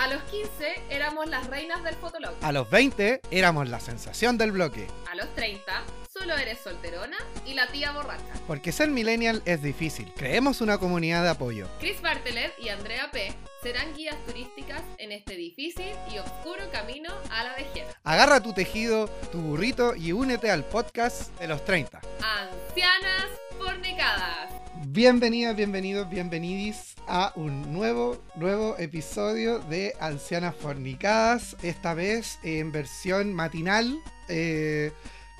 A 0.00 0.06
los 0.08 0.22
15 0.22 0.84
éramos 0.88 1.28
las 1.28 1.46
reinas 1.48 1.84
del 1.84 1.94
fotolog. 1.94 2.32
A 2.40 2.52
los 2.52 2.70
20 2.70 3.20
éramos 3.30 3.68
la 3.68 3.80
sensación 3.80 4.38
del 4.38 4.50
bloque. 4.50 4.86
A 5.12 5.14
los 5.14 5.28
30 5.34 5.62
solo 6.10 6.34
eres 6.38 6.58
solterona 6.58 7.18
y 7.44 7.52
la 7.52 7.66
tía 7.70 7.92
borracha. 7.92 8.32
Porque 8.46 8.72
ser 8.72 8.88
millennial 8.88 9.42
es 9.44 9.62
difícil. 9.62 10.10
Creemos 10.16 10.62
una 10.62 10.78
comunidad 10.78 11.22
de 11.22 11.28
apoyo. 11.28 11.68
Chris 11.80 12.00
Bartelet 12.00 12.54
y 12.58 12.70
Andrea 12.70 13.10
P. 13.10 13.30
serán 13.62 13.94
guías 13.94 14.16
turísticas 14.24 14.80
en 14.96 15.12
este 15.12 15.34
difícil 15.36 15.92
y 16.10 16.16
oscuro 16.16 16.70
camino 16.72 17.12
a 17.30 17.44
la 17.44 17.54
vejez. 17.56 17.84
Agarra 18.02 18.40
tu 18.40 18.54
tejido, 18.54 19.06
tu 19.30 19.36
burrito 19.42 19.94
y 19.94 20.12
únete 20.12 20.50
al 20.50 20.64
podcast 20.64 21.38
de 21.38 21.46
los 21.46 21.62
30. 21.66 22.00
Ancianas 22.22 23.26
fornicadas. 23.58 24.59
Bienvenidas, 24.92 25.54
bienvenidos, 25.54 26.10
bienvenidis 26.10 26.96
a 27.06 27.32
un 27.36 27.72
nuevo, 27.72 28.20
nuevo 28.34 28.74
episodio 28.76 29.60
de 29.60 29.94
Ancianas 30.00 30.56
Fornicadas. 30.56 31.56
Esta 31.62 31.94
vez 31.94 32.40
en 32.42 32.72
versión 32.72 33.32
matinal. 33.32 34.02
eh, 34.28 34.90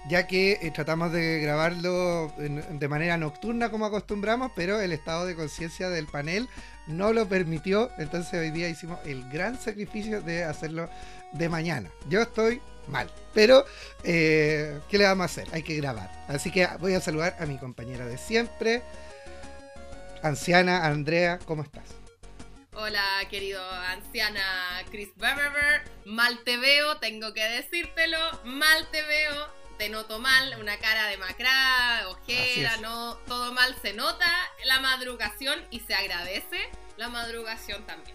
ya 0.08 0.26
que 0.28 0.52
eh, 0.62 0.70
tratamos 0.70 1.12
de 1.12 1.40
grabarlo 1.40 2.32
de 2.38 2.88
manera 2.88 3.16
nocturna 3.16 3.70
como 3.70 3.86
acostumbramos, 3.86 4.52
pero 4.54 4.80
el 4.80 4.92
estado 4.92 5.26
de 5.26 5.34
conciencia 5.34 5.90
del 5.90 6.06
panel 6.06 6.48
no 6.86 7.12
lo 7.12 7.28
permitió, 7.28 7.90
entonces 7.98 8.34
hoy 8.34 8.50
día 8.50 8.68
hicimos 8.68 8.98
el 9.04 9.28
gran 9.30 9.60
sacrificio 9.60 10.22
de 10.22 10.44
hacerlo 10.44 10.88
de 11.32 11.48
mañana. 11.48 11.90
Yo 12.08 12.22
estoy 12.22 12.62
mal, 12.86 13.10
pero 13.34 13.64
eh, 14.04 14.78
¿qué 14.88 14.96
le 14.96 15.04
vamos 15.04 15.22
a 15.22 15.26
hacer? 15.26 15.48
Hay 15.52 15.62
que 15.64 15.76
grabar. 15.76 16.10
Así 16.28 16.50
que 16.50 16.66
voy 16.78 16.94
a 16.94 17.00
saludar 17.00 17.36
a 17.38 17.46
mi 17.46 17.58
compañera 17.58 18.06
de 18.06 18.16
siempre, 18.16 18.82
anciana 20.22 20.86
Andrea, 20.86 21.38
¿cómo 21.44 21.62
estás? 21.62 21.84
Hola, 22.72 23.04
querido 23.28 23.62
anciana 23.88 24.42
Chris 24.90 25.10
Berber. 25.16 25.82
Mal 26.06 26.42
te 26.44 26.56
veo, 26.56 26.96
tengo 26.98 27.34
que 27.34 27.42
decírtelo. 27.42 28.18
Mal 28.44 28.88
te 28.90 29.02
veo. 29.02 29.60
Te 29.76 29.88
noto 29.88 30.18
mal, 30.18 30.56
una 30.60 30.78
cara 30.78 31.06
de 31.06 31.16
macrá, 31.16 32.06
ojera, 32.08 32.76
no, 32.82 33.14
todo 33.26 33.54
mal 33.54 33.74
se 33.80 33.94
nota. 33.94 34.30
La 34.66 34.78
madrugación 34.80 35.58
y 35.70 35.80
se 35.80 35.94
agradece 35.94 36.68
la 36.98 37.08
madrugación 37.08 37.82
también. 37.86 38.14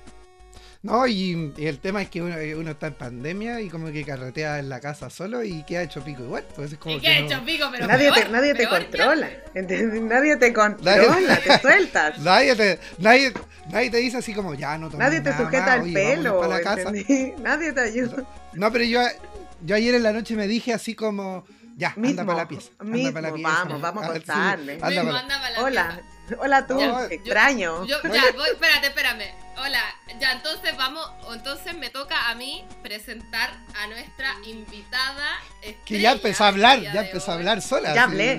No, 0.86 1.08
y, 1.08 1.52
y 1.58 1.66
el 1.66 1.80
tema 1.80 2.02
es 2.04 2.10
que 2.10 2.22
uno, 2.22 2.36
uno 2.60 2.72
está 2.72 2.88
en 2.88 2.94
pandemia 2.94 3.60
y 3.60 3.70
como 3.70 3.92
que 3.92 4.06
carretea 4.06 4.60
en 4.60 4.70
la 4.70 4.80
casa 4.80 5.10
solo 5.10 5.44
y 5.44 5.64
queda 5.64 5.82
hecho 5.82 6.04
pico 6.04 6.24
igual. 6.24 6.46
Pues 6.56 6.74
es 6.74 6.78
como 6.78 6.96
¿Y 6.96 7.02
que 7.02 7.22
no- 7.22 7.26
hecho, 7.26 7.44
pico? 7.44 7.66
Pero 7.72 7.88
nadie 7.88 8.12
peor, 8.12 8.26
te, 8.26 8.32
nadie 8.32 8.54
te 8.54 8.68
peor, 8.68 8.82
controla. 8.84 9.30
¿entendés? 9.56 10.02
Nadie 10.04 10.38
te 10.38 10.54
controla, 10.54 11.40
te 11.44 11.60
sueltas. 11.62 12.20
Nadie 12.20 12.56
te, 12.56 12.80
nadie, 13.00 13.34
nadie 13.72 13.90
te 13.90 13.98
dice 13.98 14.18
así 14.18 14.34
como, 14.36 14.54
ya 14.54 14.78
no 14.78 14.90
Nadie 14.92 15.22
te 15.22 15.32
nada 15.32 15.44
sujeta 15.44 15.66
más, 15.66 15.76
el 15.78 15.82
oye, 15.82 15.94
pelo. 15.94 16.48
la. 16.48 16.92
Nadie 17.42 17.74
te 17.74 17.82
ayuda. 17.82 18.24
No, 18.54 18.72
pero 18.72 18.84
yo, 18.84 19.02
yo 19.64 19.76
ayer 19.76 19.96
en 19.96 20.04
la 20.04 20.14
noche 20.14 20.36
me 20.36 20.48
dije 20.48 20.72
así 20.72 20.94
como, 20.94 21.46
ya, 21.78 21.94
Mismo, 21.98 22.22
anda 22.22 22.26
para 22.26 22.38
la 22.44 22.48
pieza. 22.48 22.70
Anda 22.78 22.94
mismo, 22.96 23.12
pa' 23.14 23.22
la 23.22 23.34
pieza. 23.34 23.50
vamos, 23.50 23.82
vamos 23.82 24.04
a 24.04 24.08
sí, 24.14 24.14
contarle. 24.20 24.74
anda 24.74 24.88
Mismo, 24.90 25.04
pa' 25.06 25.12
la- 25.14 25.20
anda 25.20 25.42
pa' 25.42 25.50
la 25.50 25.62
Hola, 25.64 25.88
pieza. 26.04 26.10
Hola 26.40 26.66
tú, 26.68 26.80
Ya, 26.80 26.88
te 26.88 26.94
yo- 26.94 27.22
extraño. 27.22 27.86
Yo, 27.86 27.98
ya, 28.04 28.24
voy, 28.36 28.50
espérate, 28.50 28.88
espérame. 28.88 29.34
Hola, 29.58 29.82
ya, 30.20 30.34
entonces 30.34 30.76
vamos, 30.76 31.10
entonces 31.34 31.74
me 31.76 31.90
toca 31.90 32.30
a 32.30 32.36
mí 32.36 32.66
presentar 32.84 33.54
a 33.78 33.88
nuestra 33.88 34.36
invitada. 34.46 35.40
Que 35.86 36.00
ya 36.02 36.12
empezó 36.12 36.44
a 36.44 36.48
hablar, 36.50 36.82
ya 36.82 37.06
empezó 37.06 37.32
a 37.32 37.36
hablar 37.36 37.62
sola. 37.62 37.94
Ya 37.96 38.04
hablé. 38.04 38.38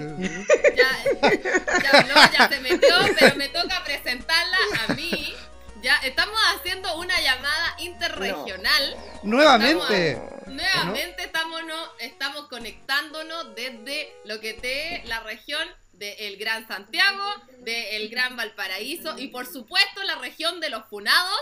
Ya, 0.77 1.83
ya 1.83 1.98
habló, 2.01 2.15
ya 2.33 2.48
se 2.48 2.61
metió, 2.61 2.95
pero 3.19 3.34
me 3.37 3.48
toca 3.48 3.83
presentarla 3.84 4.59
a 4.89 4.93
mí. 4.95 5.34
Ya, 5.81 5.97
estamos 5.98 6.37
haciendo 6.55 6.97
una 6.98 7.19
llamada 7.21 7.77
interregional. 7.78 8.97
Nuevamente. 9.22 10.21
Nuevamente 10.47 11.25
estamos, 11.25 11.65
no- 11.65 11.93
estamos 11.99 12.49
conectándonos 12.49 13.55
desde 13.55 14.12
lo 14.25 14.41
que 14.41 14.55
te 14.55 15.03
la 15.06 15.21
región 15.21 15.66
del 15.99 16.37
Gran 16.37 16.67
Santiago, 16.69 17.25
del 17.61 18.09
Gran 18.09 18.37
Valparaíso 18.37 19.19
y 19.19 19.29
por 19.29 19.47
supuesto 19.47 20.03
la 20.05 20.17
región 20.17 20.61
de 20.61 20.71
los 20.71 20.84
funados, 20.89 21.41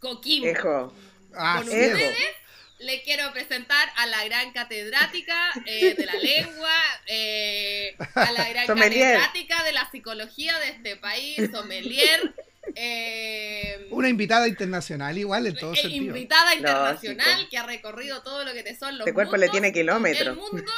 Coquimbo. 0.00 0.46
Ejo. 0.48 0.94
Ah, 1.34 1.60
Con 1.62 1.72
Ejo. 1.72 1.94
ustedes 1.94 2.16
le 2.80 3.02
quiero 3.02 3.32
presentar 3.32 3.88
a 3.96 4.06
la 4.06 4.24
gran 4.24 4.52
catedrática 4.52 5.52
eh, 5.64 5.94
de 5.94 6.06
la 6.06 6.14
lengua, 6.14 6.72
eh, 7.06 7.96
a 8.14 8.32
la 8.32 8.48
gran 8.50 8.66
Sommelier. 8.66 9.14
catedrática 9.18 9.62
de 9.64 9.72
la 9.72 9.90
psicología 9.90 10.58
de 10.58 10.68
este 10.70 10.96
país, 10.96 11.36
sommelier, 11.52 12.34
eh, 12.74 13.86
Una 13.90 14.08
invitada 14.08 14.48
internacional 14.48 15.16
igual 15.16 15.46
en 15.46 15.54
todo 15.56 15.72
eh, 15.72 15.76
sentido. 15.76 16.04
invitada 16.06 16.54
internacional 16.54 17.30
Lógico. 17.30 17.50
que 17.50 17.58
ha 17.58 17.62
recorrido 17.66 18.22
todo 18.22 18.44
lo 18.44 18.52
que 18.52 18.62
te 18.64 18.76
son 18.76 18.98
los 18.98 19.06
Este 19.06 19.14
cuerpo 19.14 19.36
le 19.36 19.48
tiene 19.48 19.68
del 19.68 19.74
kilómetros. 19.74 20.36
mundo, 20.36 20.72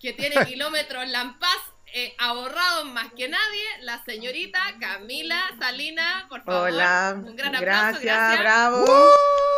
que 0.00 0.12
tiene 0.12 0.44
kilómetros 0.46 1.08
Lampaz, 1.08 1.58
eh, 1.94 2.14
ahorrado 2.18 2.84
más 2.86 3.12
que 3.14 3.28
nadie, 3.28 3.62
la 3.82 4.02
señorita 4.04 4.58
Camila 4.80 5.40
Salina, 5.58 6.26
por 6.28 6.42
favor. 6.44 6.70
Hola. 6.70 7.14
Un 7.16 7.36
gran 7.36 7.54
aplauso, 7.56 7.60
gracias, 8.00 8.02
gracias. 8.04 8.40
bravo. 8.40 8.84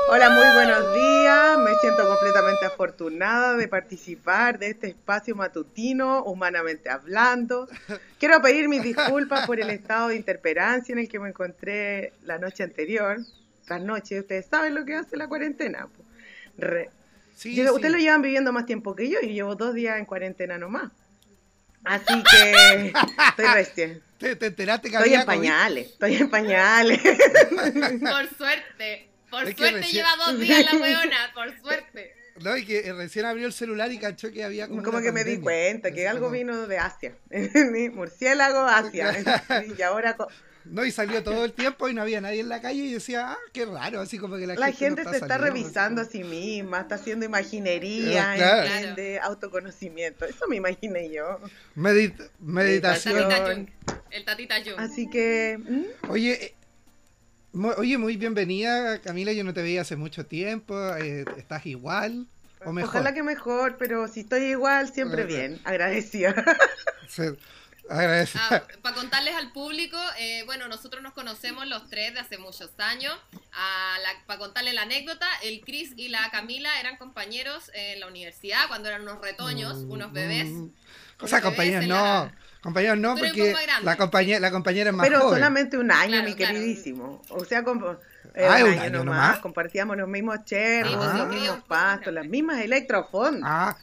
Hola, 0.09 0.31
muy 0.31 0.47
buenos 0.55 0.95
días. 0.95 1.59
Me 1.59 1.75
siento 1.81 2.09
completamente 2.09 2.67
afortunada 2.67 3.57
de 3.57 3.69
participar 3.69 4.59
de 4.59 4.71
este 4.71 4.89
espacio 4.89 5.37
matutino, 5.37 6.23
humanamente 6.25 6.91
hablando. 6.91 7.69
Quiero 8.19 8.41
pedir 8.43 8.69
mis 8.69 8.83
disculpas 8.83 9.47
por 9.47 9.61
el 9.61 9.71
estado 9.71 10.09
de 10.09 10.17
interperancia 10.17 10.93
en 10.93 10.99
el 10.99 11.09
que 11.09 11.19
me 11.21 11.29
encontré 11.29 12.13
la 12.25 12.39
noche 12.39 12.63
anterior. 12.65 13.19
Las 13.69 13.81
noches, 13.81 14.21
ustedes 14.23 14.47
saben 14.47 14.75
lo 14.75 14.85
que 14.85 14.97
hace 14.97 15.17
la 15.17 15.29
cuarentena. 15.29 15.89
Re- 16.59 16.91
Sí, 17.35 17.55
Yo- 17.55 17.65
sí. 17.65 17.71
Ustedes 17.71 17.93
lo 17.93 17.99
llevan 17.99 18.23
viviendo 18.23 18.53
más 18.53 18.67
tiempo 18.67 18.95
que 18.95 19.09
yo 19.09 19.19
y 19.23 19.33
llevo 19.33 19.55
dos 19.55 19.73
días 19.75 19.99
en 19.99 20.05
cuarentena 20.05 20.59
nomás. 20.59 20.91
Así 21.85 22.23
que 22.31 22.93
estoy 23.29 23.45
recién. 23.55 24.03
¿Te, 24.19 24.37
te 24.37 24.47
enteraste 24.47 24.89
que 24.89 24.95
Estoy 24.97 25.09
había 25.15 25.21
en 25.23 25.27
COVID? 25.27 25.37
pañales, 25.39 25.87
estoy 25.89 26.15
en 26.15 26.31
pañales. 26.31 27.01
Por 27.03 28.37
suerte, 28.37 29.09
por 29.31 29.49
Es 29.49 29.57
suerte 29.57 29.81
recién- 29.81 29.93
lleva 29.93 30.17
dos 30.25 30.39
días 30.39 30.73
la 30.73 30.79
weona, 30.79 31.31
por 31.35 31.61
suerte. 31.61 32.15
No, 32.41 32.57
y 32.57 32.65
que 32.65 32.79
eh, 32.87 32.93
recién 32.95 33.27
abrió 33.27 33.47
el 33.47 33.53
celular 33.53 33.91
y 33.93 33.99
cachó 33.99 34.31
que 34.33 34.43
había 34.45 34.69
como, 34.69 34.83
Como 34.83 34.99
una 34.99 35.07
que 35.07 35.13
me 35.13 35.25
di 35.25 35.39
cuenta 35.39 35.91
que 35.91 36.07
Así 36.07 36.17
algo 36.17 36.27
como- 36.27 36.35
vino 36.39 36.67
de 36.67 36.79
Asia. 36.79 37.15
Murciélago, 37.93 38.61
Asia. 38.61 39.13
Y 39.79 39.83
ahora 39.83 40.17
co- 40.17 40.29
No, 40.65 40.85
y 40.85 40.91
salió 40.93 41.23
todo 41.23 41.45
el 41.45 41.53
tiempo 41.53 41.89
y 41.89 41.95
no 41.95 42.03
había 42.03 42.21
nadie 42.21 42.41
en 42.41 42.49
la 42.49 42.61
calle 42.61 42.79
y 42.85 42.93
decía, 42.93 43.33
ah, 43.33 43.39
qué 43.53 43.67
raro, 43.67 44.01
así 44.01 44.19
como 44.19 44.37
que 44.37 44.47
la, 44.47 44.55
la 44.55 44.67
gente, 44.67 44.79
gente 44.79 45.05
no 45.05 45.11
se 45.11 45.17
está 45.17 45.29
saliendo, 45.29 45.55
revisando 45.59 46.01
a 46.03 46.05
sí 46.05 46.23
misma, 46.25 46.81
está 46.81 46.95
haciendo 46.95 47.27
imaginería, 47.27 48.33
Ah, 48.33 48.37
claro. 48.37 48.63
entiende, 48.69 49.21
autoconocimiento. 49.21 50.25
Eso 50.25 50.47
me 50.49 50.57
imaginé 50.57 51.11
yo. 51.11 51.41
El 51.77 52.15
meditación. 52.41 53.29
tatita 53.29 53.47
Jung. 53.55 53.69
El 54.11 54.25
tatita 54.25 54.55
Jung. 54.65 54.79
Así 54.79 55.11
que. 55.11 55.59
Oye, 56.09 56.33
eh, 56.45 56.55
oye, 57.77 57.99
muy 57.99 58.17
bienvenida, 58.17 59.01
Camila. 59.01 59.33
Yo 59.33 59.45
no 59.45 59.53
te 59.53 59.63
veía 59.63 59.81
hace 59.83 59.97
mucho 59.97 60.27
tiempo. 60.27 60.75
eh, 60.97 61.25
¿Estás 61.37 61.67
igual 61.67 62.27
o 62.65 62.73
mejor? 62.73 62.91
ojalá 62.91 63.13
que 63.13 63.23
mejor, 63.23 63.77
pero 63.79 64.07
si 64.09 64.21
estoy 64.21 64.43
igual, 64.45 64.93
siempre 64.93 65.25
bien. 65.25 65.61
Agradecida. 65.65 66.35
Agradece- 67.93 68.39
para 68.83 68.95
contarles 68.95 69.35
al 69.35 69.53
público, 69.53 69.99
eh, 70.19 70.43
bueno, 70.47 70.69
nosotros 70.69 71.03
nos 71.03 71.13
conocemos 71.13 71.67
los 71.67 71.89
tres 71.91 72.15
de 72.15 72.21
hace 72.21 72.39
muchos 72.39 72.71
años. 72.79 73.15
Para 74.27 74.39
contarles 74.39 74.75
la 74.75 74.83
anécdota, 74.83 75.27
el 75.43 75.61
Chris 75.61 75.93
y 75.97 76.09
la 76.09 76.31
Camila 76.31 76.69
eran 76.81 76.97
compañeros 76.97 77.71
en 77.75 78.01
la 78.01 78.07
universidad 78.07 78.67
cuando 78.69 78.89
eran 78.89 79.03
unos 79.03 79.21
retoños, 79.21 79.79
unos 79.89 80.13
bebés. 80.13 80.47
Mm, 80.47 80.69
O 81.21 81.29
sea, 81.29 81.41
compañeros 81.41 81.87
no. 81.87 81.95
la- 81.95 82.33
Compañeros 82.63 82.97
no, 82.99 83.17
porque 83.17 83.53
la 83.83 83.97
compañera, 83.97 84.39
la 84.39 84.51
compañera 84.53 84.91
es 84.91 84.97
más 84.97 85.05
Pero 85.09 85.21
joven. 85.23 85.35
solamente 85.35 85.77
un 85.77 85.91
año, 85.91 86.11
Claro, 86.13 86.25
mi 86.29 86.35
claro. 86.37 86.55
queridísimo. 86.55 87.23
O 87.31 87.45
sea, 87.45 87.65
como, 87.65 87.91
eh, 88.37 88.47
Ah, 88.49 88.59
un 88.59 88.63
un 88.63 88.69
año 88.71 88.83
año 88.83 88.99
nomás, 89.05 89.27
nomás. 89.27 89.39
compartíamos 89.41 89.97
los 89.97 90.09
mismos 90.09 90.39
pues, 90.97 91.17
los 91.17 91.29
mismos 91.29 91.65
pastos, 91.67 92.13
las 92.15 92.25
mismas 92.27 92.61
electrofondas. 92.61 93.43
Ah, 93.45 93.77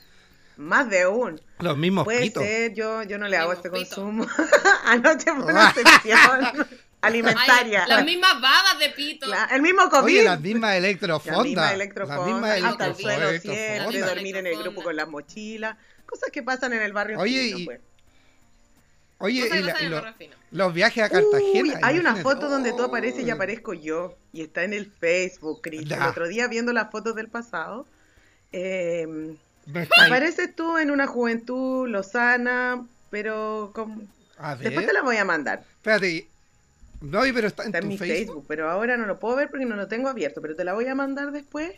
Más 0.59 0.89
de 0.89 1.07
un. 1.07 1.39
los 1.59 1.77
mismos 1.77 2.03
Puede 2.03 2.19
pitos. 2.21 2.43
ser, 2.43 2.73
yo, 2.73 3.01
yo 3.03 3.17
no 3.17 3.27
le 3.29 3.37
hago 3.37 3.53
este 3.53 3.69
pitos. 3.71 3.95
consumo. 3.95 4.27
Anoche 4.85 5.31
fue 5.33 5.45
una 5.53 5.69
excepción 5.75 6.19
Ay, 6.45 6.65
alimentaria. 7.01 7.87
las 7.87 8.03
mismas 8.03 8.41
babas 8.41 8.77
de 8.77 8.89
pito. 8.89 9.25
Cla- 9.27 9.47
el 9.53 9.61
mismo 9.61 9.87
COVID. 9.89 10.03
Oye, 10.03 10.23
las 10.23 10.41
mismas 10.41 10.71
Las 10.71 10.77
electrofondas. 10.79 11.43
mismas 11.45 11.65
Las 11.65 11.73
electrofondas, 11.75 12.25
mismas 12.25 12.43
hasta 12.51 12.57
el 12.57 12.63
electrofondas, 12.65 12.97
suelo 13.01 13.29
electrofondas. 13.29 13.41
siempre, 13.41 13.75
electrofondas. 13.77 14.15
dormir 14.15 14.35
en 14.35 14.47
el 14.47 14.57
grupo 14.57 14.83
con 14.83 14.95
las 14.97 15.07
mochilas, 15.07 15.77
cosas 16.05 16.29
que 16.29 16.43
pasan 16.43 16.73
en 16.73 16.81
el 16.81 16.91
barrio 16.91 17.19
Oye, 17.19 17.41
fino, 17.41 17.57
y- 17.59 17.65
pues. 17.65 17.79
Oye, 19.19 19.47
y 19.47 19.59
la- 19.63 19.73
en 19.79 19.91
lo- 19.91 20.03
los 20.51 20.73
viajes 20.73 21.03
a 21.05 21.09
Cartagena. 21.09 21.61
Uy, 21.61 21.73
hay 21.81 21.99
una 21.99 22.17
foto 22.17 22.49
donde 22.49 22.73
tú 22.73 22.83
apareces 22.83 23.25
y 23.25 23.29
aparezco 23.29 23.73
yo. 23.73 24.15
Y 24.33 24.41
está 24.41 24.63
en 24.63 24.73
el 24.73 24.91
Facebook, 24.91 25.61
Cris. 25.61 25.89
El 25.89 26.01
otro 26.01 26.27
día 26.27 26.47
viendo 26.47 26.73
las 26.73 26.89
fotos 26.91 27.15
del 27.15 27.29
pasado. 27.29 27.85
eh. 28.51 29.07
Apareces 30.05 30.55
tú 30.55 30.77
en 30.77 30.91
una 30.91 31.07
juventud 31.07 31.87
lozana, 31.87 32.85
pero 33.09 33.71
con... 33.73 34.07
A 34.37 34.55
ver. 34.55 34.65
después 34.65 34.87
te 34.87 34.93
las 34.93 35.03
voy 35.03 35.17
a 35.17 35.25
mandar. 35.25 35.63
Espérate. 35.77 36.27
No, 37.01 37.21
pero 37.33 37.47
está 37.47 37.63
en, 37.63 37.67
Está 37.69 37.77
en 37.79 37.83
tu 37.85 37.87
mi 37.89 37.97
Facebook. 37.97 38.17
Facebook, 38.17 38.45
pero 38.47 38.69
ahora 38.69 38.97
no 38.97 39.05
lo 39.05 39.19
puedo 39.19 39.35
ver 39.35 39.49
porque 39.49 39.65
no 39.65 39.75
lo 39.75 39.87
tengo 39.87 40.09
abierto, 40.09 40.41
pero 40.41 40.55
te 40.55 40.63
la 40.63 40.73
voy 40.73 40.85
a 40.87 40.95
mandar 40.95 41.31
después 41.31 41.71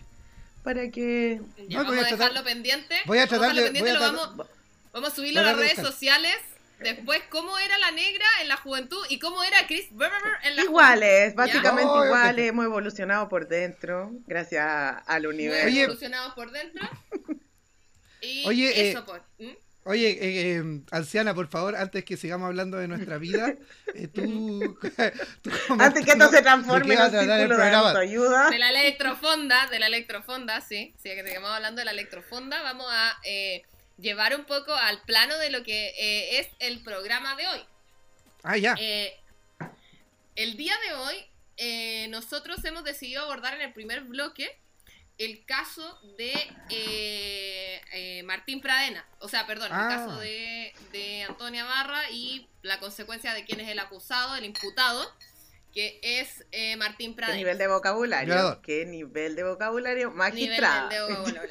para 0.64 0.90
que... 0.90 1.42
Ya 1.68 1.80
No, 1.84 1.86
voy 1.86 1.96
vamos 1.98 1.98
a 1.98 2.00
a 2.00 2.10
tratar- 2.10 2.18
dejarlo 2.18 2.44
pendiente. 2.44 2.96
voy 3.06 3.18
a 3.18 3.26
Vamos 3.26 3.30
tratar 3.30 3.42
dejarlo 3.56 3.62
de- 3.62 3.68
pendiente, 3.68 3.82
voy 3.82 3.90
a 3.90 3.94
lo 3.94 4.00
tratar- 4.16 4.28
vamos, 4.38 4.48
vamos 4.94 5.12
a 5.12 5.16
subirlo 5.16 5.40
a 5.40 5.44
las 5.44 5.56
redes 5.58 5.72
buscar. 5.76 5.86
sociales. 5.86 6.36
Después, 6.80 7.22
cómo 7.30 7.60
era 7.60 7.78
la 7.78 7.92
negra 7.92 8.26
en 8.42 8.48
la 8.48 8.58
juventud 8.58 9.06
y 9.10 9.20
cómo 9.20 9.44
era 9.44 9.68
Chris 9.68 9.86
Berber 9.92 10.20
en 10.44 10.56
la 10.56 10.64
Iguales, 10.64 11.36
básicamente 11.36 11.84
No, 11.94 12.06
iguales, 12.06 12.50
hemos 12.50 12.66
evolucionado 12.66 13.30
por 13.30 13.48
dentro, 13.48 14.12
gracias 14.26 14.66
al 15.06 15.22
juventud. 15.24 15.30
universo. 15.36 15.64
Muy 15.66 15.72
Oye. 15.74 15.84
evolucionados 15.84 16.34
por 16.34 16.50
dentro. 16.52 16.90
Y 18.22 18.46
Oye, 18.46 18.90
eso, 18.90 19.00
eh, 19.00 19.04
pues. 19.06 19.22
¿Mm? 19.40 19.56
Oye, 19.84 20.12
eh, 20.12 20.58
eh, 20.58 20.82
anciana, 20.92 21.34
por 21.34 21.48
favor, 21.48 21.76
antes 21.76 22.06
que 22.06 22.16
sigamos 22.16 22.46
hablando 22.48 22.78
de 22.78 22.88
nuestra 22.88 23.18
vida, 23.18 23.56
eh, 23.96 24.08
tú, 24.08 24.78
tú 25.42 25.52
Antes 25.80 26.06
que 26.06 26.12
esto 26.12 26.30
se 26.30 26.36
¿de 26.36 26.42
transforme 26.44 26.94
en 26.94 27.02
un 27.02 27.10
círculo 27.10 27.58
de 27.58 27.74
autoayuda. 27.74 28.50
De 28.52 28.60
la 28.60 28.70
electrofonda, 28.70 29.68
de 29.68 29.80
la 29.80 29.88
electrofonda, 29.88 30.62
sí. 30.62 30.94
Sí, 31.02 31.10
que 31.10 31.26
sigamos 31.26 31.50
hablando 31.50 31.80
de 31.80 31.86
la 31.86 31.92
electrofonda. 31.92 32.62
Vamos 32.62 32.86
a 32.90 33.18
eh, 33.24 33.64
llevar 34.02 34.36
un 34.36 34.46
poco 34.46 34.74
al 34.74 35.02
plano 35.02 35.38
de 35.38 35.50
lo 35.50 35.64
que 35.64 35.94
eh, 35.98 36.40
es 36.40 36.50
el 36.60 36.84
programa 36.84 37.36
de 37.36 37.48
hoy. 37.48 37.60
Ah, 38.44 38.58
ya. 38.58 38.76
Eh, 38.80 39.16
el 40.36 40.58
día 40.58 40.74
de 40.88 40.94
hoy, 40.94 41.16
eh, 41.58 42.08
nosotros 42.10 42.64
hemos 42.66 42.84
decidido 42.84 43.24
abordar 43.24 43.54
en 43.56 43.62
el 43.62 43.74
primer 43.74 44.02
bloque 44.02 44.58
el 45.26 45.46
caso 45.46 46.00
de 46.18 46.34
eh, 46.70 47.82
eh, 47.94 48.24
Martín 48.24 48.62
Pradena. 48.62 49.06
O 49.20 49.28
sea, 49.30 49.46
perdón, 49.48 49.70
Ah. 49.72 49.88
el 49.90 49.98
caso 49.98 50.20
de, 50.20 50.74
de 50.92 51.24
Antonia 51.24 51.64
Barra 51.66 52.10
y 52.12 52.48
la 52.62 52.80
consecuencia 52.80 53.34
de 53.34 53.46
quién 53.46 53.60
es 53.60 53.70
el 53.70 53.80
acusado, 53.80 54.36
el 54.36 54.46
imputado, 54.46 55.06
que 55.74 56.00
es 56.04 56.46
eh, 56.52 56.76
Martín 56.78 57.12
¿Qué 57.12 57.18
Pradena. 57.18 57.38
nivel 57.38 57.58
de 57.58 57.68
vocabulario? 57.68 58.34
Violador. 58.34 58.62
¿Qué 58.62 58.86
nivel 58.86 59.36
de 59.36 59.44
vocabulario? 59.44 60.08
Nivel 60.10 60.18
Magistrada. 60.18 60.90
de 60.90 61.02
vocabulario. 61.02 61.50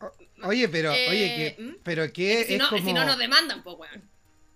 Oye, 0.42 0.68
pero, 0.68 0.92
eh, 0.92 1.08
oye, 1.08 1.54
que, 1.56 1.62
¿mm? 1.62 1.76
pero 1.82 2.12
que 2.12 2.32
Es 2.32 2.38
que 2.40 2.44
si, 2.46 2.52
es 2.54 2.58
no, 2.58 2.68
como, 2.68 2.84
si 2.84 2.92
no 2.92 3.04
nos 3.06 3.16
demandan, 3.16 3.62
pues, 3.62 3.76
weón. 3.78 4.10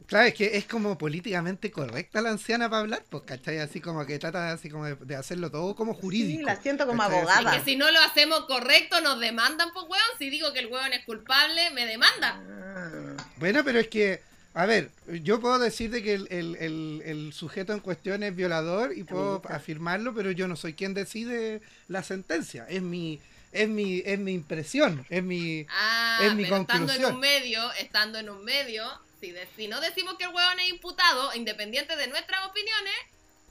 Claro, 0.09 0.27
es 0.27 0.35
que 0.35 0.57
es 0.57 0.65
como 0.65 0.99
políticamente 0.99 1.71
correcta 1.71 2.21
la 2.21 2.31
anciana 2.31 2.69
para 2.69 2.81
hablar, 2.81 3.05
pues, 3.09 3.23
¿cachai? 3.25 3.59
Así 3.59 3.81
como 3.81 4.05
que 4.05 4.19
trata 4.19 4.51
así 4.51 4.69
como 4.69 4.85
de, 4.87 4.97
de 4.97 5.15
hacerlo 5.15 5.51
todo 5.51 5.77
como 5.77 5.95
jurídico. 5.95 6.39
Sí, 6.41 6.45
la 6.45 6.57
siento 6.61 6.87
como 6.87 7.03
¿cachai? 7.03 7.19
Abogada. 7.19 7.53
Que 7.59 7.65
si 7.65 7.77
no 7.77 7.89
lo 7.93 8.01
hacemos 8.01 8.47
correcto, 8.47 9.01
nos 9.01 9.21
demandan, 9.21 9.71
pues, 9.73 9.85
weón. 9.89 10.03
Si 10.19 10.29
digo 10.31 10.53
que 10.53 10.59
el 10.59 10.67
weón 10.67 10.93
es 10.93 11.05
culpable, 11.05 11.71
me 11.71 11.87
demanda. 11.87 12.41
Ah, 12.43 13.17
Bueno, 13.37 13.63
pero 13.65 13.79
es 13.79 13.89
que, 13.89 14.21
a 14.55 14.67
ver, 14.67 14.91
yo 15.23 15.41
puedo 15.41 15.59
decir 15.61 15.91
de 15.91 16.03
que 16.03 16.15
el, 16.15 16.27
el- 16.31 16.57
el- 16.57 17.03
el 17.05 17.33
sujeto 17.33 17.73
en 17.73 17.81
cuestión 17.81 18.23
es 18.25 18.35
violador 18.35 18.97
y 18.97 19.05
puedo 19.05 19.41
afirmarlo, 19.49 20.13
pero 20.15 20.33
yo 20.33 20.49
no 20.49 20.57
soy 20.57 20.75
quien 20.75 20.95
decide 20.95 21.61
la 21.87 22.03
sentencia. 22.03 22.67
Es 22.69 22.83
mi, 22.83 23.21
es 23.53 23.69
mi, 23.69 24.03
es 24.05 24.19
mi 24.19 24.33
impresión, 24.33 25.07
es 25.11 25.23
mi... 25.23 25.67
Ah, 25.71 26.21
Es 26.23 26.35
mi 26.35 26.43
pero 26.45 26.57
estando 26.57 26.93
en 26.93 27.03
conclusión. 27.03 27.15
un 27.15 27.21
medio, 27.21 27.73
estando 27.75 28.19
en 28.19 28.31
un 28.31 28.45
medio, 28.45 28.85
si, 29.21 29.31
de- 29.33 29.49
si 29.57 29.69
no 29.69 29.81
decimos 29.81 30.17
que 30.17 30.25
el 30.25 30.31
huevón 30.31 30.59
es 30.61 30.69
imputado, 30.69 31.35
independiente 31.35 31.97
de 31.97 32.07
nuestras 32.09 32.45
opiniones, 32.47 32.95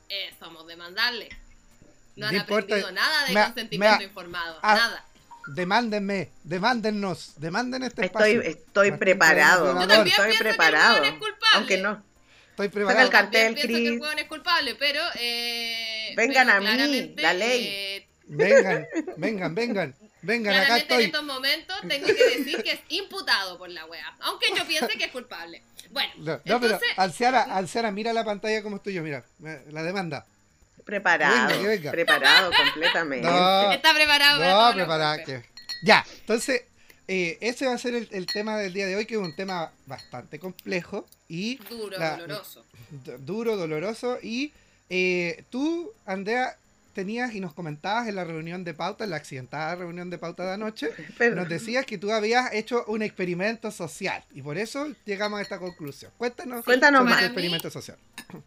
eh, 0.09 0.33
somos 0.39 0.65
demandarle. 0.67 1.29
No 2.15 2.27
han 2.27 2.35
No 2.35 2.41
aprendido 2.41 2.91
nada 2.91 3.25
de 3.27 3.33
Me- 3.33 3.43
consentimiento 3.45 3.97
me- 3.99 4.03
informado. 4.05 4.59
nada. 4.63 5.05
Demándenme, 5.47 6.29
demándennos, 6.43 7.33
demanden 7.37 7.83
este 7.83 8.05
Estoy, 8.05 8.31
espacio. 8.33 8.41
estoy 8.41 8.89
Martín 8.91 8.99
preparado. 8.99 9.65
Yo 9.79 9.87
también 9.87 10.07
Estoy 10.07 10.11
pienso 10.11 10.23
que 10.23 10.31
el 10.31 10.37
preparado. 10.55 10.93
huevón 10.95 11.07
es 11.13 11.19
culpable. 11.19 11.47
Aunque 11.53 11.77
no. 11.77 12.03
Estoy 12.49 12.69
preparado. 12.69 13.05
el 13.05 13.09
cartel, 13.11 13.45
También 13.55 13.67
pienso 13.67 13.83
que 13.83 13.87
el 13.95 14.01
huevón 14.01 14.19
es 14.19 14.25
culpable, 14.27 14.75
pero... 14.75 15.01
Eh, 15.19 16.13
Vengan 16.17 16.47
pero 16.47 16.57
a 16.57 16.59
mí, 16.87 17.13
la 17.17 17.33
ley. 17.33 17.65
eh, 17.69 18.07
Vengan, 18.29 18.87
vengan, 19.15 19.55
vengan, 19.55 19.95
vengan, 20.21 20.53
acá 20.53 20.65
Claramente 20.65 20.93
en 20.93 20.99
estoy. 21.01 21.05
estos 21.05 21.23
momentos 21.23 21.77
tengo 21.87 22.07
que 22.07 22.37
decir 22.37 22.63
que 22.63 22.71
es 22.71 22.79
imputado 22.89 23.57
por 23.57 23.69
la 23.69 23.85
wea, 23.85 24.15
aunque 24.21 24.47
yo 24.55 24.65
piense 24.67 24.97
que 24.97 25.05
es 25.05 25.11
culpable. 25.11 25.61
Bueno, 25.91 26.11
No, 26.17 26.31
no, 26.33 26.41
pero 26.59 26.73
entonces, 26.73 26.89
Anciana, 26.97 27.43
Anciana, 27.55 27.91
mira 27.91 28.11
la 28.13 28.25
pantalla 28.25 28.61
como 28.61 28.77
estoy 28.77 28.93
yo, 28.93 29.03
mira, 29.03 29.23
la 29.69 29.83
demanda. 29.83 30.25
Preparado. 30.85 31.47
Venga, 31.49 31.69
venga. 31.69 31.91
Preparado 31.91 32.51
completamente. 32.51 33.27
No, 33.27 33.71
está 33.71 33.93
preparado 33.93 34.39
para 34.87 35.17
no, 35.17 35.23
que- 35.25 35.43
Ya, 35.83 36.05
entonces, 36.21 36.63
eh, 37.09 37.37
ese 37.41 37.65
va 37.65 37.73
a 37.73 37.77
ser 37.77 37.93
el, 37.95 38.07
el 38.11 38.25
tema 38.25 38.57
del 38.57 38.73
día 38.73 38.85
de 38.87 38.95
hoy, 38.95 39.05
que 39.05 39.15
es 39.15 39.19
un 39.19 39.35
tema 39.35 39.71
bastante 39.85 40.39
complejo 40.39 41.05
y 41.27 41.57
Duro, 41.57 41.97
la- 41.97 42.11
doloroso. 42.17 42.65
duro, 43.19 43.57
doloroso. 43.57 44.17
Y 44.21 44.53
eh, 44.89 45.43
tú, 45.49 45.91
Andrea, 46.05 46.57
tenías 46.97 47.33
y 47.33 47.39
nos 47.39 47.53
comentabas 47.53 48.07
en 48.07 48.15
la 48.15 48.23
reunión 48.25 48.63
de 48.63 48.73
pauta, 48.73 49.03
en 49.05 49.11
la 49.11 49.15
accidentada 49.17 49.75
reunión 49.75 50.09
de 50.09 50.17
pauta 50.17 50.43
de 50.45 50.53
anoche, 50.53 50.89
Pero- 51.17 51.35
nos 51.35 51.47
decías 51.47 51.85
que 51.85 51.97
tú 51.97 52.11
habías 52.11 52.53
hecho 52.53 52.83
un 52.87 53.01
experimento 53.03 53.71
social 53.71 54.23
y 54.33 54.41
por 54.41 54.57
eso 54.57 54.87
llegamos 55.05 55.39
a 55.39 55.41
esta 55.43 55.59
conclusión. 55.59 56.11
Cuéntanos, 56.17 56.65
Cuéntanos 56.65 56.99
sobre 57.01 57.11
más. 57.11 57.19
tu 57.19 57.21
Para 57.21 57.29
mí- 57.29 57.33
experimento 57.33 57.69
social. 57.71 57.97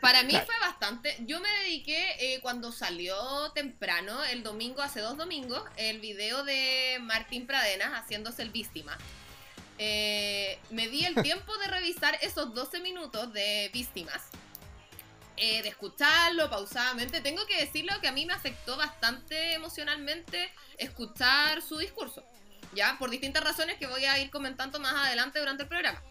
Para 0.00 0.22
mí 0.24 0.28
Claro. 0.30 0.46
fue 0.46 0.54
bastante. 0.60 1.16
Yo 1.26 1.40
me 1.40 1.48
dediqué 1.64 2.06
eh, 2.20 2.40
cuando 2.42 2.70
salió 2.70 3.16
temprano, 3.54 4.22
el 4.24 4.42
domingo, 4.42 4.82
hace 4.82 5.00
dos 5.00 5.16
domingos, 5.16 5.62
el 5.76 6.00
video 6.00 6.44
de 6.44 6.98
Martín 7.00 7.46
Pradenas 7.46 7.92
haciéndose 7.94 8.42
el 8.42 8.50
víctima. 8.50 8.98
Eh, 9.78 10.58
me 10.70 10.88
di 10.88 11.04
el 11.04 11.14
tiempo 11.22 11.56
de 11.58 11.68
revisar 11.68 12.16
esos 12.20 12.52
12 12.54 12.80
minutos 12.80 13.32
de 13.32 13.70
víctimas. 13.72 14.22
Eh, 15.36 15.62
de 15.62 15.68
escucharlo 15.68 16.48
pausadamente. 16.50 17.20
Tengo 17.20 17.44
que 17.46 17.56
decirlo 17.58 17.92
que 18.00 18.08
a 18.08 18.12
mí 18.12 18.26
me 18.26 18.32
afectó 18.32 18.76
bastante 18.76 19.52
emocionalmente 19.54 20.50
escuchar 20.78 21.62
su 21.62 21.78
discurso. 21.78 22.24
Ya, 22.74 22.96
por 22.98 23.10
distintas 23.10 23.42
razones 23.44 23.76
que 23.78 23.86
voy 23.86 24.04
a 24.04 24.18
ir 24.18 24.30
comentando 24.30 24.78
más 24.80 24.94
adelante 25.06 25.38
durante 25.38 25.62
el 25.62 25.68
programa. 25.68 26.02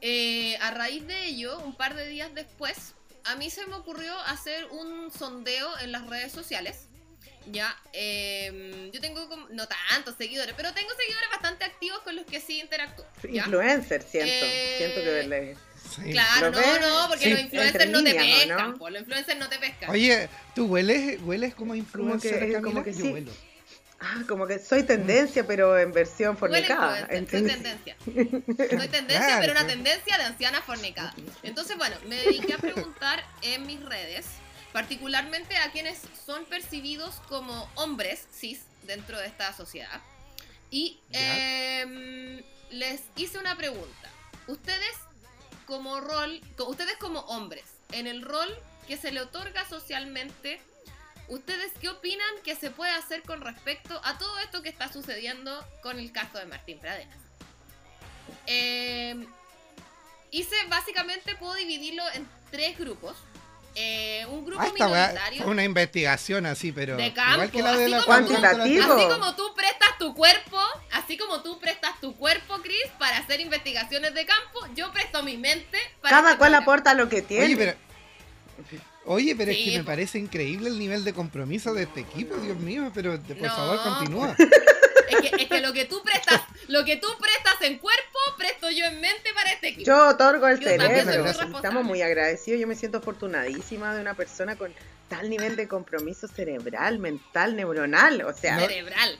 Eh, 0.00 0.56
a 0.60 0.70
raíz 0.70 1.06
de 1.06 1.26
ello, 1.26 1.58
un 1.58 1.74
par 1.76 1.94
de 1.94 2.06
días 2.08 2.32
después, 2.34 2.94
a 3.24 3.34
mí 3.36 3.50
se 3.50 3.66
me 3.66 3.74
ocurrió 3.74 4.16
hacer 4.20 4.66
un 4.66 5.10
sondeo 5.12 5.78
en 5.80 5.92
las 5.92 6.06
redes 6.06 6.32
sociales. 6.32 6.84
Ya, 7.46 7.74
eh, 7.94 8.90
yo 8.92 9.00
tengo 9.00 9.28
como- 9.28 9.48
no 9.48 9.66
tantos 9.66 10.16
seguidores, 10.16 10.54
pero 10.56 10.72
tengo 10.74 10.90
seguidores 10.98 11.30
bastante 11.30 11.64
activos 11.64 12.00
con 12.00 12.14
los 12.14 12.26
que 12.26 12.40
sí 12.40 12.60
interactúo. 12.60 13.06
¿ya? 13.22 13.44
Influencer, 13.44 14.02
siento. 14.02 14.30
Eh, 14.46 14.74
Siento 14.78 15.00
que 15.00 15.10
verle. 15.10 15.56
Sí. 15.94 16.10
Claro, 16.12 16.50
¿Lo 16.50 16.60
no, 16.60 16.66
ves? 16.66 16.80
no, 16.80 17.08
porque 17.08 17.24
Sí. 17.24 17.30
los 17.30 17.40
influencers 17.40 17.90
no 17.90 18.02
te 18.02 18.12
líneas, 18.12 18.46
¿no? 18.46 18.56
pescan, 18.56 18.78
po, 18.78 18.90
los 18.90 19.00
influencers 19.00 19.38
no 19.38 19.48
te 19.48 19.58
pescan. 19.58 19.90
Oye, 19.90 20.28
¿tú 20.54 20.66
hueles, 20.66 21.20
hueles 21.22 21.54
como 21.54 21.74
influencer, 21.74 22.34
que- 22.34 22.38
Camila? 22.52 22.60
como 22.62 22.82
que 22.84 22.92
Yo 22.92 23.00
sí. 23.00 23.08
huelo. 23.12 23.32
Ah, 24.00 24.22
como 24.28 24.46
que 24.46 24.60
soy 24.60 24.84
tendencia, 24.84 25.44
pero 25.44 25.76
en 25.76 25.92
versión 25.92 26.36
fornicada. 26.36 27.08
soy 27.08 27.26
tendencia. 27.26 27.96
Soy 28.04 28.88
tendencia, 28.88 29.18
Claro, 29.26 29.40
pero 29.40 29.52
una 29.52 29.62
pues. 29.62 29.74
tendencia 29.74 30.18
de 30.18 30.22
anciana 30.24 30.62
fornicada. 30.62 31.12
Entonces, 31.42 31.76
bueno, 31.76 31.96
me 32.06 32.14
dediqué 32.16 32.54
a 32.54 32.58
preguntar 32.58 33.24
en 33.42 33.66
mis 33.66 33.80
redes, 33.84 34.26
particularmente 34.72 35.56
a 35.56 35.72
quienes 35.72 35.98
son 36.24 36.44
percibidos 36.44 37.16
como 37.28 37.68
hombres 37.74 38.28
cis 38.32 38.60
dentro 38.84 39.18
de 39.18 39.26
esta 39.26 39.52
sociedad. 39.52 40.00
Y 40.70 41.00
em, 41.10 42.40
les 42.70 43.00
hice 43.16 43.38
una 43.38 43.56
pregunta. 43.56 44.10
Ustedes 44.46 44.92
como 45.68 46.00
rol, 46.00 46.40
ustedes 46.66 46.96
como 46.96 47.20
hombres, 47.20 47.66
en 47.92 48.06
el 48.06 48.22
rol 48.22 48.48
que 48.86 48.96
se 48.96 49.12
le 49.12 49.20
otorga 49.20 49.68
socialmente, 49.68 50.62
¿ustedes 51.28 51.70
qué 51.78 51.90
opinan 51.90 52.26
que 52.42 52.56
se 52.56 52.70
puede 52.70 52.90
hacer 52.92 53.22
con 53.22 53.42
respecto 53.42 54.00
a 54.02 54.16
todo 54.16 54.38
esto 54.38 54.62
que 54.62 54.70
está 54.70 54.90
sucediendo 54.90 55.62
con 55.82 55.98
el 55.98 56.10
caso 56.10 56.38
de 56.38 56.46
Martín 56.46 56.78
Pradenas? 56.78 57.18
Eh, 58.46 59.26
hice, 60.30 60.56
básicamente, 60.70 61.36
puedo 61.36 61.52
dividirlo 61.52 62.02
en 62.14 62.26
tres 62.50 62.78
grupos. 62.78 63.14
Eh, 63.80 64.26
un 64.30 64.44
grupo 64.44 64.60
Ah, 64.60 64.70
minoritario. 64.74 65.42
fue 65.44 65.52
una 65.52 65.62
investigación 65.62 66.46
así, 66.46 66.72
pero 66.72 66.96
De 66.96 67.06
igual 67.06 67.50
que 67.50 67.58
campo, 67.60 67.60
la 67.62 67.76
de 67.76 67.84
así 67.84 67.90
la 67.92 68.02
como. 68.02 68.98
Así 68.98 69.08
como 69.08 69.34
tú 69.36 69.54
prestas 69.54 69.98
tu 70.00 70.14
cuerpo, 70.14 70.58
así 70.92 71.16
como 71.16 71.42
tú 71.42 71.60
prestas 71.60 72.00
tu 72.00 72.16
cuerpo, 72.16 72.58
Chris, 72.60 72.76
para 72.98 73.18
hacer 73.18 73.40
investigaciones 73.40 74.14
de 74.14 74.26
campo, 74.26 74.66
yo 74.74 74.90
presto 74.92 75.22
mi 75.22 75.36
mente 75.36 75.78
para 76.02 76.16
Cada 76.22 76.38
cual 76.38 76.54
aporta 76.56 76.92
lo 76.94 77.08
que 77.08 77.22
tiene. 77.22 77.44
Oye, 77.44 77.56
pero, 77.56 77.74
oye, 79.04 79.36
pero 79.36 79.52
Sí, 79.52 79.58
es 79.64 79.70
que 79.72 79.78
me 79.78 79.84
parece 79.84 80.18
increíble 80.18 80.70
el 80.70 80.78
nivel 80.78 81.04
de 81.04 81.12
compromiso 81.12 81.72
de 81.72 81.84
este 81.84 82.00
equipo, 82.00 82.34
Dios 82.38 82.56
mío, 82.58 82.90
pero 82.92 83.16
por 83.20 83.36
No. 83.42 83.54
favor 83.54 83.82
continúa. 83.84 84.36
Es 85.10 85.30
que, 85.30 85.42
es 85.42 85.48
que 85.48 85.60
lo 85.60 85.72
que 85.72 85.84
tú 85.84 86.02
prestas, 86.02 86.42
lo 86.68 86.84
que 86.84 86.96
tú 86.96 87.08
prestas 87.20 87.60
en 87.62 87.78
cuerpo, 87.78 88.18
presto 88.36 88.70
yo 88.70 88.84
en 88.86 89.00
mente 89.00 89.30
para 89.34 89.52
este 89.52 89.68
equipo. 89.68 89.86
Yo 89.86 90.08
otorgo 90.08 90.46
el 90.48 90.58
Yo 90.60 90.68
cerebro. 90.68 91.22
muy. 91.24 91.56
Estamos 91.56 91.84
muy 91.84 92.02
agradecidos. 92.02 92.60
Yo 92.60 92.66
me 92.66 92.74
siento 92.74 92.98
afortunadísima 92.98 93.94
de 93.94 94.00
una 94.00 94.14
persona 94.14 94.56
con 94.56 94.72
tal 95.08 95.30
nivel 95.30 95.56
de 95.56 95.66
compromiso 95.68 96.28
cerebral, 96.28 96.98
mental, 96.98 97.56
neuronal. 97.56 98.22
O 98.22 98.32
sea, 98.34 98.58
Cerebral. 98.60 99.18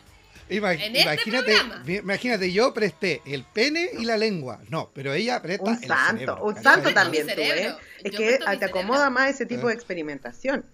Imag- 0.50 0.80
En 0.80 0.96
este 0.96 1.00
imagínate, 1.02 1.92
imagínate, 1.92 2.52
yo 2.52 2.72
presté 2.72 3.20
el 3.26 3.44
pene 3.44 3.90
y 3.98 4.04
la 4.06 4.16
lengua. 4.16 4.60
No, 4.70 4.90
pero 4.94 5.12
ella 5.12 5.42
presta 5.42 5.64
Un 5.64 5.74
el 5.82 5.86
santo, 5.88 6.12
cerebro, 6.20 6.44
un 6.44 6.62
santo 6.62 6.94
también 6.94 7.26
tú. 7.26 7.32
¿eh? 7.40 7.74
Es 8.02 8.12
Yo 8.12 8.18
que 8.18 8.38
te 8.38 8.44
cerebro. 8.44 8.66
acomoda 8.66 9.10
más 9.10 9.28
ese 9.30 9.44
tipo 9.44 9.66
Ah. 9.66 9.68
de 9.68 9.74
experimentación. 9.74 10.64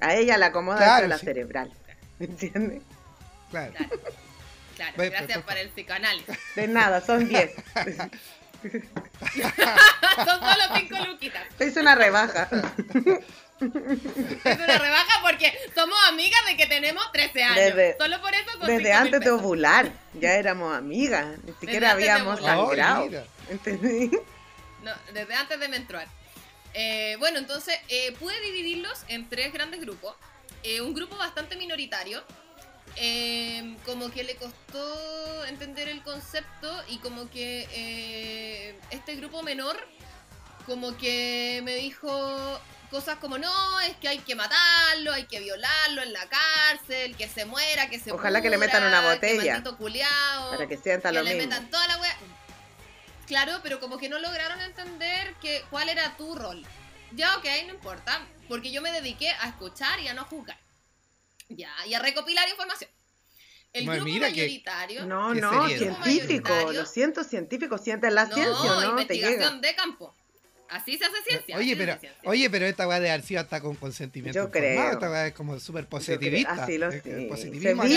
A 0.00 0.14
ella 0.14 0.36
la 0.36 0.46
acomoda 0.46 0.76
Claro, 0.78 1.08
la 1.08 1.18
sí. 1.18 1.24
cerebral. 1.24 1.72
¿Me 2.18 2.26
entiendes? 2.26 2.82
Claro. 3.50 3.72
Claro, 3.72 3.96
claro, 4.78 4.94
Ve, 4.96 5.10
gracias 5.10 5.42
por 5.42 5.56
el 5.56 5.68
psicoanálisis. 5.70 6.38
De 6.54 6.68
nada, 6.68 7.00
son 7.00 7.28
10. 7.28 7.50
Son 10.16 10.40
solo 10.40 10.62
cinco 10.76 10.96
luquitas. 11.06 11.42
Te 11.56 11.66
hice 11.66 11.80
una 11.80 11.94
rebaja. 11.94 12.48
Es 13.60 14.56
una 14.56 14.78
rebaja 14.78 15.20
porque 15.22 15.52
somos 15.76 15.96
amigas 16.08 16.40
de 16.46 16.56
que 16.56 16.66
tenemos 16.66 17.10
13 17.12 17.42
años. 17.42 17.56
Desde- 17.56 17.96
solo 17.98 18.20
por 18.20 18.34
eso 18.34 18.50
son 18.58 18.66
Desde 18.66 18.90
5.000 18.90 18.94
antes 18.94 19.20
de 19.20 19.30
ovular, 19.30 19.92
ya 20.14 20.32
éramos 20.34 20.76
amigas. 20.76 21.38
Ni 21.44 21.52
siquiera 21.60 21.92
habíamos 21.92 22.40
sangrado. 22.40 23.08
No, 24.82 24.92
desde 25.12 25.34
antes 25.34 25.60
de 25.60 25.68
menstruar. 25.68 26.08
Eh, 26.74 27.16
bueno, 27.18 27.38
entonces 27.38 27.76
eh, 27.88 28.12
pude 28.18 28.38
dividirlos 28.40 29.04
en 29.08 29.28
tres 29.28 29.52
grandes 29.52 29.80
grupos. 29.80 30.14
Eh, 30.62 30.80
un 30.80 30.94
grupo 30.94 31.16
bastante 31.16 31.56
minoritario, 31.56 32.22
eh, 33.00 33.76
como 33.84 34.10
que 34.10 34.24
le 34.24 34.36
costó 34.36 35.44
entender 35.46 35.88
el 35.88 36.02
concepto 36.02 36.70
y 36.88 36.98
como 36.98 37.30
que 37.30 37.68
eh, 37.72 38.78
este 38.90 39.16
grupo 39.16 39.42
menor, 39.42 39.76
como 40.66 40.96
que 40.96 41.60
me 41.64 41.74
dijo 41.76 42.60
cosas 42.90 43.16
como 43.18 43.38
no, 43.38 43.80
es 43.80 43.96
que 43.96 44.08
hay 44.08 44.18
que 44.18 44.34
matarlo, 44.34 45.12
hay 45.12 45.24
que 45.24 45.40
violarlo 45.40 46.02
en 46.02 46.12
la 46.12 46.26
cárcel, 46.28 47.16
que 47.16 47.28
se 47.28 47.44
muera, 47.44 47.88
que 47.88 47.98
se 48.00 48.12
Ojalá 48.12 48.40
que 48.40 48.50
le 48.50 48.58
metan 48.58 48.84
una 48.84 49.00
que 49.02 49.08
botella. 49.14 49.62
culiao 49.76 50.50
Para 50.50 50.66
que 50.66 50.76
sienta 50.76 51.10
que 51.10 51.16
lo 51.16 51.22
le 51.22 51.34
mismo. 51.34 51.48
metan 51.50 51.70
toda 51.70 51.86
la 51.86 51.98
wea. 51.98 52.16
Claro, 53.26 53.60
pero 53.62 53.78
como 53.78 53.98
que 53.98 54.08
no 54.08 54.18
lograron 54.18 54.60
entender 54.60 55.34
que 55.34 55.62
cuál 55.70 55.88
era 55.90 56.16
tu 56.16 56.34
rol. 56.34 56.66
Ya, 57.12 57.36
ok, 57.36 57.44
no 57.66 57.74
importa, 57.74 58.20
porque 58.48 58.70
yo 58.70 58.80
me 58.80 58.90
dediqué 58.90 59.30
a 59.30 59.48
escuchar 59.48 60.00
y 60.00 60.08
a 60.08 60.14
no 60.14 60.24
juzgar. 60.24 60.58
Ya, 61.48 61.72
y 61.86 61.94
a 61.94 61.98
recopilar 62.00 62.48
información. 62.48 62.90
El 63.72 63.84
Bueno, 63.84 64.02
grupo 64.04 64.14
mira 64.14 64.28
que- 64.28 64.42
mayoritario. 64.42 65.06
No, 65.06 65.34
no, 65.34 65.68
científico. 65.68 66.72
Lo 66.72 66.86
siento, 66.86 67.22
científico. 67.24 67.76
Sientes 67.78 68.12
la 68.12 68.24
no, 68.26 68.34
ciencia, 68.34 68.70
¿no? 68.70 68.90
Investigación 68.90 69.60
de 69.60 69.74
campo. 69.74 70.14
Así 70.70 70.98
se 70.98 71.04
hace 71.06 71.22
ciencia. 71.26 71.56
Oye, 71.56 71.76
pero, 71.76 71.98
ciencia. 71.98 72.20
oye, 72.24 72.50
pero 72.50 72.66
esta 72.66 72.86
weá 72.86 73.00
de 73.00 73.22
sido 73.22 73.40
hasta 73.40 73.60
con 73.62 73.74
consentimiento 73.76 74.38
Yo 74.38 74.44
informado, 74.44 74.74
creo. 74.74 74.92
Esta 74.92 75.10
weá 75.10 75.26
es 75.28 75.34
como 75.34 75.58
súper 75.60 75.86
positivista. 75.86 76.52
así 76.64 76.76
lo 76.76 76.90
sé. 76.90 77.00
Se 77.02 77.50
vive. 77.50 77.72
Claro, 77.74 77.88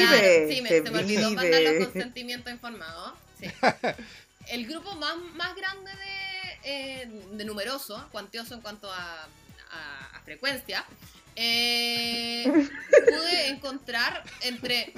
sí, 0.49 0.61
me, 0.61 0.69
se 0.69 0.83
se 0.83 0.91
me 0.91 0.99
olvidó 0.99 1.31
mandar 1.31 1.61
los 1.63 1.83
consentimientos 1.87 2.53
informados. 2.53 3.13
Sí. 3.39 3.47
El 4.47 4.65
grupo 4.67 4.95
más, 4.95 5.15
más 5.35 5.55
grande 5.55 5.91
de, 5.91 6.59
eh, 6.63 7.09
de 7.33 7.45
numeroso, 7.45 8.07
cuantioso 8.11 8.55
en 8.55 8.61
cuanto 8.61 8.91
a, 8.91 9.23
a- 9.71 10.09
a 10.17 10.19
frecuencia, 10.21 10.85
eh, 11.35 12.45
pude 13.07 13.47
encontrar 13.49 14.23
entre, 14.41 14.93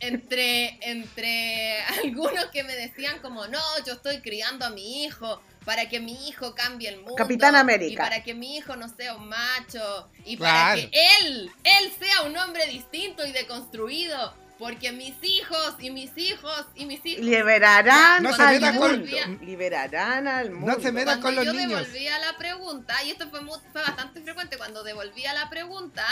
entre, 0.00 0.78
entre 0.82 1.80
algunos 2.02 2.46
que 2.46 2.64
me 2.64 2.74
decían 2.74 3.18
como, 3.20 3.46
no, 3.46 3.60
yo 3.86 3.94
estoy 3.94 4.20
criando 4.20 4.64
a 4.66 4.70
mi 4.70 5.04
hijo 5.04 5.40
para 5.64 5.88
que 5.88 5.98
mi 5.98 6.28
hijo 6.28 6.54
cambie 6.54 6.90
el 6.90 6.96
mundo. 6.98 7.14
Capitán 7.16 7.56
América. 7.56 7.92
Y 7.92 7.96
para 7.96 8.22
que 8.22 8.34
mi 8.34 8.56
hijo 8.56 8.76
no 8.76 8.88
sea 8.94 9.14
un 9.14 9.28
macho. 9.28 10.08
Y 10.24 10.36
Claro. 10.36 10.80
para 10.80 10.90
que 10.90 10.90
él, 11.22 11.50
él 11.64 11.92
sea 11.98 12.22
un 12.22 12.36
hombre 12.36 12.66
distinto 12.66 13.24
y 13.26 13.32
deconstruido. 13.32 14.34
Porque 14.58 14.92
mis 14.92 15.16
hijos 15.22 15.74
y 15.80 15.90
mis 15.90 16.16
hijos 16.16 16.64
y 16.76 16.86
mis 16.86 17.04
hijos. 17.04 17.24
Liberarán 17.24 18.22
No 18.22 18.34
se 18.34 18.42
al 18.42 18.54
metan 18.54 18.76
con- 18.78 18.90
mundo. 19.00 19.16
Liberarán 19.44 20.28
al 20.28 20.50
mundo. 20.52 20.76
No 20.76 20.80
se 20.82 20.92
metan 20.92 21.20
con 21.20 21.34
los 21.34 21.44
yo 21.44 21.52
niños. 21.52 21.80
devolvía 21.80 22.18
la 22.20 22.36
pregunta, 22.36 23.02
y 23.02 23.10
esto 23.10 23.28
fue, 23.30 23.40
mu- 23.40 23.58
fue 23.72 23.82
bastante 23.82 24.20
frecuente, 24.20 24.56
cuando 24.56 24.84
devolvía 24.84 25.32
la 25.34 25.50
pregunta, 25.50 26.06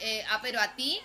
eh, 0.00 0.24
ah, 0.30 0.40
pero 0.42 0.60
a 0.60 0.74
ti, 0.74 0.98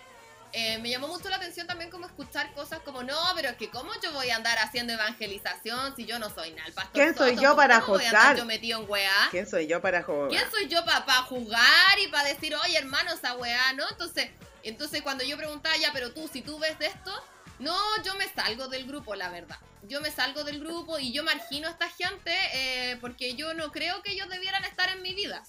eh, 0.52 0.78
me 0.80 0.90
llamó 0.90 1.08
mucho 1.08 1.30
la 1.30 1.36
atención 1.38 1.66
también 1.68 1.90
como 1.92 2.06
escuchar 2.08 2.52
cosas 2.54 2.80
como, 2.86 3.02
no, 3.04 3.18
pero 3.36 3.50
es 3.50 3.56
que 3.56 3.70
cómo 3.70 3.92
yo 4.04 4.12
voy 4.14 4.30
a 4.32 4.36
andar 4.36 4.58
haciendo 4.60 4.94
evangelización 4.94 5.96
si 5.96 6.06
yo 6.06 6.18
no 6.20 6.30
soy 6.32 6.52
nada, 6.52 6.68
el 6.68 6.74
pastor 6.74 6.94
¿Quién 6.94 7.16
soy 7.16 7.30
Soto, 7.32 7.42
yo 7.42 7.56
para 7.56 7.80
¿cómo 7.82 7.94
voy 7.98 8.06
a 8.06 8.10
juzgar? 8.10 8.38
yo 8.38 8.46
metido 8.46 8.82
en 8.82 8.90
weá? 8.90 9.28
¿Quién 9.32 9.48
soy 9.48 9.68
yo 9.68 9.82
para 9.82 10.04
jugar? 10.04 10.30
¿Quién 10.30 10.44
soy 10.52 10.68
yo 10.68 10.84
para 10.86 11.22
jugar 11.24 12.00
y 12.04 12.08
para 12.10 12.30
decir, 12.30 12.56
oye 12.56 12.78
hermano, 12.78 13.14
esa 13.14 13.36
weá, 13.36 13.74
no? 13.74 13.84
Entonces, 13.90 14.30
entonces 14.70 15.02
cuando 15.02 15.24
yo 15.24 15.38
preguntaba, 15.38 15.76
ya, 15.78 15.92
pero 15.94 16.14
tú, 16.14 16.28
si 16.32 16.42
tú 16.42 16.60
ves 16.60 16.78
de 16.80 16.88
esto, 16.88 17.12
no, 17.60 17.76
yo 18.04 18.16
me 18.16 18.28
salgo 18.34 18.68
del 18.68 18.86
grupo, 18.88 19.16
la 19.16 19.30
verdad. 19.30 19.58
Yo 19.84 20.00
me 20.02 20.12
salgo 20.12 20.44
del 20.44 20.60
grupo 20.60 20.98
y 21.00 21.12
yo 21.12 21.24
margino 21.24 21.68
a 21.68 21.72
esta 21.72 21.90
gente 21.90 22.32
eh, 22.54 22.98
porque 23.02 23.36
yo 23.36 23.54
no 23.54 23.72
creo 23.72 24.02
que 24.02 24.12
ellos 24.14 24.30
debieran 24.30 24.64
estar 24.66 24.90
en 24.90 25.02
mi 25.02 25.14
vida. 25.14 25.44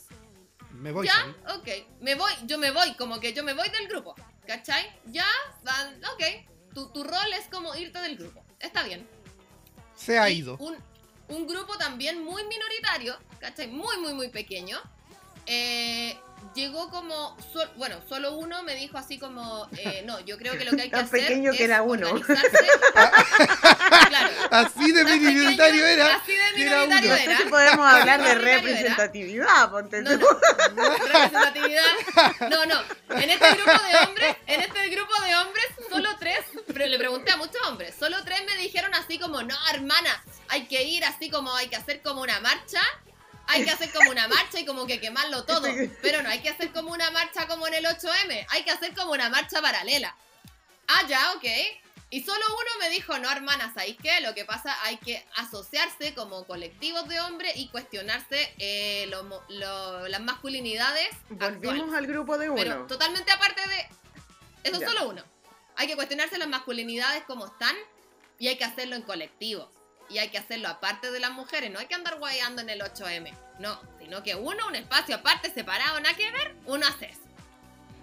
Me 0.73 0.91
voy. 0.91 1.07
ya, 1.07 1.13
¿sabes? 1.15 1.37
ok, 1.57 2.01
me 2.01 2.15
voy, 2.17 2.33
yo 2.45 2.59
me 2.59 2.71
voy, 2.73 2.95
como 2.97 3.21
que 3.21 3.33
yo 3.33 3.45
me 3.45 3.55
voy 3.55 3.69
del 3.71 3.87
grupo, 3.89 4.15
¿cachai? 4.47 4.85
Ya, 5.07 5.27
van, 5.63 6.01
ok, 6.15 6.75
tu, 6.75 6.91
tu 6.93 7.05
rol 7.05 7.33
es 7.39 7.47
como 7.49 7.75
irte 7.77 8.01
del 8.01 8.17
grupo, 8.17 8.45
está 8.59 8.83
bien. 8.83 9.09
Se 9.95 10.19
ha 10.19 10.29
Y 10.29 10.39
ido. 10.39 10.57
Un, 10.59 10.77
un 11.29 11.47
grupo 11.47 11.79
también 11.79 12.23
muy 12.25 12.43
minoritario, 12.45 13.17
¿cachai? 13.39 13.69
Muy, 13.69 13.99
muy, 13.99 14.15
muy 14.15 14.29
pequeño. 14.31 14.81
eh, 15.47 16.19
llegó 16.55 16.91
como, 16.91 17.37
sol- 17.53 17.71
bueno, 17.77 17.97
solo 18.09 18.33
uno 18.37 18.63
me 18.63 18.75
dijo 18.75 18.99
así 18.99 19.19
como, 19.19 19.69
eh, 19.79 20.03
no, 20.07 20.21
yo 20.21 20.37
creo 20.39 20.57
que 20.59 20.65
lo 20.65 20.73
que 20.73 20.83
hay 20.83 20.91
que 20.91 20.97
Tan 20.97 21.05
hacer 21.07 21.21
pequeño 21.21 21.51
que 21.53 21.57
es 21.59 21.63
era 21.65 21.83
uno. 21.83 22.09
claro, 24.09 24.31
Así 24.51 24.93
de 24.93 25.05
minoritario 25.05 25.87
era. 25.87 26.17
Así 26.17 26.33
de 26.33 26.39
que 26.57 26.63
era 26.67 26.87
minoritario 26.87 27.11
No 27.11 27.17
sé 27.17 27.25
era. 27.25 27.37
si 27.39 27.45
podemos 27.45 27.87
hablar 27.87 28.23
de 28.23 28.31
era. 28.31 28.41
representatividad, 28.41 29.71
ponte 29.71 30.03
No, 30.03 30.17
no. 30.17 30.27
Representatividad. 30.79 31.83
No, 32.51 32.67
no. 32.67 32.81
En 33.17 33.31
este 33.31 33.51
grupo 33.53 33.71
de 33.73 33.97
hombres, 34.07 34.37
en 34.47 34.61
este 34.61 34.89
grupo 34.89 35.13
de 35.23 35.35
hombres, 35.37 35.67
solo 35.91 36.09
tres, 36.19 36.41
pero 36.73 36.87
le 36.87 36.99
pregunté 36.99 37.31
a 37.33 37.37
muchos 37.37 37.61
hombres, 37.69 37.95
solo 37.99 38.17
tres 38.25 38.43
me 38.47 38.57
dijeron 38.63 38.95
así 38.95 39.19
como, 39.19 39.43
no, 39.43 39.55
hermana, 39.73 40.23
hay 40.49 40.67
que 40.67 40.83
ir 40.85 41.05
así 41.05 41.31
como, 41.31 41.55
hay 41.55 41.69
que 41.69 41.77
hacer 41.77 42.03
como 42.03 42.23
una 42.23 42.41
marcha. 42.41 42.81
Hay 43.47 43.65
que 43.65 43.71
hacer 43.71 43.93
como 43.93 44.11
una 44.11 44.27
marcha 44.29 44.59
y 44.61 44.65
como 44.65 44.87
que 44.87 45.01
quemarlo 45.01 45.45
todo. 45.45 45.69
Pero 46.03 46.23
no 46.23 46.29
hay 46.29 46.41
que 46.41 46.49
hacer 46.49 46.73
como 46.73 46.93
una 46.93 47.11
marcha 47.11 47.47
como 47.47 47.67
en 47.67 47.75
el 47.75 47.85
8M. 47.85 48.47
Hay 48.51 48.65
que 48.65 48.71
hacer 48.71 48.95
como 48.95 49.13
una 49.13 49.29
marcha 49.29 49.61
paralela. 49.61 50.15
Ah, 50.89 51.03
ya, 51.09 51.33
ok. 51.33 51.45
Y 52.11 52.23
solo 52.23 52.45
uno 52.47 52.79
me 52.81 52.91
dijo, 52.91 53.19
no, 53.19 53.31
hermana, 53.31 53.73
¿sabéis 53.75 53.97
qué? 54.01 54.21
Lo 54.21 54.35
que 54.35 54.45
pasa, 54.45 54.77
hay 54.85 54.99
que 54.99 55.27
asociarse 55.37 56.15
como 56.15 56.47
colectivos 56.47 57.09
de 57.09 57.21
hombres 57.21 57.55
y 57.57 57.69
cuestionarse 57.69 58.55
eh, 58.59 59.07
lo 59.09 59.25
mo- 59.25 59.43
lo- 59.49 60.07
las 60.09 60.21
masculinidades 60.21 61.09
actuales. 61.31 61.61
Volvimos 61.63 61.95
al 61.95 62.07
grupo 62.07 62.39
de 62.39 62.51
Pero 62.53 62.77
uno. 62.77 62.87
totalmente 62.87 63.33
aparte 63.33 63.67
de... 63.69 63.89
Eso 64.63 64.81
es 64.81 64.89
solo 64.89 65.09
uno. 65.09 65.25
Hay 65.77 65.87
que 65.89 65.97
cuestionarse 65.97 66.39
las 66.39 66.47
masculinidades 66.49 67.25
como 67.25 67.47
están 67.47 67.75
y 68.39 68.47
hay 68.49 68.57
que 68.57 68.65
hacerlo 68.65 68.95
en 68.97 69.03
colectivo. 69.03 69.71
Y 70.11 70.19
hay 70.19 70.29
que 70.29 70.39
hacerlo 70.39 70.69
aparte 70.69 71.11
de 71.11 71.21
las 71.21 71.33
mujeres. 71.33 71.71
No 71.71 71.79
hay 71.79 71.87
que 71.87 71.95
andar 71.95 72.19
guayando 72.19 72.63
en 72.63 72.71
el 72.71 72.81
8M. 72.81 73.33
No, 73.59 73.81
sino 73.99 74.23
que 74.23 74.35
uno, 74.35 74.67
un 74.67 74.75
espacio 74.75 75.17
aparte, 75.17 75.53
separado, 75.53 75.99
nada 76.01 76.15
que 76.17 76.31
ver, 76.31 76.55
uno 76.67 76.87
hace 76.87 77.07
eso. 77.07 77.21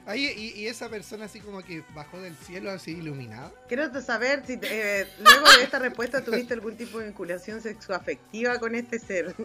Ahí, 0.08 0.26
y, 0.26 0.62
y 0.62 0.68
esa 0.68 0.90
persona 0.90 1.26
así 1.26 1.40
como 1.40 1.62
que 1.62 1.84
bajó 1.94 2.20
del 2.20 2.36
cielo 2.36 2.72
así 2.72 2.92
iluminada. 2.92 3.52
Quiero 3.68 4.02
saber 4.02 4.44
si 4.48 4.58
eh, 4.64 5.08
luego 5.20 5.48
de 5.58 5.64
esta 5.64 5.78
respuesta 5.78 6.24
tuviste 6.24 6.56
algún 6.56 6.76
tipo 6.76 6.98
de 7.00 7.06
vinculación 7.06 7.62
sexoafectiva 7.62 8.58
con 8.60 8.74
este 8.74 8.98
ser. 8.98 9.36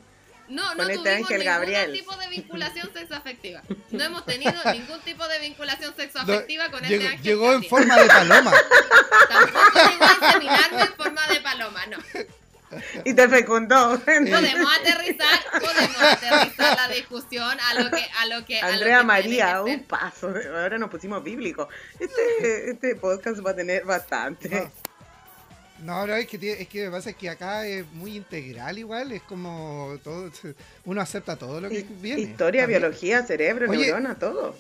No, 0.48 0.74
no 0.76 0.84
este 0.84 0.94
tuvimos 0.98 1.30
ningún 1.30 1.44
Gabriel. 1.44 1.92
tipo 1.92 2.16
de 2.16 2.28
vinculación 2.28 2.92
sexoafectiva. 2.92 3.62
No 3.90 4.04
hemos 4.04 4.24
tenido 4.24 4.54
ningún 4.72 5.00
tipo 5.00 5.26
de 5.26 5.40
vinculación 5.40 5.94
sexoafectiva 5.96 6.70
con 6.70 6.82
Llegó, 6.84 6.94
este 6.94 7.06
Ángel 7.08 7.22
llegó 7.24 7.52
en 7.52 7.64
forma 7.64 7.96
de 7.96 8.06
paloma. 8.06 8.52
Tampoco 9.28 9.90
llegó 9.90 10.04
a 10.04 10.26
inseminarme 10.26 10.80
en 10.82 10.94
forma 10.94 11.26
de 11.26 11.40
paloma, 11.40 11.86
no. 11.86 11.98
Y 13.04 13.14
te 13.14 13.28
fecundó. 13.28 13.98
Podemos 14.00 14.72
aterrizar, 14.80 15.38
podemos 15.52 16.00
aterrizar 16.00 16.76
la 16.76 16.88
discusión 16.94 17.56
a 17.60 17.74
lo 17.74 17.90
que, 17.90 18.04
a 18.18 18.26
lo 18.26 18.44
que, 18.44 18.60
a 18.60 18.68
lo 18.68 18.74
Andrea 18.74 18.98
que 18.98 19.04
María, 19.04 19.62
un 19.62 19.84
paso. 19.84 20.28
Ahora 20.28 20.78
nos 20.78 20.90
pusimos 20.90 21.22
bíblico. 21.22 21.68
Este, 21.98 22.70
este 22.70 22.96
podcast 22.96 23.44
va 23.44 23.50
a 23.50 23.56
tener 23.56 23.84
bastante. 23.84 24.70
No, 25.84 26.06
no, 26.06 26.14
es 26.14 26.26
que, 26.26 26.52
es 26.52 26.68
que 26.68 26.88
pasa 26.90 27.10
es 27.10 27.16
que 27.16 27.28
acá 27.28 27.66
es 27.66 27.86
muy 27.92 28.16
integral 28.16 28.78
igual, 28.78 29.12
es 29.12 29.22
como 29.22 29.98
todo, 30.02 30.30
uno 30.86 31.00
acepta 31.02 31.36
todo 31.36 31.60
lo 31.60 31.68
que 31.68 31.84
viene. 32.00 32.22
Historia, 32.22 32.62
también. 32.62 32.80
biología, 32.80 33.22
cerebro, 33.24 33.70
Oye, 33.70 33.86
neurona, 33.86 34.18
todo. 34.18 34.56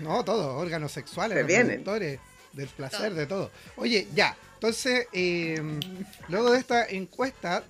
No, 0.00 0.24
todo, 0.24 0.56
órganos 0.56 0.92
sexuales, 0.92 1.36
Se 1.36 1.42
reproductores, 1.42 2.20
del 2.52 2.68
placer, 2.68 3.10
Todo. 3.10 3.14
de 3.14 3.26
todo. 3.26 3.50
Oye, 3.76 4.08
ya, 4.14 4.34
entonces, 4.58 5.06
eh, 5.12 5.62
luego 6.28 6.50
de 6.50 6.58
esta 6.58 6.84
encuesta, 6.88 7.62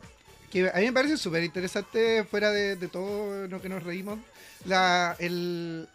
que 0.51 0.71
a 0.71 0.79
mí 0.79 0.87
me 0.87 0.93
parece 0.95 1.19
súper 1.19 1.45
interesante, 1.45 2.25
fuera 2.25 2.51
de, 2.51 2.77
de 2.77 2.89
todo 2.89 3.47
lo 3.47 3.61
que 3.61 3.69
nos 3.69 3.83
reímos, 3.83 4.19
la, 4.65 5.15
el, 5.19 5.87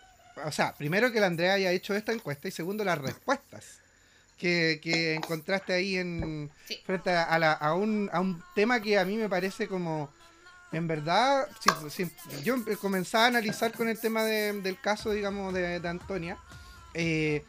o 0.45 0.51
sea, 0.51 0.73
primero 0.73 1.12
que 1.12 1.19
la 1.19 1.25
Andrea 1.27 1.53
haya 1.53 1.71
hecho 1.71 1.95
esta 1.95 2.13
encuesta 2.13 2.47
y 2.47 2.51
segundo 2.51 2.83
las 2.83 3.00
respuestas 3.00 3.79
que, 4.38 5.15
encontraste 5.15 5.73
ahí 5.73 5.97
en 5.97 6.51
frente 6.85 7.12
a, 7.12 7.73
un, 7.73 8.09
a 8.12 8.19
un 8.19 8.43
tema 8.55 8.81
que 8.81 9.00
a 9.00 9.05
mí 9.05 9.15
me 9.15 9.29
parece 9.29 9.67
como 9.67 10.09
en 10.71 10.88
verdad, 10.88 11.47
si, 11.89 12.12
yo 12.43 12.55
comenzaba 12.81 13.25
a 13.25 13.27
analizar 13.27 13.71
con 13.73 13.88
el 13.88 14.00
tema 14.00 14.23
del 14.23 14.79
caso, 14.81 15.12
digamos, 15.12 15.53
de, 15.53 15.79
Antonia, 15.88 16.38
eh, 16.95 17.43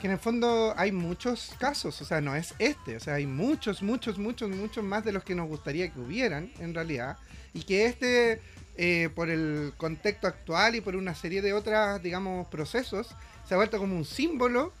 que 0.00 0.06
en 0.06 0.14
el 0.14 0.18
fondo 0.18 0.74
hay 0.76 0.92
muchos 0.92 1.52
casos, 1.58 2.00
o 2.00 2.04
sea, 2.04 2.20
no 2.20 2.34
es 2.34 2.54
este, 2.58 2.96
o 2.96 3.00
sea, 3.00 3.14
hay 3.14 3.26
muchos, 3.26 3.82
muchos, 3.82 4.18
muchos, 4.18 4.50
muchos 4.50 4.82
más 4.82 5.04
de 5.04 5.12
los 5.12 5.22
que 5.22 5.34
nos 5.34 5.46
gustaría 5.46 5.90
que 5.92 6.00
hubieran, 6.00 6.50
en 6.58 6.74
realidad, 6.74 7.18
y 7.52 7.62
que 7.62 7.84
este, 7.84 8.40
eh, 8.76 9.10
por 9.14 9.28
el 9.28 9.72
contexto 9.76 10.26
actual 10.26 10.74
y 10.74 10.80
por 10.80 10.96
una 10.96 11.14
serie 11.14 11.42
de 11.42 11.52
otras, 11.52 12.02
digamos, 12.02 12.48
procesos, 12.48 13.14
se 13.46 13.54
ha 13.54 13.58
vuelto 13.58 13.78
como 13.78 13.94
un 13.94 14.04
símbolo 14.04 14.72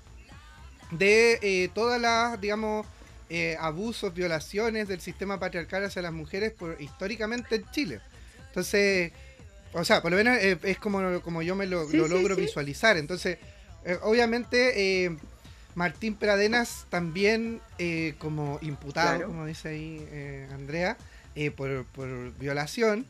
de 0.90 1.38
eh, 1.42 1.70
todas 1.74 2.00
las, 2.00 2.40
digamos, 2.40 2.86
eh, 3.28 3.56
abusos, 3.60 4.14
violaciones 4.14 4.88
del 4.88 5.00
sistema 5.00 5.38
patriarcal 5.38 5.84
hacia 5.84 6.02
las 6.02 6.12
mujeres 6.12 6.52
por, 6.52 6.80
históricamente 6.80 7.56
en 7.56 7.70
Chile. 7.70 8.00
Entonces, 8.48 9.12
o 9.72 9.84
sea, 9.84 10.02
por 10.02 10.10
lo 10.10 10.16
menos 10.16 10.38
es 10.40 10.78
como, 10.78 11.20
como 11.20 11.42
yo 11.42 11.54
me 11.54 11.66
lo, 11.66 11.86
logro 11.88 12.34
visualizar. 12.34 12.96
Entonces, 12.96 13.38
eh, 13.84 13.98
obviamente, 14.02 15.04
eh, 15.04 15.16
Martín 15.74 16.14
Pradenas 16.14 16.86
también 16.90 17.60
eh, 17.78 18.14
como 18.18 18.58
imputado, 18.60 19.26
como 19.26 19.46
dice 19.46 19.68
ahí 19.70 20.46
Andrea, 20.52 20.96
por, 21.56 21.84
por, 21.86 22.36
violación, 22.38 23.06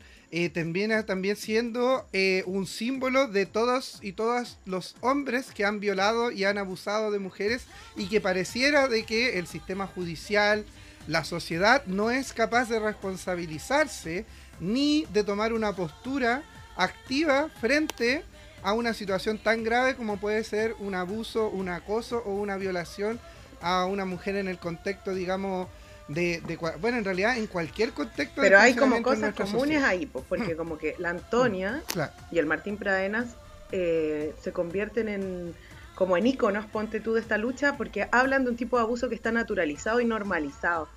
también, 0.53 1.05
también 1.05 1.35
siendo 1.35 2.07
un 2.45 2.65
símbolo 2.67 3.27
de 3.27 3.45
todos 3.45 3.99
y 4.01 4.13
todas 4.13 4.59
los 4.65 4.95
hombres 5.01 5.51
que 5.51 5.65
han 5.65 5.79
violado 5.81 6.31
y 6.31 6.45
han 6.45 6.57
abusado 6.57 7.11
de 7.11 7.19
mujeres 7.19 7.65
y 7.97 8.07
que 8.07 8.21
pareciera 8.21 8.87
de 8.87 9.03
que 9.03 9.39
el 9.39 9.47
sistema 9.47 9.87
judicial, 9.87 10.63
la 11.07 11.25
sociedad 11.25 11.83
no 11.87 12.11
es 12.11 12.31
capaz 12.31 12.69
de 12.69 12.79
responsabilizarse 12.79 14.25
ni 14.61 15.05
de 15.11 15.23
tomar 15.23 15.51
una 15.51 15.75
postura 15.75 16.43
activa 16.77 17.49
frente 17.59 18.23
a 18.63 18.73
una 18.73 18.93
situación 18.93 19.37
tan 19.37 19.63
grave 19.63 19.95
como 19.95 20.17
puede 20.17 20.43
ser 20.43 20.75
un 20.79 20.95
abuso, 20.95 21.49
un 21.49 21.69
acoso 21.69 22.21
o 22.25 22.33
una 22.33 22.57
violación 22.57 23.19
a 23.61 23.85
una 23.85 24.05
mujer 24.05 24.35
en 24.35 24.47
el 24.47 24.57
contexto, 24.57 25.13
digamos, 25.13 25.67
de, 26.07 26.41
bueno, 26.79 26.97
en 26.97 27.05
realidad 27.05 27.37
en 27.37 27.47
cualquier 27.47 27.91
contexto. 27.91 28.41
Pero 28.41 28.59
hay 28.59 28.75
como 28.75 29.01
cosas 29.01 29.33
comunes 29.33 29.83
ahí, 29.83 30.05
pues, 30.05 30.25
porque 30.27 30.55
como 30.55 30.77
que 30.77 30.95
la 30.97 31.09
Antonia 31.09 31.83
mm, 31.95 32.35
y 32.35 32.39
el 32.39 32.45
Martín 32.45 32.77
Pradenas 32.77 33.27
eh, 33.71 34.33
se 34.41 34.51
convierten 34.51 35.07
en 35.07 35.53
como 35.95 36.17
en 36.17 36.25
íconos, 36.25 36.65
ponte 36.65 36.99
tú, 36.99 37.13
de 37.13 37.21
esta 37.21 37.37
lucha, 37.37 37.77
porque 37.77 38.07
hablan 38.11 38.43
de 38.43 38.49
un 38.49 38.55
tipo 38.55 38.77
de 38.77 38.83
abuso 38.83 39.07
que 39.07 39.13
está 39.13 39.31
naturalizado 39.31 39.99
y 39.99 40.05
normalizado. 40.05 40.87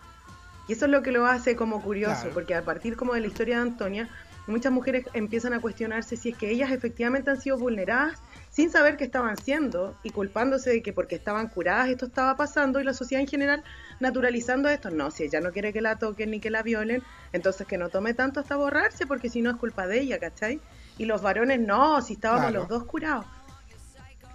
Y 0.67 0.73
eso 0.73 0.87
es 0.87 0.91
lo 0.91 1.03
que 1.03 1.13
lo 1.13 1.27
hace 1.27 1.57
como 1.57 1.83
curioso, 1.83 2.31
porque 2.33 2.55
a 2.55 2.63
partir 2.63 2.97
como 2.97 3.13
de 3.13 3.21
la 3.21 3.27
historia 3.27 3.57
de 3.57 3.63
Antonia, 3.63 4.09
muchas 4.47 4.73
mujeres 4.73 5.07
empiezan 5.15 5.55
a 5.55 5.61
cuestionarse 5.61 6.17
si 6.17 6.31
es 6.31 6.37
que 6.37 6.51
ellas 6.51 6.71
efectivamente 6.71 7.31
han 7.31 7.41
sido 7.41 7.59
vulneradas 7.59 8.19
sin 8.51 8.71
saber 8.71 8.97
qué 8.97 9.05
estaban 9.05 9.37
siendo 9.37 9.97
y 10.03 10.11
culpándose 10.11 10.71
de 10.71 10.83
que 10.83 10.93
porque 10.93 11.17
estaban 11.17 11.49
curadas 11.49 11.89
esto 11.89 12.07
estaba 12.07 12.37
pasando 12.37 12.81
y 12.81 12.85
la 12.85 12.95
sociedad 12.95 13.21
en 13.21 13.29
general 13.29 13.65
naturalizando 14.01 14.69
esto. 14.69 14.91
No, 14.91 15.11
si 15.11 15.25
ella 15.25 15.41
no 15.41 15.51
quiere 15.53 15.73
que 15.73 15.81
la 15.81 15.97
toquen 15.99 16.31
ni 16.31 16.41
que 16.41 16.51
la 16.51 16.63
violen, 16.63 17.03
entonces 17.33 17.67
que 17.67 17.79
no 17.79 17.89
tome 17.89 18.15
tanto 18.15 18.41
hasta 18.41 18.57
borrarse 18.57 19.07
porque 19.07 19.31
si 19.31 19.41
no 19.43 19.51
es 19.51 19.57
culpa 19.57 19.87
de 19.87 20.01
ella, 20.01 20.19
¿cachai? 20.19 20.61
Y 20.99 21.07
los 21.07 21.23
varones 21.23 21.61
no, 21.61 22.01
si 22.03 22.15
estábamos 22.15 22.53
los 22.53 22.69
dos 22.69 22.85
curados. 22.85 23.27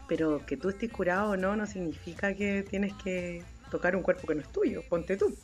Pero 0.08 0.46
que 0.46 0.58
tú 0.58 0.70
estés 0.70 0.92
curado 0.92 1.32
o 1.32 1.38
no 1.38 1.56
no 1.56 1.68
significa 1.68 2.34
que 2.34 2.64
tienes 2.64 2.94
que 3.04 3.44
tocar 3.70 3.96
un 3.96 4.02
cuerpo 4.02 4.28
que 4.28 4.36
no 4.36 4.42
es 4.42 4.50
tuyo, 4.50 4.82
ponte 4.90 5.16
tú. 5.16 5.38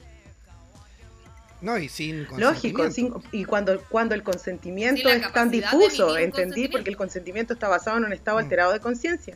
No, 1.66 1.80
y 1.80 1.90
sin 1.90 2.28
Lógico, 2.38 2.88
y 3.32 3.44
cuando, 3.44 3.82
cuando 3.90 4.14
el 4.14 4.22
consentimiento 4.22 5.10
es 5.10 5.34
tan 5.34 5.50
difuso, 5.50 6.16
entendí, 6.16 6.68
porque 6.68 6.92
el 6.92 6.96
consentimiento 6.96 7.54
está 7.54 7.68
basado 7.68 7.98
en 7.98 8.06
un 8.06 8.14
estado 8.14 8.38
mm. 8.38 8.44
alterado 8.44 8.72
de 8.72 8.80
conciencia. 8.80 9.36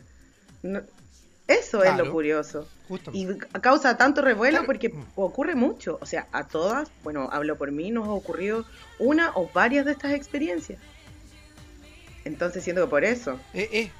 eso 1.48 1.82
es 1.82 1.96
lo 1.96 2.12
curioso. 2.12 2.68
Y 3.12 3.26
causa 3.60 3.96
tanto 3.96 4.22
revuelo 4.22 4.64
porque 4.64 4.90
mm. 4.90 5.06
ocurre 5.16 5.56
mucho. 5.56 5.98
O 6.00 6.06
sea, 6.06 6.28
a 6.30 6.46
todas, 6.46 6.88
bueno, 7.02 7.28
hablo 7.32 7.58
por 7.58 7.72
mí, 7.72 7.90
nos 7.90 8.06
ha 8.06 8.12
ocurrido 8.12 8.64
una 9.00 9.32
o 9.34 9.50
varias 9.52 9.84
de 9.84 9.90
estas 9.90 10.12
experiencias. 10.12 10.78
Entonces 12.24 12.62
siento 12.62 12.84
que 12.84 12.90
por 12.90 13.02
eso. 13.02 13.40
Eh, 13.54 13.90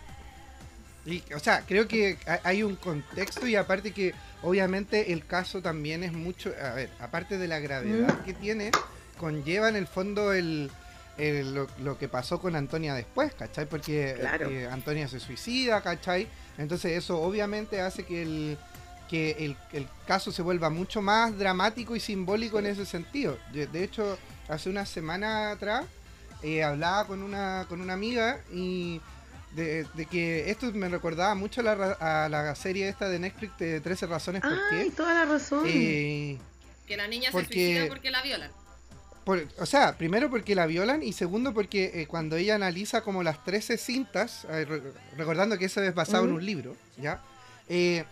eh. 1.05 1.23
o 1.35 1.41
sea, 1.41 1.65
creo 1.67 1.89
que 1.89 2.17
hay 2.45 2.63
un 2.63 2.77
contexto 2.77 3.45
y 3.49 3.57
aparte 3.57 3.91
que 3.91 4.15
obviamente 4.43 5.13
el 5.13 5.27
caso 5.27 5.63
también 5.63 6.03
es 6.03 6.13
mucho, 6.13 6.53
a 6.63 6.75
ver, 6.75 6.91
aparte 7.01 7.39
de 7.39 7.49
la 7.49 7.59
gravedad 7.59 8.23
que 8.23 8.35
tiene, 8.35 8.71
conlleva 9.19 9.69
en 9.69 9.77
el 9.77 9.87
fondo 9.87 10.33
el, 10.33 10.71
lo, 11.19 11.99
que 11.99 12.09
pasó 12.09 12.41
con 12.41 12.57
Antonia 12.57 12.95
después, 12.95 13.35
¿cachai? 13.35 13.67
Porque 13.67 14.17
eh, 14.19 14.69
Antonia 14.71 15.09
se 15.09 15.21
suicida, 15.21 15.83
¿cachai? 15.83 16.27
Entonces 16.59 16.93
eso 16.93 17.21
obviamente 17.21 17.81
hace 17.81 18.05
que 18.05 18.23
el 18.23 18.59
que 19.11 19.57
el, 19.73 19.89
caso 20.07 20.31
se 20.31 20.41
vuelva 20.41 20.71
mucho 20.71 21.03
más 21.03 21.37
dramático 21.37 21.97
y 21.97 22.01
simbólico 22.01 22.61
en 22.61 22.67
ese 22.67 22.87
sentido. 22.87 23.37
De, 23.53 23.83
hecho, 23.83 24.17
hace 24.49 24.71
una 24.71 24.87
semana 24.87 25.51
atrás 25.51 25.85
eh, 26.45 26.63
hablaba 26.63 27.09
con 27.09 27.25
una, 27.25 27.67
con 27.69 27.81
una 27.81 27.95
amiga 27.95 28.39
y 28.53 29.01
de, 29.53 29.87
que 30.11 30.51
esto 30.51 30.71
me 30.73 30.89
recordaba 30.89 31.35
mucho 31.35 31.61
a 31.61 32.29
la, 32.29 32.55
serie 32.55 32.89
esta 32.89 33.09
de 33.09 33.19
Netflix 33.19 33.59
de 33.59 33.81
13 33.81 34.07
razones 34.07 34.43
por 34.43 34.59
qué. 34.71 34.91
toda 34.97 35.15
la 35.15 35.25
razón. 35.25 35.65
Eh, 35.67 36.39
que 36.87 36.97
la 36.97 37.09
niña 37.09 37.33
se 37.33 37.45
suicida 37.45 37.87
porque 37.89 38.11
la 38.11 38.23
violan. 38.23 38.51
o 39.59 39.67
sea, 39.67 39.97
primero 39.97 40.31
porque 40.31 40.55
la 40.55 40.67
violan 40.67 41.03
y 41.03 41.13
segundo 41.13 41.53
porque 41.53 41.91
eh, 41.95 42.07
cuando 42.07 42.37
ella 42.37 42.55
analiza 42.55 43.03
como 43.03 43.23
las 43.23 43.45
13 43.45 43.77
cintas, 43.77 44.47
recordando 45.17 45.59
que 45.59 45.65
eso 45.65 45.83
es 45.83 45.95
basado 45.95 46.25
en 46.25 46.33
un 46.33 46.45
libro, 46.45 46.77
¿ya? 46.97 47.21
Eh, 47.69 48.05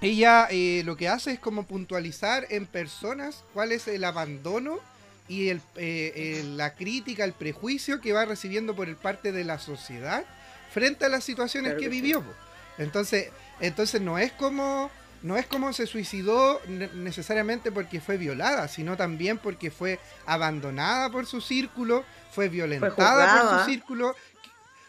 ella 0.00 0.48
lo 0.84 0.96
que 0.96 1.08
hace 1.08 1.32
es 1.32 1.40
como 1.40 1.64
puntualizar 1.64 2.46
en 2.50 2.66
personas 2.66 3.42
cuál 3.52 3.72
es 3.72 3.88
el 3.88 4.04
abandono 4.04 4.78
y 5.28 5.48
el, 5.48 6.56
la 6.56 6.74
crítica, 6.74 7.24
el 7.24 7.32
prejuicio 7.32 8.00
que 8.00 8.12
va 8.12 8.24
recibiendo 8.24 8.76
por 8.76 8.88
el 8.88 8.94
parte 8.94 9.32
de 9.32 9.42
la 9.42 9.58
sociedad 9.58 10.24
frente 10.76 11.06
a 11.06 11.08
las 11.08 11.24
situaciones 11.24 11.76
que, 11.78 11.88
vivió. 11.88 12.22
Entonces, 12.76 13.30
entonces 13.60 14.02
no 14.02 14.18
es 14.18 14.30
como 14.32 14.90
no 15.22 15.38
es 15.38 15.46
como 15.46 15.72
se 15.72 15.86
suicidó 15.86 16.60
necesariamente 16.68 17.72
porque 17.72 17.98
fue 17.98 18.18
violada, 18.18 18.68
sino 18.68 18.94
también 18.94 19.38
porque 19.38 19.70
fue 19.70 19.98
abandonada 20.26 21.08
por 21.08 21.24
su 21.24 21.40
círculo, 21.40 22.04
fue 22.30 22.50
violentada 22.50 23.40
por 23.40 23.58
su 23.58 23.70
círculo, 23.70 24.14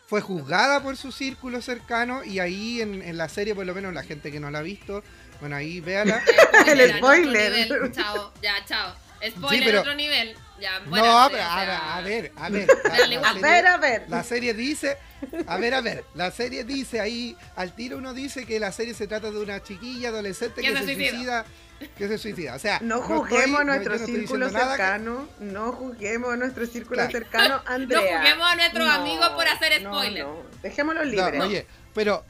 fue 0.08 0.20
juzgada 0.20 0.84
por 0.84 0.98
su 0.98 1.14
círculo 1.14 1.62
cercano 1.62 2.22
y 2.26 2.40
ahí 2.40 2.82
en, 2.82 3.16
la 3.16 3.30
serie, 3.30 3.56
por 3.56 3.66
lo 3.66 3.74
menos 3.74 3.94
la 3.94 4.04
gente 4.04 4.30
que 4.30 4.42
no 4.42 4.52
la 4.52 4.60
ha 4.60 4.64
visto, 4.64 5.06
bueno, 5.40 5.56
ahí 5.56 5.80
véala. 5.80 6.22
El 6.68 6.98
spoiler. 6.98 7.92
Chao, 7.94 8.34
ya, 8.42 8.56
chao. 8.66 8.94
Spoiler 9.26 9.78
otro 9.78 9.96
nivel. 9.96 10.36
Ya, 10.60 10.80
no, 10.80 10.96
a, 10.96 11.30
ver, 11.30 11.42
a 11.42 12.02
ver, 12.02 12.32
a 12.36 12.50
ver. 12.50 12.68
a 13.24 13.34
ver, 13.34 13.68
a 13.68 13.78
ver. 13.78 14.06
La 14.08 14.24
serie 14.24 14.54
dice, 14.54 14.98
a 15.46 15.58
ver, 15.58 15.74
a 15.74 15.82
ver, 15.82 16.04
la 16.16 16.32
serie 16.32 16.64
dice 16.64 17.00
ahí, 17.00 17.38
al 17.56 17.76
tiro 17.76 17.98
uno 17.98 18.14
dice 18.14 18.46
que 18.46 18.60
la 18.60 18.72
serie 18.72 18.94
se 18.94 19.08
trata 19.08 19.30
de 19.30 19.40
una 19.40 19.62
chiquilla 19.62 20.10
adolescente 20.10 20.62
que, 20.62 20.76
se, 20.76 20.84
suicida. 20.84 21.46
Que 21.96 22.08
se 22.08 22.18
suicida, 22.18 22.56
o 22.56 22.60
sea, 22.60 22.80
no 22.82 23.02
juzguemos 23.02 23.60
a 23.60 23.64
nuestro 23.66 24.00
círculo 24.00 24.50
cercano, 24.50 25.28
no 25.40 25.72
juzguemos 25.74 26.34
a 26.34 26.38
nuestro 26.38 26.66
círculo 26.66 27.08
cercano, 27.10 27.62
Andrea. 27.66 28.00
No 28.02 28.18
juzguemos 28.18 28.48
a 28.52 28.56
nuestros 28.56 28.90
amigos 28.90 29.30
por 29.30 29.48
hacer 29.48 29.82
spoiler. 29.82 30.24
No, 30.26 30.44
Dejémoslo 30.64 31.04
libre. 31.04 31.40
oye, 31.42 31.68
pero 31.94 32.26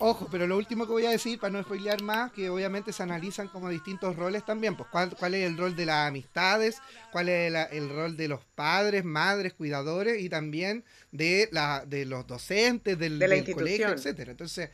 Ojo, 0.00 0.28
pero 0.30 0.46
lo 0.46 0.56
último 0.56 0.86
que 0.86 0.92
voy 0.92 1.06
a 1.06 1.10
decir, 1.10 1.40
para 1.40 1.50
no 1.52 1.62
spoilear 1.62 2.02
más, 2.02 2.30
que 2.30 2.48
obviamente 2.50 2.92
se 2.92 3.02
analizan 3.02 3.48
como 3.48 3.68
distintos 3.68 4.14
roles 4.14 4.44
también, 4.44 4.76
pues 4.76 4.88
cuál, 4.90 5.16
cuál 5.18 5.34
es 5.34 5.44
el 5.44 5.58
rol 5.58 5.74
de 5.74 5.86
las 5.86 6.08
amistades, 6.08 6.78
cuál 7.10 7.28
es 7.28 7.52
el 7.72 7.88
rol 7.88 8.16
de 8.16 8.28
los 8.28 8.40
padres, 8.54 9.04
madres, 9.04 9.54
cuidadores 9.54 10.22
y 10.22 10.28
también 10.28 10.84
de, 11.10 11.48
la, 11.50 11.84
de 11.84 12.04
los 12.04 12.28
docentes, 12.28 12.96
del, 12.96 13.18
colegio, 13.52 13.88
etcétera. 13.88 14.30
Entonces, 14.30 14.70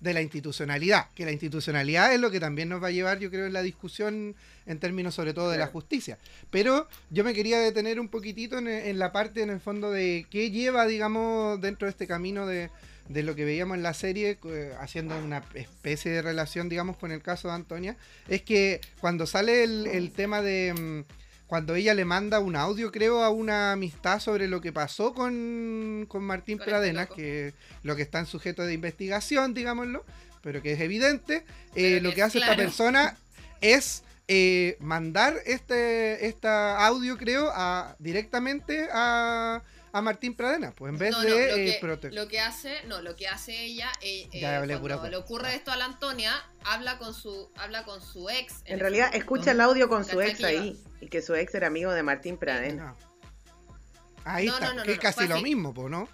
de 0.00 0.14
la 0.14 0.22
institucionalidad, 0.22 1.10
que 1.14 1.26
la 1.26 1.32
institucionalidad 1.32 2.14
es 2.14 2.20
lo 2.20 2.30
que 2.30 2.40
también 2.40 2.70
nos 2.70 2.82
va 2.82 2.88
a 2.88 2.92
llevar, 2.92 3.18
yo 3.18 3.30
creo, 3.30 3.44
en 3.44 3.52
la 3.52 3.62
discusión 3.62 4.36
en 4.64 4.78
términos 4.78 5.14
sobre 5.14 5.34
todo 5.34 5.50
de 5.50 5.58
la 5.58 5.66
justicia. 5.66 6.16
Pero 6.50 6.88
yo 7.10 7.24
me 7.24 7.34
quería 7.34 7.58
detener 7.58 8.00
un 8.00 8.08
poquitito 8.08 8.56
en, 8.56 8.68
en 8.68 8.98
la 8.98 9.12
parte, 9.12 9.42
en 9.42 9.50
el 9.50 9.60
fondo, 9.60 9.90
de 9.90 10.26
qué 10.30 10.50
lleva, 10.50 10.86
digamos, 10.86 11.60
dentro 11.60 11.86
de 11.86 11.90
este 11.90 12.06
camino 12.06 12.46
de 12.46 12.70
de 13.08 13.22
lo 13.22 13.34
que 13.34 13.44
veíamos 13.44 13.76
en 13.76 13.82
la 13.82 13.94
serie, 13.94 14.38
eh, 14.44 14.72
haciendo 14.80 15.16
una 15.18 15.42
especie 15.54 16.10
de 16.10 16.22
relación, 16.22 16.68
digamos, 16.68 16.96
con 16.96 17.12
el 17.12 17.22
caso 17.22 17.48
de 17.48 17.54
Antonia, 17.54 17.96
es 18.28 18.42
que 18.42 18.80
cuando 19.00 19.26
sale 19.26 19.64
el, 19.64 20.12
tema 20.12 20.42
de... 20.42 20.74
Mm, 20.78 21.12
cuando 21.46 21.76
ella 21.76 21.94
le 21.94 22.04
manda 22.04 22.40
un 22.40 22.56
audio, 22.56 22.90
creo, 22.90 23.22
a 23.22 23.30
una 23.30 23.70
amistad 23.70 24.18
sobre 24.18 24.48
lo 24.48 24.60
que 24.60 24.72
pasó 24.72 25.14
con, 25.14 26.04
con 26.08 26.24
Martín 26.24 26.58
Pradenas, 26.58 27.08
que 27.08 27.54
lo 27.84 27.94
que 27.94 28.02
está 28.02 28.18
en 28.18 28.26
sujeto 28.26 28.64
de 28.64 28.74
investigación, 28.74 29.54
digámoslo, 29.54 30.04
pero 30.42 30.60
que 30.60 30.72
es 30.72 30.80
evidente, 30.80 31.44
eh, 31.76 32.00
lo 32.00 32.12
que, 32.14 32.22
hace 32.22 32.38
esta 32.38 32.56
persona 32.56 33.16
es 33.60 34.02
eh, 34.28 34.76
mandar 34.80 35.36
este, 35.46 36.26
esta 36.26 36.84
audio, 36.84 37.16
creo, 37.16 37.50
a, 37.54 37.94
directamente 38.00 38.88
a, 38.92 39.62
a 39.98 40.02
Martín 40.02 40.34
Pradena, 40.36 40.72
pues 40.72 40.92
en 40.92 40.98
vez 40.98 41.16
de 41.18 41.28
lo, 41.30 41.36
eh, 41.38 41.78
que, 41.80 42.10
lo 42.10 42.28
que 42.28 42.40
hace, 42.40 42.82
no, 42.84 43.00
lo 43.02 43.16
que 43.16 43.28
hace 43.28 43.64
ella, 43.64 43.90
eh, 44.02 44.28
Ya, 44.32 44.58
eh, 44.62 44.66
le 44.66 44.78
cuando 44.78 45.08
le 45.08 45.16
ocurre 45.16 45.54
esto 45.54 45.70
a 45.72 45.76
la 45.76 45.86
Antonia, 45.86 46.32
habla 46.64 46.98
con 46.98 47.14
su, 47.14 47.50
habla 47.56 47.84
con 47.84 48.00
su 48.02 48.28
ex. 48.28 48.62
En 48.66 48.74
el 48.74 48.80
realidad, 48.80 49.06
fondo. 49.06 49.18
escucha 49.18 49.50
el 49.52 49.60
audio 49.60 49.88
con 49.88 50.04
su 50.04 50.18
¿Cachai 50.18 50.30
ex 50.32 50.44
ahí. 50.44 50.82
Y 51.00 51.08
que 51.08 51.22
su 51.22 51.34
ex 51.34 51.54
era 51.54 51.66
amigo 51.68 51.92
de 51.92 52.02
Martín 52.02 52.36
Pradena. 52.36 52.94
No. 52.98 53.06
Ahí 54.24 54.46
No, 54.46 54.54
está, 54.54 54.66
no, 54.68 54.74
no, 54.74 54.82
que 54.82 54.88
no, 54.88 54.92
es 54.92 54.98
no, 54.98 55.02
casi 55.02 55.28
lo 55.28 55.34
así. 55.36 55.44
mismo, 55.44 55.72
pues, 55.72 55.90
¿no? 55.90 56.08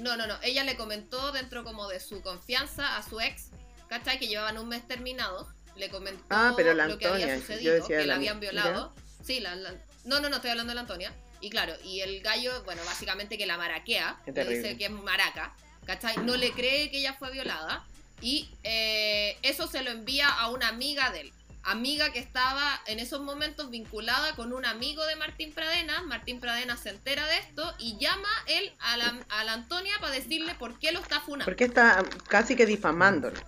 No, 0.00 0.16
no, 0.16 0.26
no. 0.26 0.36
Ella 0.42 0.64
le 0.64 0.76
comentó 0.76 1.32
dentro 1.32 1.64
como 1.64 1.88
de 1.88 1.98
su 1.98 2.20
confianza 2.22 2.96
a 2.98 3.02
su 3.02 3.20
ex, 3.20 3.50
¿cachai? 3.88 4.18
Que 4.18 4.28
llevaban 4.28 4.58
un 4.58 4.68
mes 4.68 4.86
terminados. 4.86 5.48
Le 5.76 5.88
comentó 5.90 6.24
Ah, 6.30 6.52
pero 6.56 6.74
la 6.74 6.86
lo 6.88 6.98
que 6.98 7.06
había 7.06 7.24
Antonia, 7.34 7.34
yo 7.36 7.40
sucedido, 7.40 7.74
decía 7.74 7.98
que 7.98 8.06
la 8.06 8.06
la 8.06 8.14
habían 8.16 8.40
violado. 8.40 8.94
Sí, 9.24 9.40
la, 9.40 9.54
la- 9.56 9.74
No, 10.04 10.20
no, 10.20 10.28
no, 10.28 10.36
estoy 10.36 10.50
hablando 10.50 10.70
de 10.70 10.74
la 10.76 10.80
Antonia. 10.82 11.12
Y 11.40 11.50
claro, 11.50 11.74
y 11.84 12.00
el 12.00 12.20
gallo, 12.20 12.62
bueno, 12.64 12.82
básicamente 12.84 13.38
que 13.38 13.46
la 13.46 13.56
maraquea, 13.56 14.16
le 14.26 14.44
dice 14.44 14.76
que 14.76 14.86
es 14.86 14.90
maraca, 14.90 15.52
¿cachai? 15.86 16.16
No 16.18 16.36
le 16.36 16.52
cree 16.52 16.90
que 16.90 16.98
ella 16.98 17.14
fue 17.14 17.30
violada. 17.30 17.84
Y 18.20 18.50
eh, 18.64 19.38
eso 19.42 19.68
se 19.68 19.82
lo 19.82 19.90
envía 19.90 20.28
a 20.28 20.50
una 20.50 20.68
amiga 20.68 21.10
de 21.10 21.20
él. 21.22 21.32
Amiga 21.62 22.12
que 22.12 22.18
estaba 22.18 22.80
en 22.86 22.98
esos 22.98 23.20
momentos 23.20 23.70
vinculada 23.70 24.34
con 24.34 24.52
un 24.52 24.64
amigo 24.64 25.04
de 25.06 25.14
Martín 25.16 25.52
Pradena. 25.52 26.02
Martín 26.02 26.40
Pradena 26.40 26.76
se 26.76 26.90
entera 26.90 27.26
de 27.26 27.38
esto 27.38 27.74
y 27.78 27.96
llama 27.98 28.28
él 28.46 28.72
a 28.80 28.96
la, 28.96 29.18
a 29.28 29.44
la 29.44 29.52
Antonia 29.52 29.92
para 30.00 30.12
decirle 30.12 30.54
por 30.54 30.78
qué 30.78 30.90
lo 30.92 30.98
está 31.00 31.20
funando. 31.20 31.44
Porque 31.44 31.64
está 31.64 32.02
casi 32.28 32.56
que 32.56 32.64
difamándolo. 32.66 33.38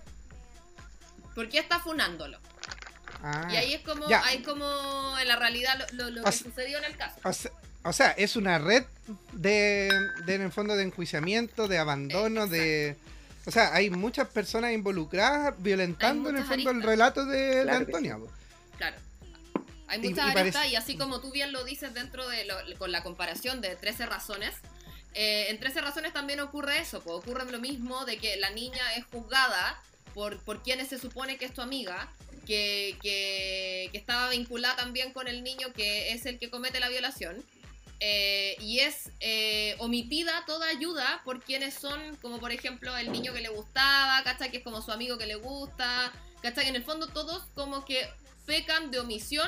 ¿Por 1.35 1.49
qué 1.49 1.59
está 1.59 1.79
funándolo? 1.79 2.39
Ah. 3.23 3.47
Y 3.51 3.55
ahí 3.55 3.73
es 3.73 3.81
como, 3.81 4.07
Ya. 4.09 4.23
ahí 4.25 4.41
como 4.43 5.17
en 5.19 5.27
la 5.27 5.35
realidad 5.35 5.87
lo, 5.93 6.09
lo- 6.09 6.23
que 6.23 6.31
sucedió 6.31 6.77
en 6.77 6.85
el 6.85 6.97
caso. 6.97 7.15
O 7.23 7.33
sea, 7.33 7.51
o 7.83 7.93
sea, 7.93 8.11
es 8.11 8.35
una 8.35 8.57
red 8.59 8.83
de, 9.33 9.89
de, 10.25 10.35
en 10.35 10.41
el 10.41 10.51
fondo, 10.51 10.75
de 10.75 10.83
enjuiciamiento, 10.83 11.67
de 11.67 11.77
abandono, 11.77 12.47
de... 12.47 12.95
O 13.45 13.51
sea, 13.51 13.73
hay 13.73 13.89
muchas 13.89 14.27
personas 14.27 14.71
involucradas 14.71 15.55
violentando 15.57 16.29
en 16.29 16.37
el 16.37 16.43
fondo 16.43 16.69
el 16.69 16.77
aristas. 16.77 16.89
relato 16.89 17.25
de, 17.25 17.37
de 17.37 17.63
Claro 17.63 17.79
que 17.79 17.91
Antonia. 17.95 18.17
Claro. 18.77 18.97
Hay 19.87 19.99
Y- 20.05 20.09
muchas 20.09 20.29
y 20.29 20.33
parece- 20.33 20.39
aristas 20.57 20.67
y 20.67 20.75
así 20.75 20.95
como 20.97 21.21
tú 21.21 21.31
bien 21.31 21.51
lo 21.51 21.63
dices 21.63 21.93
dentro 21.93 22.27
de 22.29 22.45
lo- 22.45 22.77
con 22.77 22.91
la 22.91 23.01
comparación 23.03 23.59
de 23.61 23.75
13 23.75 24.05
razones, 24.05 24.53
eh, 25.15 25.47
en 25.49 25.59
13 25.59 25.81
razones 25.81 26.13
también 26.13 26.39
ocurre 26.39 26.79
eso, 26.79 27.01
pues 27.01 27.15
ocurre 27.17 27.49
lo 27.51 27.59
mismo 27.59 28.05
de 28.05 28.17
que 28.17 28.37
la 28.37 28.51
niña 28.51 28.93
es 28.95 29.05
juzgada 29.05 29.81
por, 30.13 30.37
por 30.43 30.61
quienes 30.61 30.87
se 30.89 30.99
supone 30.99 31.37
que 31.37 31.45
es 31.45 31.53
tu 31.53 31.61
amiga, 31.61 32.09
que, 32.45 32.95
que, 33.01 33.89
que 33.91 33.97
estaba 33.97 34.29
vinculada 34.29 34.75
también 34.75 35.13
con 35.13 35.27
el 35.27 35.43
niño 35.43 35.73
que 35.73 36.13
es 36.13 36.25
el 36.27 36.37
que 36.37 36.49
comete 36.51 36.79
la 36.79 36.89
violación. 36.89 37.43
Eh, 38.03 38.57
y 38.59 38.79
es 38.79 39.11
eh, 39.19 39.75
omitida 39.77 40.43
toda 40.47 40.67
ayuda 40.67 41.21
por 41.23 41.43
quienes 41.43 41.75
son, 41.75 42.15
como 42.17 42.39
por 42.39 42.51
ejemplo 42.51 42.97
el 42.97 43.11
niño 43.11 43.31
que 43.31 43.41
le 43.41 43.49
gustaba, 43.49 44.23
¿cachai? 44.23 44.49
Que 44.49 44.57
es 44.57 44.63
como 44.63 44.81
su 44.81 44.91
amigo 44.91 45.19
que 45.19 45.27
le 45.27 45.35
gusta, 45.35 46.11
¿cachai? 46.41 46.67
En 46.67 46.75
el 46.75 46.83
fondo 46.83 47.07
todos 47.09 47.43
como 47.53 47.85
que 47.85 48.09
pecan 48.47 48.89
de 48.89 48.99
omisión, 48.99 49.47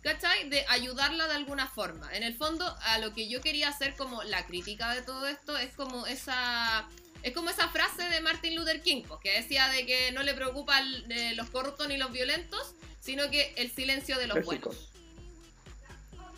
¿cachai? 0.00 0.48
De 0.48 0.64
ayudarla 0.70 1.26
de 1.26 1.34
alguna 1.34 1.66
forma. 1.66 2.10
En 2.16 2.22
el 2.22 2.34
fondo, 2.34 2.64
a 2.80 2.98
lo 3.00 3.12
que 3.12 3.28
yo 3.28 3.42
quería 3.42 3.68
hacer 3.68 3.94
como 3.96 4.22
la 4.22 4.46
crítica 4.46 4.94
de 4.94 5.02
todo 5.02 5.26
esto 5.26 5.56
es 5.58 5.72
como 5.74 6.06
esa... 6.06 6.88
Es 7.22 7.34
como 7.34 7.50
esa 7.50 7.68
frase 7.68 8.04
de 8.04 8.20
Martin 8.20 8.54
Luther 8.54 8.80
King, 8.80 9.02
pues, 9.06 9.20
que 9.20 9.32
decía 9.32 9.68
de 9.68 9.84
que 9.84 10.12
no 10.12 10.22
le 10.22 10.34
preocupan 10.34 10.86
eh, 11.10 11.34
los 11.34 11.50
corruptos 11.50 11.88
ni 11.88 11.98
los 11.98 12.12
violentos, 12.12 12.76
sino 13.00 13.28
que 13.28 13.52
el 13.56 13.72
silencio 13.72 14.16
de 14.18 14.28
los 14.28 14.42
buenos. 14.44 14.88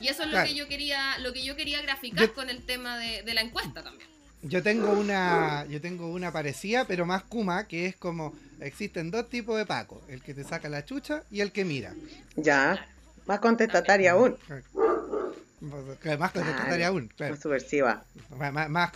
Y 0.01 0.09
eso 0.09 0.23
es 0.25 0.31
lo 0.31 0.43
que 0.45 0.55
yo 0.55 0.67
quería, 0.69 1.19
lo 1.19 1.33
que 1.33 1.43
yo 1.45 1.57
quería 1.57 1.83
graficar 1.83 2.27
Yo- 2.29 2.35
con 2.35 2.49
el 2.51 2.63
tema 2.65 2.99
de, 2.99 3.23
de 3.23 3.35
la 3.35 3.41
encuesta 3.43 3.83
también. 3.83 4.09
Yo 4.43 4.63
tengo 4.63 4.91
una 4.93 5.67
yo 5.69 5.83
tengo 5.83 6.07
una 6.09 6.33
parecida, 6.33 6.87
pero 6.87 7.05
más 7.05 7.23
kuma, 7.25 7.67
que 7.69 7.85
es 7.87 7.97
como 7.97 8.35
existen 8.61 9.11
dos 9.11 9.29
tipos 9.29 9.59
de 9.59 9.67
Paco, 9.67 10.01
el 10.09 10.23
que 10.23 10.33
te 10.33 10.45
saca 10.45 10.71
la 10.71 10.83
chucha 10.85 11.23
y 11.31 11.41
el 11.43 11.53
que 11.53 11.65
mira. 11.67 11.93
Ya. 12.37 12.87
Más 13.27 13.39
contestataria 13.41 14.13
aún. 14.13 14.37
Claro, 14.47 14.63
Más 15.61 16.33
contestataria 16.33 16.77
Claro. 16.77 16.87
aún, 16.87 17.09
claro. 17.17 17.35
Más 17.35 17.43
subversiva. 17.43 18.05
Más- 18.39 18.53
más- 18.53 18.71
más 18.71 18.91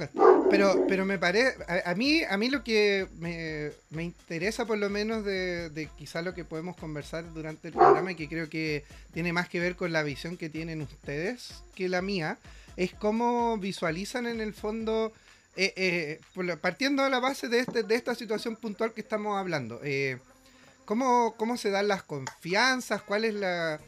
pero, 0.51 0.85
pero 0.89 1.05
me 1.05 1.19
parece, 1.19 1.57
a, 1.69 1.91
a 1.91 1.95
mí, 1.95 2.23
a 2.23 2.37
mí 2.37 2.49
lo 2.49 2.63
que 2.65 3.07
me, 3.19 3.71
me 3.91 4.05
interesa 4.05 4.65
por 4.65 4.79
lo 4.79 4.89
menos 4.89 5.25
de, 5.25 5.69
de 5.71 5.87
quizá 5.99 6.23
lo 6.23 6.33
que 6.35 6.45
podemos 6.45 6.77
conversar 6.77 7.33
durante 7.35 7.69
el 7.69 7.75
programa 7.75 8.13
y 8.13 8.15
que 8.15 8.29
creo 8.29 8.49
que 8.49 8.85
tiene 9.13 9.33
más 9.33 9.49
que 9.49 9.61
ver 9.61 9.77
con 9.77 9.93
la 9.93 10.03
visión 10.03 10.37
que 10.37 10.49
tienen 10.49 10.81
ustedes 10.83 11.63
que 11.75 11.89
la 11.89 12.03
mía, 12.03 12.39
es 12.77 12.93
cómo 12.95 13.59
visualizan 13.59 14.27
en 14.27 14.41
el 14.41 14.55
fondo, 14.55 15.13
eh, 15.57 15.73
eh, 15.77 16.21
por 16.35 16.45
la- 16.45 16.57
partiendo 16.57 17.03
de 17.05 17.11
la 17.11 17.21
base 17.21 17.49
de, 17.49 17.59
este, 17.61 17.83
de 17.83 17.95
esta 17.95 18.15
situación 18.15 18.57
puntual 18.57 18.93
que 18.93 19.01
estamos 19.01 19.37
hablando, 19.39 19.81
eh, 19.83 20.19
cómo, 20.85 21.35
cómo 21.37 21.57
se 21.57 21.71
dan 21.71 21.89
las 21.89 22.03
confianzas, 22.05 23.03
cuál 23.03 23.25
es 23.25 23.35
la 23.35 23.81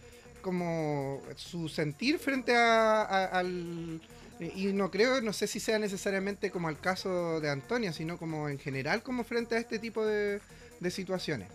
como 0.46 1.20
su 1.36 1.68
sentir 1.68 2.20
frente 2.20 2.54
a- 2.56 3.02
a- 3.02 3.24
al 3.40 4.00
y 4.38 4.66
no 4.72 4.90
creo, 4.90 5.20
no 5.22 5.32
sé 5.32 5.46
si 5.48 5.58
sea 5.60 5.78
necesariamente 5.80 6.50
como 6.50 6.68
el 6.70 6.78
caso 6.78 7.40
de 7.40 7.50
Antonia, 7.50 7.92
sino 7.92 8.16
como 8.16 8.48
en 8.48 8.58
general, 8.58 9.02
como 9.02 9.24
frente 9.24 9.56
a 9.56 9.58
este 9.58 9.78
tipo 9.80 10.06
de, 10.06 10.40
de 10.78 10.90
situaciones. 10.90 11.48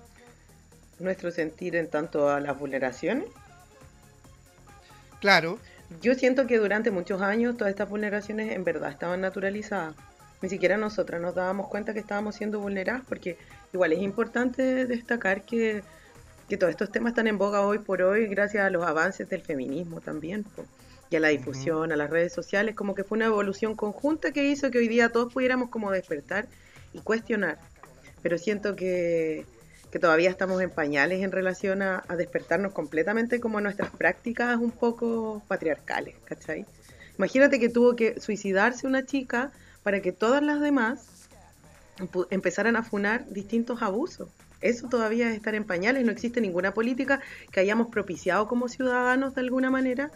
Nuestro 1.00 1.32
sentir 1.32 1.76
en 1.76 1.88
tanto 1.90 2.30
a 2.30 2.40
las 2.42 2.58
vulneraciones. 2.60 3.26
Claro, 5.22 5.58
Yo 6.02 6.16
siento 6.16 6.48
que 6.48 6.58
durante 6.58 6.90
muchos 6.90 7.22
años 7.22 7.56
todas 7.58 7.72
estas 7.72 7.90
vulneraciones 7.90 8.52
en 8.54 8.64
verdad 8.64 8.92
estaban 8.92 9.22
naturalizadas. 9.22 9.94
Ni 10.42 10.50
siquiera 10.50 10.78
nosotras 10.78 11.22
nos 11.22 11.36
dábamos 11.36 11.68
cuenta 11.68 11.94
que 11.94 12.00
estábamos 12.00 12.36
siendo 12.36 12.60
vulneradas 12.60 13.04
porque 13.08 13.38
igual 13.74 13.94
es 13.94 14.00
importante 14.02 14.86
destacar 14.88 15.44
que, 15.44 15.84
que 16.52 16.58
todos 16.58 16.72
estos 16.72 16.92
temas 16.92 17.12
están 17.12 17.28
en 17.28 17.38
boga 17.38 17.62
hoy 17.62 17.80
por 17.80 18.02
hoy 18.02 18.28
gracias 18.28 18.66
a 18.66 18.70
los 18.70 18.86
avances 18.86 19.30
del 19.30 19.42
feminismo 19.42 20.02
también 20.02 20.44
y 21.10 21.16
a 21.16 21.22
la 21.22 21.30
difusión, 21.30 21.94
a 21.94 21.96
las 21.96 22.10
redes 22.10 22.34
sociales, 22.34 22.76
como 22.76 22.94
que 22.94 23.06
fue 23.06 23.18
una 23.18 23.28
evolución 23.28 23.74
conjunta 23.74 24.34
que 24.34 24.44
hizo 24.44 24.70
que 24.70 24.80
hoy 24.80 24.90
día 24.90 25.14
todos 25.14 25.32
pudiéramos 25.32 25.70
como 25.70 25.92
despertar 25.92 26.50
y 26.92 27.00
cuestionar. 27.00 27.58
Pero 28.22 28.38
siento 28.38 28.76
que, 28.76 29.46
que 29.92 30.00
todavía 30.00 30.30
estamos 30.30 30.62
en 30.62 30.72
pañales 30.72 31.24
en 31.24 31.32
relación 31.32 31.82
a, 31.82 32.04
a 32.10 32.18
despertarnos 32.18 32.74
completamente 32.74 33.40
como 33.40 33.62
nuestras 33.62 33.90
prácticas 33.92 34.58
un 34.58 34.72
poco 34.72 35.42
patriarcales, 35.48 36.16
¿cachai? 36.26 36.66
Imagínate 37.18 37.62
que 37.62 37.70
tuvo 37.70 37.96
que 37.96 38.20
suicidarse 38.20 38.86
una 38.88 39.06
chica 39.06 39.54
para 39.84 40.02
que 40.02 40.12
todas 40.12 40.44
las 40.44 40.60
demás 40.60 41.30
empezaran 42.30 42.76
a 42.76 42.84
funar 42.84 43.26
distintos 43.30 43.82
abusos. 43.82 44.28
Eso 44.62 44.88
todavía 44.88 45.30
es 45.30 45.36
estar 45.36 45.56
en 45.56 45.64
pañales, 45.64 46.06
no 46.06 46.12
existe 46.12 46.40
ninguna 46.42 46.74
política 46.74 47.20
que 47.52 47.60
hayamos 47.60 47.88
propiciado 47.88 48.48
como 48.48 48.68
ciudadanos 48.70 49.34
de 49.36 49.42
alguna 49.42 49.70
manera 49.72 50.12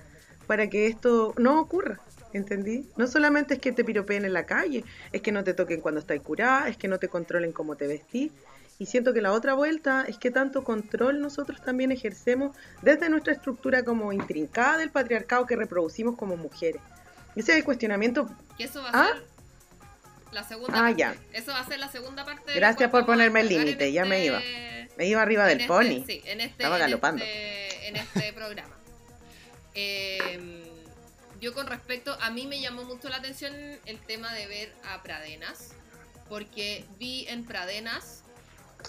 para 0.48 0.70
que 0.70 0.88
esto 0.88 1.34
no 1.38 1.60
ocurra, 1.60 2.00
¿entendí? 2.34 2.88
No 2.98 3.08
solamente 3.08 3.56
es 3.56 3.60
que 3.60 3.72
te 3.72 3.84
piropeen 3.84 4.26
en 4.26 4.34
la 4.34 4.46
calle, 4.46 4.84
es 5.12 5.22
que 5.22 5.32
no 5.32 5.44
te 5.44 5.54
toquen 5.56 5.82
cuando 5.82 6.00
estás 6.00 6.20
curada, 6.22 6.70
es 6.70 6.78
que 6.78 6.88
no 6.88 7.00
te 7.00 7.08
controlen 7.08 7.52
cómo 7.52 7.76
te 7.76 7.88
vestís. 7.88 8.32
Y 8.78 8.88
siento 8.88 9.14
que 9.14 9.22
la 9.22 9.32
otra 9.32 9.54
vuelta 9.54 10.04
es 10.08 10.18
que 10.18 10.32
tanto 10.32 10.64
control 10.64 11.22
nosotros 11.22 11.62
también 11.62 11.92
ejercemos 11.94 12.56
desde 12.82 13.10
nuestra 13.10 13.32
estructura 13.34 13.84
como 13.84 14.12
intrincada 14.12 14.78
del 14.78 14.92
patriarcado 14.92 15.46
que 15.46 15.56
reproducimos 15.56 16.18
como 16.18 16.36
mujeres. 16.36 16.82
Ese 17.38 17.54
es 17.54 17.58
el 17.60 17.64
cuestionamiento. 17.64 18.30
Que 18.58 18.66
eso 18.66 18.82
va 18.82 18.90
a 18.90 18.92
Ah. 18.94 19.14
ser 19.14 19.24
la 20.36 20.44
segunda 20.48 20.78
Ah, 20.78 20.82
parte. 20.84 20.98
ya. 21.00 21.16
Eso 21.34 21.52
va 21.52 21.60
a 21.62 21.66
ser 21.68 21.80
la 21.80 21.90
segunda 21.92 22.24
parte. 22.26 22.54
Gracias 22.54 22.92
por 22.92 23.06
ponerme 23.08 23.40
el 23.42 23.50
límite, 23.50 23.92
ya 23.92 24.06
me 24.06 24.24
iba. 24.26 24.38
este- 24.40 24.76
Me 24.98 25.08
iba 25.08 25.22
arriba 25.22 25.46
del 25.46 25.62
en 25.62 25.68
pony. 25.68 25.86
Este, 25.98 26.14
sí, 26.14 26.22
en 26.26 26.40
este, 26.42 26.52
Estaba 26.64 26.76
en 26.76 26.82
galopando. 26.82 27.24
este- 27.24 27.88
en 27.88 27.96
este 27.98 28.32
programa. 28.34 28.76
Eh, 29.74 30.64
yo 31.42 31.54
con 31.54 31.68
respecto, 31.68 32.18
a 32.22 32.30
mí 32.30 32.48
me 32.48 32.62
llamó 32.62 32.84
mucho 32.86 33.10
la 33.10 33.18
atención 33.18 33.54
el 33.86 34.00
tema 34.00 34.34
de 34.34 34.48
ver 34.48 34.74
a 34.90 35.04
Pradenas, 35.04 35.72
porque 36.30 36.86
vi 37.00 37.26
en 37.28 37.44
Pradenas 37.46 38.22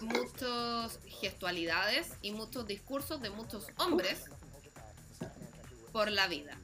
muchas 0.00 0.98
gestualidades 1.20 2.08
y 2.22 2.30
muchos 2.32 2.66
discursos 2.66 3.20
de 3.22 3.30
muchos 3.30 3.66
hombres 3.78 4.24
por 5.92 6.10
la 6.10 6.26
vida. 6.28 6.56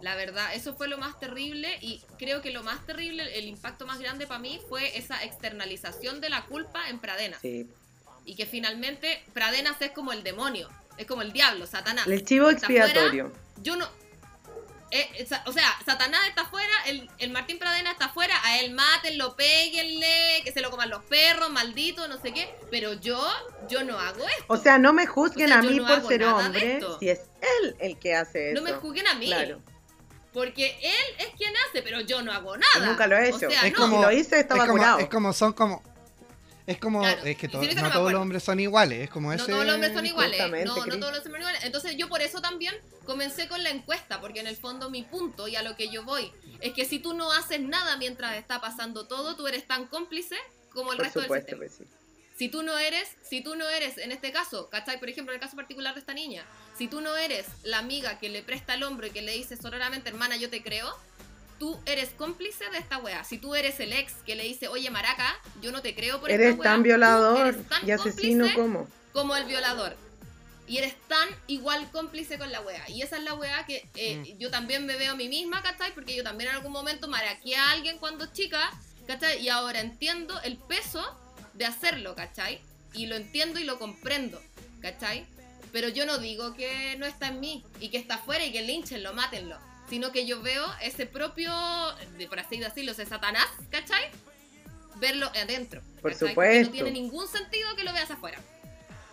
La 0.00 0.14
verdad, 0.14 0.54
eso 0.54 0.74
fue 0.74 0.88
lo 0.88 0.98
más 0.98 1.18
terrible 1.18 1.78
y 1.80 2.02
creo 2.18 2.42
que 2.42 2.50
lo 2.50 2.62
más 2.62 2.84
terrible, 2.84 3.38
el 3.38 3.46
impacto 3.46 3.86
más 3.86 3.98
grande 3.98 4.26
para 4.26 4.38
mí 4.38 4.60
fue 4.68 4.96
esa 4.98 5.22
externalización 5.24 6.20
de 6.20 6.28
la 6.28 6.44
culpa 6.44 6.88
en 6.90 6.98
Pradenas. 6.98 7.40
Sí. 7.40 7.66
Y 8.24 8.34
que 8.34 8.44
finalmente 8.44 9.22
Pradenas 9.32 9.80
es 9.80 9.92
como 9.92 10.12
el 10.12 10.22
demonio, 10.22 10.68
es 10.98 11.06
como 11.06 11.22
el 11.22 11.32
diablo, 11.32 11.66
Satanás. 11.66 12.06
El 12.06 12.24
chivo 12.24 12.48
afuera, 12.48 12.58
expiatorio. 12.58 13.32
yo 13.62 13.76
no. 13.76 13.88
eh, 14.90 15.26
o 15.46 15.52
sea, 15.52 15.78
Satanás 15.86 16.20
está 16.28 16.42
afuera, 16.42 16.72
el, 16.86 17.08
el, 17.18 17.30
Martín 17.30 17.58
Pradena 17.58 17.92
está 17.92 18.06
afuera, 18.06 18.34
a 18.44 18.60
él 18.60 18.74
mátenlo, 18.74 19.34
péguenle, 19.34 20.42
que 20.44 20.52
se 20.52 20.60
lo 20.60 20.70
coman 20.70 20.90
los 20.90 21.04
perros, 21.04 21.50
maldito, 21.50 22.06
no 22.06 22.20
sé 22.20 22.32
qué, 22.32 22.54
pero 22.70 22.92
yo, 22.94 23.18
yo 23.68 23.82
no 23.82 23.98
hago 23.98 24.28
esto. 24.28 24.44
O 24.48 24.58
sea, 24.58 24.78
no 24.78 24.92
me 24.92 25.06
juzguen 25.06 25.52
a 25.52 25.62
mí 25.62 25.80
por 25.80 26.06
ser 26.06 26.24
hombre, 26.24 26.80
si 27.00 27.08
es 27.08 27.20
él 27.62 27.76
el 27.78 27.98
que 27.98 28.14
hace 28.14 28.52
eso. 28.52 28.60
No 28.60 28.62
me 28.62 28.74
juzguen 28.74 29.06
a 29.06 29.14
mí. 29.14 29.26
Claro. 29.26 29.62
Porque 30.36 30.78
él 30.82 31.26
es 31.26 31.34
quien 31.38 31.50
hace, 31.66 31.80
pero 31.80 32.02
yo 32.02 32.20
no 32.20 32.30
hago 32.30 32.58
nada. 32.58 32.86
nunca 32.86 33.06
lo 33.06 33.16
he 33.16 33.30
hecho. 33.30 33.48
es 33.48 33.72
como, 33.72 34.02
lo 34.02 34.12
hice, 34.12 34.40
estaba 34.40 34.64
es 34.64 34.70
como, 34.70 34.98
Es 34.98 35.08
como, 35.08 35.32
son 35.32 35.54
como, 35.54 35.82
es 36.66 36.76
como, 36.76 37.06
es 37.06 37.38
que 37.38 37.48
no, 37.48 37.90
todos 37.90 38.12
los 38.12 38.20
hombres 38.20 38.42
son 38.42 38.60
iguales, 38.60 39.04
es 39.04 39.08
como 39.08 39.32
ese... 39.32 39.44
No 39.44 39.54
todos 39.54 39.64
los 39.64 39.74
hombres 39.76 39.94
son 39.94 40.04
iguales, 40.04 40.38
no, 40.66 40.84
no 40.84 40.98
todos 40.98 41.00
los 41.00 41.06
hombres 41.06 41.22
son 41.22 41.36
iguales. 41.40 41.64
Entonces 41.64 41.96
yo 41.96 42.10
por 42.10 42.20
eso 42.20 42.42
también 42.42 42.74
comencé 43.06 43.48
con 43.48 43.62
la 43.62 43.70
encuesta, 43.70 44.20
porque 44.20 44.40
en 44.40 44.46
el 44.46 44.58
fondo 44.58 44.90
mi 44.90 45.04
punto 45.04 45.48
y 45.48 45.56
a 45.56 45.62
lo 45.62 45.74
que 45.74 45.88
yo 45.88 46.04
voy 46.04 46.30
es 46.60 46.74
que 46.74 46.84
si 46.84 46.98
tú 46.98 47.14
no 47.14 47.32
haces 47.32 47.62
nada 47.62 47.96
mientras 47.96 48.36
está 48.36 48.60
pasando 48.60 49.06
todo, 49.06 49.36
tú 49.36 49.46
eres 49.46 49.66
tan 49.66 49.86
cómplice 49.86 50.36
como 50.74 50.92
el 50.92 50.98
resto 50.98 51.22
del 51.22 51.32
sistema. 51.32 51.64
sí. 51.66 51.84
Si 52.36 52.50
tú 52.50 52.62
no 52.62 52.76
eres, 52.76 53.08
si 53.22 53.40
tú 53.40 53.56
no 53.56 53.66
eres, 53.66 53.96
en 53.96 54.12
este 54.12 54.30
caso, 54.30 54.68
¿cachai? 54.68 54.98
Por 54.98 55.08
ejemplo, 55.08 55.32
en 55.32 55.36
el 55.36 55.40
caso 55.40 55.56
particular 55.56 55.94
de 55.94 56.00
esta 56.00 56.12
niña, 56.12 56.44
si 56.76 56.88
tú 56.88 57.00
no 57.00 57.16
eres 57.16 57.46
la 57.62 57.78
amiga 57.78 58.18
que 58.18 58.28
le 58.28 58.42
presta 58.42 58.74
el 58.74 58.82
hombro 58.82 59.06
y 59.06 59.10
que 59.10 59.22
le 59.22 59.32
dice 59.32 59.56
sororamente, 59.56 60.10
hermana, 60.10 60.36
yo 60.36 60.50
te 60.50 60.62
creo, 60.62 60.94
tú 61.58 61.78
eres 61.86 62.10
cómplice 62.10 62.68
de 62.70 62.78
esta 62.78 62.98
wea. 62.98 63.24
Si 63.24 63.38
tú 63.38 63.54
eres 63.54 63.80
el 63.80 63.92
ex 63.92 64.12
que 64.26 64.36
le 64.36 64.44
dice, 64.44 64.68
oye, 64.68 64.90
maraca, 64.90 65.34
yo 65.62 65.72
no 65.72 65.80
te 65.82 65.94
creo 65.94 66.20
por 66.20 66.30
eres 66.30 66.50
esta 66.50 66.62
tan 66.62 66.82
violador 66.82 67.56
y 67.84 67.90
asesino 67.90 68.46
como. 68.54 68.88
Como 69.12 69.34
el 69.36 69.44
violador. 69.46 69.96
Y 70.68 70.78
eres 70.78 70.96
tan 71.08 71.28
igual 71.46 71.88
cómplice 71.92 72.38
con 72.38 72.50
la 72.50 72.60
wea. 72.60 72.90
Y 72.90 73.02
esa 73.02 73.16
es 73.16 73.22
la 73.22 73.34
wea 73.34 73.64
que 73.66 73.88
eh, 73.94 74.16
mm. 74.16 74.38
yo 74.38 74.50
también 74.50 74.84
me 74.84 74.96
veo 74.96 75.12
a 75.12 75.16
mí 75.16 75.28
misma, 75.28 75.62
¿cachai? 75.62 75.94
Porque 75.94 76.14
yo 76.14 76.24
también 76.24 76.50
en 76.50 76.56
algún 76.56 76.72
momento 76.72 77.08
maraqué 77.08 77.56
a 77.56 77.70
alguien 77.70 77.98
cuando 77.98 78.26
chica, 78.26 78.70
¿cachai? 79.06 79.42
Y 79.42 79.48
ahora 79.48 79.80
entiendo 79.80 80.38
el 80.42 80.58
peso 80.58 81.02
de 81.54 81.64
hacerlo, 81.64 82.14
¿cachai? 82.16 82.60
Y 82.92 83.06
lo 83.06 83.14
entiendo 83.14 83.60
y 83.60 83.64
lo 83.64 83.78
comprendo, 83.78 84.42
¿cachai? 84.82 85.24
Pero 85.76 85.90
yo 85.90 86.06
no 86.06 86.16
digo 86.16 86.54
que 86.54 86.96
no 86.96 87.04
está 87.04 87.28
en 87.28 87.38
mí 87.38 87.62
y 87.80 87.90
que 87.90 87.98
está 87.98 88.14
afuera 88.14 88.42
y 88.46 88.50
que 88.50 88.62
linchenlo, 88.62 89.12
mátenlo 89.12 89.58
sino 89.90 90.10
que 90.10 90.26
yo 90.26 90.40
veo 90.40 90.64
ese 90.82 91.04
propio, 91.04 91.52
de, 92.16 92.26
por 92.26 92.40
así 92.40 92.58
decirlo, 92.58 92.92
ese 92.92 93.04
Satanás, 93.04 93.46
¿cachai? 93.70 94.10
Verlo 94.96 95.26
adentro. 95.40 95.82
Por 96.02 96.14
supuesto. 96.14 96.70
no 96.70 96.72
tiene 96.72 96.90
ningún 96.90 97.28
sentido 97.28 97.68
que 97.76 97.84
lo 97.84 97.92
veas 97.92 98.10
afuera. 98.10 98.38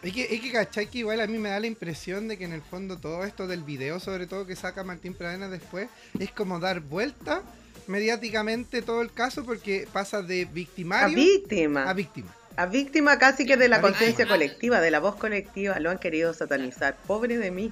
Es 0.02 0.14
que, 0.14 0.34
es 0.34 0.42
que, 0.42 0.52
¿cachai? 0.52 0.88
Que 0.88 1.00
igual 1.00 1.22
a 1.22 1.28
mí 1.28 1.38
me 1.38 1.50
da 1.50 1.60
la 1.60 1.68
impresión 1.68 2.28
de 2.30 2.38
que 2.38 2.46
en 2.46 2.54
el 2.54 2.62
fondo 2.62 2.98
todo 2.98 3.24
esto 3.24 3.46
del 3.46 3.64
video, 3.64 4.00
sobre 4.00 4.26
todo 4.26 4.48
que 4.48 4.56
saca 4.56 4.84
Martín 4.86 5.14
Pradena 5.14 5.50
después, 5.50 5.90
es 6.18 6.32
como 6.32 6.60
dar 6.60 6.80
vuelta 6.80 7.44
mediáticamente 7.88 8.82
todo 8.82 9.02
el 9.02 9.12
caso 9.12 9.46
porque 9.46 9.88
pasa 9.92 10.22
de 10.22 10.46
victimario 10.46 11.18
a 11.18 11.24
víctima. 11.24 11.90
A 11.90 11.94
víctima. 11.94 12.36
A 12.56 12.66
víctima 12.68 13.18
casi 13.18 13.46
que 13.46 13.58
de 13.58 13.68
la 13.68 13.82
conciencia 13.82 14.28
colectiva, 14.28 14.80
de 14.80 14.92
la 14.92 15.00
voz 15.00 15.16
colectiva, 15.16 15.80
lo 15.80 15.90
han 15.90 15.98
querido 15.98 16.34
satanizar. 16.34 16.96
Pobre 17.08 17.38
de 17.38 17.52
mí, 17.52 17.72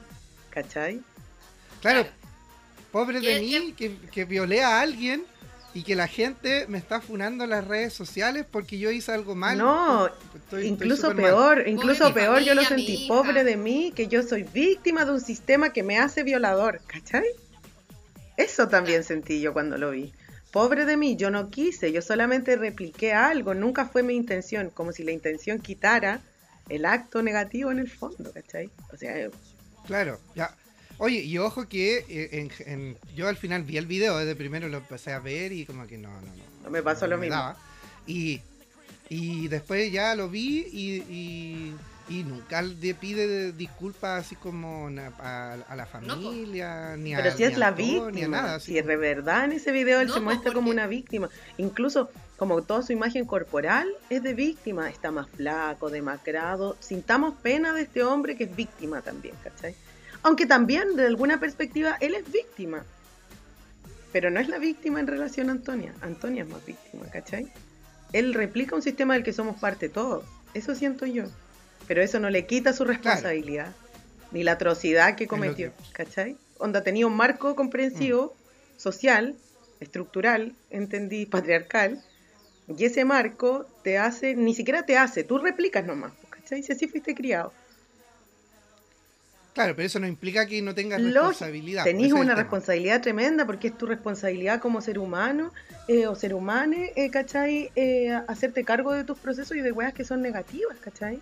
¿cachai? 0.50 1.02
claro 1.82 2.06
Pobre 2.92 3.22
de 3.22 3.40
mí, 3.40 3.74
que, 3.78 3.96
que 4.12 4.26
violé 4.26 4.64
a 4.64 4.82
alguien 4.82 5.24
y 5.74 5.84
que 5.84 5.96
la 5.96 6.08
gente 6.08 6.66
me 6.68 6.78
está 6.78 7.00
funando 7.00 7.46
en 7.46 7.52
las 7.52 7.66
redes 7.66 7.94
sociales 7.94 8.46
porque 8.50 8.78
yo 8.78 8.92
hice 8.92 9.14
algo 9.14 9.36
mal. 9.36 9.58
No, 9.58 10.10
incluso 10.62 11.16
peor, 11.16 11.68
incluso 11.68 12.14
peor 12.14 12.42
yo 12.42 12.54
lo 12.54 12.64
sentí. 12.64 13.06
Pobre 13.08 13.44
de 13.44 13.56
mí, 13.56 13.94
que 13.96 14.08
yo 14.08 14.24
soy 14.24 14.44
víctima 14.44 15.06
de 15.06 15.14
un 15.14 15.22
sistema 15.22 15.72
que 15.72 15.84
me 15.84 15.98
hace 15.98 16.24
violador, 16.24 16.82
¿cachai? 16.86 17.26
Eso 18.36 18.68
también 18.68 19.04
sentí 19.04 19.40
yo 19.40 19.54
cuando 19.54 19.78
lo 19.78 19.92
vi. 19.92 20.14
Pobre 20.52 20.86
de 20.86 20.98
mí, 20.98 21.16
yo 21.16 21.32
no 21.32 21.50
quise, 21.50 21.92
yo 21.92 22.02
solamente 22.02 22.56
repliqué 22.58 23.14
algo, 23.14 23.54
nunca 23.54 23.86
fue 23.86 24.04
mi 24.04 24.16
intención, 24.16 24.70
como 24.70 24.92
si 24.92 25.04
la 25.04 25.12
intención 25.12 25.60
quitara 25.60 26.22
el 26.70 26.86
acto 26.86 27.22
negativo 27.22 27.72
en 27.72 27.80
el 27.80 27.90
fondo, 27.90 28.32
¿cachai? 28.34 28.70
O 28.94 28.98
sea... 28.98 29.30
Claro, 29.86 30.20
ya, 30.36 30.56
Oye, 31.04 31.22
y 31.22 31.40
ojo 31.40 31.68
que 31.68 32.06
eh, 32.10 32.48
en, 32.68 32.96
yo 33.16 33.28
al 33.28 33.36
final 33.36 33.64
vi 33.64 33.78
el 33.78 33.88
video, 33.88 34.20
desde 34.20 34.36
primero 34.36 34.68
lo 34.70 34.78
empecé 34.78 35.12
a 35.12 35.20
ver 35.20 35.52
y 35.52 35.66
como 35.66 35.88
que 35.88 35.98
no, 35.98 36.10
no, 36.10 36.22
no. 36.22 36.64
No 36.64 36.70
me 36.70 36.84
pasó 36.84 37.08
lo 37.08 37.18
mismo. 37.18 37.56
Y, 38.06 38.40
y 39.10 39.48
después 39.48 39.92
ya 39.92 40.14
lo 40.14 40.30
vi 40.30 40.68
y, 40.72 40.98
y, 41.10 41.76
nunca 42.24 42.62
le 42.62 42.94
pide 42.94 43.52
disculpas 43.52 44.26
así 44.26 44.36
como 44.36 44.88
a, 45.20 45.58
la 45.76 45.86
familia, 45.86 46.96
ni 46.98 47.14
a 47.14 47.18
Pero 47.18 47.36
si 47.36 47.44
es 47.44 47.58
la 47.58 47.72
víctima, 47.72 48.42
nada, 48.42 48.60
si 48.60 48.78
es 48.78 48.86
de 48.86 48.98
verdad 48.98 49.46
en 49.46 49.54
ese 49.54 49.72
video 49.72 50.00
él 50.02 50.12
se 50.12 50.20
muestra 50.20 50.54
como 50.54 50.70
una 50.70 50.88
víctima. 50.88 51.30
Incluso 51.58 52.10
como 52.38 52.62
toda 52.64 52.82
su 52.82 52.92
imagen 52.92 53.26
corporal 53.26 53.88
es 54.10 54.24
de 54.24 54.34
víctima, 54.34 54.90
está 54.90 55.12
más 55.12 55.30
flaco, 55.30 55.90
demacrado. 55.90 56.76
Sintamos 56.80 57.36
pena 57.36 57.74
de 57.74 57.84
este 57.84 58.04
hombre 58.04 58.36
que 58.36 58.46
es 58.46 58.56
víctima 58.56 59.02
también, 59.02 59.36
¿cachai? 59.44 59.76
Aunque 60.24 60.46
también, 60.46 60.96
de 60.96 61.06
alguna 61.06 61.40
perspectiva, 61.40 61.98
él 62.00 62.16
es 62.16 62.32
víctima. 62.32 62.84
Pero 64.12 64.30
no 64.30 64.40
es 64.40 64.50
la 64.50 64.58
víctima 64.58 65.00
en 65.00 65.08
relación 65.08 65.50
a 65.50 65.54
Antonia. 65.54 65.94
Antonia 66.02 66.44
es 66.44 66.50
más 66.50 66.66
víctima, 66.66 67.06
¿cachai? 67.12 67.52
Él 68.12 68.34
replica 68.34 68.76
un 68.76 68.82
sistema 68.82 69.14
del 69.14 69.24
que 69.24 69.34
somos 69.34 69.60
parte 69.60 69.88
todos. 69.88 70.26
Eso 70.54 70.76
siento 70.76 71.06
yo. 71.06 71.26
Pero 71.88 72.02
eso 72.02 72.20
no 72.20 72.30
le 72.30 72.46
quita 72.46 72.74
su 72.74 72.86
responsabilidad. 72.86 73.74
Ni 74.32 74.44
la 74.44 74.54
atrocidad 74.54 75.16
que 75.16 75.28
cometió, 75.28 75.74
¿cachai? 75.92 76.38
Onda 76.58 76.84
tenía 76.84 77.06
un 77.06 77.16
marco 77.16 77.56
comprensivo, 77.56 78.34
mm. 78.36 78.80
social, 78.80 79.36
estructural, 79.82 80.54
entendí, 80.70 81.26
patriarcal. 81.26 82.02
Y 82.78 82.86
ese 82.86 83.04
marco 83.04 83.66
te 83.84 83.98
hace, 83.98 84.36
ni 84.36 84.54
siquiera 84.54 84.86
te 84.86 84.98
hace, 84.98 85.26
tú 85.26 85.38
replicas 85.38 85.86
nomás, 85.86 86.14
¿cachai? 86.30 86.64
Si 86.64 86.72
así 86.72 86.88
fuiste 86.88 87.14
criado. 87.14 87.52
Claro, 89.54 89.76
pero 89.76 89.86
eso 89.86 90.00
no 90.00 90.08
implica 90.08 90.46
que 90.46 90.62
no 90.62 90.74
tengas 90.74 91.02
responsabilidad. 91.02 91.84
Tenés 91.84 92.14
una 92.14 92.36
responsabilidad 92.36 93.02
tremenda 93.02 93.46
porque 93.46 93.68
es 93.68 93.78
tu 93.78 93.86
responsabilidad 93.86 94.62
como 94.62 94.80
ser 94.80 94.98
humano 94.98 95.52
eh, 95.90 96.08
o 96.08 96.16
ser 96.16 96.34
humano, 96.34 96.78
eh, 96.96 97.10
¿cachai? 97.10 97.70
Eh, 97.76 98.12
hacerte 98.28 98.64
cargo 98.64 98.94
de 98.94 99.04
tus 99.04 99.18
procesos 99.18 99.58
y 99.58 99.62
de 99.62 99.74
weas 99.74 99.94
que 99.94 100.06
son 100.06 100.22
negativas, 100.22 100.78
¿cachai? 100.80 101.20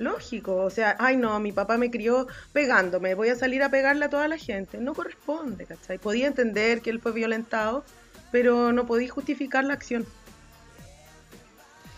Lógico, 0.00 0.56
o 0.56 0.70
sea, 0.70 0.96
ay 0.98 1.18
no, 1.18 1.38
mi 1.40 1.52
papá 1.52 1.76
me 1.76 1.90
crió 1.90 2.26
pegándome, 2.54 3.14
voy 3.14 3.28
a 3.28 3.36
salir 3.36 3.62
a 3.62 3.70
pegarle 3.70 4.06
a 4.06 4.08
toda 4.08 4.28
la 4.28 4.38
gente. 4.38 4.78
No 4.78 4.94
corresponde, 4.94 5.66
¿cachai? 5.66 5.98
Podía 5.98 6.26
entender 6.26 6.80
que 6.80 6.88
él 6.88 7.00
fue 7.00 7.12
violentado, 7.12 7.84
pero 8.32 8.72
no 8.72 8.86
podía 8.86 9.10
justificar 9.10 9.62
la 9.62 9.74
acción. 9.74 10.06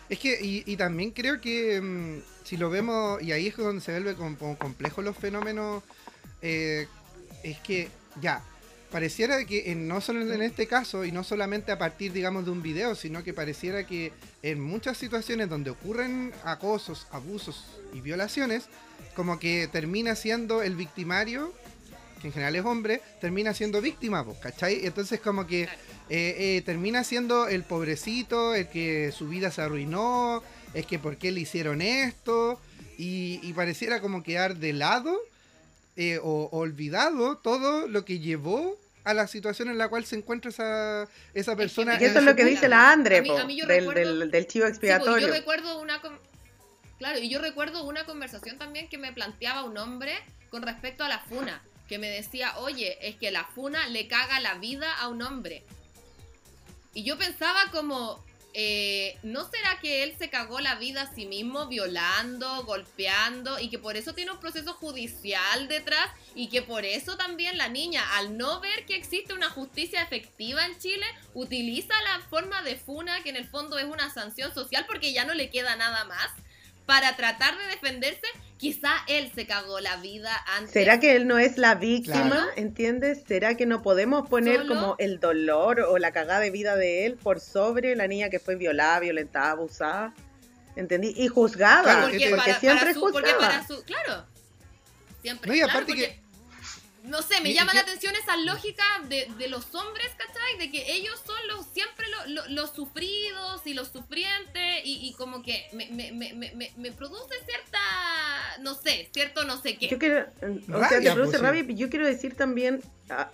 Es 0.08 0.18
que, 0.18 0.36
y, 0.42 0.76
también 0.76 1.12
creo 1.12 1.40
que 1.40 1.80
mm, 1.80 2.22
si 2.42 2.56
lo 2.56 2.70
vemos, 2.70 3.22
y 3.22 3.30
ahí 3.30 3.46
es 3.46 3.56
donde 3.56 3.80
se 3.80 3.92
vuelve 3.92 4.16
como, 4.16 4.58
complejo 4.58 5.00
los 5.00 5.16
fenómenos, 5.16 5.84
eh, 6.42 6.88
es 7.44 7.60
que 7.60 7.88
ya, 8.20 8.42
pareciera 8.92 9.44
que 9.46 9.74
no 9.74 10.00
solo 10.00 10.20
en 10.20 10.42
este 10.42 10.66
caso, 10.66 11.05
y 11.05 11.11
no 11.11 11.24
solamente 11.24 11.72
a 11.72 11.78
partir, 11.78 12.12
digamos, 12.12 12.44
de 12.44 12.50
un 12.50 12.62
video, 12.62 12.94
sino 12.94 13.24
que 13.24 13.33
pareciera 13.33 13.87
que 13.87 14.12
en 14.42 14.61
muchas 14.61 14.98
situaciones 14.98 15.48
donde 15.48 15.70
ocurren 15.70 16.33
acosos, 16.44 17.07
abusos 17.11 17.64
y 17.94 18.02
violaciones, 18.02 18.64
como 19.16 19.38
que 19.38 19.68
termina 19.72 20.14
siendo 20.14 20.62
el 20.62 20.76
victimario, 20.76 21.52
que 22.20 22.28
en 22.28 22.33
general 22.35 22.55
es 22.55 22.64
hombre, 22.64 23.00
termina 23.20 23.55
siendo 23.55 23.81
víctima, 23.81 24.24
¿cachai? 24.40 24.87
Entonces 24.87 25.20
como 25.20 25.46
que 25.46 25.62
eh, 25.62 25.68
eh, 26.09 26.62
termina 26.64 27.02
siendo 27.02 27.48
el 27.48 27.64
pobrecito, 27.64 28.55
el 28.55 28.68
que 28.68 29.11
su 29.11 29.26
vida 29.28 29.50
se 29.50 29.62
arruinó, 29.62 30.42
es 30.74 30.87
que 30.87 30.98
por 30.98 31.16
qué 31.16 31.33
le 31.33 31.40
hicieron 31.40 31.81
esto, 31.81 32.61
y, 32.98 33.52
pareciera 33.55 34.00
como 34.00 34.22
quedar 34.22 34.59
de 34.59 34.72
lado 34.72 35.18
eh, 35.96 36.20
o 36.22 36.48
olvidado 36.52 37.37
todo 37.38 37.88
lo 37.88 38.05
que 38.05 38.20
llevó 38.20 38.78
a 39.04 39.14
la 39.14 39.26
situación 39.26 39.68
en 39.68 39.78
la 39.78 39.88
cual 39.88 40.04
se 40.04 40.16
encuentra 40.16 40.50
esa, 40.50 41.08
esa 41.34 41.56
persona. 41.56 41.98
Y 42.00 42.04
eso 42.04 42.18
es 42.18 42.24
lo 42.24 42.36
que 42.36 42.44
dice 42.44 42.68
la 42.68 42.92
Andre, 42.92 43.22
del, 43.22 44.30
del, 44.30 44.46
chivo 44.46 44.66
expiatorio. 44.66 45.28
yo 45.28 45.32
recuerdo 45.32 45.80
una... 45.80 46.00
Claro, 46.98 47.18
y 47.18 47.28
yo 47.28 47.40
recuerdo 47.40 47.84
una 47.84 48.04
conversación 48.04 48.58
también 48.58 48.88
que 48.88 48.96
me 48.96 49.12
planteaba 49.12 49.64
un 49.64 49.76
hombre 49.76 50.14
con 50.50 50.62
respecto 50.62 51.02
a 51.02 51.08
la 51.08 51.18
funa, 51.18 51.62
que 51.88 51.98
me 51.98 52.08
decía, 52.08 52.56
oye, 52.58 52.96
es 53.00 53.16
que 53.16 53.32
la 53.32 53.44
funa 53.44 53.88
le 53.88 54.06
caga 54.06 54.38
la 54.38 54.54
vida 54.54 54.92
a 54.94 55.08
un 55.08 55.22
hombre. 55.22 55.64
Y 56.94 57.02
yo 57.02 57.18
pensaba 57.18 57.58
como, 57.72 58.22
eh, 58.54 59.18
¿no 59.22 59.48
será 59.48 59.78
que 59.80 60.02
él 60.02 60.14
se 60.18 60.28
cagó 60.28 60.60
la 60.60 60.74
vida 60.74 61.02
a 61.02 61.14
sí 61.14 61.26
mismo 61.26 61.68
violando, 61.68 62.64
golpeando 62.64 63.58
y 63.58 63.70
que 63.70 63.78
por 63.78 63.96
eso 63.96 64.14
tiene 64.14 64.30
un 64.30 64.40
proceso 64.40 64.74
judicial 64.74 65.68
detrás 65.68 66.10
y 66.34 66.48
que 66.48 66.60
por 66.60 66.84
eso 66.84 67.16
también 67.16 67.56
la 67.56 67.68
niña, 67.68 68.02
al 68.16 68.36
no 68.36 68.60
ver 68.60 68.84
que 68.84 68.96
existe 68.96 69.32
una 69.32 69.48
justicia 69.48 70.02
efectiva 70.02 70.66
en 70.66 70.78
Chile, 70.78 71.06
utiliza 71.34 71.94
la 72.02 72.20
forma 72.28 72.62
de 72.62 72.76
funa 72.76 73.22
que 73.22 73.30
en 73.30 73.36
el 73.36 73.48
fondo 73.48 73.78
es 73.78 73.86
una 73.86 74.12
sanción 74.12 74.52
social 74.52 74.84
porque 74.86 75.12
ya 75.12 75.24
no 75.24 75.34
le 75.34 75.50
queda 75.50 75.76
nada 75.76 76.04
más? 76.04 76.28
Para 76.86 77.16
tratar 77.16 77.56
de 77.58 77.64
defenderse, 77.66 78.26
quizá 78.56 78.90
él 79.08 79.30
se 79.34 79.46
cagó 79.46 79.80
la 79.80 79.96
vida 79.96 80.30
antes. 80.56 80.72
¿Será 80.72 81.00
que 81.00 81.14
él 81.16 81.26
no 81.26 81.38
es 81.38 81.58
la 81.58 81.74
víctima? 81.74 82.28
Claro. 82.28 82.50
¿Entiendes? 82.56 83.22
¿Será 83.26 83.56
que 83.56 83.66
no 83.66 83.82
podemos 83.82 84.28
poner 84.28 84.58
Solo- 84.62 84.68
como 84.74 84.96
el 84.98 85.20
dolor 85.20 85.80
o 85.80 85.98
la 85.98 86.12
cagada 86.12 86.40
de 86.40 86.50
vida 86.50 86.76
de 86.76 87.06
él 87.06 87.16
por 87.16 87.40
sobre 87.40 87.96
la 87.96 88.06
niña 88.08 88.30
que 88.30 88.38
fue 88.38 88.56
violada, 88.56 89.00
violentada, 89.00 89.50
abusada? 89.52 90.14
¿Entendí? 90.76 91.12
Y 91.16 91.28
juzgada. 91.28 91.82
Claro, 91.82 92.02
porque, 92.02 92.28
porque 92.30 92.36
para, 92.36 92.60
siempre 92.60 92.90
es 92.90 92.98
porque 92.98 93.18
juzgada. 93.32 93.38
para 93.38 93.66
su, 93.66 93.82
claro, 93.84 94.26
siempre. 95.20 95.48
No, 95.48 95.54
y 95.54 95.58
claro, 95.58 95.72
aparte 95.72 95.92
porque- 95.92 96.08
que- 96.08 96.21
no 97.02 97.20
sé, 97.22 97.40
me 97.40 97.50
y- 97.50 97.54
llama 97.54 97.72
y 97.72 97.76
la 97.76 97.82
atención 97.82 98.14
esa 98.16 98.36
lógica 98.36 98.84
de, 99.08 99.26
de 99.38 99.48
los 99.48 99.74
hombres, 99.74 100.08
¿cachai? 100.16 100.58
De 100.58 100.70
que 100.70 100.92
ellos 100.92 101.20
son 101.26 101.36
los 101.48 101.66
siempre 101.66 102.06
lo- 102.08 102.26
lo- 102.42 102.48
los 102.50 102.70
sufridos 102.70 103.66
y 103.66 103.74
los 103.74 103.88
sufrientes 103.88 104.82
y, 104.84 105.08
y 105.08 105.12
como 105.14 105.42
que 105.42 105.66
me, 105.72 105.88
me, 105.90 106.12
me, 106.12 106.32
me, 106.32 106.54
me- 106.54 106.72
me 106.76 106.92
produce 106.92 107.34
cierta, 107.46 107.78
no 108.60 108.74
sé, 108.74 109.08
cierto 109.12 109.44
no 109.44 109.60
sé 109.60 109.76
qué. 109.76 109.88
Yo 109.88 109.98
quiero, 109.98 110.26
o 110.72 110.78
sea, 110.88 111.00
te 111.00 111.10
produce 111.12 111.24
pues, 111.24 111.36
sí. 111.38 111.42
rabia, 111.42 111.64
y 111.68 111.74
yo 111.74 111.90
quiero 111.90 112.06
decir 112.06 112.34
también, 112.36 112.80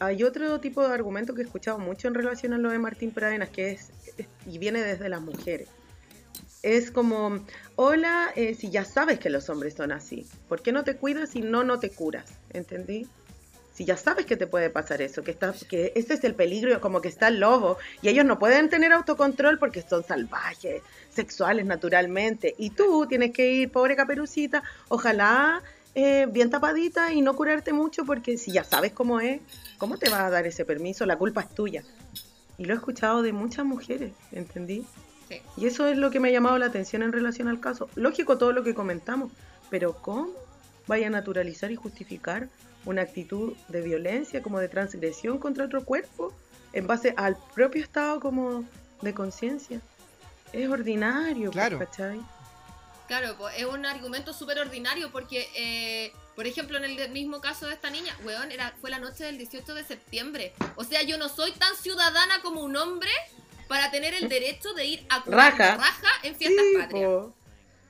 hay 0.00 0.22
otro 0.22 0.60
tipo 0.60 0.86
de 0.86 0.92
argumento 0.94 1.34
que 1.34 1.42
he 1.42 1.44
escuchado 1.44 1.78
mucho 1.78 2.08
en 2.08 2.14
relación 2.14 2.52
a 2.54 2.58
lo 2.58 2.70
de 2.70 2.78
Martín 2.78 3.10
Pradenas, 3.10 3.50
que 3.50 3.72
es, 3.72 3.90
es- 4.16 4.26
y 4.46 4.58
viene 4.58 4.82
desde 4.82 5.08
las 5.08 5.20
mujeres. 5.20 5.68
Es 6.62 6.90
como, 6.90 7.44
hola, 7.76 8.32
eh, 8.34 8.54
si 8.54 8.70
ya 8.70 8.84
sabes 8.84 9.20
que 9.20 9.30
los 9.30 9.48
hombres 9.48 9.74
son 9.74 9.92
así, 9.92 10.26
¿por 10.48 10.60
qué 10.62 10.72
no 10.72 10.82
te 10.82 10.96
cuidas 10.96 11.36
y 11.36 11.40
no, 11.42 11.62
no 11.62 11.78
te 11.78 11.90
curas? 11.90 12.30
¿Entendí? 12.50 13.06
Si 13.78 13.84
ya 13.84 13.96
sabes 13.96 14.26
que 14.26 14.36
te 14.36 14.48
puede 14.48 14.70
pasar 14.70 15.02
eso, 15.02 15.22
que, 15.22 15.30
está, 15.30 15.54
que 15.68 15.92
ese 15.94 16.14
es 16.14 16.24
el 16.24 16.34
peligro, 16.34 16.80
como 16.80 17.00
que 17.00 17.06
está 17.06 17.28
el 17.28 17.38
lobo, 17.38 17.78
y 18.02 18.08
ellos 18.08 18.24
no 18.24 18.36
pueden 18.36 18.68
tener 18.68 18.92
autocontrol 18.92 19.60
porque 19.60 19.82
son 19.82 20.02
salvajes, 20.02 20.82
sexuales 21.10 21.64
naturalmente, 21.64 22.56
y 22.58 22.70
tú 22.70 23.06
tienes 23.08 23.30
que 23.30 23.52
ir, 23.52 23.70
pobre 23.70 23.94
caperucita, 23.94 24.64
ojalá 24.88 25.62
eh, 25.94 26.26
bien 26.28 26.50
tapadita 26.50 27.12
y 27.12 27.20
no 27.20 27.36
curarte 27.36 27.72
mucho 27.72 28.04
porque 28.04 28.36
si 28.36 28.50
ya 28.50 28.64
sabes 28.64 28.90
cómo 28.90 29.20
es, 29.20 29.40
¿cómo 29.78 29.96
te 29.96 30.10
vas 30.10 30.22
a 30.22 30.30
dar 30.30 30.44
ese 30.44 30.64
permiso? 30.64 31.06
La 31.06 31.16
culpa 31.16 31.42
es 31.42 31.54
tuya. 31.54 31.84
Y 32.56 32.64
lo 32.64 32.74
he 32.74 32.76
escuchado 32.76 33.22
de 33.22 33.32
muchas 33.32 33.64
mujeres, 33.64 34.10
¿entendí? 34.32 34.84
Sí. 35.28 35.40
Y 35.56 35.66
eso 35.66 35.86
es 35.86 35.96
lo 35.96 36.10
que 36.10 36.18
me 36.18 36.30
ha 36.30 36.32
llamado 36.32 36.58
la 36.58 36.66
atención 36.66 37.04
en 37.04 37.12
relación 37.12 37.46
al 37.46 37.60
caso. 37.60 37.88
Lógico 37.94 38.38
todo 38.38 38.50
lo 38.50 38.64
que 38.64 38.74
comentamos, 38.74 39.30
pero 39.70 39.92
¿cómo 40.02 40.30
vaya 40.88 41.06
a 41.06 41.10
naturalizar 41.10 41.70
y 41.70 41.76
justificar 41.76 42.48
una 42.88 43.02
actitud 43.02 43.54
de 43.68 43.82
violencia, 43.82 44.42
como 44.42 44.58
de 44.60 44.68
transgresión 44.68 45.38
contra 45.38 45.66
otro 45.66 45.84
cuerpo, 45.84 46.32
en 46.72 46.86
base 46.86 47.12
al 47.16 47.36
propio 47.54 47.82
estado 47.82 48.18
como 48.18 48.64
de 49.02 49.12
conciencia? 49.12 49.80
Es 50.52 50.68
ordinario, 50.70 51.50
pues, 51.50 51.52
Claro. 51.52 51.78
¿cachai? 51.78 52.20
Claro, 53.06 53.36
pues 53.38 53.54
es 53.58 53.64
un 53.64 53.84
argumento 53.86 54.32
súper 54.34 54.58
ordinario 54.58 55.10
porque, 55.10 55.46
eh, 55.54 56.12
por 56.34 56.46
ejemplo, 56.46 56.76
en 56.78 56.84
el 56.84 57.10
mismo 57.10 57.40
caso 57.40 57.66
de 57.66 57.74
esta 57.74 57.90
niña, 57.90 58.14
weón, 58.24 58.50
era, 58.52 58.74
fue 58.80 58.90
la 58.90 58.98
noche 58.98 59.24
del 59.24 59.38
18 59.38 59.74
de 59.74 59.84
septiembre. 59.84 60.52
O 60.76 60.84
sea, 60.84 61.02
yo 61.02 61.16
no 61.18 61.28
soy 61.28 61.52
tan 61.52 61.74
ciudadana 61.76 62.40
como 62.42 62.62
un 62.62 62.76
hombre 62.76 63.10
para 63.66 63.90
tener 63.90 64.14
el 64.14 64.28
derecho 64.30 64.72
de 64.74 64.84
ir 64.86 65.06
a 65.10 65.22
Raja. 65.26 65.76
raja 65.76 66.08
en 66.22 66.34
fiestas 66.36 66.64
Sí, 66.70 66.78
patrias. 66.78 67.04
po, 67.10 67.34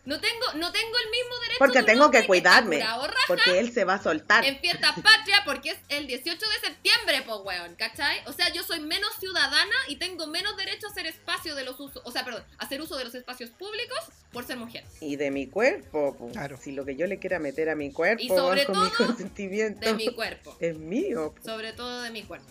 No 0.08 0.18
tengo, 0.20 0.46
no 0.54 0.72
tengo 0.72 0.96
el 1.04 1.10
mismo 1.10 1.38
derecho 1.42 1.58
porque 1.58 1.82
tengo 1.82 2.10
que 2.10 2.26
cuidarme, 2.26 2.76
curado 2.78 3.10
porque 3.26 3.58
él 3.58 3.70
se 3.72 3.84
va 3.84 3.94
a 3.94 4.02
soltar. 4.02 4.42
en 4.44 4.58
fiestas 4.58 4.94
patrias 5.02 5.42
porque 5.44 5.70
es 5.72 5.78
el 5.90 6.06
18 6.06 6.38
de 6.38 6.66
septiembre, 6.66 7.22
pues 7.26 7.38
weón, 7.44 7.74
¿cachai? 7.74 8.20
O 8.26 8.32
sea, 8.32 8.50
yo 8.50 8.62
soy 8.62 8.80
menos 8.80 9.10
ciudadana 9.20 9.74
y 9.86 9.96
tengo 9.96 10.26
menos 10.26 10.56
derecho 10.56 10.86
a 10.86 10.90
hacer 10.90 11.04
espacio 11.06 11.54
de 11.54 11.64
los 11.64 11.78
usos, 11.78 12.00
o 12.06 12.10
sea, 12.10 12.24
perdón, 12.24 12.42
a 12.56 12.64
hacer 12.64 12.80
uso 12.80 12.96
de 12.96 13.04
los 13.04 13.14
espacios 13.14 13.50
públicos 13.50 13.98
por 14.32 14.46
ser 14.46 14.56
mujer. 14.56 14.82
Y 15.02 15.16
de 15.16 15.30
mi 15.30 15.46
cuerpo, 15.46 16.16
po. 16.16 16.28
Claro. 16.30 16.56
si 16.56 16.72
lo 16.72 16.86
que 16.86 16.96
yo 16.96 17.06
le 17.06 17.18
quiera 17.18 17.38
meter 17.38 17.68
a 17.68 17.74
mi 17.74 17.92
cuerpo 17.92 18.22
Y 18.22 18.28
sobre 18.28 18.64
con 18.64 18.82
mi 18.82 18.88
todo, 18.90 19.06
consentimiento 19.08 19.80
De 19.86 19.92
mi 19.92 20.14
cuerpo. 20.14 20.56
es 20.58 20.74
mío. 20.74 21.34
po. 21.36 21.42
Sobre 21.44 21.74
todo 21.74 22.00
de 22.00 22.10
mi 22.10 22.22
cuerpo. 22.22 22.46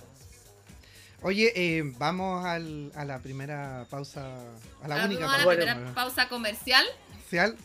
Oye, 1.23 1.51
eh, 1.55 1.81
vamos 1.97 2.45
al- 2.45 2.91
a 2.95 3.03
la 3.03 3.17
primera 3.17 3.87
pausa, 3.89 4.35
a 4.83 4.87
la 4.87 4.95
Ahora 4.95 5.05
única 5.07 5.25
a 5.25 5.37
la 5.39 5.43
pausa 5.43 5.55
primera 5.57 5.93
pausa 5.95 6.29
comercial. 6.29 6.85
Comercial 7.27 7.55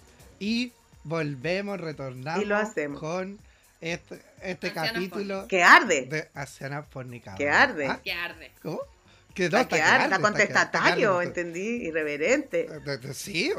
y 0.40 0.72
volvemos, 1.04 1.80
retornamos 1.80 2.42
Y 2.42 2.46
lo 2.46 2.56
hacemos. 2.56 3.00
con 3.00 3.38
este, 3.80 4.20
este 4.42 4.72
capítulo 4.72 5.46
Que 5.48 5.62
arde, 5.62 6.06
de 6.06 6.28
Anciana 6.34 6.82
Fornicada. 6.82 7.36
que 7.36 7.48
arde. 7.48 7.86
¿Ah? 7.88 8.00
Que 8.02 8.12
arde. 8.12 8.50
¿Cómo? 8.62 8.80
Que 9.34 9.48
no, 9.48 9.58
Está 9.58 9.76
está 9.76 10.04
está 10.04 10.18
contestatario, 10.18 11.20
está 11.22 11.40
entendí, 11.40 11.86
irreverente. 11.86 12.66
Eh, 12.70 13.12
Sí, 13.14 13.50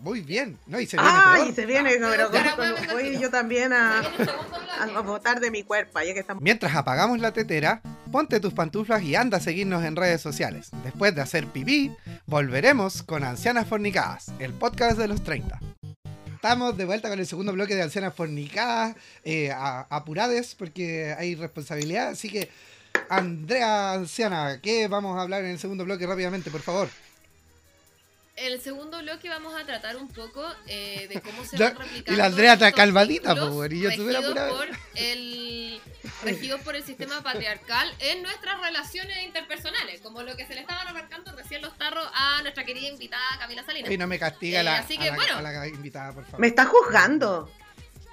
muy 0.00 0.20
bien. 0.22 0.58
No, 0.66 0.80
y 0.80 0.86
se 0.86 0.96
viene 0.96 1.10
Ah, 1.12 1.32
peor. 1.36 1.48
y 1.48 1.52
se 1.52 1.66
viene, 1.66 1.90
Ah, 2.02 2.08
pero 2.10 2.30
como- 2.30 2.56
bueno, 2.56 2.76
voy 2.92 3.18
yo 3.18 3.30
también 3.30 3.72
a, 3.72 4.00
a, 4.00 4.82
a 4.96 5.00
botar 5.00 5.38
de 5.40 5.50
mi 5.50 5.62
cuerpo, 5.62 6.00
ya 6.00 6.14
que 6.14 6.20
estamos... 6.20 6.42
Mientras 6.42 6.74
apagamos 6.74 7.20
la 7.20 7.32
tetera, 7.32 7.80
ponte 8.10 8.40
tus 8.40 8.52
pantuflas 8.54 9.02
y 9.02 9.14
anda 9.14 9.38
a 9.38 9.40
seguirnos 9.40 9.84
en 9.84 9.94
redes 9.96 10.20
sociales. 10.20 10.70
Después 10.82 11.14
de 11.14 11.20
hacer 11.22 11.46
pipí, 11.46 11.92
volveremos 12.26 13.02
con 13.02 13.22
Ancianas 13.24 13.66
Fornicadas, 13.68 14.32
el 14.40 14.52
podcast 14.52 14.98
de 14.98 15.08
los 15.08 15.22
30. 15.22 15.60
Estamos 16.34 16.76
de 16.76 16.84
vuelta 16.84 17.08
con 17.08 17.18
el 17.18 17.26
segundo 17.26 17.52
bloque 17.52 17.74
de 17.74 17.82
Ancianas 17.82 18.14
Fornicadas, 18.14 18.96
eh, 19.24 19.50
a- 19.50 19.86
apurades 19.88 20.54
porque 20.54 21.14
hay 21.16 21.34
responsabilidad. 21.36 22.08
Así 22.08 22.28
que, 22.28 22.50
Andrea 23.08 23.92
Anciana, 23.92 24.60
¿qué 24.62 24.88
vamos 24.88 25.18
a 25.18 25.22
hablar 25.22 25.44
en 25.44 25.50
el 25.50 25.58
segundo 25.58 25.84
bloque 25.84 26.06
rápidamente, 26.06 26.50
por 26.50 26.60
favor? 26.62 26.88
En 28.36 28.52
el 28.52 28.60
segundo 28.60 28.98
bloque 29.00 29.28
vamos 29.28 29.54
a 29.54 29.64
tratar 29.64 29.96
un 29.96 30.08
poco 30.08 30.44
eh, 30.66 31.06
de 31.08 31.20
cómo 31.20 31.44
se 31.44 31.56
van 31.56 31.76
replicando 31.76 32.12
y 32.12 32.16
la 32.16 32.24
Andrea 32.24 32.54
está 32.54 32.72
calmadita, 32.72 33.32
vínculos 33.34 33.48
po, 33.50 33.54
güey, 33.58 33.74
y 33.74 33.80
yo 33.82 33.88
regidos 33.90 34.24
apurado. 34.24 34.56
por 34.56 34.68
el 34.96 35.80
regidos 36.24 36.60
por 36.62 36.74
el 36.74 36.82
sistema 36.82 37.22
patriarcal 37.22 37.94
en 38.00 38.22
nuestras 38.24 38.60
relaciones 38.60 39.22
interpersonales, 39.24 40.00
como 40.00 40.22
lo 40.22 40.34
que 40.36 40.46
se 40.46 40.54
le 40.54 40.62
estaban 40.62 40.88
arrancando 40.88 41.30
recién 41.36 41.62
los 41.62 41.78
tarros 41.78 42.08
a 42.12 42.42
nuestra 42.42 42.64
querida 42.64 42.88
invitada 42.88 43.22
Camila 43.38 43.62
Salinas. 43.64 43.88
Y 43.92 43.96
no 43.98 44.08
me 44.08 44.18
castiga 44.18 44.60
Eh, 44.60 44.64
la, 44.64 44.78
así 44.78 44.96
a 44.96 44.98
que, 45.00 45.06
la- 45.10 45.14
bueno. 45.14 45.36
a 45.36 45.42
la 45.42 45.68
invitada, 45.68 46.12
por 46.12 46.24
favor. 46.24 46.40
Me 46.40 46.48
está 46.48 46.64
juzgando. 46.64 47.52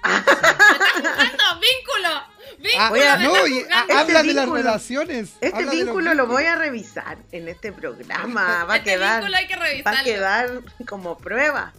¡Juzgando! 0.02 1.44
¡Vínculo! 1.60 2.22
¡Vínculo! 2.58 3.02
Ah, 3.08 3.16
no, 3.18 3.46
y- 3.46 3.64
ah, 3.72 3.82
habla 3.82 4.00
Este 4.00 4.12
de 4.12 4.34
las 4.34 4.46
vínculo- 4.46 4.56
relaciones. 4.56 5.30
Este 5.40 5.64
vínculo 5.66 6.14
lo 6.14 6.26
voy 6.26 6.44
a 6.44 6.56
revisar 6.56 7.18
en 7.32 7.48
este 7.48 7.72
programa. 7.72 8.64
Va 8.64 8.74
a 8.74 8.76
Este 8.78 8.90
quedar, 8.92 9.20
vínculo 9.20 9.36
hay 9.36 9.46
que 9.46 9.82
va 9.82 9.90
a 9.98 10.02
quedar 10.04 10.50
como 10.88 11.18
prueba 11.18 11.72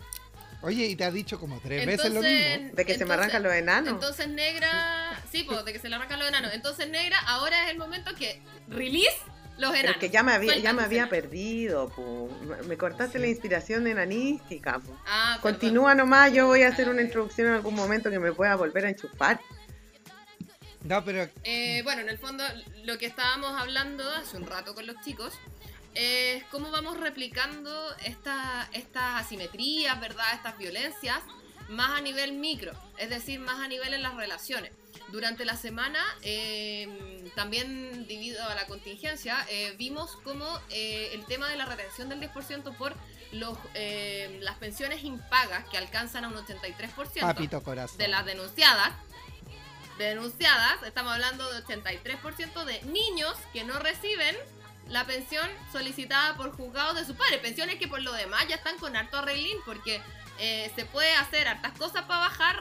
Oye, 0.61 0.85
y 0.85 0.95
te 0.95 1.03
ha 1.03 1.11
dicho 1.11 1.41
como 1.41 1.59
tres 1.59 1.85
veces 1.85 2.13
lo 2.13 2.19
Entonces- 2.23 2.59
mismo. 2.61 2.75
de 2.75 2.85
que 2.85 2.93
se 2.93 2.99
me 2.99 3.03
Entonces- 3.15 3.19
arrancan 3.19 3.43
los 3.43 3.53
enanos. 3.53 3.89
Entonces, 3.93 4.27
negra. 4.29 5.21
Sí, 5.29 5.43
pues, 5.43 5.65
de 5.65 5.73
que 5.73 5.79
se 5.79 5.89
le 5.89 5.95
arrancan 5.97 6.19
los 6.19 6.29
enanos. 6.29 6.53
Entonces, 6.53 6.87
negra, 6.87 7.19
ahora 7.27 7.65
es 7.65 7.71
el 7.71 7.77
momento 7.77 8.15
que 8.15 8.41
release 8.69 9.17
los 9.57 9.71
enanos. 9.73 9.91
es 9.91 9.97
que 9.97 10.09
ya 10.09 10.23
me 10.23 10.33
había, 10.33 10.57
ya 10.57 10.73
me 10.73 10.83
había 10.83 11.07
perdido, 11.09 11.89
po. 11.89 12.29
Me- 12.67 12.77
cortaste 12.77 13.17
Sí. 13.17 13.21
la 13.23 13.27
inspiración 13.27 13.85
enanística. 13.87 14.79
po. 14.79 14.97
Ah, 15.05 15.37
perdón. 15.41 15.41
Continúa 15.59 15.95
nomás, 15.95 16.31
yo 16.33 16.47
voy 16.47 16.63
a 16.63 16.69
hacer 16.69 16.89
una 16.89 17.01
introducción 17.01 17.47
en 17.47 17.53
algún 17.53 17.75
momento 17.75 18.09
que 18.09 18.19
me 18.19 18.31
pueda 18.33 18.55
volver 18.55 18.85
a 18.85 18.89
enchufar. 18.89 19.39
No, 20.83 21.03
pero 21.05 21.29
Eh, 21.43 21.81
bueno, 21.83 22.01
en 22.01 22.09
el 22.09 22.17
fondo, 22.17 22.43
lo 22.83 22.97
que 22.97 23.05
estábamos 23.05 23.53
hablando 23.59 24.09
hace 24.11 24.35
un 24.37 24.45
rato 24.45 24.75
con 24.75 24.85
los 24.85 24.97
chicos 25.01 25.33
es 25.95 26.43
cómo 26.45 26.71
vamos 26.71 26.99
replicando 26.99 27.95
esta- 28.05 28.67
estas 28.73 29.21
asimetrías, 29.21 29.99
¿verdad? 30.01 30.25
Estas 30.33 30.57
violencias, 30.57 31.19
más 31.69 31.91
a 31.97 32.01
nivel 32.01 32.33
micro, 32.33 32.73
es 32.97 33.09
decir, 33.09 33.39
más 33.39 33.59
a 33.61 33.67
nivel 33.69 33.93
en 33.93 34.01
las 34.01 34.15
relaciones. 34.15 34.71
Durante 35.13 35.45
la 35.45 35.55
semana, 35.55 36.03
eh, 36.23 37.29
también 37.35 38.07
debido 38.07 38.43
a 38.49 38.55
la 38.55 38.65
contingencia, 38.65 39.45
eh, 39.47 39.75
vimos 39.77 40.17
cómo 40.23 40.59
eh, 40.71 41.11
el 41.13 41.23
tema 41.27 41.47
de 41.49 41.55
la 41.55 41.65
retención 41.65 42.09
del 42.09 42.19
10% 42.19 42.75
por 42.75 42.95
los, 43.31 43.55
eh, 43.75 44.39
las 44.41 44.57
pensiones 44.57 45.03
impagas, 45.03 45.65
que 45.69 45.77
alcanzan 45.77 46.25
a 46.25 46.29
un 46.29 46.33
83%, 46.33 47.19
papito 47.19 47.61
corazón. 47.61 47.95
de 47.99 48.07
las 48.07 48.25
denunciadas, 48.25 48.91
denunciadas, 49.99 50.81
estamos 50.81 51.13
hablando 51.13 51.47
de 51.53 51.63
83% 51.63 52.65
de 52.65 52.81
niños 52.81 53.35
que 53.53 53.63
no 53.63 53.77
reciben 53.77 54.35
la 54.87 55.05
pensión 55.05 55.47
solicitada 55.71 56.35
por 56.37 56.53
juzgados 56.53 56.95
de 56.95 57.05
sus 57.05 57.15
padres. 57.15 57.39
Pensiones 57.39 57.75
que 57.75 57.87
por 57.87 58.01
lo 58.01 58.13
demás 58.13 58.47
ya 58.49 58.55
están 58.55 58.79
con 58.79 58.95
harto 58.95 59.19
arreglín 59.19 59.59
porque 59.63 60.01
eh, 60.45 60.69
se 60.75 60.83
puede 60.85 61.09
hacer 61.15 61.47
hartas 61.47 61.71
cosas 61.77 62.03
para 62.03 62.19
bajar 62.19 62.57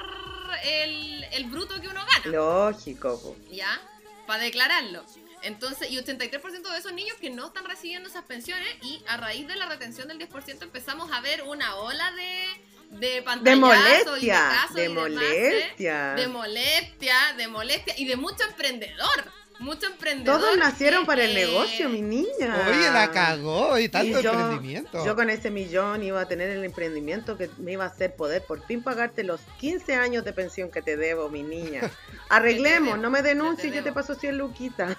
el, 0.63 1.25
el 1.33 1.45
bruto 1.47 1.81
que 1.81 1.89
uno 1.89 2.01
gana. 2.01 2.27
Lógico, 2.27 3.21
po. 3.21 3.37
¿ya? 3.51 3.81
Para 4.25 4.45
declararlo. 4.45 5.05
Entonces, 5.43 5.91
y 5.91 5.97
83% 5.97 6.63
de 6.63 6.79
esos 6.79 6.93
niños 6.93 7.17
que 7.21 7.31
no 7.31 7.47
están 7.47 7.65
recibiendo 7.65 8.09
esas 8.09 8.23
pensiones 8.23 8.69
y 8.83 9.03
a 9.09 9.17
raíz 9.17 9.49
de 9.49 9.57
la 9.57 9.67
retención 9.67 10.07
del 10.07 10.21
10% 10.21 10.63
empezamos 10.63 11.11
a 11.11 11.21
ver 11.23 11.43
una 11.43 11.75
ola 11.75 12.13
de, 12.13 12.99
de 12.99 13.15
De 13.15 13.23
pantallazos 13.23 14.23
y 14.23 14.27
de 14.27 14.33
molestia, 14.33 14.75
de 14.75 14.85
y 14.85 14.87
demás, 14.87 14.87
¿eh? 14.87 14.89
molestia. 14.89 16.15
de 16.15 16.29
molestia, 16.29 17.17
de 17.37 17.49
molestia 17.49 17.95
y 17.99 18.05
de 18.05 18.15
mucho 18.15 18.45
emprendedor. 18.45 19.33
Mucho 19.61 19.87
emprendedor. 19.87 20.41
Todos 20.41 20.57
nacieron 20.59 21.07
para 21.07 21.25
el 21.25 21.31
eh, 21.37 21.47
negocio, 21.47 21.89
mi 21.89 22.03
niña. 22.03 22.67
Oye, 22.69 22.91
la 22.91 23.11
cagó 23.11 23.79
y 23.79 23.89
tanto 23.89 24.19
Y 24.21 24.23
yo, 24.23 24.33
emprendimiento. 24.33 25.05
yo 25.05 25.15
con 25.15 25.31
ese 25.31 25.51
millón 25.51 26.03
iba 26.03 26.21
a 26.21 26.27
tener 26.29 26.51
el 26.51 26.65
emprendimiento 26.65 27.37
que 27.39 27.49
me 27.59 27.73
iba 27.73 27.85
a 27.85 27.89
hacer 27.89 28.15
poder 28.17 28.43
por 28.45 28.65
fin 28.67 28.83
pagarte 28.83 29.23
los 29.25 29.41
15 29.61 29.95
años 29.95 30.25
de 30.25 30.33
pensión 30.33 30.71
que 30.71 30.83
te 30.83 30.97
debo, 30.97 31.29
mi 31.29 31.43
niña. 31.43 31.83
Arreglemos, 32.29 32.99
no 32.99 33.11
me 33.11 33.23
denuncies, 33.23 33.73
yo 33.75 33.83
te 33.83 33.93
paso 33.93 34.15
100 34.15 34.39
luquitas. 34.39 34.97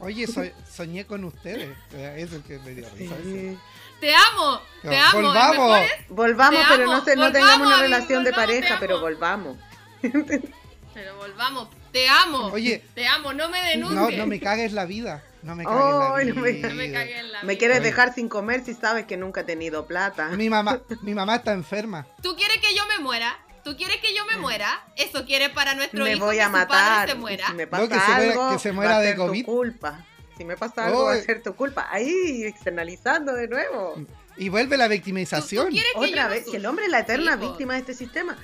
Oye, 0.00 0.26
so- 0.26 0.42
soñé 0.70 1.06
con 1.06 1.24
ustedes. 1.24 1.76
Eso 1.92 1.96
es 2.16 2.32
el 2.32 2.42
que 2.42 2.58
me 2.60 2.70
dio 2.74 2.88
risa. 2.96 3.14
Sí. 3.24 3.58
Te 4.00 4.14
amo, 4.14 4.60
te 4.82 4.96
amo. 4.98 5.22
volvamos. 5.22 5.80
Volvamos, 6.08 6.60
Te 6.60 6.66
pero 6.68 6.84
amo, 6.84 6.92
no, 6.92 7.04
se, 7.04 7.16
no 7.16 7.22
volvamos, 7.22 7.32
tengamos 7.32 7.66
una 7.68 7.76
amigo, 7.78 7.82
relación 7.94 8.24
de 8.24 8.32
pareja, 8.32 8.76
pero 8.80 8.94
amo. 8.96 9.02
volvamos. 9.02 9.56
Pero 10.94 11.16
volvamos, 11.16 11.68
te 11.92 12.08
amo. 12.08 12.46
Oye. 12.52 12.82
te 12.94 13.06
amo, 13.06 13.32
no 13.32 13.48
me 13.48 13.58
No, 13.76 13.90
denuncies. 13.90 14.18
no 14.18 14.26
me 14.26 14.40
cagues 14.40 14.72
la 14.72 14.84
vida. 14.86 15.22
No 15.42 15.54
me 15.56 15.64
cagues 15.64 15.80
la 15.84 16.34
no 16.34 16.40
me- 16.40 16.52
vida. 16.52 16.68
No 16.68 16.74
me 16.74 16.92
cagues 16.92 17.24
la 17.24 17.42
Me 17.42 17.48
vida. 17.48 17.58
quieres 17.58 17.78
Oye. 17.80 17.86
dejar 17.86 18.14
sin 18.14 18.28
comer 18.28 18.64
si 18.64 18.74
sabes 18.74 19.04
que 19.06 19.16
nunca 19.16 19.42
he 19.42 19.44
tenido 19.44 19.86
plata. 19.86 20.28
Mi 20.30 20.48
mamá, 20.48 20.80
mi 21.02 21.14
mamá 21.14 21.36
está 21.36 21.52
enferma. 21.52 22.06
¿Tú 22.22 22.34
quieres 22.36 22.58
que 22.58 22.74
yo 22.74 22.82
me 22.86 23.02
muera? 23.02 23.36
¿Tú 23.64 23.76
quieres 23.76 23.96
que 23.98 24.14
yo 24.14 24.24
me 24.26 24.36
muera? 24.36 24.84
¿Eso 24.96 25.24
quieres 25.24 25.48
para 25.50 25.74
nuestro 25.74 26.04
me 26.04 26.12
hijo 26.14 26.26
voy 26.26 26.36
que 26.36 26.42
a 26.42 26.46
su 26.46 26.52
padre 26.52 26.66
matar. 26.68 27.08
se 27.08 27.14
muera? 27.14 27.46
Si 27.46 27.54
me 27.54 27.66
pasa 27.66 27.82
No, 27.82 27.88
que 27.88 27.94
se 27.94 28.00
muera- 28.06 28.16
algo, 28.32 28.50
que 28.52 28.58
se 28.58 28.72
muera 28.72 28.90
va 28.92 28.96
a 28.96 29.00
de 29.00 29.06
ser 29.08 29.16
tu 29.16 29.26
COVID. 29.26 29.44
culpa. 29.46 30.04
Si 30.36 30.44
me 30.44 30.56
pasa 30.56 30.86
algo, 30.86 31.04
va 31.04 31.12
a 31.12 31.16
ser 31.20 31.42
tu 31.42 31.54
culpa. 31.54 31.88
Ahí, 31.90 32.44
externalizando 32.44 33.32
de 33.34 33.48
nuevo. 33.48 33.94
Y 34.36 34.48
vuelve 34.48 34.76
la 34.76 34.84
¿Tú, 34.84 34.88
tú 34.90 34.94
victimización. 34.94 35.68
quieres 35.70 35.92
que 35.92 35.98
Otra 36.10 36.24
no 36.24 36.28
vez, 36.30 36.44
que 36.50 36.56
el 36.56 36.66
hombre 36.66 36.86
es 36.86 36.90
la 36.90 36.98
eterna 37.00 37.36
víctima 37.36 37.74
de 37.74 37.80
este 37.80 37.94
sistema. 37.94 38.36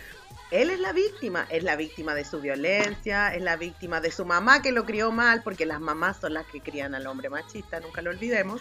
Él 0.51 0.71
es 0.71 0.81
la 0.81 0.93
víctima, 0.93 1.47
es 1.49 1.63
la 1.63 1.77
víctima 1.77 2.15
de 2.15 2.25
su 2.25 2.41
violencia, 2.41 3.33
es 3.35 3.43
la 3.43 3.57
víctima 3.57 4.01
de 4.01 4.11
su 4.11 4.25
mamá 4.25 4.63
que 4.63 4.73
lo 4.73 4.85
crió 4.85 5.13
mal, 5.13 5.43
porque 5.45 5.65
las 5.65 5.81
mamás 5.81 6.19
son 6.21 6.35
las 6.35 6.47
que 6.47 6.61
crían 6.61 6.95
al 6.95 7.07
hombre 7.07 7.31
machista, 7.31 7.79
nunca 7.81 8.03
lo 8.03 8.11
olvidemos. 8.11 8.61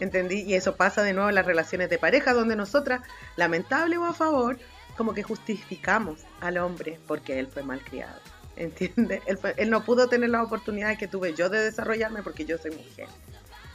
¿Entendí? 0.00 0.42
Y 0.42 0.54
eso 0.54 0.74
pasa 0.76 1.02
de 1.02 1.12
nuevo 1.12 1.28
en 1.28 1.34
las 1.36 1.46
relaciones 1.46 1.88
de 1.88 1.98
pareja, 1.98 2.32
donde 2.34 2.56
nosotras, 2.56 3.02
lamentable 3.36 3.98
o 3.98 4.04
a 4.04 4.12
favor, 4.12 4.58
como 4.96 5.14
que 5.14 5.22
justificamos 5.22 6.20
al 6.40 6.58
hombre 6.58 6.98
porque 7.06 7.38
él 7.38 7.46
fue 7.46 7.62
mal 7.62 7.80
criado. 7.82 8.18
¿Entiendes? 8.56 9.22
Él, 9.26 9.38
fue- 9.38 9.54
él 9.56 9.70
no 9.70 9.84
pudo 9.84 10.08
tener 10.08 10.28
las 10.30 10.44
oportunidades 10.44 10.98
que 10.98 11.08
tuve 11.08 11.34
yo 11.34 11.48
de 11.48 11.62
desarrollarme 11.62 12.22
porque 12.22 12.44
yo 12.44 12.58
soy 12.58 12.72
mujer. 12.72 13.06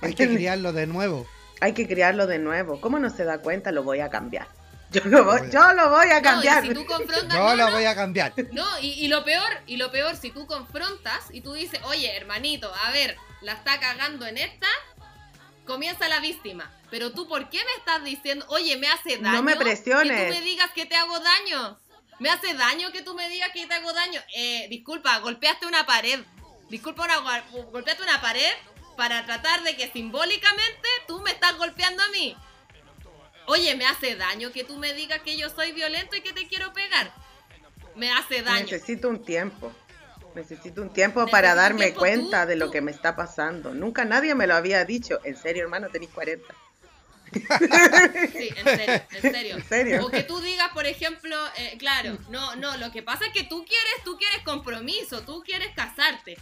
Hay 0.01 0.13
que 0.13 0.27
criarlo 0.27 0.73
de 0.73 0.85
nuevo. 0.85 1.25
Hay 1.61 1.73
que 1.73 1.87
criarlo 1.87 2.27
de 2.27 2.37
nuevo. 2.39 2.79
¿Cómo 2.81 2.99
no 2.99 3.09
se 3.09 3.23
da 3.23 3.39
cuenta? 3.39 3.71
Lo 3.71 3.83
voy 3.83 4.01
a 4.01 4.09
cambiar. 4.09 4.47
Yo 4.91 5.01
lo 5.05 5.25
voy, 5.25 5.41
yo 5.51 5.73
lo 5.73 5.89
voy 5.89 6.07
a 6.09 6.17
No, 6.17 6.21
cambiar. 6.21 6.63
si 6.63 6.73
tú 6.73 6.85
confrontas, 6.85 7.33
Yo 7.37 7.43
no, 7.43 7.55
lo 7.55 7.65
no, 7.65 7.71
voy 7.71 7.85
a 7.85 7.95
cambiar. 7.95 8.33
No, 8.51 8.65
y, 8.79 8.93
y 8.93 9.07
lo 9.09 9.23
peor, 9.25 9.49
y 9.65 9.75
lo 9.77 9.91
peor, 9.91 10.15
si 10.15 10.31
tú 10.31 10.47
confrontas 10.47 11.25
y 11.31 11.41
tú 11.41 11.53
dices, 11.53 11.79
oye, 11.83 12.15
hermanito, 12.15 12.73
a 12.85 12.91
ver, 12.91 13.17
la 13.41 13.53
está 13.53 13.79
cagando 13.79 14.25
en 14.25 14.37
esta, 14.37 14.67
comienza 15.65 16.07
la 16.07 16.19
víctima. 16.19 16.71
Pero 16.89 17.11
tú, 17.11 17.27
¿por 17.27 17.49
qué 17.49 17.57
me 17.57 17.71
estás 17.77 18.03
diciendo, 18.03 18.45
oye, 18.49 18.77
me 18.77 18.87
hace 18.87 19.17
daño? 19.17 19.33
No 19.37 19.43
me 19.43 19.55
presiones. 19.57 20.17
Que 20.17 20.27
tú 20.27 20.33
me 20.39 20.41
digas 20.41 20.69
que 20.73 20.85
te 20.85 20.95
hago 20.95 21.19
daño. 21.19 21.77
Me 22.19 22.29
hace 22.29 22.53
daño 22.53 22.91
que 22.91 23.01
tú 23.03 23.13
me 23.13 23.27
digas 23.29 23.49
que 23.53 23.67
te 23.67 23.73
hago 23.73 23.91
daño. 23.93 24.21
Eh, 24.33 24.67
disculpa, 24.69 25.19
golpeaste 25.19 25.67
una 25.67 25.85
pared. 25.85 26.19
Disculpa, 26.69 27.03
una, 27.03 27.43
golpeaste 27.71 28.03
una 28.03 28.21
pared 28.21 28.51
para 28.95 29.25
tratar 29.25 29.63
de 29.63 29.75
que 29.75 29.91
simbólicamente 29.91 30.87
tú 31.07 31.19
me 31.21 31.31
estás 31.31 31.55
golpeando 31.57 32.01
a 32.01 32.07
mí. 32.09 32.35
Oye, 33.47 33.75
me 33.75 33.85
hace 33.87 34.15
daño 34.15 34.51
que 34.51 34.63
tú 34.63 34.77
me 34.77 34.93
digas 34.93 35.21
que 35.21 35.37
yo 35.37 35.49
soy 35.49 35.71
violento 35.71 36.15
y 36.15 36.21
que 36.21 36.33
te 36.33 36.47
quiero 36.47 36.73
pegar. 36.73 37.13
Me 37.95 38.11
hace 38.11 38.41
daño. 38.41 38.65
Necesito 38.65 39.09
un 39.09 39.23
tiempo. 39.23 39.71
Necesito 40.35 40.81
un 40.81 40.93
tiempo 40.93 41.21
Necesito 41.21 41.31
para 41.31 41.55
darme 41.55 41.85
tiempo, 41.85 41.99
cuenta 41.99 42.43
tú, 42.43 42.49
de 42.49 42.55
lo 42.57 42.65
tú. 42.67 42.71
que 42.73 42.81
me 42.81 42.91
está 42.91 43.15
pasando. 43.15 43.73
Nunca 43.73 44.05
nadie 44.05 44.35
me 44.35 44.45
lo 44.47 44.55
había 44.55 44.85
dicho. 44.85 45.19
En 45.23 45.35
serio, 45.35 45.63
hermano, 45.63 45.87
tenés 45.89 46.09
40. 46.09 46.45
Sí, 47.31 48.49
en 48.55 48.65
serio, 48.65 49.01
en 49.11 49.21
serio. 49.21 49.55
¿En 49.57 49.63
serio? 49.63 50.05
O 50.05 50.09
que 50.09 50.23
tú 50.23 50.39
digas, 50.39 50.69
por 50.73 50.85
ejemplo, 50.85 51.35
eh, 51.57 51.75
claro, 51.77 52.17
no, 52.29 52.55
no, 52.55 52.77
lo 52.77 52.91
que 52.91 53.01
pasa 53.01 53.25
es 53.25 53.33
que 53.33 53.43
tú 53.43 53.65
quieres, 53.65 54.03
tú 54.05 54.17
quieres 54.17 54.41
compromiso, 54.43 55.21
tú 55.23 55.43
quieres 55.43 55.73
casarte. 55.75 56.37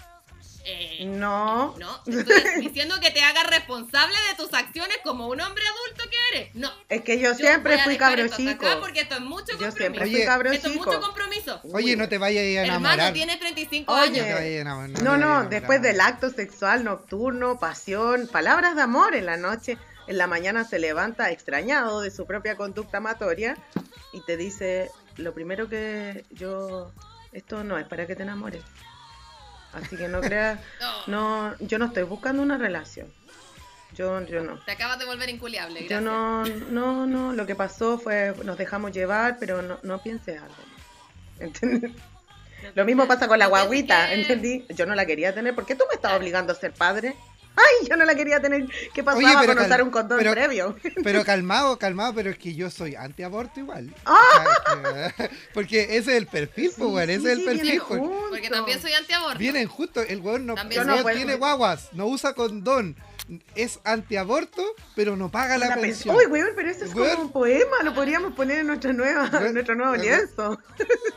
Eh, 0.67 1.05
No. 1.05 1.75
no, 1.77 2.01
te 2.03 2.11
estoy 2.19 2.35
diciendo 2.61 2.95
que 2.99 3.11
te 3.11 3.21
hagas 3.21 3.47
responsable 3.49 4.15
de 4.31 4.35
tus 4.43 4.51
acciones 4.53 4.97
como 5.03 5.27
un 5.27 5.39
hombre 5.39 5.63
adulto 5.63 6.09
que 6.09 6.37
eres. 6.37 6.55
No. 6.55 6.71
Es 6.89 7.01
que 7.03 7.19
yo 7.19 7.29
Yo 7.31 7.35
siempre 7.35 7.77
fui 7.83 7.97
cabro 7.97 8.27
chico. 8.29 8.65
porque 8.81 9.01
esto 9.01 9.15
es 9.15 9.21
mucho 9.21 9.51
Yo 9.53 9.59
compromiso. 9.59 9.77
siempre 9.77 10.03
Oye, 10.05 10.15
fui 10.17 10.25
cabro 10.25 10.51
esto 10.51 10.67
es 10.67 10.73
chico. 10.73 10.85
mucho 10.85 10.99
compromiso. 11.01 11.59
Oye, 11.71 11.95
no 11.95 12.09
te 12.09 12.17
vayas 12.17 12.41
a 12.43 12.61
Hermano, 12.65 12.79
enamorar. 12.87 13.13
tiene 13.13 13.37
35 13.37 13.93
Oye, 13.93 14.07
No 14.07 14.13
te 14.13 14.21
años. 14.21 14.35
vayas 14.39 14.57
a 14.57 14.61
enamorar, 14.61 14.89
No, 14.89 14.95
te 14.97 15.03
no, 15.03 15.13
enamorar. 15.15 15.49
después 15.49 15.81
del 15.83 16.01
acto 16.01 16.29
sexual 16.31 16.83
nocturno, 16.83 17.59
pasión, 17.59 18.27
palabras 18.31 18.75
de 18.75 18.81
amor 18.81 19.13
en 19.15 19.27
la 19.27 19.37
noche, 19.37 19.77
en 20.07 20.17
la 20.17 20.25
mañana 20.27 20.63
se 20.63 20.79
levanta 20.79 21.29
extrañado 21.31 22.01
de 22.01 22.09
su 22.09 22.25
propia 22.25 22.55
conducta 22.57 22.97
amatoria 22.97 23.55
y 24.13 24.21
te 24.21 24.35
dice, 24.35 24.89
lo 25.17 25.33
primero 25.35 25.69
que 25.69 26.25
yo, 26.31 26.91
esto 27.33 27.63
no 27.63 27.77
es 27.77 27.85
para 27.87 28.07
que 28.07 28.15
te 28.15 28.23
enamores. 28.23 28.63
Así 29.75 29.97
que 29.97 30.07
no 30.07 30.21
creas, 30.21 30.59
No, 31.07 31.49
no, 31.51 31.55
yo 31.59 31.77
no 31.77 31.85
estoy 31.85 32.03
buscando 32.03 32.41
una 32.41 32.57
relación. 32.57 33.11
Yo, 33.93 34.21
yo 34.25 34.43
no. 34.43 34.59
Te 34.65 34.71
acabas 34.71 34.99
de 34.99 35.05
volver 35.05 35.29
inculiable. 35.29 35.87
Yo 35.87 36.01
no, 36.01 36.43
no, 36.45 37.05
no, 37.05 37.33
lo 37.33 37.45
que 37.45 37.55
pasó 37.55 37.97
fue, 37.97 38.33
nos 38.43 38.57
dejamos 38.57 38.91
llevar, 38.91 39.37
pero 39.39 39.61
no, 39.61 39.79
no 39.83 40.01
pienses 40.01 40.41
algo. 40.41 40.55
¿Entendés? 41.39 41.91
Lo 42.73 42.83
mismo 42.83 43.07
pasa 43.07 43.27
con 43.27 43.37
la 43.37 43.47
guaguita, 43.47 44.13
¿entendí? 44.13 44.65
Yo 44.69 44.85
no 44.85 44.95
la 44.95 45.05
quería 45.05 45.35
tener. 45.35 45.53
¿Por 45.53 45.65
qué 45.65 45.75
tú 45.75 45.83
me 45.87 45.95
estás 45.95 46.13
obligando 46.13 46.51
a 46.51 46.55
ser 46.55 46.73
padre? 46.73 47.15
Ay, 47.55 47.87
yo 47.89 47.95
no 47.95 48.05
la 48.05 48.15
quería 48.15 48.41
tener. 48.41 48.67
¿Qué 48.93 49.03
pasaba 49.03 49.23
Oye, 49.25 49.37
pero 49.41 49.55
con 49.55 49.65
usar 49.65 49.83
un 49.83 49.89
condón 49.91 50.17
pero- 50.19 50.31
previo? 50.31 50.75
Pero 51.03 51.23
calmado, 51.23 51.77
calmado, 51.77 52.13
pero 52.13 52.29
es 52.29 52.37
que 52.37 52.53
yo 52.55 52.69
soy 52.69 52.95
antiaborto 52.95 53.59
igual. 53.59 53.93
¡Ah! 54.05 54.45
O 54.67 54.81
sea, 54.93 55.11
que- 55.11 55.29
porque 55.53 55.83
ese 55.97 56.11
es 56.11 56.17
el 56.17 56.27
perfil, 56.27 56.71
pues, 56.77 56.89
weón, 56.89 57.09
ese 57.09 57.31
es 57.31 57.37
el 57.39 57.43
perfil. 57.45 57.81
Porque 58.29 58.49
también 58.49 58.81
soy 58.81 58.93
antiaborto. 58.93 59.39
Vienen 59.39 59.67
justo, 59.67 60.01
el 60.01 60.19
weón 60.19 60.45
no, 60.45 60.55
el 60.55 60.67
weón 60.67 60.87
no 60.87 61.03
tiene 61.11 61.35
guaguas, 61.35 61.89
no 61.93 62.07
usa 62.07 62.33
condón, 62.33 62.95
es 63.55 63.79
antiaborto, 63.83 64.63
pero 64.95 65.15
no 65.15 65.31
paga 65.31 65.57
la 65.57 65.75
pensión. 65.75 66.15
Uy, 66.15 66.25
weón, 66.27 66.49
pero 66.55 66.69
eso 66.69 66.85
es 66.85 66.93
Weón. 66.93 67.09
como 67.11 67.21
un 67.23 67.31
poema, 67.31 67.77
lo 67.83 67.93
podríamos 67.95 68.33
poner 68.33 68.59
en 68.59 68.67
nuestra 68.67 68.93
nueva, 68.93 69.29
Weón, 69.33 69.47
en 69.47 69.53
nuestro 69.53 69.75
nuevo 69.75 69.93
weón. 69.93 70.03
lienzo. 70.05 70.59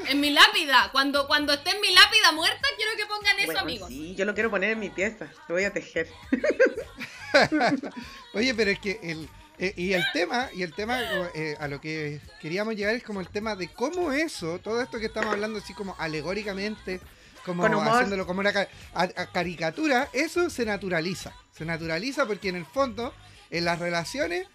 En 0.09 0.21
mi 0.21 0.31
lápida. 0.31 0.89
Cuando, 0.93 1.27
cuando 1.27 1.53
esté 1.53 1.71
en 1.71 1.81
mi 1.81 1.93
lápida 1.93 2.33
muerta, 2.33 2.67
quiero 2.77 2.93
que 2.97 3.07
pongan 3.07 3.39
eso, 3.41 3.59
amigos. 3.59 3.89
sí, 3.89 4.15
yo 4.15 4.25
lo 4.25 4.35
quiero 4.35 4.51
poner 4.51 4.71
en 4.71 4.79
mi 4.81 4.91
pieza, 4.91 5.27
lo 5.49 5.55
voy 5.55 5.65
a 5.65 5.73
tejer. 5.73 6.09
Oye, 8.35 8.55
pero 8.55 8.71
es 8.71 8.79
que 8.79 8.99
el 9.03 9.29
eh, 9.61 9.75
y 9.77 9.93
el 9.93 10.05
tema 10.13 10.49
y 10.55 10.63
el 10.63 10.73
tema 10.73 11.01
eh, 11.35 11.57
a 11.59 11.67
lo 11.67 11.81
que 11.81 12.21
queríamos 12.41 12.77
llegar 12.77 12.95
es 12.95 13.03
como 13.03 13.21
el 13.21 13.29
tema 13.29 13.57
de 13.57 13.67
cómo 13.69 14.13
eso, 14.13 14.61
todo 14.61 14.81
esto 14.81 15.01
que 15.01 15.07
estamos 15.07 15.33
hablando 15.33 15.59
así 15.59 15.75
como 15.75 15.97
alegóricamente, 15.99 17.01
como 17.45 17.65
haciéndolo 17.67 18.25
como 18.25 18.39
una 18.41 18.53
ca- 18.53 18.69
a- 18.95 19.03
a 19.03 19.33
caricatura, 19.33 20.09
eso 20.13 20.49
se 20.49 20.65
naturaliza, 20.65 21.33
se 21.59 21.65
naturaliza 21.65 22.25
porque 22.27 22.49
en 22.49 22.57
el 22.57 22.65
fondo 22.65 23.13
en 23.51 23.65
las 23.65 23.79
relaciones 23.81 24.47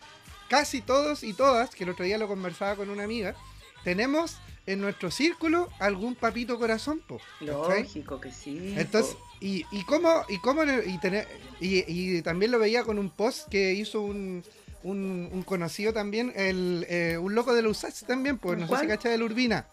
casi 0.49 0.81
todos 0.81 1.23
y 1.23 1.33
todas, 1.33 1.71
que 1.75 1.83
el 1.83 1.89
otro 1.89 2.05
día 2.05 2.17
lo 2.17 2.27
conversaba 2.27 2.75
con 2.75 2.89
una 2.89 3.03
amiga, 3.03 3.35
tenemos 3.83 4.37
en 4.65 4.79
nuestro 4.79 5.11
círculo 5.11 5.69
algún 5.79 6.15
papito 6.15 6.57
corazón, 6.57 7.01
po. 7.05 7.19
Lógico 7.41 8.21
que 8.21 8.31
sí. 8.31 8.73
Entonces, 8.77 9.15
po. 9.15 9.21
y, 9.41 9.65
y 9.71 9.83
cómo, 9.83 10.23
y 10.29 10.37
cómo 10.39 10.63
y, 10.63 10.97
tener- 10.99 11.27
y, 11.59 11.83
y 11.87 12.21
también 12.21 12.51
lo 12.51 12.59
veía 12.59 12.83
con 12.83 12.97
un 12.97 13.09
post 13.09 13.49
que 13.49 13.73
hizo 13.73 14.01
un, 14.01 14.43
un, 14.83 15.29
un 15.31 15.43
conocido 15.43 15.91
también, 15.91 16.31
el, 16.35 16.85
eh, 16.87 17.17
un 17.19 17.35
loco 17.35 17.53
de 17.53 17.61
la 17.63 17.69
USACH 17.69 18.03
también, 18.05 18.37
pues 18.37 18.57
no 18.57 18.67
sé 18.67 18.79
si 18.81 18.87
cacha 18.87 19.13
el 19.13 19.23
Urbina. 19.23 19.65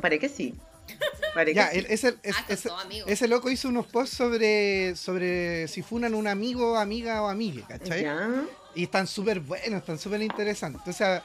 Parece 0.00 0.20
que 0.20 0.28
sí. 0.28 0.54
Ya, 1.54 1.68
el- 1.68 1.86
sí. 1.86 1.92
ese, 1.94 2.16
Ah, 3.24 3.28
loco 3.28 3.50
hizo 3.50 3.68
unos 3.68 3.86
posts 3.86 4.16
sobre, 4.16 4.96
sobre 4.96 5.68
si 5.68 5.82
funan 5.82 6.14
un 6.14 6.26
amigo, 6.26 6.76
amiga 6.76 7.22
o 7.22 7.28
amigue, 7.28 7.62
¿cachai? 7.68 8.02
Ya. 8.02 8.28
Y 8.74 8.84
están 8.84 9.06
súper 9.06 9.40
buenos, 9.40 9.80
están 9.80 9.98
súper 9.98 10.22
interesantes. 10.22 10.82
O 10.86 10.92
sea, 10.96 11.22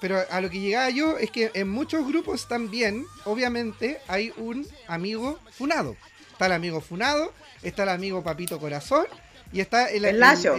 pero 0.00 0.18
a 0.30 0.40
lo 0.40 0.48
que 0.48 0.58
llegaba 0.60 0.88
yo 0.90 1.18
es 1.18 1.30
que 1.30 1.50
en 1.54 1.68
muchos 1.68 2.06
grupos 2.06 2.48
también, 2.48 3.04
obviamente, 3.24 4.00
hay 4.08 4.32
un 4.38 4.66
amigo 4.88 5.38
funado. 5.52 5.96
Está 6.32 6.46
el 6.46 6.52
amigo 6.52 6.80
funado, 6.80 7.34
está 7.62 7.82
el 7.82 7.90
amigo 7.90 8.24
papito 8.24 8.58
corazón 8.58 9.04
y 9.52 9.60
está 9.60 9.90
el, 9.90 10.06
El 10.06 10.18
layo. 10.18 10.56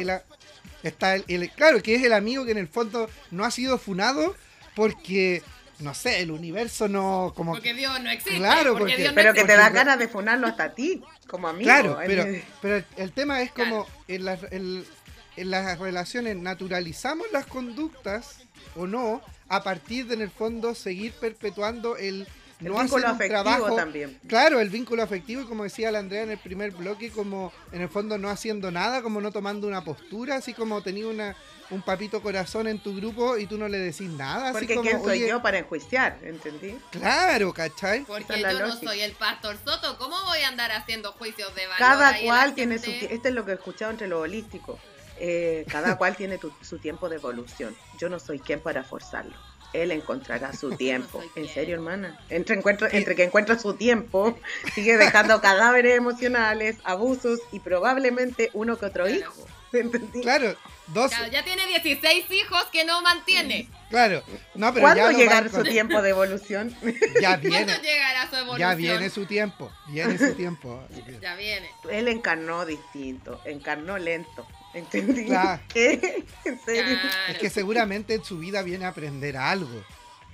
está 0.83 1.15
el, 1.15 1.23
el- 1.27 1.49
claro, 1.51 1.81
que 1.81 1.95
es 1.95 2.03
el 2.03 2.13
amigo 2.13 2.45
que 2.45 2.51
en 2.51 2.59
el 2.59 2.67
fondo 2.67 3.09
no 3.31 3.43
ha 3.45 3.51
sido 3.51 3.79
funado 3.79 4.35
porque, 4.75 5.41
no 5.81 5.93
sé, 5.93 6.21
el 6.21 6.31
universo 6.31 6.87
no, 6.87 7.33
como 7.35 7.51
Porque 7.53 7.73
Dios 7.73 7.99
no 8.01 8.09
existe. 8.09 8.37
Claro, 8.37 8.73
porque, 8.73 8.79
porque- 8.93 8.97
Dios 8.97 9.09
no 9.11 9.15
Pero 9.15 9.33
que 9.33 9.43
te 9.43 9.57
da 9.57 9.69
ganas 9.69 9.97
de 9.99 10.07
funarlo 10.07 10.47
hasta 10.47 10.63
a 10.65 10.73
ti, 10.73 11.01
como 11.27 11.47
amigo. 11.47 11.63
Claro, 11.65 12.01
En 12.01 12.07
pero, 12.07 12.23
el- 12.23 12.43
pero 12.61 12.75
el, 12.77 12.85
el 12.97 13.11
tema 13.11 13.41
es 13.41 13.51
como 13.51 13.87
en 14.07 14.25
las, 14.25 14.39
en- 14.51 14.85
en 15.37 15.49
las 15.49 15.79
relaciones 15.79 16.35
naturalizamos 16.37 17.25
las 17.31 17.45
conductas 17.45 18.37
o 18.75 18.85
no 18.87 19.21
a 19.49 19.63
partir 19.63 20.07
de 20.07 20.13
en 20.15 20.21
el 20.21 20.29
fondo 20.31 20.75
seguir 20.75 21.13
perpetuando 21.13 21.97
el 21.97 22.27
no 22.69 22.79
vínculo 22.79 23.07
hacen 23.07 23.09
un 23.09 23.15
afectivo 23.15 23.43
trabajo. 23.43 23.75
también. 23.75 24.19
Claro, 24.27 24.59
el 24.59 24.69
vínculo 24.69 25.03
afectivo, 25.03 25.41
y 25.41 25.45
como 25.45 25.63
decía 25.63 25.91
la 25.91 25.99
Andrea 25.99 26.23
en 26.23 26.31
el 26.31 26.37
primer 26.37 26.71
bloque, 26.71 27.11
como 27.11 27.51
en 27.71 27.81
el 27.81 27.89
fondo 27.89 28.17
no 28.17 28.29
haciendo 28.29 28.71
nada, 28.71 29.01
como 29.01 29.19
no 29.21 29.31
tomando 29.31 29.67
una 29.67 29.83
postura, 29.83 30.35
así 30.35 30.53
como 30.53 30.81
tenía 30.83 31.07
una, 31.07 31.35
un 31.71 31.81
papito 31.81 32.21
corazón 32.21 32.67
en 32.67 32.79
tu 32.79 32.95
grupo 32.95 33.37
y 33.37 33.47
tú 33.47 33.57
no 33.57 33.67
le 33.67 33.77
decís 33.79 34.09
nada, 34.09 34.49
así 34.49 34.53
Porque 34.59 34.75
como, 34.75 34.89
¿quién 34.89 35.01
soy 35.03 35.17
oye, 35.19 35.27
yo 35.29 35.41
para 35.41 35.59
enjuiciar? 35.59 36.17
¿Entendí? 36.21 36.77
claro, 36.91 37.53
¿cachai? 37.53 38.01
Porque 38.01 38.33
es 38.33 38.41
yo 38.41 38.59
no 38.67 38.75
soy 38.77 39.01
el 39.01 39.13
pastor 39.13 39.57
Soto, 39.65 39.97
¿cómo 39.97 40.15
voy 40.27 40.39
a 40.41 40.47
andar 40.49 40.71
haciendo 40.71 41.11
juicios 41.13 41.53
de 41.55 41.65
valor? 41.67 41.79
Cada 41.79 42.19
cual 42.19 42.53
tiene 42.53 42.77
su 42.77 42.85
gente? 42.85 43.07
tie- 43.07 43.11
Este 43.15 43.29
es 43.29 43.35
lo 43.35 43.45
que 43.45 43.51
he 43.51 43.55
escuchado 43.55 43.91
entre 43.91 44.07
los 44.07 44.21
holísticos. 44.21 44.79
Eh, 45.23 45.65
cada 45.69 45.97
cual 45.97 46.15
tiene 46.15 46.39
tu- 46.39 46.51
su 46.61 46.79
tiempo 46.79 47.07
de 47.07 47.17
evolución. 47.17 47.75
Yo 47.99 48.09
no 48.09 48.19
soy 48.19 48.39
quien 48.39 48.59
para 48.59 48.83
forzarlo. 48.83 49.35
Él 49.71 49.91
encontrará 49.91 50.51
su 50.51 50.71
tiempo. 50.77 51.23
¿En 51.35 51.47
serio, 51.47 51.75
hermana? 51.75 52.19
Entre, 52.29 52.55
encuentro, 52.55 52.87
entre 52.91 53.15
que 53.15 53.23
encuentra 53.25 53.59
su 53.59 53.75
tiempo, 53.75 54.35
sigue 54.73 54.97
dejando 54.97 55.39
cadáveres 55.39 55.95
emocionales, 55.95 56.77
abusos 56.83 57.39
y 57.51 57.59
probablemente 57.59 58.49
uno 58.53 58.79
que 58.79 58.87
otro 58.87 59.05
Claro. 59.05 59.19
hijo. 59.19 59.45
¿Entendí? 59.73 60.21
Claro, 60.21 60.53
dos, 60.87 61.11
Claro, 61.11 61.31
ya 61.31 61.43
tiene 61.45 61.65
16 61.67 62.25
hijos 62.31 62.65
que 62.73 62.83
no 62.83 63.01
mantiene. 63.03 63.69
claro. 63.89 64.21
No, 64.55 64.73
pero 64.73 64.85
¿Cuándo 64.87 65.11
ya 65.11 65.17
llegará 65.17 65.49
su 65.49 65.63
tiempo 65.63 66.01
de 66.01 66.09
evolución? 66.09 66.75
Ya 67.21 67.39
¿Cuándo 67.39 67.47
viene, 67.49 67.77
llegará 67.81 68.27
su 68.29 68.35
evolución? 68.37 68.59
ya 68.59 68.75
viene 68.75 69.09
su 69.11 69.25
tiempo, 69.27 69.71
viene 69.87 70.17
su 70.17 70.33
tiempo. 70.33 70.83
Ya 71.21 71.35
viene. 71.35 71.69
Él 71.91 72.07
encarnó 72.09 72.65
distinto, 72.65 73.39
encarnó 73.45 73.97
lento. 73.97 74.45
¿Entendí? 74.73 75.25
Claro. 75.25 75.61
¿Qué? 75.73 76.23
¿En 76.45 76.59
serio? 76.61 76.97
Claro. 77.01 77.33
Es 77.33 77.37
que 77.39 77.49
seguramente 77.49 78.13
en 78.15 78.23
su 78.23 78.37
vida 78.39 78.61
viene 78.61 78.85
a 78.85 78.89
aprender 78.89 79.37
algo. 79.37 79.83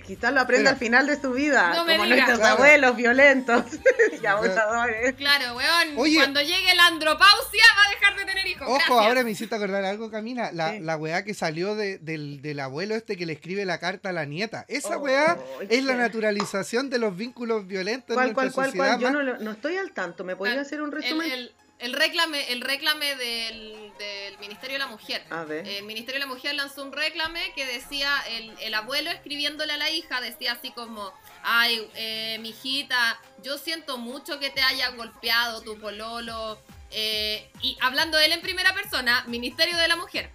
Quizás 0.06 0.32
lo 0.32 0.40
aprenda 0.40 0.70
Pero- 0.70 0.74
al 0.74 0.78
final 0.78 1.06
de 1.06 1.20
su 1.20 1.32
vida, 1.32 1.74
No 1.74 1.84
me 1.84 1.98
como 1.98 2.08
nuestros 2.08 2.38
Claro. 2.38 2.54
abuelos 2.54 2.96
violentos 2.96 3.62
y 4.22 4.24
abusadores. 4.24 5.14
Claro, 5.16 5.54
weón. 5.54 5.98
Oye. 5.98 6.16
Cuando 6.16 6.40
llegue 6.40 6.74
la 6.76 6.86
andropausia 6.86 7.62
va 7.76 7.84
a 7.86 7.90
dejar 7.90 8.16
de 8.16 8.24
tener 8.24 8.46
hijos. 8.46 8.62
Ojo, 8.68 8.76
Gracias. 8.78 8.98
ahora 9.06 9.22
me 9.24 9.32
hiciste 9.32 9.54
acordar 9.54 9.84
algo, 9.84 10.10
Camila. 10.10 10.50
La, 10.52 10.70
Sí. 10.72 10.80
la 10.80 10.96
weá 10.96 11.24
que 11.24 11.34
salió 11.34 11.74
de- 11.74 11.98
del, 11.98 12.40
del 12.40 12.60
abuelo 12.60 12.94
este 12.94 13.18
que 13.18 13.26
le 13.26 13.34
escribe 13.34 13.66
la 13.66 13.78
carta 13.80 14.08
a 14.08 14.12
la 14.12 14.24
nieta. 14.24 14.64
Esa 14.68 14.96
Oh, 14.96 15.00
weá 15.00 15.36
es 15.68 15.84
la 15.84 15.94
naturalización 15.94 16.88
de 16.88 16.98
los 17.00 17.14
vínculos 17.14 17.66
violentos 17.66 18.14
¿Cuál, 18.14 18.28
en 18.28 18.34
cuál, 18.34 18.46
nuestra 18.46 18.62
cuál, 18.62 18.70
sociedad. 18.70 19.00
cuál? 19.00 19.00
Yo 19.00 19.10
no, 19.10 19.22
lo- 19.22 19.38
no 19.40 19.50
estoy 19.50 19.76
al 19.76 19.92
tanto. 19.92 20.24
¿Me 20.24 20.36
podría 20.36 20.54
Claro, 20.54 20.66
hacer 20.66 20.80
un 20.80 20.92
resumen? 20.92 21.30
el- 21.30 21.38
el 21.40 21.52
reclame, 21.92 22.52
el 22.52 22.60
reclame 22.60 23.14
del, 23.16 23.92
del 23.98 24.38
Ministerio 24.38 24.74
de 24.74 24.78
la 24.80 24.86
Mujer. 24.88 25.24
A 25.30 25.44
ver. 25.44 25.66
El 25.66 25.84
Ministerio 25.84 26.20
de 26.20 26.26
la 26.26 26.32
Mujer 26.34 26.54
lanzó 26.54 26.82
un 26.82 26.92
reclame 26.92 27.52
que 27.54 27.66
decía, 27.66 28.10
el, 28.30 28.52
el 28.60 28.74
abuelo 28.74 29.10
escribiéndole 29.10 29.72
a 29.72 29.76
la 29.76 29.90
hija, 29.90 30.20
decía 30.20 30.52
así 30.52 30.70
como, 30.72 31.12
ay, 31.42 31.88
eh, 31.94 32.38
mijita, 32.40 33.20
yo 33.42 33.58
siento 33.58 33.96
mucho 33.98 34.40
que 34.40 34.50
te 34.50 34.60
haya 34.60 34.90
golpeado 34.90 35.62
tu 35.62 35.78
pololo. 35.78 36.58
eh, 36.90 37.48
y 37.60 37.76
hablando 37.80 38.18
él 38.18 38.32
en 38.32 38.40
primera 38.40 38.74
persona, 38.74 39.24
Ministerio 39.26 39.76
de 39.76 39.88
la 39.88 39.96
Mujer. 39.96 40.30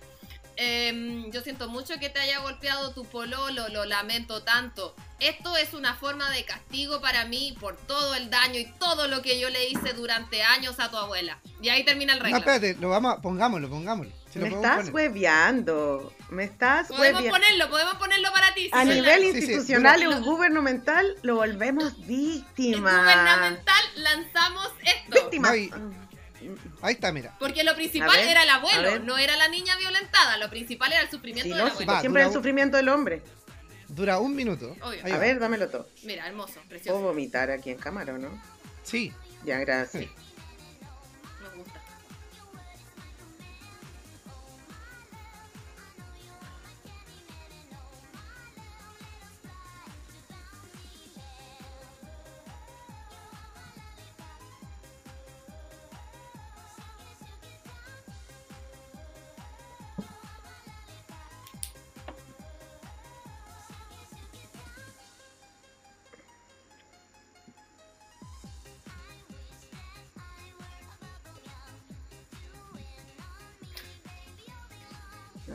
Em, 0.58 1.32
yo 1.32 1.42
siento 1.42 1.68
mucho 1.70 1.98
que 2.00 2.10
te 2.10 2.20
haya 2.20 2.40
golpeado 2.40 2.92
tu 2.94 3.06
pololo, 3.06 3.68
lo 3.70 3.86
lamento 3.86 4.44
tanto. 4.44 4.96
Esto 5.20 5.56
es 5.56 5.74
una 5.74 5.96
forma 5.96 6.30
de 6.32 6.44
castigo 6.44 7.00
para 7.00 7.26
mí 7.26 7.56
por 7.60 7.78
todo 7.78 8.14
el 8.16 8.30
daño 8.30 8.60
y 8.60 8.66
todo 8.80 9.08
lo 9.08 9.22
que 9.22 9.40
yo 9.40 9.50
le 9.50 9.70
hice 9.70 9.94
durante 9.94 10.44
años 10.44 10.80
a 10.80 10.90
tu 10.92 10.98
abuela. 10.98 11.40
Y 11.62 11.70
ahí 11.70 11.84
termina 11.86 12.14
el 12.14 12.20
No, 12.20 12.26
reclamo. 12.26 12.40
espérate, 12.52 12.76
lo 12.82 12.90
vamos 12.90 13.14
a, 13.18 13.22
pongámoslo, 13.22 13.70
pongámoslo. 13.70 14.12
Si 14.32 14.40
me 14.40 14.48
estás 14.50 14.90
hueveando. 14.90 16.12
Me 16.30 16.44
estás 16.44 16.88
Podemos 16.88 17.22
hueveando. 17.22 17.30
ponerlo, 17.30 17.70
podemos 17.70 17.96
ponerlo 17.96 18.32
para 18.34 18.54
ti. 18.54 18.70
A 18.72 18.82
sí, 18.84 18.90
nivel. 18.90 19.22
Sí, 19.22 19.32
sí, 19.32 19.38
institucional 19.38 20.04
bueno. 20.06 20.20
y 20.20 20.24
gubernamental 20.24 21.16
lo 21.22 21.36
volvemos 21.36 21.94
En 22.00 22.08
víctima. 22.08 23.00
gubernamental 23.02 23.84
lanzamos 23.98 24.70
esto. 24.84 25.22
Víctima. 25.22 25.50
No, 25.50 25.56
y- 25.56 25.72
Ahí 26.82 26.94
está, 26.96 27.12
mira. 27.12 27.36
Porque 27.40 27.64
lo 27.64 27.76
principal 27.76 28.10
ver, 28.18 28.28
era 28.30 28.44
el 28.44 28.50
abuelo, 28.50 29.00
no 29.00 29.18
era 29.18 29.36
la 29.38 29.48
niña 29.48 29.76
violentada. 29.78 30.38
Lo 30.38 30.50
principal 30.50 30.92
era 30.92 31.02
el 31.02 31.10
sufrimiento 31.10 31.44
Sí, 31.44 31.50
del 31.50 31.60
no, 31.60 31.72
abuelo. 31.72 31.92
Va, 31.92 32.00
siempre 32.02 32.22
dura 32.24 32.28
el 32.32 32.34
sufrimiento 32.38 32.78
del 32.78 32.90
hombre. 32.90 33.22
Dura 33.88 34.20
un 34.20 34.36
minuto. 34.36 34.76
Obvio. 34.82 35.06
A 35.16 35.18
ver, 35.18 35.40
dámelo 35.40 35.70
todo. 35.70 35.88
Mira, 36.04 36.26
hermoso, 36.28 36.54
Puedo 36.56 36.68
precioso. 36.70 37.00
vomitar 37.02 37.52
aquí 37.52 37.70
en 37.70 37.78
cámara, 37.78 38.14
¿o 38.14 38.18
¿no? 38.18 38.42
Sí. 38.84 39.14
Ya, 39.46 39.60
gracias. 39.60 40.06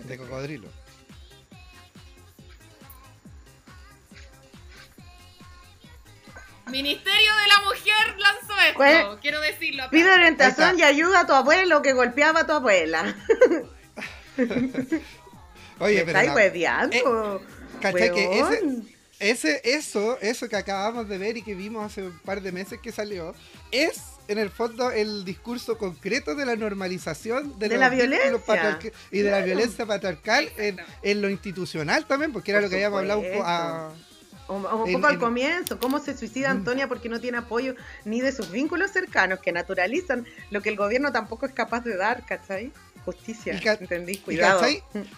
De 0.09 0.17
cocodrilo. 0.17 0.69
Ministerio 6.71 7.31
de 7.43 7.49
la 7.49 7.61
Mujer 7.65 8.19
lanzó 8.19 8.53
esto. 8.61 8.75
¿Cuál? 8.77 9.19
Quiero 9.21 9.41
decirlo. 9.41 9.83
acá. 9.85 9.91
Pide 9.91 10.13
orientación 10.13 10.79
y 10.79 10.83
ayuda 10.83 11.21
a 11.21 11.27
tu 11.27 11.33
abuelo 11.33 11.81
que 11.81 11.95
golpeaba 11.95 12.41
a 12.41 12.47
tu 12.47 12.53
abuela. 12.53 13.15
Oye, 15.81 15.95
Me 16.01 16.05
pero 16.05 16.09
estáis 16.09 16.29
la- 16.29 16.35
hueveando. 16.35 17.43
¿cachai 17.81 18.13
que 18.13 18.41
ese. 18.41 18.63
Ese, 19.21 19.61
eso, 19.65 20.19
eso 20.21 20.49
que 20.49 20.57
acabamos 20.57 21.09
de 21.09 21.19
ver 21.19 21.37
y 21.37 21.43
que 21.43 21.55
vimos 21.55 21.85
hace 21.85 22.05
un 22.05 22.19
par 22.21 22.41
de 22.41 22.53
meses 22.53 22.79
que 22.81 22.93
salió, 22.93 23.35
es 23.73 24.01
en 24.29 24.39
el 24.39 24.51
fondo 24.51 24.91
el 24.91 25.25
discurso 25.25 25.79
concreto 25.79 26.35
de 26.35 26.45
la 26.45 26.55
normalización 26.57 27.59
de, 27.59 27.77
la 27.79 27.89
violencia. 27.89 28.79
y 29.11 29.21
de 29.21 29.31
la 29.31 29.41
violencia 29.41 29.87
patriarcal 29.87 30.49
en, 30.59 30.79
en 31.03 31.23
lo 31.23 31.31
institucional 31.31 32.07
también, 32.07 32.33
porque 32.33 32.51
era 32.53 32.61
Por 32.61 32.65
lo 32.65 32.71
que 32.71 32.77
habíamos 32.77 32.99
hablado 33.01 33.21
un 33.21 33.25
po- 33.27 33.31
supuesto. 33.33 33.49
a- 33.51 33.93
O, 34.51 34.55
o 34.57 34.83
un 34.85 34.89
En- 34.89 34.95
poco 34.95 35.07
al 35.09 35.15
en- 35.15 35.21
comienzo, 35.21 35.79
cómo 35.79 35.99
se 35.99 36.17
suicida 36.17 36.49
Mm. 36.55 36.59
Antonia 36.59 36.89
porque 36.89 37.11
no 37.11 37.21
tiene 37.21 37.37
apoyo 37.37 37.75
ni 38.07 38.23
de 38.23 38.33
sus 38.33 38.51
vínculos 38.51 38.91
cercanos 38.93 39.41
que 39.41 39.53
naturalizan 39.53 40.25
lo 40.51 40.63
que 40.63 40.71
el 40.71 40.77
gobierno 40.77 41.13
tampoco 41.13 41.45
es 41.45 41.53
capaz 41.53 41.81
de 41.85 41.97
dar, 41.99 42.25
¿cachai? 42.25 42.73
Justicia, 43.13 43.59
Y 43.63 43.67
¿entendí? 43.67 44.17
Cuidado. 44.19 44.61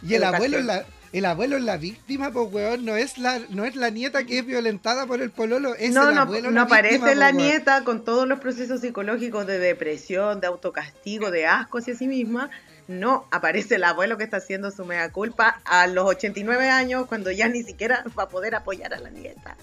Y 0.02 0.14
el 0.14 0.22
abuelo 0.22 0.58
es 0.58 0.64
la, 0.64 0.84
el 1.12 1.24
abuelo 1.24 1.56
es 1.56 1.64
la 1.64 1.76
víctima, 1.76 2.30
pues 2.30 2.52
weón, 2.52 2.84
no 2.84 2.94
es 2.96 3.18
la, 3.18 3.40
no 3.48 3.64
es 3.64 3.74
la 3.74 3.90
nieta 3.90 4.22
que 4.22 4.38
es 4.38 4.46
violentada 4.46 5.06
por 5.06 5.20
el 5.20 5.30
pololo, 5.30 5.74
es 5.74 5.92
no, 5.92 6.08
el 6.08 6.14
no, 6.14 6.20
abuelo 6.20 6.52
no 6.52 6.66
la 6.68 6.82
víctima, 6.82 7.14
la 7.14 7.30
po, 7.30 7.36
weón. 7.36 7.48
nieta 7.48 7.82
con 7.82 8.04
todos 8.04 8.28
los 8.28 8.38
procesos 8.38 8.80
psicológicos 8.80 9.44
de 9.44 9.58
depresión, 9.58 10.40
de 10.40 10.46
autocastigo, 10.46 11.32
de 11.32 11.46
asco 11.46 11.78
hacia 11.78 11.96
sí 11.96 12.06
misma. 12.06 12.48
No, 12.86 13.26
aparece 13.32 13.74
el 13.76 13.84
abuelo 13.84 14.16
que 14.18 14.24
está 14.24 14.36
haciendo 14.36 14.70
su 14.70 14.84
mea 14.84 15.10
culpa 15.10 15.60
a 15.64 15.86
los 15.88 16.06
89 16.06 16.70
años 16.70 17.06
cuando 17.06 17.30
ya 17.32 17.48
ni 17.48 17.62
siquiera 17.64 18.04
va 18.16 18.24
a 18.24 18.28
poder 18.28 18.54
apoyar 18.54 18.94
a 18.94 19.00
la 19.00 19.10
nieta. 19.10 19.56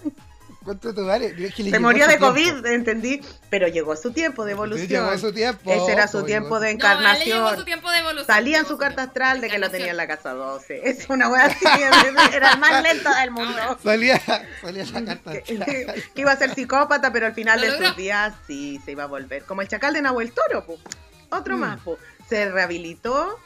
Se 1.70 1.78
murió 1.78 2.06
de 2.06 2.16
tiempo. 2.18 2.26
COVID, 2.28 2.66
entendí, 2.66 3.20
pero 3.50 3.68
llegó 3.68 3.96
su 3.96 4.12
tiempo 4.12 4.44
de 4.44 4.52
evolución. 4.52 4.88
Llegó 4.88 5.16
su 5.18 5.32
tiempo. 5.32 5.72
Ese 5.72 5.92
era 5.92 6.08
su 6.08 6.18
ojo, 6.18 6.26
tiempo 6.26 6.58
llegó- 6.58 6.60
de 6.60 6.74
No, 6.74 6.78
llegó 6.78 6.88
encarnación. 6.94 7.56
su 7.56 7.64
tiempo 7.64 7.90
de 7.90 7.98
evolución. 7.98 8.26
Salía 8.26 8.58
en 8.58 8.66
su 8.66 8.78
carta 8.78 9.02
astral 9.04 9.40
de 9.40 9.48
que 9.48 9.58
lo 9.58 9.70
tenía 9.70 9.90
en 9.90 9.96
la 9.96 10.06
casa 10.06 10.32
12. 10.32 10.80
Es 10.88 11.08
una 11.08 11.28
wea 11.28 11.46
así, 11.46 11.64
era 12.34 12.52
el 12.52 12.58
más 12.58 12.82
lento 12.82 13.10
del 13.14 13.30
mundo. 13.30 13.78
Salía, 13.82 14.20
salía 14.60 14.84
la 14.92 15.04
carta. 15.04 15.32
Que, 15.42 16.02
que 16.14 16.20
iba 16.20 16.32
a 16.32 16.36
ser 16.36 16.54
psicópata, 16.54 17.12
pero 17.12 17.26
al 17.26 17.34
final 17.34 17.60
de 17.60 17.76
sus 17.76 17.96
días 17.96 18.34
sí 18.46 18.80
se 18.84 18.92
iba 18.92 19.04
a 19.04 19.06
volver. 19.06 19.44
Como 19.44 19.62
el 19.62 19.68
chacal 19.68 19.94
de 19.94 20.02
Nahuel 20.02 20.32
Toro, 20.32 20.64
po. 20.64 20.78
otro 21.30 21.56
Mm. 21.56 21.60
más. 21.60 21.80
Po. 21.80 21.98
Se 22.28 22.50
rehabilitó 22.50 23.38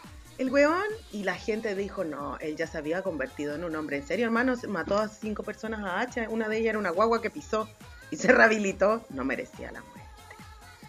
el 0.43 0.51
weón 0.53 0.85
y 1.13 1.23
la 1.25 1.35
gente 1.35 1.75
dijo, 1.75 2.05
no, 2.05 2.39
él 2.39 2.57
ya 2.57 2.67
se 2.67 2.79
había 2.79 3.03
convertido 3.03 3.55
en 3.55 3.65
un 3.65 3.75
hombre. 3.77 3.97
En 3.97 4.07
serio, 4.07 4.27
hermano, 4.27 4.57
Se 4.57 4.67
mató 4.69 4.99
a 4.99 5.09
cinco 5.09 5.43
personas 5.43 5.81
a 5.81 6.01
hacha. 6.01 6.29
Una 6.29 6.49
de 6.49 6.59
ellas 6.59 6.71
era 6.71 6.79
una 6.79 6.91
guagua 6.91 7.23
que 7.23 7.31
pisó 7.31 7.69
y 8.11 8.17
se 8.17 8.31
rehabilitó. 8.33 9.05
No 9.11 9.25
merecía 9.25 9.73
la 9.73 9.81
muerte. 9.81 10.03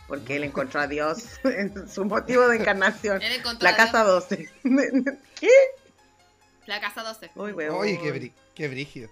Porque 0.08 0.36
él 0.36 0.44
encontró 0.44 0.82
a 0.82 0.88
Dios 0.88 1.24
en 1.46 1.88
su 1.88 2.04
motivo 2.06 2.48
de 2.48 2.58
encarnación. 2.58 3.22
Él 3.22 3.34
encontró 3.34 3.64
La 3.68 3.74
a 3.74 3.78
casa 3.78 4.04
12. 4.04 4.50
¿Qué? 5.40 5.50
La 6.66 6.80
casa 6.82 7.04
12. 7.04 7.32
Uy, 7.36 7.52
weón. 7.54 7.76
Oye, 7.76 8.00
qué, 8.02 8.14
brí- 8.14 8.34
qué 8.56 8.68
brígido. 8.68 9.10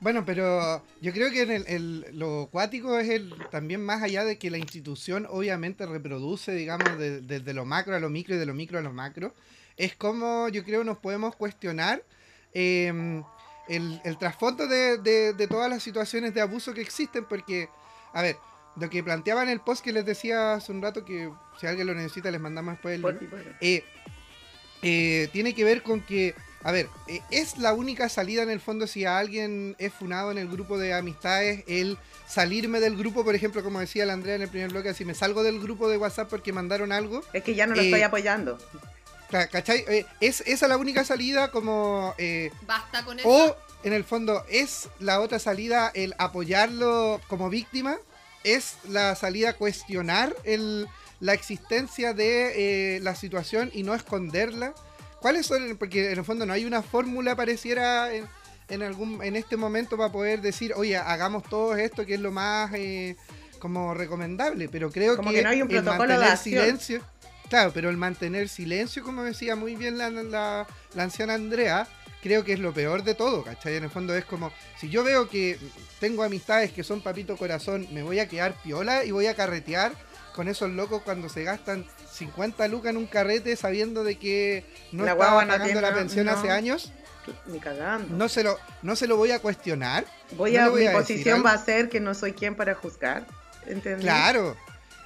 Bueno, 0.00 0.24
pero 0.24 0.82
yo 1.02 1.12
creo 1.12 1.30
que 1.30 1.42
en 1.42 1.50
el, 1.50 1.64
el- 1.66 2.06
lo 2.18 2.48
cuático 2.50 2.98
es 2.98 3.08
el 3.10 3.34
también 3.50 3.84
más 3.84 4.02
allá 4.02 4.24
de 4.24 4.38
que 4.38 4.50
la 4.50 4.56
institución 4.58 5.26
obviamente 5.28 5.84
reproduce, 5.84 6.52
digamos, 6.52 6.98
de- 6.98 7.20
desde 7.20 7.52
lo 7.52 7.64
macro 7.66 7.94
a 7.94 8.00
lo 8.00 8.08
micro 8.08 8.34
y 8.34 8.38
de 8.38 8.46
lo 8.46 8.54
micro 8.54 8.78
a 8.78 8.82
lo 8.82 8.92
macro, 8.94 9.34
es 9.76 9.96
como 9.96 10.48
yo 10.48 10.64
creo 10.64 10.84
nos 10.84 10.98
podemos 10.98 11.36
cuestionar 11.36 12.02
eh, 12.52 13.22
el, 13.68 14.00
el 14.04 14.18
trasfondo 14.18 14.66
de, 14.66 14.98
de, 14.98 15.32
de 15.32 15.46
todas 15.46 15.70
las 15.70 15.82
situaciones 15.82 16.34
de 16.34 16.40
abuso 16.40 16.74
que 16.74 16.80
existen, 16.80 17.24
porque, 17.24 17.68
a 18.12 18.22
ver, 18.22 18.36
lo 18.76 18.90
que 18.90 19.02
planteaba 19.02 19.42
en 19.42 19.48
el 19.48 19.60
post 19.60 19.84
que 19.84 19.92
les 19.92 20.04
decía 20.04 20.54
hace 20.54 20.72
un 20.72 20.82
rato, 20.82 21.04
que 21.04 21.30
si 21.60 21.66
alguien 21.66 21.86
lo 21.86 21.94
necesita 21.94 22.30
les 22.30 22.40
mandamos 22.40 22.74
después 22.74 22.98
el 22.98 23.54
eh, 23.60 23.84
eh, 24.82 25.28
tiene 25.32 25.54
que 25.54 25.62
ver 25.64 25.82
con 25.82 26.00
que, 26.00 26.34
a 26.62 26.72
ver, 26.72 26.88
eh, 27.06 27.20
es 27.30 27.58
la 27.58 27.74
única 27.74 28.08
salida 28.08 28.42
en 28.42 28.50
el 28.50 28.60
fondo 28.60 28.86
si 28.86 29.04
a 29.04 29.18
alguien 29.18 29.76
es 29.78 29.92
funado 29.92 30.30
en 30.30 30.38
el 30.38 30.48
grupo 30.48 30.78
de 30.78 30.94
amistades, 30.94 31.64
el 31.66 31.98
salirme 32.26 32.80
del 32.80 32.96
grupo, 32.96 33.24
por 33.24 33.34
ejemplo, 33.34 33.62
como 33.62 33.78
decía 33.80 34.06
la 34.06 34.14
Andrea 34.14 34.36
en 34.36 34.42
el 34.42 34.48
primer 34.48 34.70
bloque, 34.70 34.94
si 34.94 35.04
me 35.04 35.14
salgo 35.14 35.42
del 35.42 35.60
grupo 35.60 35.88
de 35.88 35.98
WhatsApp 35.98 36.30
porque 36.30 36.52
mandaron 36.52 36.92
algo, 36.92 37.22
Es 37.32 37.42
que 37.42 37.54
ya 37.54 37.66
no 37.66 37.74
lo 37.74 37.82
estoy 37.82 38.02
apoyando. 38.02 38.58
Ca- 39.30 39.46
¿cachai? 39.48 39.84
Eh, 39.88 40.06
es 40.20 40.42
esa 40.42 40.68
la 40.68 40.76
única 40.76 41.04
salida 41.04 41.50
como... 41.50 42.14
eh, 42.18 42.50
Basta 42.66 43.04
con 43.04 43.18
eso. 43.18 43.28
o 43.28 43.56
en 43.82 43.92
el 43.92 44.04
fondo 44.04 44.44
es 44.50 44.88
la 44.98 45.20
otra 45.20 45.38
salida 45.38 45.90
el 45.94 46.14
apoyarlo 46.18 47.20
como 47.28 47.48
víctima, 47.48 47.96
es 48.44 48.74
la 48.88 49.14
salida 49.14 49.54
cuestionar 49.54 50.34
el, 50.44 50.86
la 51.20 51.32
existencia 51.34 52.12
de 52.12 52.96
eh, 52.96 53.00
la 53.00 53.14
situación 53.14 53.70
y 53.72 53.82
no 53.82 53.94
esconderla. 53.94 54.74
¿Cuáles 55.20 55.46
son? 55.46 55.76
Porque 55.78 56.12
en 56.12 56.18
el 56.18 56.24
fondo 56.24 56.46
no 56.46 56.52
hay 56.52 56.64
una 56.64 56.82
fórmula 56.82 57.36
pareciera 57.36 58.12
en, 58.14 58.26
en 58.68 58.82
algún 58.82 59.22
en 59.22 59.36
este 59.36 59.56
momento 59.56 59.96
para 59.98 60.10
poder 60.10 60.40
decir, 60.40 60.72
oye, 60.74 60.96
hagamos 60.96 61.42
todo 61.44 61.76
esto 61.76 62.06
que 62.06 62.14
es 62.14 62.20
lo 62.20 62.30
más 62.32 62.70
eh, 62.74 63.16
como 63.58 63.92
recomendable, 63.92 64.68
pero 64.70 64.90
creo 64.90 65.16
Como 65.16 65.30
que, 65.30 65.36
que 65.36 65.42
no 65.42 65.48
hay 65.50 65.62
un 65.62 65.70
el 65.70 65.82
protocolo 65.82 66.18
de 66.18 66.24
acción. 66.24 66.38
silencio, 66.64 67.02
claro, 67.50 67.70
pero 67.74 67.90
el 67.90 67.96
mantener 67.98 68.48
silencio, 68.48 69.02
como 69.02 69.22
decía 69.24 69.54
muy 69.56 69.76
bien 69.76 69.98
la, 69.98 70.08
la, 70.08 70.66
la 70.94 71.02
anciana 71.02 71.34
Andrea, 71.34 71.86
creo 72.22 72.44
que 72.44 72.54
es 72.54 72.58
lo 72.60 72.72
peor 72.72 73.02
de 73.04 73.14
todo, 73.14 73.42
¿cachai? 73.44 73.76
En 73.76 73.84
el 73.84 73.90
fondo 73.90 74.14
es 74.14 74.24
como, 74.24 74.50
si 74.78 74.88
yo 74.88 75.04
veo 75.04 75.28
que 75.28 75.58
tengo 76.00 76.22
amistades 76.22 76.72
que 76.72 76.82
son 76.84 77.02
papito 77.02 77.36
corazón, 77.36 77.86
me 77.92 78.02
voy 78.02 78.18
a 78.20 78.28
quedar 78.28 78.54
piola 78.62 79.04
y 79.04 79.10
voy 79.10 79.26
a 79.26 79.34
carretear 79.34 79.92
con 80.34 80.46
esos 80.48 80.70
locos 80.70 81.02
cuando 81.02 81.28
se 81.28 81.42
gastan 81.44 81.84
50 82.12 82.68
lucas 82.68 82.90
en 82.90 82.96
un 82.98 83.06
carrete 83.06 83.56
sabiendo 83.56 84.04
de 84.04 84.16
que 84.16 84.64
no 84.92 85.04
La 85.04 85.12
estaba 85.12 85.40
pagando 85.40 85.64
tiene- 85.64 85.80
la 85.80 85.92
pensión 85.94 86.26
no. 86.26 86.32
hace 86.32 86.50
años, 86.50 86.92
Ni 87.46 87.58
cagando. 87.58 88.16
no 88.16 88.28
se 88.28 88.42
lo, 88.44 88.56
no 88.82 88.94
se 88.96 89.06
lo 89.08 89.16
voy 89.16 89.32
a 89.32 89.40
cuestionar. 89.40 90.04
voy 90.36 90.52
no 90.52 90.62
a, 90.62 90.68
voy 90.68 90.82
mi 90.82 90.86
a 90.86 90.92
posición 90.92 91.44
va 91.44 91.52
a 91.52 91.58
ser 91.64 91.88
que 91.88 91.98
no 92.00 92.14
soy 92.14 92.32
quien 92.32 92.54
para 92.54 92.74
juzgar. 92.74 93.26
¿Entendés? 93.66 94.02
Claro. 94.04 94.56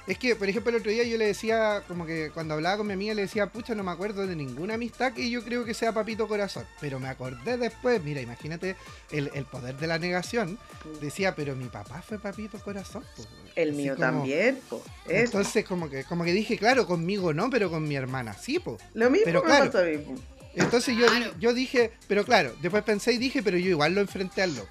Es 0.07 0.19
que, 0.19 0.35
por 0.35 0.47
ejemplo, 0.47 0.69
el 0.69 0.77
otro 0.77 0.91
día 0.91 1.03
yo 1.03 1.17
le 1.17 1.25
decía, 1.25 1.83
como 1.87 2.05
que 2.05 2.29
cuando 2.31 2.53
hablaba 2.53 2.77
con 2.77 2.85
mi 2.87 2.93
amiga, 2.93 3.15
le 3.15 3.23
decía, 3.23 3.47
pucha, 3.47 3.73
no 3.73 3.83
me 3.83 3.89
acuerdo 3.91 4.27
de 4.27 4.35
ninguna 4.35 4.75
amistad 4.75 5.13
que 5.13 5.27
yo 5.31 5.43
creo 5.43 5.65
que 5.65 5.73
sea 5.73 5.93
papito 5.93 6.27
corazón. 6.27 6.63
Pero 6.79 6.99
me 6.99 7.07
acordé 7.09 7.57
después, 7.57 8.03
mira, 8.03 8.21
imagínate 8.21 8.75
el, 9.11 9.31
el 9.33 9.45
poder 9.45 9.75
de 9.77 9.87
la 9.87 9.97
negación. 9.97 10.59
Decía, 11.01 11.33
pero 11.35 11.55
mi 11.55 11.65
papá 11.65 12.03
fue 12.03 12.19
papito 12.19 12.59
corazón. 12.59 13.03
po". 13.17 13.25
El 13.55 13.69
Así 13.69 13.77
mío 13.77 13.95
como- 13.95 14.05
también, 14.05 14.59
po. 14.69 14.83
Eso. 15.05 15.13
Entonces, 15.15 15.65
como 15.65 15.89
que, 15.89 16.03
como 16.03 16.23
que 16.23 16.33
dije, 16.33 16.57
claro, 16.57 16.85
conmigo 16.85 17.33
no, 17.33 17.49
pero 17.49 17.71
con 17.71 17.87
mi 17.87 17.95
hermana 17.95 18.35
sí, 18.35 18.59
po. 18.59 18.77
Lo 18.93 19.09
mismo 19.09 19.25
pero 19.25 19.41
me 19.41 19.45
claro. 19.47 19.65
pasó 19.65 19.79
a 19.79 19.83
mí, 19.87 19.97
po. 19.97 20.13
Entonces 20.53 20.95
yo, 20.95 21.05
yo 21.39 21.53
dije, 21.53 21.91
pero 22.07 22.23
claro, 22.23 22.53
después 22.61 22.83
pensé 22.83 23.11
y 23.11 23.17
dije, 23.17 23.41
pero 23.43 23.57
yo 23.57 23.69
igual 23.71 23.93
lo 23.95 24.01
enfrenté 24.01 24.41
al 24.43 24.55
loco. 24.55 24.69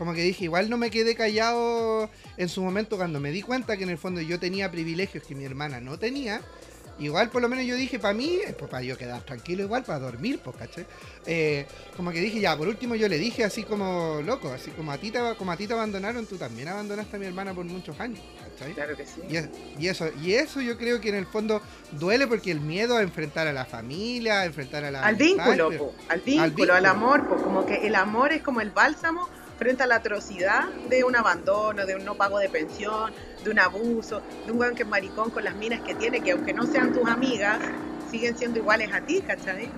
Como 0.00 0.14
que 0.14 0.22
dije, 0.22 0.44
igual 0.44 0.70
no 0.70 0.78
me 0.78 0.90
quedé 0.90 1.14
callado 1.14 2.08
en 2.38 2.48
su 2.48 2.62
momento 2.62 2.96
cuando 2.96 3.20
me 3.20 3.30
di 3.32 3.42
cuenta 3.42 3.76
que 3.76 3.84
en 3.84 3.90
el 3.90 3.98
fondo 3.98 4.22
yo 4.22 4.40
tenía 4.40 4.70
privilegios 4.70 5.22
que 5.22 5.34
mi 5.34 5.44
hermana 5.44 5.78
no 5.78 5.98
tenía. 5.98 6.40
Igual 6.98 7.28
por 7.28 7.42
lo 7.42 7.50
menos 7.50 7.66
yo 7.66 7.74
dije, 7.76 7.98
para 7.98 8.14
mí, 8.14 8.38
eh, 8.46 8.56
pues 8.58 8.70
para 8.70 8.82
yo 8.82 8.96
quedar 8.96 9.20
tranquilo 9.20 9.62
igual, 9.62 9.82
para 9.82 9.98
dormir, 9.98 10.40
pues, 10.42 10.56
¿cachai? 10.56 10.86
Eh, 11.26 11.66
como 11.98 12.12
que 12.12 12.20
dije, 12.20 12.40
ya, 12.40 12.56
por 12.56 12.66
último 12.66 12.94
yo 12.94 13.08
le 13.08 13.18
dije 13.18 13.44
así 13.44 13.62
como 13.62 14.22
loco, 14.24 14.50
así 14.50 14.70
como 14.70 14.90
a 14.90 14.96
ti 14.96 15.10
te, 15.10 15.18
como 15.36 15.52
a 15.52 15.56
ti 15.58 15.66
te 15.66 15.74
abandonaron, 15.74 16.24
tú 16.24 16.38
también 16.38 16.68
abandonaste 16.68 17.16
a 17.16 17.18
mi 17.18 17.26
hermana 17.26 17.52
por 17.52 17.66
muchos 17.66 18.00
años, 18.00 18.20
¿cachai? 18.42 18.72
Claro 18.72 18.96
que 18.96 19.04
sí. 19.04 19.20
Y, 19.28 19.84
y 19.84 19.88
eso, 19.88 20.08
y 20.22 20.32
eso 20.32 20.62
yo 20.62 20.78
creo 20.78 20.98
que 21.02 21.10
en 21.10 21.16
el 21.16 21.26
fondo 21.26 21.60
duele 21.92 22.26
porque 22.26 22.50
el 22.50 22.60
miedo 22.60 22.96
a 22.96 23.02
enfrentar 23.02 23.46
a 23.48 23.52
la 23.52 23.66
familia, 23.66 24.40
a 24.40 24.44
enfrentar 24.46 24.82
a 24.82 24.90
la 24.90 25.02
Al 25.04 25.16
vínculo, 25.16 25.70
po. 25.76 25.94
Al 26.08 26.20
vínculo, 26.20 26.42
al 26.42 26.50
vínculo. 26.52 26.88
amor, 26.88 27.28
po. 27.28 27.36
Como 27.36 27.66
que 27.66 27.86
el 27.86 27.94
amor 27.94 28.32
es 28.32 28.40
como 28.40 28.62
el 28.62 28.70
bálsamo 28.70 29.28
frente 29.60 29.82
a 29.82 29.86
la 29.86 29.96
atrocidad 29.96 30.68
de 30.88 31.04
un 31.04 31.14
abandono, 31.14 31.84
de 31.84 31.94
un 31.94 32.02
no 32.02 32.14
pago 32.14 32.38
de 32.38 32.48
pensión, 32.48 33.12
de 33.44 33.50
un 33.50 33.58
abuso, 33.58 34.22
de 34.46 34.52
un 34.52 34.58
weón 34.58 34.74
que 34.74 34.84
es 34.84 34.88
maricón 34.88 35.30
con 35.30 35.44
las 35.44 35.54
minas 35.54 35.82
que 35.82 35.94
tiene, 35.94 36.22
que 36.22 36.30
aunque 36.32 36.54
no 36.54 36.66
sean 36.66 36.94
tus 36.94 37.06
amigas, 37.06 37.58
siguen 38.10 38.34
siendo 38.38 38.58
iguales 38.58 38.90
a 38.90 39.02
ti, 39.02 39.20
¿cachai? 39.20 39.70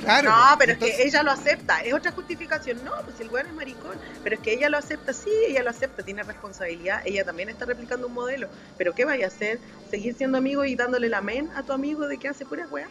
Claro, 0.00 0.30
no, 0.30 0.58
pero 0.58 0.72
entonces- 0.72 0.96
es 0.96 1.02
que 1.02 1.08
ella 1.08 1.22
lo 1.22 1.30
acepta. 1.30 1.80
Es 1.80 1.92
otra 1.92 2.10
justificación. 2.12 2.82
No, 2.84 2.92
pues 3.04 3.20
el 3.20 3.28
weón 3.28 3.48
es 3.48 3.52
maricón. 3.52 3.98
Pero 4.22 4.36
es 4.36 4.40
que 4.40 4.54
ella 4.54 4.70
lo 4.70 4.78
acepta. 4.78 5.12
Sí, 5.12 5.30
ella 5.46 5.62
lo 5.62 5.70
acepta. 5.70 6.02
Tiene 6.02 6.22
responsabilidad. 6.22 7.02
Ella 7.04 7.24
también 7.24 7.48
está 7.50 7.66
replicando 7.66 8.06
un 8.06 8.14
modelo. 8.14 8.48
Pero 8.78 8.94
¿qué 8.94 9.04
vaya 9.04 9.26
a 9.26 9.28
hacer? 9.28 9.58
¿Seguir 9.90 10.14
siendo 10.14 10.38
amigo 10.38 10.64
y 10.64 10.74
dándole 10.76 11.08
la 11.08 11.20
men 11.20 11.50
a 11.54 11.64
tu 11.64 11.72
amigo 11.72 12.06
de 12.06 12.16
que 12.16 12.28
hace 12.28 12.46
pura 12.46 12.66
weá? 12.68 12.88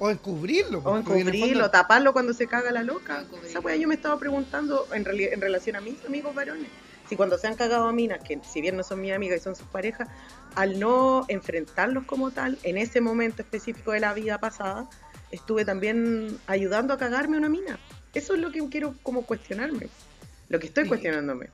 O 0.00 0.10
encubrirlo. 0.10 0.78
O 0.78 0.82
pues, 0.82 1.06
el 1.06 1.18
encubrirlo, 1.28 1.46
fondo- 1.64 1.70
taparlo 1.70 2.12
cuando 2.12 2.32
se 2.32 2.46
caga 2.46 2.70
la 2.70 2.82
loca. 2.82 3.24
O. 3.32 3.44
Esa 3.46 3.60
weá 3.60 3.76
yo 3.76 3.88
me 3.88 3.94
estaba 3.94 4.18
preguntando 4.18 4.86
en, 4.92 5.04
relación 5.04 5.76
a 5.76 5.80
mis 5.80 6.04
amigos 6.04 6.34
varones. 6.34 6.68
Si 7.08 7.16
cuando 7.16 7.38
se 7.38 7.46
han 7.46 7.54
cagado 7.56 7.88
a 7.88 7.92
minas, 7.92 8.20
que 8.22 8.38
si 8.48 8.60
bien 8.60 8.76
no 8.76 8.82
son 8.82 9.00
mis 9.00 9.12
amigas 9.12 9.40
y 9.40 9.42
son 9.42 9.56
sus 9.56 9.66
parejas, 9.68 10.08
al 10.54 10.78
no 10.78 11.24
enfrentarlos 11.28 12.04
como 12.04 12.30
tal, 12.30 12.58
en 12.64 12.76
ese 12.76 13.00
momento 13.00 13.40
específico 13.42 13.92
de 13.92 14.00
la 14.00 14.12
vida 14.12 14.38
pasada, 14.38 14.88
estuve 15.30 15.64
también 15.64 16.38
ayudando 16.46 16.92
a 16.92 16.98
cagarme 16.98 17.36
a 17.36 17.38
una 17.38 17.48
mina. 17.48 17.78
Eso 18.14 18.34
es 18.34 18.40
lo 18.40 18.50
que 18.52 18.66
quiero 18.68 18.94
como 19.02 19.22
cuestionarme. 19.24 19.88
Lo 20.50 20.58
que 20.58 20.66
estoy 20.66 20.84
Sí. 20.84 20.88
cuestionándome. 20.88 21.48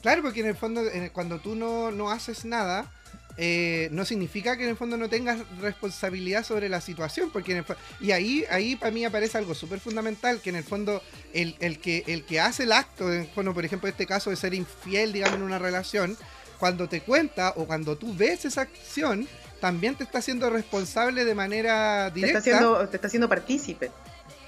Claro, 0.00 0.22
porque 0.22 0.40
en 0.40 0.46
el 0.46 0.56
fondo, 0.56 0.82
cuando 1.12 1.38
tú 1.38 1.54
no, 1.54 1.90
no 1.90 2.10
haces 2.10 2.44
nada, 2.44 2.90
eh, 3.36 3.88
no 3.92 4.04
significa 4.04 4.56
que 4.56 4.64
en 4.64 4.70
el 4.70 4.76
fondo 4.76 4.96
no 4.96 5.08
tengas 5.08 5.38
responsabilidad 5.60 6.44
sobre 6.44 6.68
la 6.68 6.80
situación. 6.80 7.30
porque 7.30 7.52
en 7.52 7.58
el 7.58 7.64
Y 8.00 8.12
ahí, 8.12 8.44
ahí 8.50 8.76
para 8.76 8.90
mí 8.92 9.04
aparece 9.04 9.38
algo 9.38 9.54
súper 9.54 9.80
fundamental, 9.80 10.40
que 10.40 10.50
en 10.50 10.56
el 10.56 10.64
fondo 10.64 11.02
el, 11.32 11.56
el 11.60 11.78
que, 11.78 12.04
el 12.06 12.24
que 12.24 12.40
hace 12.40 12.64
el 12.64 12.72
acto, 12.72 13.12
en- 13.12 13.28
bueno, 13.34 13.54
por 13.54 13.64
ejemplo, 13.64 13.88
este 13.88 14.06
caso 14.06 14.30
de 14.30 14.36
ser 14.36 14.54
infiel, 14.54 15.12
digamos, 15.12 15.36
en 15.36 15.42
una 15.42 15.58
relación, 15.58 16.16
cuando 16.58 16.88
te 16.88 17.00
cuenta 17.00 17.54
o 17.56 17.66
cuando 17.66 17.96
tú 17.96 18.14
ves 18.14 18.44
esa 18.44 18.62
acción, 18.62 19.26
también 19.60 19.94
te 19.94 20.04
está 20.04 20.18
haciendo 20.18 20.50
responsable 20.50 21.24
de 21.24 21.34
manera 21.34 22.10
Te 22.12 22.20
directa. 22.20 22.38
está 22.38 22.50
haciendo, 22.56 22.88
te 22.88 22.96
está 22.96 23.06
haciendo 23.06 23.28
partícipe. 23.28 23.90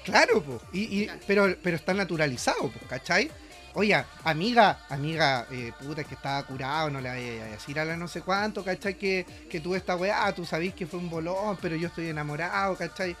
Claro, 0.03 0.43
po. 0.43 0.61
Y, 0.71 1.07
pero, 1.25 1.55
pero 1.63 1.75
está 1.75 1.93
naturalizado, 1.93 2.69
po, 2.69 2.79
¿cachai? 2.87 3.31
Oye, 3.75 4.03
amiga, 4.23 4.79
amiga, 4.89 5.45
eh, 5.51 5.73
puta, 5.79 6.01
es 6.01 6.07
que 6.07 6.15
estaba 6.15 6.41
curado, 6.43 6.89
no 6.89 7.01
le 7.01 7.09
vayas 7.09 7.41
a 7.41 7.45
decir 7.51 7.77
a 7.79 7.83
la 7.85 7.97
no 7.97 8.07
sé 8.07 8.21
cuánto, 8.21 8.63
¿cachai? 8.63 8.95
Que, 8.97 9.25
que 9.49 9.59
tú 9.59 9.75
esta 9.75 9.95
weá, 9.97 10.33
tú 10.33 10.45
sabís 10.45 10.73
que 10.73 10.87
fue 10.87 10.97
un 10.99 11.09
bolón, 11.09 11.57
pero 11.61 11.75
yo 11.75 11.87
estoy 11.89 12.07
enamorado, 12.07 12.75
¿cachai? 12.77 13.17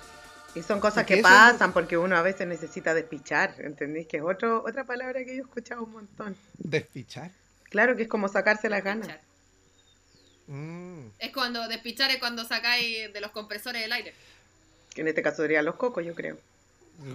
Y 0.55 0.63
son 0.63 0.79
cosas 0.79 1.03
Porque 1.03 1.15
que 1.15 1.19
eso- 1.19 1.27
pasan 1.27 1.73
porque 1.73 1.97
uno 1.97 2.15
a 2.15 2.21
veces 2.21 2.47
necesita 2.47 2.93
despichar, 2.93 3.53
¿entendéis? 3.59 4.07
Que 4.07 4.17
es 4.17 4.23
otro, 4.23 4.63
otra 4.65 4.85
palabra 4.85 5.19
que 5.25 5.35
yo 5.35 5.43
he 5.43 5.45
escuchado 5.45 5.83
un 5.83 5.91
montón. 5.91 6.37
Despichar. 6.57 7.31
Claro 7.69 7.97
que 7.97 8.03
es 8.03 8.07
como 8.07 8.29
sacarse 8.29 8.69
las 8.69 8.81
ganas. 8.81 9.07
Despichar. 9.07 9.25
Mm. 10.47 11.07
Es 11.19 11.33
cuando 11.33 11.67
despichar 11.67 12.11
es 12.11 12.17
cuando 12.19 12.45
sacáis 12.45 13.11
de 13.11 13.19
los 13.19 13.31
compresores 13.31 13.83
el 13.83 13.91
aire. 13.91 14.13
Que 14.93 15.01
en 15.01 15.09
este 15.09 15.21
caso 15.21 15.41
serían 15.41 15.65
los 15.65 15.75
cocos, 15.75 16.05
yo 16.05 16.15
creo. 16.15 16.37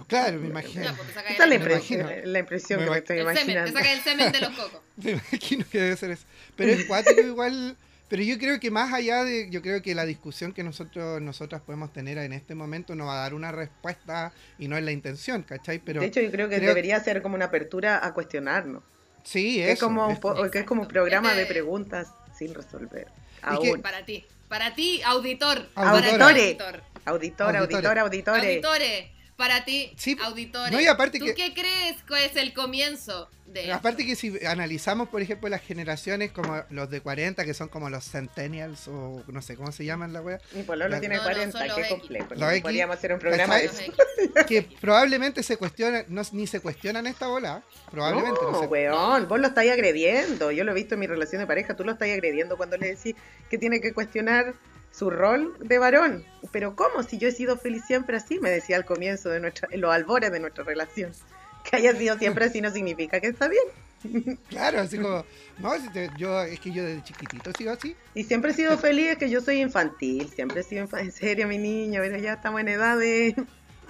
Claro, 0.07 0.39
me 0.39 0.47
imagino. 0.47 0.83
Esa 0.83 1.21
es 1.43 1.49
la 1.49 1.55
impresión, 1.55 2.01
imagino. 2.01 2.25
la 2.31 2.39
impresión 2.39 2.79
Me 2.79 2.85
que 2.85 2.91
me 2.91 2.97
estoy 2.97 3.17
El 3.19 3.25
semen, 3.25 3.35
te 3.35 3.51
imaginando. 3.51 3.79
sacáis 3.79 3.97
el 3.97 4.03
semen 4.03 4.31
de 4.31 4.39
los 4.41 4.49
cocos. 4.51 4.81
Me 4.97 5.11
imagino 5.11 5.65
que 5.71 5.79
debe 5.81 5.97
ser 5.97 6.11
eso. 6.11 6.23
Pero 6.55 6.71
es 6.73 6.85
cuático 6.85 7.21
igual. 7.21 7.75
Pero 8.07 8.23
yo 8.23 8.37
creo 8.37 8.59
que 8.59 8.69
más 8.71 8.93
allá 8.93 9.23
de. 9.23 9.49
Yo 9.49 9.61
creo 9.61 9.81
que 9.81 9.95
la 9.95 10.05
discusión 10.05 10.51
que 10.53 10.63
nosotros 10.63 11.21
nosotras 11.21 11.61
podemos 11.61 11.91
tener 11.93 12.17
en 12.17 12.33
este 12.33 12.55
momento 12.55 12.93
no 12.93 13.05
va 13.05 13.13
a 13.13 13.21
dar 13.21 13.33
una 13.33 13.51
respuesta 13.51 14.33
y 14.59 14.67
no 14.67 14.77
es 14.77 14.83
la 14.83 14.91
intención, 14.91 15.43
¿cachai? 15.43 15.79
Pero 15.79 16.01
de 16.01 16.07
hecho, 16.07 16.19
yo 16.21 16.29
creo 16.29 16.49
que 16.49 16.57
creo- 16.57 16.67
debería 16.69 16.99
ser 16.99 17.21
como 17.21 17.35
una 17.35 17.45
apertura 17.45 18.05
a 18.05 18.13
cuestionarnos. 18.13 18.83
sí, 19.23 19.55
Que 19.55 19.71
es, 19.71 19.77
eso. 19.77 19.85
como, 19.87 20.07
un 20.07 20.19
po- 20.19 20.49
que 20.51 20.59
es 20.59 20.65
como 20.65 20.81
un 20.83 20.87
programa 20.89 21.33
de 21.33 21.45
preguntas 21.45 22.09
sin 22.37 22.53
resolver. 22.53 23.07
Es 23.51 23.59
que- 23.59 23.69
Aún. 23.69 23.81
Para 23.81 24.05
ti. 24.05 24.25
Para 24.49 24.75
ti, 24.75 25.01
auditor. 25.05 25.69
Auditora. 25.75 26.17
Para 26.17 26.33
ti, 26.35 26.41
auditor. 26.41 26.83
Auditor, 27.05 27.55
Auditore. 27.55 27.57
auditor, 27.57 27.99
auditores. 27.99 28.43
Auditores. 28.43 29.05
Para 29.41 29.65
ti, 29.65 29.91
Sí, 29.97 30.15
auditores. 30.23 30.71
no, 30.71 30.79
y 30.79 30.85
aparte 30.85 31.17
¿Tú 31.17 31.25
que- 31.25 31.33
qué 31.33 31.51
crees 31.55 31.95
que 32.03 32.25
es 32.25 32.35
el 32.35 32.53
comienzo 32.53 33.27
de 33.47 33.73
Aparte 33.73 34.05
que 34.05 34.15
si 34.15 34.37
analizamos, 34.45 35.09
por 35.09 35.19
ejemplo, 35.19 35.49
las 35.49 35.61
generaciones 35.63 36.31
como 36.31 36.63
los 36.69 36.91
de 36.91 37.01
40, 37.01 37.43
que 37.43 37.55
son 37.55 37.67
como 37.67 37.89
los 37.89 38.05
centennials 38.05 38.87
o 38.87 39.23
no 39.27 39.41
sé 39.41 39.55
cómo 39.55 39.71
se 39.71 39.83
llaman 39.83 40.13
la 40.13 40.21
wea, 40.21 40.39
Mi 40.53 40.61
pololo 40.61 40.99
tiene 40.99 41.15
No, 41.15 41.23
no, 41.23 41.27
40, 41.27 41.57
son 41.57 41.67
los 41.69 41.75
qué 41.75 41.87
complejo. 41.89 42.27
Los 42.29 42.39
¿no? 42.39 42.49
X, 42.51 42.61
Podríamos 42.61 42.95
hacer 42.97 43.13
un 43.13 43.19
programa 43.19 43.57
de 43.57 43.65
eso. 43.65 43.81
que 44.47 44.61
probablemente 44.61 45.41
se 45.41 45.57
cuestionan, 45.57 46.05
no, 46.07 46.21
ni 46.33 46.45
se 46.45 46.59
cuestionan 46.59 47.07
esta 47.07 47.27
bola, 47.27 47.63
probablemente 47.89 48.39
no, 48.43 48.51
No, 48.51 48.59
se 48.59 48.67
weón, 48.67 49.27
vos 49.27 49.39
lo 49.39 49.47
estáis 49.47 49.71
agrediendo. 49.71 50.51
Yo 50.51 50.63
lo 50.63 50.71
he 50.71 50.75
visto 50.75 50.93
en 50.93 50.99
mi 50.99 51.07
relación 51.07 51.41
de 51.41 51.47
pareja, 51.47 51.75
tú 51.75 51.83
lo 51.83 51.93
estás 51.93 52.09
agrediendo 52.09 52.57
cuando 52.57 52.77
le 52.77 52.89
decís 52.95 53.15
que 53.49 53.57
tiene 53.57 53.81
que 53.81 53.91
cuestionar 53.91 54.53
su 54.91 55.09
rol 55.09 55.55
de 55.59 55.79
varón. 55.79 56.25
Pero 56.51 56.75
¿cómo? 56.75 57.03
Si 57.03 57.17
yo 57.17 57.29
he 57.29 57.31
sido 57.31 57.57
feliz 57.57 57.83
siempre 57.85 58.17
así, 58.17 58.39
me 58.39 58.49
decía 58.49 58.75
al 58.75 58.85
comienzo 58.85 59.29
de 59.29 59.39
nuestra, 59.39 59.67
en 59.71 59.81
los 59.81 59.93
albores 59.93 60.31
de 60.31 60.39
nuestra 60.39 60.63
relación. 60.63 61.11
Que 61.63 61.75
haya 61.75 61.95
sido 61.95 62.17
siempre 62.17 62.45
así 62.45 62.59
no 62.59 62.71
significa 62.71 63.19
que 63.19 63.27
está 63.27 63.47
bien. 63.47 64.39
Claro, 64.49 64.79
así 64.79 64.97
como, 64.97 65.23
no, 65.59 65.73
yo, 66.17 66.41
es 66.41 66.59
que 66.59 66.71
yo 66.71 66.83
desde 66.83 67.03
chiquitito 67.03 67.51
sigo 67.55 67.69
así. 67.69 67.95
Y 68.15 68.23
siempre 68.23 68.49
he 68.49 68.53
sido 68.55 68.75
feliz, 68.79 69.11
es 69.11 69.17
que 69.17 69.29
yo 69.29 69.41
soy 69.41 69.61
infantil, 69.61 70.27
siempre 70.33 70.61
he 70.61 70.63
sido 70.63 70.81
infantil, 70.81 71.09
en 71.09 71.13
serio, 71.13 71.47
mi 71.47 71.59
niño, 71.59 72.01
pero 72.01 72.17
ya 72.17 72.33
estamos 72.33 72.61
en 72.61 72.69
edad 72.69 72.97
de... 72.97 73.35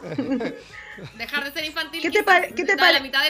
Dejar 1.18 1.46
de 1.46 1.52
ser 1.52 1.64
infantil. 1.64 2.02
¿Qué 2.02 2.12
te, 2.12 2.24
¿qué 2.56 2.66
te, 2.66 2.76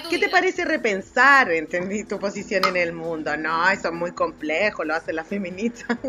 ¿qué 0.10 0.18
te 0.18 0.30
parece 0.30 0.66
repensar, 0.66 1.52
entendí, 1.52 2.04
tu 2.06 2.18
posición 2.18 2.66
en 2.66 2.78
el 2.78 2.94
mundo? 2.94 3.38
No, 3.38 3.70
eso 3.70 3.90
es 3.90 3.94
muy 3.94 4.14
complejo, 4.14 4.84
lo 4.84 4.96
hace 4.96 5.14
la 5.14 5.24
feminista. 5.24 6.00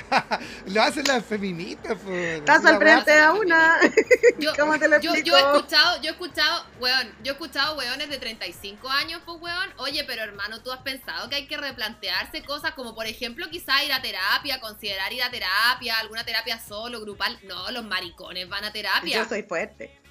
lo 0.66 0.82
hacen 0.82 1.04
las 1.06 1.24
feministas, 1.24 1.98
pues. 2.04 2.38
Estás 2.38 2.64
al 2.64 2.78
frente 2.78 3.10
de 3.10 3.28
una. 3.28 3.78
Yo, 4.38 4.52
¿Cómo 4.58 4.78
te 4.78 4.88
lo 4.88 5.00
yo, 5.00 5.14
yo, 5.14 5.36
he 5.36 5.40
escuchado, 5.40 6.00
yo 6.00 6.08
he 6.08 6.12
escuchado, 6.12 6.64
weón, 6.80 7.14
yo 7.22 7.32
he 7.32 7.34
escuchado 7.34 7.76
weones 7.76 8.08
de 8.08 8.18
35 8.18 8.88
años, 8.88 9.20
pues 9.24 9.40
weón. 9.40 9.72
Oye, 9.76 10.04
pero 10.04 10.22
hermano, 10.22 10.62
¿tú 10.62 10.72
has 10.72 10.80
pensado 10.80 11.28
que 11.28 11.36
hay 11.36 11.46
que 11.46 11.56
replantearse 11.56 12.42
cosas 12.42 12.72
como, 12.72 12.94
por 12.94 13.06
ejemplo, 13.06 13.48
quizá 13.50 13.84
ir 13.84 13.92
a 13.92 14.02
terapia, 14.02 14.60
considerar 14.60 15.12
ir 15.12 15.22
a 15.22 15.30
terapia, 15.30 15.98
alguna 15.98 16.24
terapia 16.24 16.58
solo, 16.58 17.00
grupal? 17.00 17.38
No, 17.44 17.70
los 17.70 17.84
maricones 17.84 18.48
van 18.48 18.64
a 18.64 18.72
terapia. 18.72 19.18
Yo 19.18 19.28
soy 19.28 19.42
fuerte. 19.42 20.02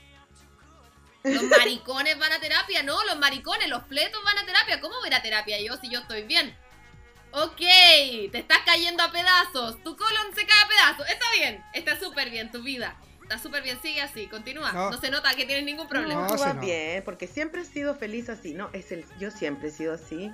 Los 1.24 1.44
maricones 1.44 2.18
van 2.18 2.32
a 2.32 2.40
terapia, 2.40 2.84
no, 2.84 3.04
los 3.06 3.18
maricones, 3.20 3.70
los 3.70 3.84
fletos 3.88 4.24
van 4.24 4.38
a 4.38 4.46
terapia. 4.46 4.80
¿Cómo 4.80 4.96
voy 5.00 5.06
a 5.06 5.08
ir 5.10 5.16
a 5.16 5.22
terapia 5.22 5.62
yo 5.62 5.78
si 5.78 5.90
yo 5.90 6.00
estoy 6.00 6.24
bien? 6.24 6.58
Ok, 7.34 7.60
te 8.32 8.40
estás 8.40 8.60
cayendo 8.66 9.04
a 9.04 9.12
pedazos. 9.12 9.82
Tu 9.84 9.96
colon 9.96 10.36
se 10.36 10.46
cae 10.46 10.64
a 10.64 10.68
pedazos. 10.68 11.10
Está 11.10 11.26
bien, 11.34 11.64
está 11.74 12.00
súper 12.00 12.30
bien 12.30 12.52
tu 12.52 12.62
vida. 12.62 12.96
Está 13.22 13.40
súper 13.40 13.64
bien, 13.64 13.80
sigue 13.82 14.02
así, 14.02 14.28
continúa. 14.28 14.74
No, 14.74 15.00
se 15.00 15.10
nota 15.10 15.34
que 15.36 15.46
tienes 15.46 15.64
ningún 15.64 15.88
problema. 15.88 16.28
No, 16.28 16.36
vas 16.36 16.60
bien, 16.60 17.02
porque 17.06 17.28
siempre 17.28 17.62
he 17.62 17.66
sido 17.66 17.96
feliz 17.96 18.28
así. 18.28 18.54
No, 18.54 18.70
es 18.74 18.92
el, 18.92 19.06
yo 19.18 19.32
siempre 19.32 19.70
he 19.70 19.72
sido 19.72 19.94
así. 19.94 20.30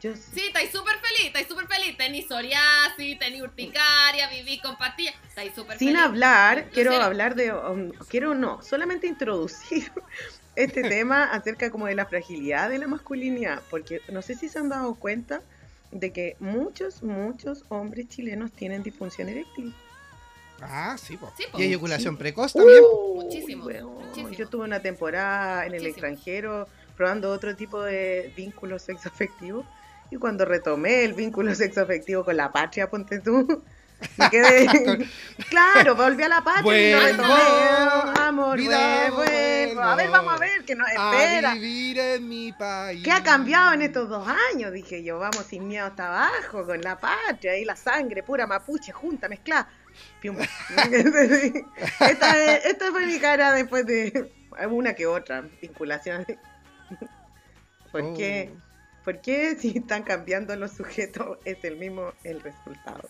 Yo 0.00 0.14
sí, 0.14 0.46
estáis 0.46 0.70
súper 0.70 0.96
feliz, 0.98 1.26
estáis 1.26 1.48
súper 1.48 1.66
feliz. 1.66 1.96
Tení 1.96 2.22
psoriasis, 2.22 3.18
tení 3.18 3.42
urticaria, 3.42 4.28
viví 4.30 4.60
con 4.60 4.76
pastillas. 4.76 5.14
Estáis 5.26 5.54
súper 5.54 5.78
Sin 5.78 5.96
hablar, 5.96 6.68
quiero 6.70 6.94
hablar 6.94 7.34
de. 7.34 7.52
Um, 7.52 7.90
quiero 8.08 8.34
no, 8.36 8.62
solamente 8.62 9.08
introducir 9.08 9.90
este 10.56 10.82
tema 10.88 11.24
acerca 11.24 11.70
como 11.72 11.86
de 11.86 11.96
la 11.96 12.06
fragilidad 12.06 12.70
de 12.70 12.78
la 12.78 12.86
masculinidad. 12.86 13.62
Porque 13.68 14.00
no 14.08 14.22
sé 14.22 14.36
si 14.36 14.48
se 14.48 14.60
han 14.60 14.68
dado 14.68 14.94
cuenta 14.94 15.42
de 15.92 16.10
que 16.10 16.36
muchos, 16.40 17.02
muchos 17.02 17.64
hombres 17.68 18.08
chilenos 18.08 18.50
tienen 18.52 18.82
disfunción 18.82 19.28
eréctil. 19.28 19.74
Ah, 20.60 20.96
sí, 20.98 21.16
po. 21.16 21.32
y 21.58 21.62
eyaculación 21.62 22.16
precoz 22.16 22.52
también. 22.52 22.82
Uh, 22.82 23.22
muchísimo, 23.22 23.68
Yo 24.36 24.48
tuve 24.48 24.64
una 24.64 24.80
temporada 24.80 25.66
en 25.66 25.74
el 25.74 25.86
extranjero 25.86 26.68
probando 26.96 27.30
otro 27.30 27.56
tipo 27.56 27.82
de 27.82 28.32
vínculos 28.36 28.82
sexoafectivos 28.82 29.66
y 30.10 30.16
cuando 30.16 30.44
retomé 30.44 31.04
el 31.04 31.14
vínculo 31.14 31.54
sexoafectivo 31.54 32.24
con 32.24 32.36
la 32.36 32.52
patria, 32.52 32.88
ponte 32.88 33.18
tú, 33.18 33.62
me 34.16 34.30
quedé... 34.30 34.66
claro, 35.48 35.94
volví 35.94 36.22
a 36.22 36.28
la 36.28 36.42
patria 36.42 36.88
y 36.88 36.92
lo 36.92 37.00
retomé. 37.00 38.20
Amor, 38.20 38.58
vuelvo. 38.60 39.82
A 39.82 39.96
ver, 39.96 40.10
vamos 40.10 40.34
a 40.34 40.38
ver, 40.38 40.64
que 40.64 40.74
nos 40.74 40.88
espera. 40.88 41.52
A 41.52 41.54
vivir 41.54 41.98
en 41.98 42.28
mi 42.28 42.52
país. 42.52 43.02
¿Qué 43.02 43.12
ha 43.12 43.22
cambiado 43.22 43.72
en 43.72 43.82
estos 43.82 44.08
dos 44.08 44.26
años? 44.52 44.72
Dije 44.72 45.02
yo, 45.02 45.18
vamos 45.18 45.44
sin 45.46 45.66
miedo 45.66 45.86
hasta 45.86 46.08
abajo, 46.08 46.64
con 46.66 46.80
la 46.80 46.98
patria 46.98 47.56
y 47.56 47.64
la 47.64 47.76
sangre 47.76 48.22
pura 48.22 48.46
mapuche 48.46 48.92
junta, 48.92 49.28
mezclada. 49.28 49.68
esta, 52.00 52.56
esta 52.56 52.90
fue 52.90 53.06
mi 53.06 53.18
cara 53.18 53.52
después 53.52 53.84
de 53.86 54.32
una 54.70 54.94
que 54.94 55.06
otra 55.06 55.42
vinculación. 55.60 56.24
¿Por 57.92 58.14
qué? 58.14 58.52
Oh. 58.52 58.72
¿Por 59.04 59.20
qué 59.20 59.56
si 59.56 59.78
están 59.78 60.04
cambiando 60.04 60.54
los 60.54 60.72
sujetos 60.72 61.38
es 61.44 61.62
el 61.64 61.76
mismo 61.76 62.12
el 62.22 62.40
resultado? 62.40 63.08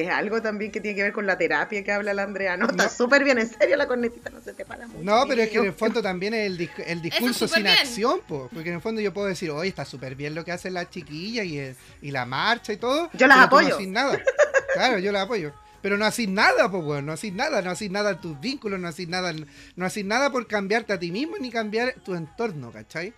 Que 0.00 0.06
es 0.06 0.12
algo 0.12 0.40
también 0.40 0.72
que 0.72 0.80
tiene 0.80 0.96
que 0.96 1.02
ver 1.02 1.12
con 1.12 1.26
la 1.26 1.36
terapia 1.36 1.84
que 1.84 1.92
habla 1.92 2.14
la 2.14 2.22
Andrea. 2.22 2.56
No, 2.56 2.66
está 2.66 2.88
súper 2.88 3.22
bien, 3.22 3.38
en 3.38 3.50
serio 3.50 3.76
la 3.76 3.86
cornetita 3.86 4.30
no 4.30 4.40
se 4.40 4.54
te 4.54 4.64
para 4.64 4.86
mucho. 4.86 5.04
No, 5.04 5.26
pero 5.28 5.42
es 5.42 5.50
que 5.50 5.58
en 5.58 5.66
el 5.66 5.72
fondo 5.74 6.00
también 6.00 6.32
es 6.32 6.46
el, 6.46 6.70
el 6.86 7.02
discurso 7.02 7.46
sin 7.46 7.66
acción, 7.66 8.20
porque 8.26 8.70
en 8.70 8.76
el 8.76 8.80
fondo 8.80 9.02
yo 9.02 9.12
puedo 9.12 9.26
decir, 9.26 9.50
oye, 9.50 9.68
está 9.68 9.84
súper 9.84 10.14
bien 10.14 10.34
lo 10.34 10.42
que 10.42 10.52
hacen 10.52 10.72
las 10.72 10.88
chiquillas 10.88 11.44
y, 11.44 11.60
y 12.00 12.10
la 12.10 12.24
marcha 12.24 12.72
y 12.72 12.78
todo. 12.78 13.10
Yo 13.12 13.26
las 13.26 13.38
apoyo. 13.40 13.78
No 13.78 13.86
nada. 13.86 14.18
Claro, 14.72 15.00
yo 15.00 15.10
las 15.10 15.24
apoyo. 15.24 15.52
Pero 15.82 15.98
no 15.98 16.04
haces 16.04 16.28
nada, 16.28 16.70
pues 16.70 16.84
bueno, 16.84 17.02
no 17.02 17.12
haces 17.12 17.32
nada, 17.32 17.60
no 17.60 17.70
haces 17.70 17.90
nada 17.90 18.12
en 18.12 18.20
tus 18.20 18.38
vínculos, 18.40 18.78
no 18.78 18.86
haces 18.86 19.08
nada, 19.08 19.34
no 19.74 19.84
haces 19.84 20.04
nada 20.04 20.30
por 20.30 20.46
cambiarte 20.46 20.92
a 20.92 20.98
ti 21.00 21.10
mismo 21.10 21.36
ni 21.40 21.50
cambiar 21.50 21.94
tu 22.04 22.14
entorno, 22.14 22.70
¿cachai? 22.70 23.12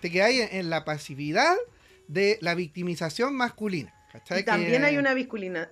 Te 0.00 0.10
quedas 0.10 0.30
en 0.52 0.70
la 0.70 0.84
pasividad 0.84 1.56
de 2.06 2.38
la 2.40 2.54
victimización 2.54 3.34
masculina. 3.34 3.92
Y 4.38 4.44
también 4.44 4.84
hay 4.84 4.96
una, 4.96 5.12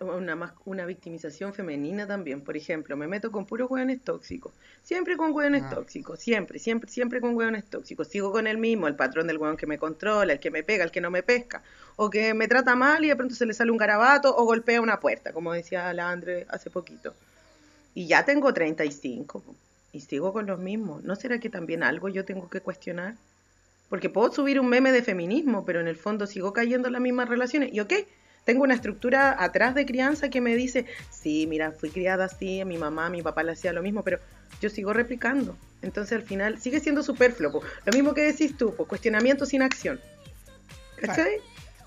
una, 0.01 0.55
una, 0.65 0.85
victimización 0.85 1.55
femenina 1.55 2.09
también. 2.09 2.41
Por 2.41 2.57
ejemplo, 2.57 2.97
me 2.97 3.07
meto 3.07 3.31
con 3.31 3.47
puros 3.47 3.71
hueones 3.71 4.03
tóxicos. 4.03 4.53
Siempre 4.83 5.17
con 5.17 5.33
hueones 5.33 5.63
ah. 5.67 5.71
tóxicos. 5.71 6.19
Siempre, 6.19 6.59
siempre, 6.59 6.91
siempre 6.91 7.21
con 7.21 7.37
hueones 7.37 7.65
tóxicos. 7.67 8.09
Sigo 8.09 8.33
con 8.33 8.49
el 8.49 8.59
mismo, 8.59 8.89
el 8.89 8.97
patrón 8.97 9.29
del 9.29 9.39
hueón 9.39 9.57
que 9.57 9.69
me 9.69 9.79
controla, 9.79 10.33
el 10.33 10.41
que 10.41 10.51
me 10.51 10.65
pega, 10.65 10.83
el 10.83 10.91
que 10.91 11.01
no 11.01 11.11
me 11.11 11.23
pesca. 11.23 11.63
O 11.95 12.11
que 12.11 12.35
me 12.35 12.49
trata 12.49 12.75
mal 12.75 13.05
y 13.05 13.09
de 13.09 13.17
pronto 13.17 13.35
se 13.37 13.47
le 13.47 13.55
sale 13.55 13.71
un 13.71 13.77
garabato 13.77 14.35
o 14.37 14.45
golpea 14.45 14.81
una 14.81 14.99
puerta, 14.99 15.33
como 15.33 15.53
decía 15.53 15.93
la 15.93 16.11
Andre 16.11 16.47
hace 16.49 16.69
poquito. 16.69 17.15
Y 17.95 18.09
ya 18.09 18.25
tengo 18.25 18.53
35 18.53 19.45
y 19.93 20.01
sigo 20.01 20.33
con 20.33 20.47
los 20.47 20.59
mismos. 20.59 21.05
¿No 21.05 21.15
será 21.15 21.39
que 21.39 21.49
también 21.49 21.85
algo 21.85 22.09
yo 22.09 22.25
tengo 22.25 22.51
que 22.51 22.61
cuestionar? 22.61 23.15
Porque 23.89 24.09
puedo 24.09 24.33
subir 24.33 24.59
un 24.59 24.69
meme 24.69 24.91
de 24.91 25.03
feminismo, 25.03 25.65
pero 25.65 25.79
en 25.79 25.87
el 25.87 25.97
fondo 25.97 26.27
sigo 26.27 26.53
cayendo 26.53 26.89
en 26.89 26.95
las 26.95 27.03
mismas 27.03 27.29
relaciones. 27.29 27.73
Y 27.73 27.81
ok, 27.81 27.93
tengo 28.45 28.65
una 28.65 28.75
estructura 28.75 29.37
atrás 29.39 29.75
de 29.75 29.87
crianza 29.87 30.29
que 30.29 30.41
me 30.41 30.57
dice, 30.57 30.87
sí, 31.11 31.47
mira, 31.47 31.73
fui 31.73 31.91
criada 31.91 32.25
así, 32.25 32.65
mi 32.65 32.79
mamá, 32.79 33.09
mi 33.09 33.23
papá 33.23 33.43
le 33.43 33.53
hacía 33.53 33.73
lo 33.73 33.83
mismo, 33.83 34.03
pero 34.03 34.19
yo 34.61 34.69
sigo 34.69 34.93
replicando. 34.93 35.57
Entonces 35.81 36.13
al 36.13 36.23
final 36.23 36.61
sigue 36.61 36.81
siendo 36.81 37.03
superfluo. 37.03 37.63
Lo 37.85 37.93
mismo 37.93 38.15
que 38.15 38.23
decís 38.23 38.57
tú, 38.57 38.75
cuestionamiento 38.75 39.47
sin 39.47 39.63
acción. 39.63 40.01
¿Cachai? 40.97 41.37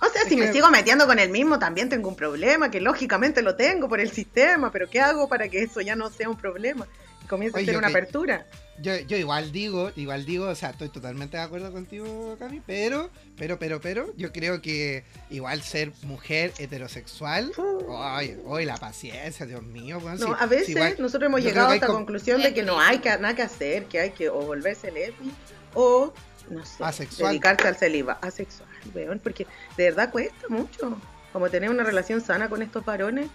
O 0.02 0.10
sea, 0.10 0.24
si 0.28 0.36
me 0.36 0.52
sigo 0.52 0.70
metiendo 0.70 1.08
con 1.08 1.20
el 1.20 1.30
mismo, 1.30 1.58
también 1.58 1.90
tengo 1.90 2.10
un 2.10 2.16
problema, 2.16 2.70
que 2.70 2.82
lógicamente 2.82 3.42
lo 3.42 3.56
tengo 3.56 3.88
por 3.88 4.00
el 4.00 4.12
sistema, 4.12 4.72
pero 4.72 4.90
¿qué 4.90 5.00
hago 5.00 5.30
para 5.30 5.48
que 5.48 5.64
eso 5.64 5.82
ya 5.82 5.96
no 5.96 6.10
sea 6.10 6.30
un 6.30 6.38
problema? 6.38 6.86
Y 7.26 7.28
comience 7.28 7.60
a 7.60 7.66
ser 7.66 7.78
una 7.78 7.88
apertura 7.88 8.46
yo, 8.82 8.98
yo 9.00 9.18
igual 9.18 9.52
digo, 9.52 9.92
igual 9.96 10.26
digo, 10.26 10.48
o 10.48 10.56
sea, 10.56 10.72
estoy 10.72 10.90
totalmente 10.90 11.38
de 11.38 11.44
acuerdo 11.44 11.72
contigo, 11.72 12.36
Cami, 12.38 12.62
pero, 12.66 13.10
pero, 13.38 13.58
pero, 13.58 13.80
pero, 13.80 14.14
yo 14.18 14.34
creo 14.34 14.62
que 14.62 15.06
igual 15.30 15.62
ser 15.62 15.94
mujer 16.04 16.52
heterosexual, 16.58 17.52
hoy, 17.58 18.38
hoy 18.46 18.66
la 18.66 18.76
paciencia, 18.78 19.46
Dios 19.46 19.64
mío. 19.64 20.02
no, 20.20 20.36
a 20.36 20.46
veces 20.46 21.00
nosotros 21.00 21.30
hemos 21.30 21.42
llegado 21.42 21.70
a 21.70 21.76
esta 21.76 21.88
conclusión 21.88 22.42
de 22.42 22.54
que 22.54 22.64
no 22.64 22.80
hay 22.80 23.00
que, 23.00 23.10
nada 23.18 23.36
que 23.36 23.44
hacer, 23.44 23.86
que 23.86 24.00
hay 24.00 24.12
que 24.12 24.30
o 24.30 24.42
volverse 24.42 24.92
lesbi 24.92 25.32
o, 25.74 26.14
no 26.50 26.66
sé, 26.66 26.84
asexual. 26.84 27.32
dedicarse 27.32 27.68
al 27.68 27.78
celiba, 27.78 28.20
asexual, 28.22 28.70
weón, 28.94 29.20
porque 29.20 29.48
de 29.78 29.86
verdad 29.86 30.12
cuesta 30.12 30.48
mucho, 30.50 31.00
como 31.32 31.50
tener 31.50 31.70
una 31.70 31.84
relación 31.84 32.20
sana 32.20 32.50
con 32.50 32.62
estos 32.62 32.84
varones 32.84 33.30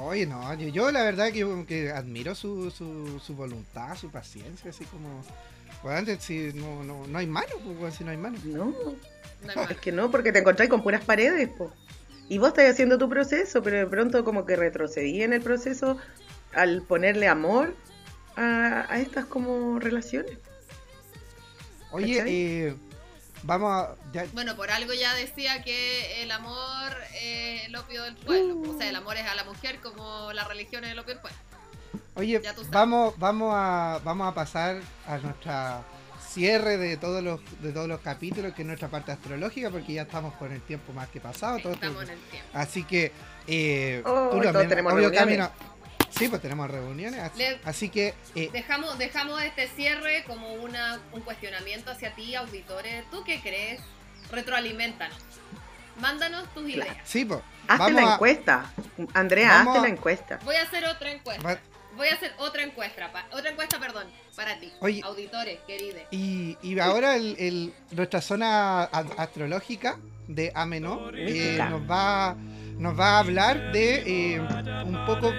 Oye, 0.00 0.26
no, 0.26 0.54
yo, 0.54 0.92
la 0.92 1.02
verdad 1.02 1.32
que, 1.32 1.64
que 1.66 1.90
admiro 1.90 2.34
su, 2.34 2.70
su, 2.70 3.18
su, 3.18 3.34
voluntad, 3.34 3.96
su 3.96 4.10
paciencia, 4.10 4.70
así 4.70 4.84
como... 4.84 5.24
Bueno, 5.82 6.12
si 6.20 6.52
no, 6.54 6.84
no, 6.84 7.06
no 7.06 7.18
hay 7.18 7.26
mano, 7.26 7.54
pues, 7.78 7.94
si 7.94 8.04
no 8.04 8.10
hay 8.12 8.16
mano. 8.16 8.38
No, 8.44 8.74
es 9.68 9.76
que 9.78 9.92
no, 9.92 10.10
porque 10.10 10.32
te 10.32 10.38
encontráis 10.38 10.70
con 10.70 10.82
puras 10.82 11.04
paredes, 11.04 11.50
pues. 11.56 11.70
Y 12.28 12.38
vos 12.38 12.48
estás 12.48 12.70
haciendo 12.70 12.98
tu 12.98 13.08
proceso, 13.08 13.62
pero 13.62 13.76
de 13.76 13.86
pronto 13.86 14.24
como 14.24 14.44
que 14.44 14.56
retrocedí 14.56 15.22
en 15.22 15.32
el 15.32 15.40
proceso 15.40 15.98
al 16.52 16.82
ponerle 16.82 17.26
amor 17.26 17.74
a, 18.36 18.86
a 18.88 19.00
estas 19.00 19.24
como 19.24 19.78
relaciones. 19.78 20.38
Oye, 21.90 22.22
eh, 22.26 22.74
Vamos 23.42 23.72
a. 23.72 23.94
Bueno, 24.32 24.56
por 24.56 24.70
algo 24.70 24.92
ya 24.92 25.14
decía 25.14 25.62
que 25.62 26.22
el 26.22 26.30
amor 26.30 26.92
es 27.20 27.66
el 27.66 27.76
opio 27.76 28.02
del 28.02 28.16
pueblo. 28.16 28.60
O 28.70 28.78
sea, 28.78 28.88
el 28.88 28.96
amor 28.96 29.16
es 29.16 29.26
a 29.26 29.34
la 29.34 29.44
mujer 29.44 29.80
como 29.80 30.32
la 30.32 30.44
religión 30.44 30.84
es 30.84 30.92
el 30.92 30.98
opio 30.98 31.14
del 31.14 31.22
pueblo. 31.22 31.38
Oye, 32.14 32.42
vamos, 32.70 33.14
vamos, 33.18 33.52
a, 33.54 34.00
vamos 34.02 34.28
a 34.28 34.34
pasar 34.34 34.80
a 35.06 35.18
nuestra 35.18 35.82
cierre 36.28 36.76
de 36.76 36.96
todos 36.96 37.22
los 37.22 37.40
de 37.62 37.72
todos 37.72 37.88
los 37.88 38.00
capítulos, 38.00 38.54
que 38.54 38.62
es 38.62 38.66
nuestra 38.66 38.88
parte 38.88 39.12
astrológica, 39.12 39.70
porque 39.70 39.94
ya 39.94 40.02
estamos 40.02 40.34
con 40.34 40.52
el 40.52 40.60
tiempo 40.62 40.92
más 40.92 41.08
que 41.08 41.20
pasado. 41.20 41.58
Todo 41.60 41.72
estamos 41.74 42.02
en 42.02 42.10
el 42.10 42.18
tiempo. 42.18 42.48
Así 42.52 42.84
que 42.84 43.12
eh, 43.46 44.02
oh, 44.04 44.30
tú 44.32 44.40
también, 44.42 44.68
tenemos 44.68 44.92
Sí, 46.10 46.28
pues 46.28 46.40
tenemos 46.42 46.70
reuniones. 46.70 47.20
Así, 47.64 47.88
que. 47.88 48.14
Eh, 48.34 48.50
dejamos, 48.52 48.98
dejamos 48.98 49.42
este 49.42 49.68
cierre 49.68 50.24
como 50.26 50.52
una, 50.54 51.00
un 51.12 51.20
cuestionamiento 51.20 51.90
hacia 51.90 52.14
ti, 52.14 52.34
auditores. 52.34 53.04
¿Tú 53.10 53.22
qué 53.24 53.40
crees? 53.40 53.80
Retroalimentanos. 54.30 55.18
Mándanos 56.00 56.46
tus 56.54 56.68
ideas. 56.68 56.96
Sí, 57.04 57.24
pues. 57.24 57.40
Hazte 57.66 57.92
la 57.92 58.14
encuesta. 58.14 58.70
Andrea, 59.14 59.60
hazte 59.60 59.80
la 59.80 59.88
encuesta. 59.88 60.38
Voy 60.44 60.56
a 60.56 60.62
hacer 60.62 60.84
otra 60.84 61.10
encuesta. 61.10 61.60
voy 61.96 62.08
a 62.08 62.14
hacer 62.14 62.32
otra 62.38 62.62
encuesta, 62.62 63.10
pa- 63.10 63.26
otra 63.32 63.50
encuesta, 63.50 63.78
perdón, 63.80 64.06
para 64.36 64.58
ti, 64.60 64.72
Oye. 64.80 65.00
auditores, 65.04 65.58
queridos. 65.66 66.00
Y, 66.12 66.56
y 66.62 66.78
ahora 66.78 67.16
el, 67.16 67.34
el- 67.40 67.74
nuestra 67.90 68.20
zona 68.20 68.82
a- 68.84 69.06
astrológica 69.18 69.98
de 70.28 70.52
Amenó 70.54 71.10
eh, 71.12 71.58
nos 71.68 71.82
va 71.90 72.36
nos 72.78 72.98
va 72.98 73.16
a 73.16 73.18
hablar 73.18 73.72
de 73.72 74.34
eh, 74.34 74.40
un 74.40 75.04
poco 75.04 75.32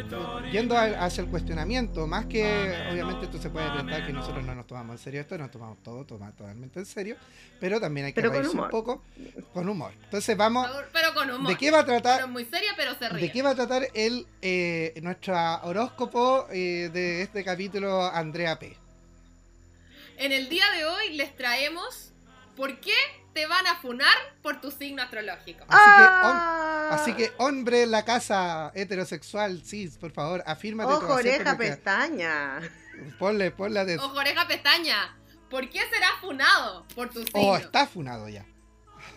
yendo 0.51 0.77
a- 0.77 1.05
hacia 1.05 1.21
el 1.23 1.29
cuestionamiento, 1.29 2.05
más 2.05 2.25
que 2.25 2.43
obviamente 2.91 3.27
tú 3.27 3.37
se 3.37 3.49
puede 3.49 3.69
pensar 3.71 4.05
que 4.05 4.11
nosotros 4.13 4.43
no 4.43 4.53
nos 4.55 4.67
tomamos 4.67 4.93
en 4.95 5.03
serio 5.03 5.21
esto, 5.21 5.37
nos 5.37 5.49
tomamos 5.49 5.81
todo 5.81 6.05
toma- 6.05 6.31
totalmente 6.33 6.79
en 6.79 6.85
serio, 6.85 7.15
pero 7.59 7.79
también 7.79 8.07
hay 8.07 8.13
que 8.13 8.21
Pero 8.21 8.33
reírse 8.33 8.57
un 8.57 8.69
poco 8.69 9.03
con 9.53 9.69
humor. 9.69 9.93
Entonces 10.03 10.35
vamos, 10.35 10.69
Pero 10.91 11.13
con 11.13 11.29
humor. 11.31 11.47
¿de 11.49 11.57
qué 11.57 11.71
va 11.71 11.79
a 11.79 11.85
Pero 11.85 12.01
tratar? 12.01 12.21
es 12.21 12.27
muy 12.27 12.45
seria, 12.45 12.71
pero 12.75 12.93
se 12.95 13.07
ríe. 13.09 13.21
¿De 13.21 13.31
qué 13.31 13.41
va 13.41 13.51
a 13.51 13.55
tratar 13.55 13.87
el 13.93 14.27
eh, 14.41 14.93
nuestro 15.01 15.35
horóscopo 15.63 16.47
eh, 16.51 16.89
de 16.91 17.21
este 17.21 17.43
capítulo 17.43 18.03
Andrea 18.05 18.59
P? 18.59 18.75
En 20.17 20.31
el 20.33 20.49
día 20.49 20.65
de 20.75 20.85
hoy 20.85 21.15
les 21.15 21.35
traemos 21.37 22.11
por 22.57 22.79
qué 22.81 22.93
te 23.39 23.47
van 23.47 23.65
a 23.67 23.75
funar 23.75 24.15
por 24.41 24.59
tu 24.59 24.69
signo 24.69 25.01
astrológico. 25.01 25.63
Así 25.69 25.89
que, 25.97 26.03
hom- 26.03 26.39
Ah. 26.41 26.89
Así 26.91 27.13
que, 27.13 27.31
hombre 27.37 27.83
en 27.83 27.91
la 27.91 28.03
casa 28.03 28.71
heterosexual, 28.75 29.61
sí, 29.63 29.87
por 29.99 30.11
favor, 30.11 30.43
afírmate. 30.45 30.91
Ojo, 30.91 31.13
oreja, 31.13 31.57
pestaña. 31.57 32.59
Ponle, 33.17 33.51
ponle 33.51 33.85
de... 33.85 33.97
Ojo, 33.97 34.17
oreja, 34.17 34.45
pestaña. 34.47 35.15
¿Por 35.49 35.69
qué 35.69 35.79
serás 35.89 36.11
funado 36.19 36.85
por 36.95 37.09
tu 37.09 37.23
signo? 37.23 37.39
Oh, 37.41 37.55
está 37.57 37.87
funado 37.87 38.27
ya. 38.27 38.45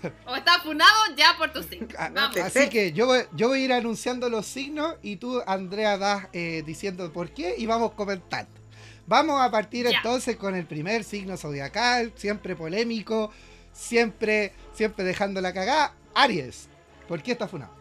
O 0.27 0.37
está 0.37 0.61
funado 0.61 0.97
ya 1.17 1.35
por 1.37 1.53
tu 1.53 1.63
signo. 1.65 1.89
Ah, 1.99 2.11
Vamos. 2.15 2.37
Así 2.37 2.69
que 2.69 2.93
yo 2.93 3.07
voy, 3.07 3.23
yo 3.33 3.49
voy 3.49 3.63
a 3.63 3.65
ir 3.65 3.73
anunciando 3.73 4.29
los 4.31 4.47
signos 4.47 4.95
y 5.03 5.17
tú, 5.17 5.43
Andrea, 5.47 5.97
vas 5.97 6.29
eh, 6.33 6.63
diciendo 6.65 7.13
por 7.13 7.31
qué 7.35 7.57
y 7.59 7.67
vamos 7.67 7.93
comentando. 7.95 8.53
Vamos 9.07 9.41
a 9.43 9.51
partir 9.51 9.89
Ya. 9.91 9.97
entonces 9.97 10.37
con 10.37 10.55
el 10.55 10.67
primer 10.67 11.03
signo 11.03 11.37
zodiacal, 11.37 12.13
siempre 12.15 12.55
polémico, 12.55 13.33
siempre, 13.73 14.53
siempre 14.75 15.05
dejando 15.05 15.41
la 15.41 15.53
cagada. 15.53 15.95
Aries, 16.15 16.69
¿por 17.09 17.23
qué 17.23 17.33
está 17.33 17.49
funado? 17.49 17.73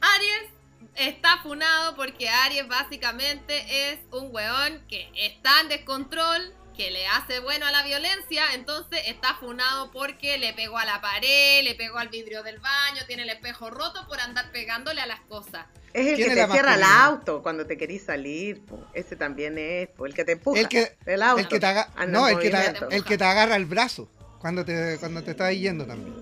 Aries 0.00 0.50
está 0.96 1.38
funado 1.42 1.96
porque 1.96 2.28
Aries 2.28 2.66
básicamente 2.68 3.92
es 3.92 3.98
un 4.10 4.28
weón 4.34 4.82
que 4.88 5.10
está 5.14 5.60
en 5.60 5.68
descontrol, 5.68 6.54
que 6.76 6.90
le 6.90 7.06
hace 7.06 7.40
bueno 7.40 7.66
a 7.66 7.70
la 7.70 7.82
violencia, 7.82 8.54
entonces 8.54 9.00
está 9.06 9.34
funado 9.34 9.90
porque 9.90 10.38
le 10.38 10.54
pegó 10.54 10.78
a 10.78 10.84
la 10.86 11.00
pared, 11.02 11.62
le 11.64 11.74
pegó 11.74 11.98
al 11.98 12.08
vidrio 12.08 12.42
del 12.42 12.60
baño, 12.60 13.02
tiene 13.06 13.24
el 13.24 13.30
espejo 13.30 13.68
roto 13.70 14.06
por 14.08 14.18
andar 14.20 14.50
pegándole 14.52 15.00
a 15.02 15.06
las 15.06 15.20
cosas. 15.20 15.66
Es 15.92 16.06
el 16.06 16.16
que 16.16 16.30
te 16.30 16.34
la 16.36 16.48
cierra 16.48 16.74
el 16.76 16.82
auto 16.82 17.42
cuando 17.42 17.66
te 17.66 17.76
querís 17.76 18.04
salir. 18.06 18.64
po. 18.64 18.82
Ese 18.94 19.14
también 19.16 19.58
es, 19.58 19.88
po, 19.90 20.06
el 20.06 20.14
que 20.14 20.24
te 20.24 20.32
empuja. 20.32 20.60
El 20.60 20.68
que- 20.68 20.96
el 21.04 21.22
auto. 21.22 21.40
El 21.40 21.48
que 21.48 21.60
te, 21.60 21.66
aga- 21.66 21.90
anda 21.94 22.04
en 22.04 22.12
no, 22.12 22.28
el 22.28 22.38
que 22.38 22.48
te, 22.48 22.96
el 22.96 23.04
que 23.04 23.18
te 23.18 23.24
agarra 23.24 23.56
el 23.56 23.66
brazo 23.66 24.08
cuando 24.42 24.64
te, 24.64 24.98
cuando 25.00 25.22
te 25.22 25.30
estás 25.30 25.54
yendo 25.54 25.86
también. 25.86 26.14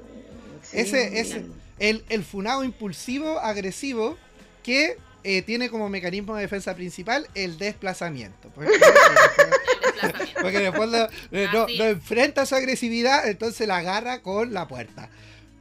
Sí. 0.62 0.79
Ese, 0.79 1.18
ese, 1.21 1.47
el, 1.81 2.05
el 2.09 2.23
funado 2.23 2.62
impulsivo, 2.62 3.41
agresivo, 3.41 4.16
que 4.62 4.97
eh, 5.25 5.43
tiene 5.43 5.68
como 5.71 5.89
mecanismo 5.89 6.37
de 6.37 6.43
defensa 6.43 6.75
principal 6.77 7.27
el 7.35 7.59
desplazamiento. 7.59 8.51
Porque, 8.55 8.71
porque 10.43 10.59
después 10.61 10.89
lo- 10.91 11.09
no, 11.31 11.53
no 11.53 11.66
es. 11.68 11.81
enfrenta 11.81 12.47
su 12.47 12.55
agresividad, 12.55 13.29
entonces 13.29 13.66
la 13.66 13.79
agarra 13.79 14.23
con 14.23 14.53
la 14.53 14.68
puerta. 14.68 15.09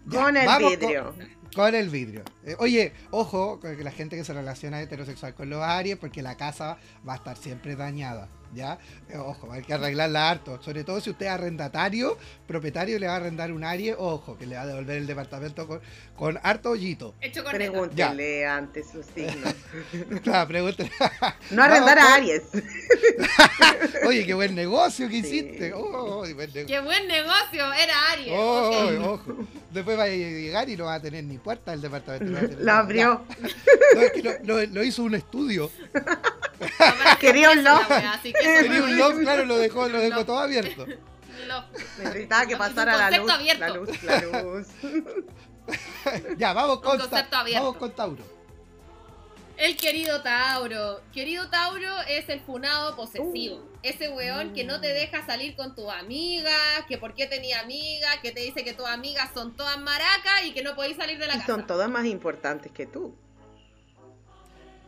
Ya, 0.05 0.21
Con 0.23 0.37
el 0.37 0.45
con- 0.45 0.69
vidrio. 0.69 1.15
Con, 1.55 1.75
el 1.75 1.89
vidrio. 1.89 2.23
Eh, 2.45 2.55
oye, 2.59 2.93
ojo, 3.11 3.59
con 3.59 3.75
que 3.75 3.83
la 3.83 3.91
gente 3.91 4.15
que 4.15 4.23
se 4.23 4.33
relaciona 4.33 4.81
heterosexual 4.81 5.33
con 5.33 5.49
los 5.49 5.61
Aries, 5.63 5.97
porque 5.97 6.21
la 6.21 6.37
casa 6.37 6.77
va 7.07 7.13
a 7.13 7.15
estar 7.17 7.37
siempre 7.37 7.75
dañada. 7.75 8.29
¿Ya? 8.53 8.79
Eh, 9.09 9.17
ojo, 9.17 9.51
hay 9.51 9.61
que 9.61 9.73
arreglarla 9.75 10.29
harto. 10.31 10.59
Sobre 10.63 10.83
todo 10.83 10.99
si 11.01 11.11
usted 11.11 11.27
es 11.27 11.31
arrendatario, 11.31 12.17
propietario 12.47 12.97
le 12.97 13.05
va 13.05 13.13
a 13.13 13.15
arrendar 13.17 13.51
un 13.51 13.63
Aries, 13.63 13.95
ojo, 13.97 14.37
que 14.37 14.47
le 14.47 14.55
va 14.55 14.63
a 14.63 14.65
devolver 14.65 14.97
el 14.97 15.05
departamento 15.05 15.67
con, 15.67 15.81
con 16.15 16.39
harto 16.41 16.71
hoyito. 16.71 17.13
Hecho 17.21 17.43
con 17.43 17.53
Pregúntele 17.53 18.45
antes 18.47 18.87
su 18.91 19.03
signo. 19.03 19.47
Claro, 20.23 20.47
pregúntale. 20.47 20.89
No 21.51 21.63
arrendar 21.63 21.97
Vamos 21.97 22.11
a 22.11 22.15
Aries. 22.15 22.43
Oye, 24.07 24.25
qué 24.25 24.33
buen 24.33 24.55
negocio 24.55 25.07
que 25.07 25.21
Sí. 25.21 25.27
hiciste. 25.37 25.73
Oh, 25.73 26.19
buen 26.19 26.35
negocio. 26.35 26.65
¡Qué 26.67 26.79
buen 26.81 27.07
negocio! 27.07 27.73
Era 27.73 28.11
Aries. 28.13 28.33
Oh, 28.35 28.89
ojo. 29.13 29.35
Después 29.71 29.97
va 29.97 30.03
a 30.03 30.07
llegar 30.07 30.67
y 30.69 30.75
no 30.77 30.85
va 30.85 30.95
a 30.95 31.01
tener 31.01 31.23
ni 31.23 31.37
puerta 31.37 31.73
el 31.73 31.81
departamento. 31.81 32.25
no 32.25 32.33
va 32.33 32.39
a 32.39 32.41
tener 32.47 32.59
Lo 32.59 32.65
nada. 32.65 32.79
abrió. 32.79 33.25
No, 33.95 34.01
es 34.01 34.11
que 34.11 34.23
lo, 34.23 34.31
lo- 34.43 34.65
lo 34.65 34.83
hizo 34.83 35.03
un 35.03 35.15
estudio. 35.15 35.69
Quería 37.19 37.51
un 37.51 37.63
la 37.63 38.13
así 38.13 38.29
eso 38.29 38.38
Tenía 38.39 38.83
un 38.83 38.97
loft, 38.97 39.19
claro, 39.19 39.45
lo 39.45 39.57
dejó, 39.57 39.87
lo 39.89 39.99
dejó 39.99 40.25
todo 40.25 40.39
abierto. 40.39 40.85
loft. 41.47 41.99
Necesitaba 41.99 42.45
que 42.45 42.57
pasara 42.57 42.97
la 42.97 43.03
concepto 43.05 43.23
luz. 43.25 43.33
abierto. 43.33 43.59
La 43.59 43.69
luz, 43.69 44.03
la 44.03 44.21
luz. 44.41 44.67
Ya, 46.37 46.53
vamos 46.53 46.79
con, 46.81 46.97
vamos 46.97 47.95
Tauro. 47.95 48.23
El 49.55 49.75
querido 49.77 50.21
Tauro. 50.23 51.01
Querido 51.13 51.49
Tauro 51.49 52.01
es 52.07 52.27
el 52.29 52.39
funado 52.39 52.95
posesivo. 52.95 53.57
Uh. 53.57 53.69
Ese 53.83 54.09
weón 54.09 54.53
que 54.53 54.63
no 54.63 54.81
te 54.81 54.87
deja 54.87 55.25
salir 55.25 55.55
con 55.55 55.75
tu 55.75 55.91
amiga, 55.91 56.51
que 56.87 56.97
por 56.97 57.13
qué 57.13 57.27
tenía 57.27 57.59
amiga, 57.59 58.09
que 58.21 58.31
te 58.31 58.39
dice 58.39 58.63
que 58.63 58.73
tus 58.73 58.87
amigas 58.87 59.29
son 59.33 59.55
todas 59.55 59.77
maracas 59.79 60.43
y 60.45 60.53
que 60.53 60.63
no 60.63 60.75
podéis 60.75 60.97
salir 60.97 61.19
de 61.19 61.27
la 61.27 61.35
Y 61.35 61.39
casa. 61.39 61.47
son 61.53 61.67
todas 61.67 61.89
más 61.89 62.05
importantes 62.05 62.71
que 62.71 62.85
tú. 62.87 63.15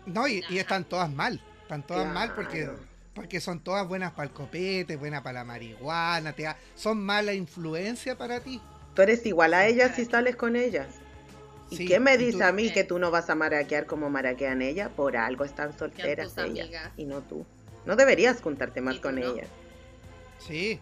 No, 0.06 0.28
y, 0.28 0.44
y 0.50 0.58
están 0.58 0.84
todas 0.86 1.12
mal. 1.12 1.40
Están 1.62 1.86
todas 1.86 2.12
mal 2.12 2.34
porque. 2.34 2.70
Porque 3.14 3.40
son 3.42 3.60
todas 3.60 3.88
buenas 3.88 4.12
para 4.12 4.24
el 4.28 4.32
copete, 4.34 4.96
buenas 4.96 5.22
para 5.22 5.40
la 5.40 5.44
marihuana, 5.46 6.34
te 6.34 6.44
da- 6.44 6.58
son 6.76 7.04
mala 7.04 7.34
influencia 7.34 8.18
para 8.18 8.40
ti. 8.40 8.62
Tú 8.96 9.02
eres 9.02 9.26
igual 9.26 9.54
a 9.54 9.66
ellas 9.68 9.92
si 9.96 10.06
sales 10.06 10.36
con 10.36 10.56
ellas. 10.56 10.88
¿Y 11.70 11.78
Sí, 11.78 11.86
qué 11.88 12.00
me 12.02 12.18
dice 12.18 12.40
tú- 12.40 12.44
a 12.44 12.52
mí 12.52 12.70
que 12.72 12.84
tú 12.84 13.00
no 13.00 13.12
vas 13.12 13.30
a 13.30 13.36
maraquear 13.36 13.86
como 13.86 14.10
maraquean 14.10 14.62
ellas? 14.62 14.90
Por 14.96 15.16
algo 15.16 15.46
están 15.46 15.78
solteras 15.78 16.34
ellas 16.38 16.50
amigas. 16.66 16.92
y 16.98 17.06
no 17.06 17.22
tú. 17.22 17.46
No 17.86 17.96
deberías 17.96 18.42
juntarte 18.42 18.82
más 18.82 19.00
con 19.00 19.16
no. 19.16 19.22
ellas. 19.22 19.48
Sí. 20.40 20.80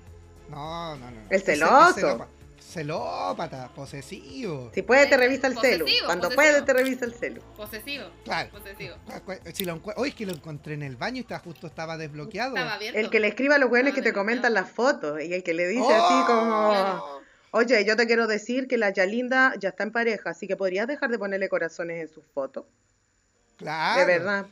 No, 0.50 0.96
no, 0.96 1.12
no. 1.12 1.22
no. 1.22 1.30
El 1.30 1.42
celoso. 1.42 1.90
ese 1.92 2.02
celopa- 2.02 2.28
Celópata, 2.70 3.68
posesivo. 3.74 4.72
Si 4.76 4.84
puede 4.84 5.08
te 5.08 5.18
revisa 5.18 5.48
el 5.48 5.58
celu. 5.58 5.86
Posesivo, 5.86 6.06
Cuando 6.06 6.30
posesivo. 6.30 6.36
puede 6.54 6.62
te 6.62 6.74
revisa 6.74 7.06
el 7.06 7.14
celu. 7.16 7.42
Posesivo. 7.58 8.06
Claro. 8.24 8.50
Posesivo. 8.52 8.96
Si 9.54 9.66
lo 9.66 9.82
es 10.06 10.14
que 10.16 10.26
lo 10.28 10.34
encontré 10.34 10.76
en 10.76 10.84
el 10.84 10.96
baño 10.96 11.18
y 11.18 11.20
está, 11.22 11.40
justo 11.40 11.66
estaba 11.68 11.98
desbloqueado. 11.98 12.56
Estaba 12.56 12.76
abierto. 12.76 13.00
El 13.00 13.10
que 13.10 13.20
le 13.20 13.28
escriba 13.30 13.56
a 13.56 13.58
los 13.58 13.70
güeyes 13.70 13.94
que 13.94 14.02
te 14.04 14.14
comentan 14.14 14.54
las 14.54 14.70
fotos 14.70 15.20
y 15.22 15.34
el 15.34 15.42
que 15.44 15.54
le 15.56 15.68
dice 15.68 15.82
¡Oh! 15.84 16.06
así 16.06 16.26
como, 16.28 16.70
Claro. 16.70 17.22
oye, 17.52 17.86
yo 17.86 17.96
te 17.96 18.06
quiero 18.06 18.28
decir 18.28 18.68
que 18.68 18.78
la 18.78 18.92
Yalinda 18.92 19.56
ya 19.58 19.70
está 19.70 19.84
en 19.84 19.92
pareja, 19.92 20.30
así 20.30 20.48
que 20.48 20.56
podrías 20.56 20.88
dejar 20.88 21.10
de 21.10 21.18
ponerle 21.18 21.50
corazones 21.50 22.02
en 22.02 22.14
sus 22.14 22.24
fotos. 22.34 22.66
Claro. 23.58 24.00
De 24.00 24.06
verdad. 24.06 24.46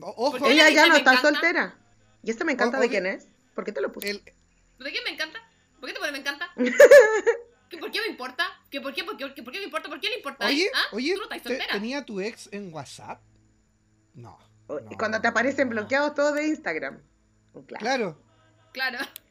O- 0.00 0.08
Ojo, 0.16 0.38
¿Por 0.38 0.48
qué 0.48 0.52
Ella 0.54 0.70
ya 0.70 0.86
no 0.86 0.96
está 0.96 1.12
encanta? 1.14 1.28
soltera. 1.30 1.74
¿Y 2.22 2.30
este 2.30 2.44
me 2.44 2.52
encanta 2.52 2.78
O- 2.78 2.80
de 2.80 2.88
quién 2.88 3.06
es? 3.06 3.26
¿Por 3.54 3.64
qué 3.64 3.72
te 3.72 3.80
lo 3.80 3.90
puse? 3.92 4.08
el, 4.08 4.18
¿De 4.22 4.92
qué 4.92 4.98
me 5.04 5.10
encanta? 5.10 5.40
¿Por 5.80 5.88
qué 5.88 5.94
te 5.94 5.98
pone 6.00 6.12
me 6.12 6.18
encanta? 6.18 6.50
¿Que 7.70 7.78
¿Por 7.78 7.90
qué 7.90 8.00
me 8.00 8.08
importa? 8.08 8.44
¿Que 8.70 8.80
¿Por 8.80 8.92
qué? 8.92 9.04
¿Por 9.04 9.16
qué? 9.16 9.32
¿Que 9.34 9.42
¿Por 9.42 9.52
qué 9.52 9.58
me 9.60 9.64
importa? 9.66 9.88
¿Por 9.88 10.00
qué 10.00 10.08
le 10.08 10.16
importa? 10.16 10.46
oye, 10.46 10.66
¿Ah? 10.74 10.82
oye, 10.92 11.12
¿Tú 11.14 11.18
no 11.18 11.24
estás 11.24 11.42
te- 11.42 11.48
soltera? 11.50 11.72
¿tenía 11.74 12.04
tu 12.04 12.20
ex 12.20 12.48
en 12.52 12.72
WhatsApp? 12.74 13.20
No. 14.14 14.38
O- 14.66 14.80
no, 14.80 14.90
Cuando 14.98 15.20
te 15.20 15.28
aparecen 15.28 15.68
no. 15.68 15.74
bloqueados 15.76 16.14
todos 16.14 16.34
de 16.34 16.48
Instagram. 16.48 17.00
Clásico. 17.52 17.76
Claro. 17.78 18.22
Claro. 18.72 18.98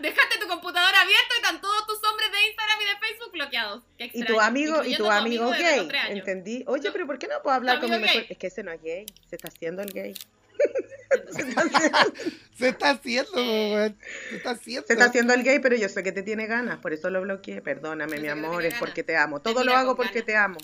Dejaste 0.00 0.38
tu 0.40 0.46
computador 0.46 0.94
abierto 0.94 1.34
y 1.34 1.36
están 1.42 1.60
todos 1.60 1.86
tus 1.86 1.98
hombres 2.08 2.30
de 2.30 2.46
Instagram 2.48 2.80
y 2.80 2.84
de 2.84 2.96
Facebook 3.06 3.32
bloqueados. 3.32 3.82
Qué 3.96 4.04
Y 4.04 4.06
extraño. 4.06 4.26
tu 4.26 4.40
amigo, 4.40 4.84
y 4.84 4.96
tu 4.96 5.10
amigo 5.10 5.50
de 5.50 5.58
gay, 5.58 5.74
23 5.78 6.02
años. 6.04 6.18
¿entendí? 6.18 6.64
Oye, 6.68 6.84
No. 6.88 6.92
pero 6.92 7.06
¿por 7.06 7.18
qué 7.18 7.26
no 7.28 7.42
puedo 7.42 7.56
hablar 7.56 7.80
con 7.80 7.90
mi 7.90 7.96
amigo 7.96 8.06
mejor? 8.08 8.22
gay. 8.22 8.30
Es 8.32 8.38
que 8.38 8.46
ese 8.48 8.62
no 8.62 8.70
es 8.72 8.80
gay, 8.82 9.06
se 9.28 9.34
está 9.36 9.48
haciendo 9.48 9.82
el 9.82 9.92
gay. 9.92 10.14
Se 11.34 11.42
está 11.42 12.90
haciendo. 12.90 13.30
Se 13.32 14.36
está 14.36 14.50
haciendo. 14.50 14.86
Se 14.86 14.92
está 14.92 15.04
haciendo 15.06 15.32
el 15.34 15.42
gay, 15.44 15.58
pero 15.60 15.76
yo 15.76 15.88
sé 15.88 16.02
que 16.02 16.12
te 16.12 16.22
tiene 16.22 16.46
ganas, 16.46 16.78
por 16.78 16.92
eso 16.92 17.08
lo 17.10 17.22
bloqueé. 17.22 17.62
Perdóname, 17.62 18.16
Yo 18.16 18.22
mi 18.22 18.26
te 18.26 18.32
amor, 18.32 18.64
es 18.64 18.74
porque 18.74 19.04
te 19.04 19.16
amo. 19.16 19.40
Te 19.40 19.52
Todo 19.52 19.64
lo 19.64 19.74
hago 19.76 19.94
porque 19.96 20.14
ganas. 20.22 20.26
te 20.26 20.36
amo. 20.36 20.58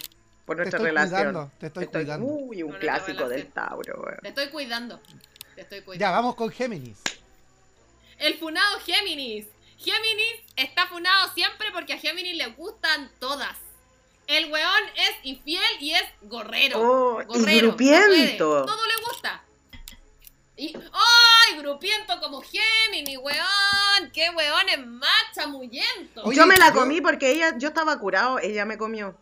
Por 0.45 0.57
Te 0.57 0.63
nuestra 0.63 0.79
estoy 0.79 0.89
relación. 0.91 1.19
cuidando, 1.33 1.53
te 1.59 1.67
estoy 1.69 1.87
cuidando. 1.87 2.27
Uy, 2.27 2.63
un 2.63 2.73
clásico 2.73 3.29
del. 3.29 3.47
Tauro, 3.47 4.03
weón. 4.03 4.19
Te 4.23 4.29
estoy 4.29 4.49
cuidando. 4.49 5.01
Te 5.55 5.61
estoy 5.63 5.81
cuidando. 5.83 6.01
Ya, 6.01 6.11
vamos 6.11 6.35
con 6.35 6.51
Géminis. 6.51 6.99
El 8.19 8.35
funado 8.39 8.81
Géminis. 8.81 9.47
Géminis 9.79 10.35
está 10.57 10.87
funado 10.87 11.33
siempre 11.35 11.69
porque 11.73 11.95
a 11.95 11.99
Géminis 11.99 12.37
le 12.37 12.47
gustan 12.49 13.11
todas. 13.19 13.57
El 14.27 14.51
weón 14.51 14.83
es 14.97 15.13
infiel 15.25 15.63
y 15.81 15.93
es 15.93 16.05
gorrero. 16.23 16.81
Oh, 16.81 17.23
y 17.23 17.25
gorrero. 17.27 17.69
grupiento. 17.69 18.09
puede. 18.09 18.67
Todo 18.67 18.87
le 18.87 19.05
gusta. 19.09 19.43
Y, 20.57 20.75
¡Ay! 20.77 21.59
Grupiento 21.59 22.21
como 22.21 22.43
Géminis, 22.43 23.19
weón. 23.19 24.11
¡Qué 24.13 24.31
weón 24.31 24.69
es 24.69 24.87
más 24.87 25.11
chamuyento! 25.35 26.23
Oye, 26.25 26.37
yo 26.37 26.47
me 26.47 26.57
la 26.57 26.73
comí 26.73 27.01
porque 27.01 27.33
ella, 27.33 27.57
yo 27.59 27.69
estaba 27.69 27.99
curado, 27.99 28.39
ella 28.39 28.65
me 28.65 28.79
comió. 28.79 29.17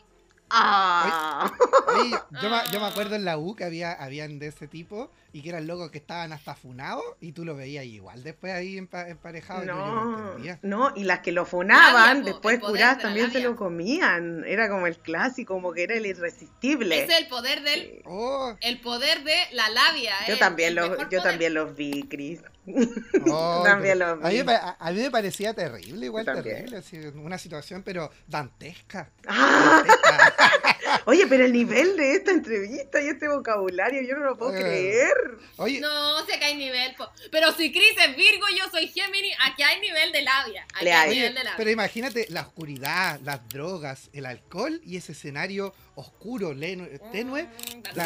Ah. 0.50 1.50
Oye, 1.96 2.10
yo, 2.42 2.50
me, 2.50 2.58
yo 2.70 2.80
me 2.80 2.86
acuerdo 2.86 3.14
en 3.14 3.24
la 3.24 3.38
U 3.38 3.56
que 3.56 3.64
había, 3.64 3.92
habían 3.92 4.38
de 4.38 4.48
ese 4.48 4.68
tipo 4.68 5.10
y 5.32 5.42
que 5.42 5.48
eran 5.48 5.66
locos 5.66 5.90
que 5.90 5.98
estaban 5.98 6.32
hasta 6.32 6.54
funados 6.54 7.04
y 7.20 7.32
tú 7.32 7.44
lo 7.44 7.56
veías 7.56 7.84
igual 7.86 8.22
después 8.22 8.52
ahí 8.52 8.76
empa- 8.76 9.08
emparejado. 9.08 9.62
y 9.64 9.66
no 9.66 9.74
No, 9.74 10.18
entendía. 10.28 10.58
no, 10.62 10.92
y 10.94 11.04
las 11.04 11.20
que 11.20 11.32
lo 11.32 11.46
funaban, 11.46 12.18
Labia, 12.18 12.32
después 12.32 12.60
curadas 12.60 12.98
de 12.98 13.02
también 13.04 13.32
se 13.32 13.40
lo 13.40 13.56
comían. 13.56 14.44
Era 14.46 14.68
como 14.68 14.86
el 14.86 14.98
clásico, 14.98 15.54
como 15.54 15.72
que 15.72 15.84
era 15.84 15.94
el 15.94 16.06
irresistible. 16.06 17.02
Ese 17.04 17.12
es 17.14 17.20
el 17.20 17.26
poder 17.28 17.62
del. 17.62 17.80
Sí. 17.80 18.02
Oh, 18.04 18.54
El 18.60 18.80
poder 18.80 19.24
de 19.24 19.34
la 19.52 19.68
labia. 19.70 20.14
Yo 20.28 20.34
eh, 20.34 20.38
también 20.38 20.74
los, 20.74 20.90
yo 20.90 20.96
poder. 21.08 21.22
también 21.22 21.54
los 21.54 21.74
vi, 21.76 22.02
Cris. 22.08 22.40
oh, 23.30 23.62
También 23.64 23.98
pero 23.98 24.16
lo 24.18 24.26
a, 24.26 24.30
mí 24.30 24.42
vi. 24.42 24.48
a 24.48 24.90
mí 24.92 25.00
me 25.00 25.10
parecía 25.10 25.54
terrible, 25.54 26.06
igual 26.06 26.24
terrible, 26.24 26.76
así, 26.76 26.96
una 26.98 27.38
situación 27.38 27.82
pero 27.82 28.10
dantesca. 28.28 29.10
¡Ah! 29.26 29.82
dantesca. 29.84 30.58
Oye, 31.06 31.26
pero 31.26 31.44
el 31.44 31.52
nivel 31.52 31.96
de 31.96 32.14
esta 32.16 32.30
entrevista 32.30 33.00
y 33.02 33.08
este 33.08 33.28
vocabulario, 33.28 34.02
yo 34.02 34.16
no 34.16 34.24
lo 34.24 34.36
puedo 34.38 34.54
Eh. 34.56 34.60
creer. 34.60 35.14
Oye, 35.56 35.80
No, 35.80 36.24
sé 36.26 36.38
que 36.38 36.44
hay 36.44 36.54
nivel. 36.56 36.94
Pero 37.30 37.52
si 37.52 37.72
Chris 37.72 37.94
es 38.06 38.16
Virgo, 38.16 38.46
yo 38.56 38.64
soy 38.70 38.88
Gemini, 38.88 39.32
aquí 39.46 39.62
hay 39.62 39.80
nivel 39.80 40.12
de 40.12 40.22
labia. 40.22 40.66
Aquí 40.74 40.84
Le 40.84 40.92
hay 40.92 41.10
hay. 41.10 41.16
nivel 41.16 41.34
de 41.34 41.44
labia. 41.44 41.56
pero 41.56 41.70
imagínate 41.70 42.26
la 42.30 42.42
oscuridad, 42.42 43.20
las 43.22 43.48
drogas, 43.48 44.10
el 44.12 44.26
alcohol 44.26 44.80
y 44.84 44.96
ese 44.96 45.12
escenario 45.12 45.74
oscuro, 45.94 46.52
lenu- 46.54 46.88
tenue. 47.12 47.44
Mm, 47.44 47.82
La-. 47.94 48.04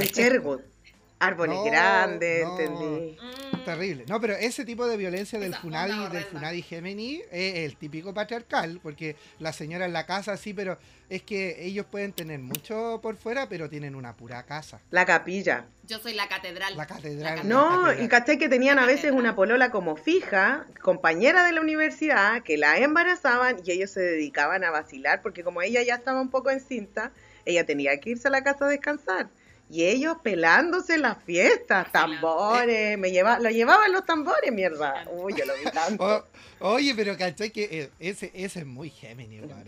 Árboles 1.19 1.57
No, 1.57 1.65
grandes, 1.65 2.45
no. 2.45 2.59
entendí. 2.61 3.19
mm. 3.21 3.65
Terrible. 3.65 4.05
No, 4.07 4.21
pero 4.21 4.35
ese 4.35 4.65
tipo 4.65 4.87
de 4.87 4.97
violencia 4.97 5.39
del 5.41 5.53
Esa 5.53 5.61
Funadi, 5.61 6.09
del. 6.13 6.25
Funadi 6.25 6.63
Gemini 6.63 7.21
es 7.33 7.55
el 7.71 7.77
típico 7.77 8.15
patriarcal, 8.15 8.79
porque 8.83 9.17
la 9.41 9.53
señora 9.53 9.87
en 9.87 9.93
la 9.93 10.07
casa 10.07 10.37
sí, 10.37 10.55
pero 10.55 10.79
es 11.09 11.23
que 11.23 11.65
ellos 11.65 11.85
pueden 11.87 12.13
tener 12.13 12.39
mucho 12.39 13.01
por 13.03 13.17
fuera, 13.17 13.49
pero 13.49 13.69
tienen 13.69 13.97
una 13.97 14.15
pura 14.15 14.45
casa. 14.45 14.79
La 14.91 15.05
capilla. 15.05 15.65
Yo 15.85 15.99
soy 15.99 16.15
la 16.15 16.29
catedral. 16.29 16.77
La 16.77 16.87
catedral. 16.87 17.37
La 17.39 17.43
No, 17.45 17.83
catedral. 17.87 18.05
y 18.05 18.09
caché 18.09 18.39
que 18.39 18.49
tenían 18.49 18.79
a 18.79 18.87
veces 18.87 19.11
una 19.11 19.35
polola 19.35 19.71
como 19.71 19.97
fija, 19.97 20.67
compañera 20.83 21.45
de 21.45 21.53
la 21.53 21.61
universidad, 21.61 22.43
que 22.43 22.57
la 22.59 22.77
embarazaban 22.79 23.57
y 23.65 23.73
ellos 23.73 23.91
se 23.91 24.01
dedicaban 24.01 24.63
a 24.65 24.71
vacilar, 24.71 25.23
porque 25.23 25.43
como 25.43 25.63
ella 25.63 25.83
ya 25.83 25.95
estaba 25.97 26.21
un 26.21 26.31
poco 26.31 26.51
encinta, 26.51 27.11
ella 27.45 27.65
tenía 27.67 27.99
que 27.99 28.11
irse 28.11 28.29
a 28.29 28.31
la 28.31 28.45
casa 28.45 28.67
a 28.67 28.69
descansar. 28.69 29.29
Y 29.69 29.85
ellos 29.85 30.19
pelándose 30.23 30.97
las 30.97 31.23
fiestas, 31.25 31.91
tambores, 31.91 32.97
me 32.99 33.11
lleva, 33.11 33.39
lo 33.41 33.51
llevaban 33.51 33.93
los 33.93 34.05
tambores, 34.07 34.53
mierda. 34.53 35.05
Uy, 35.11 35.35
yo 35.37 35.45
lo 35.45 35.55
vi 35.55 35.65
tanto. 35.65 36.05
O- 36.61 36.69
oye, 36.75 36.95
pero 36.95 37.17
¿cachai 37.19 37.51
que 37.51 37.65
eh, 37.65 37.91
ese, 37.99 38.31
ese 38.33 38.61
es 38.61 38.67
muy 38.67 38.93
es 39.03 39.17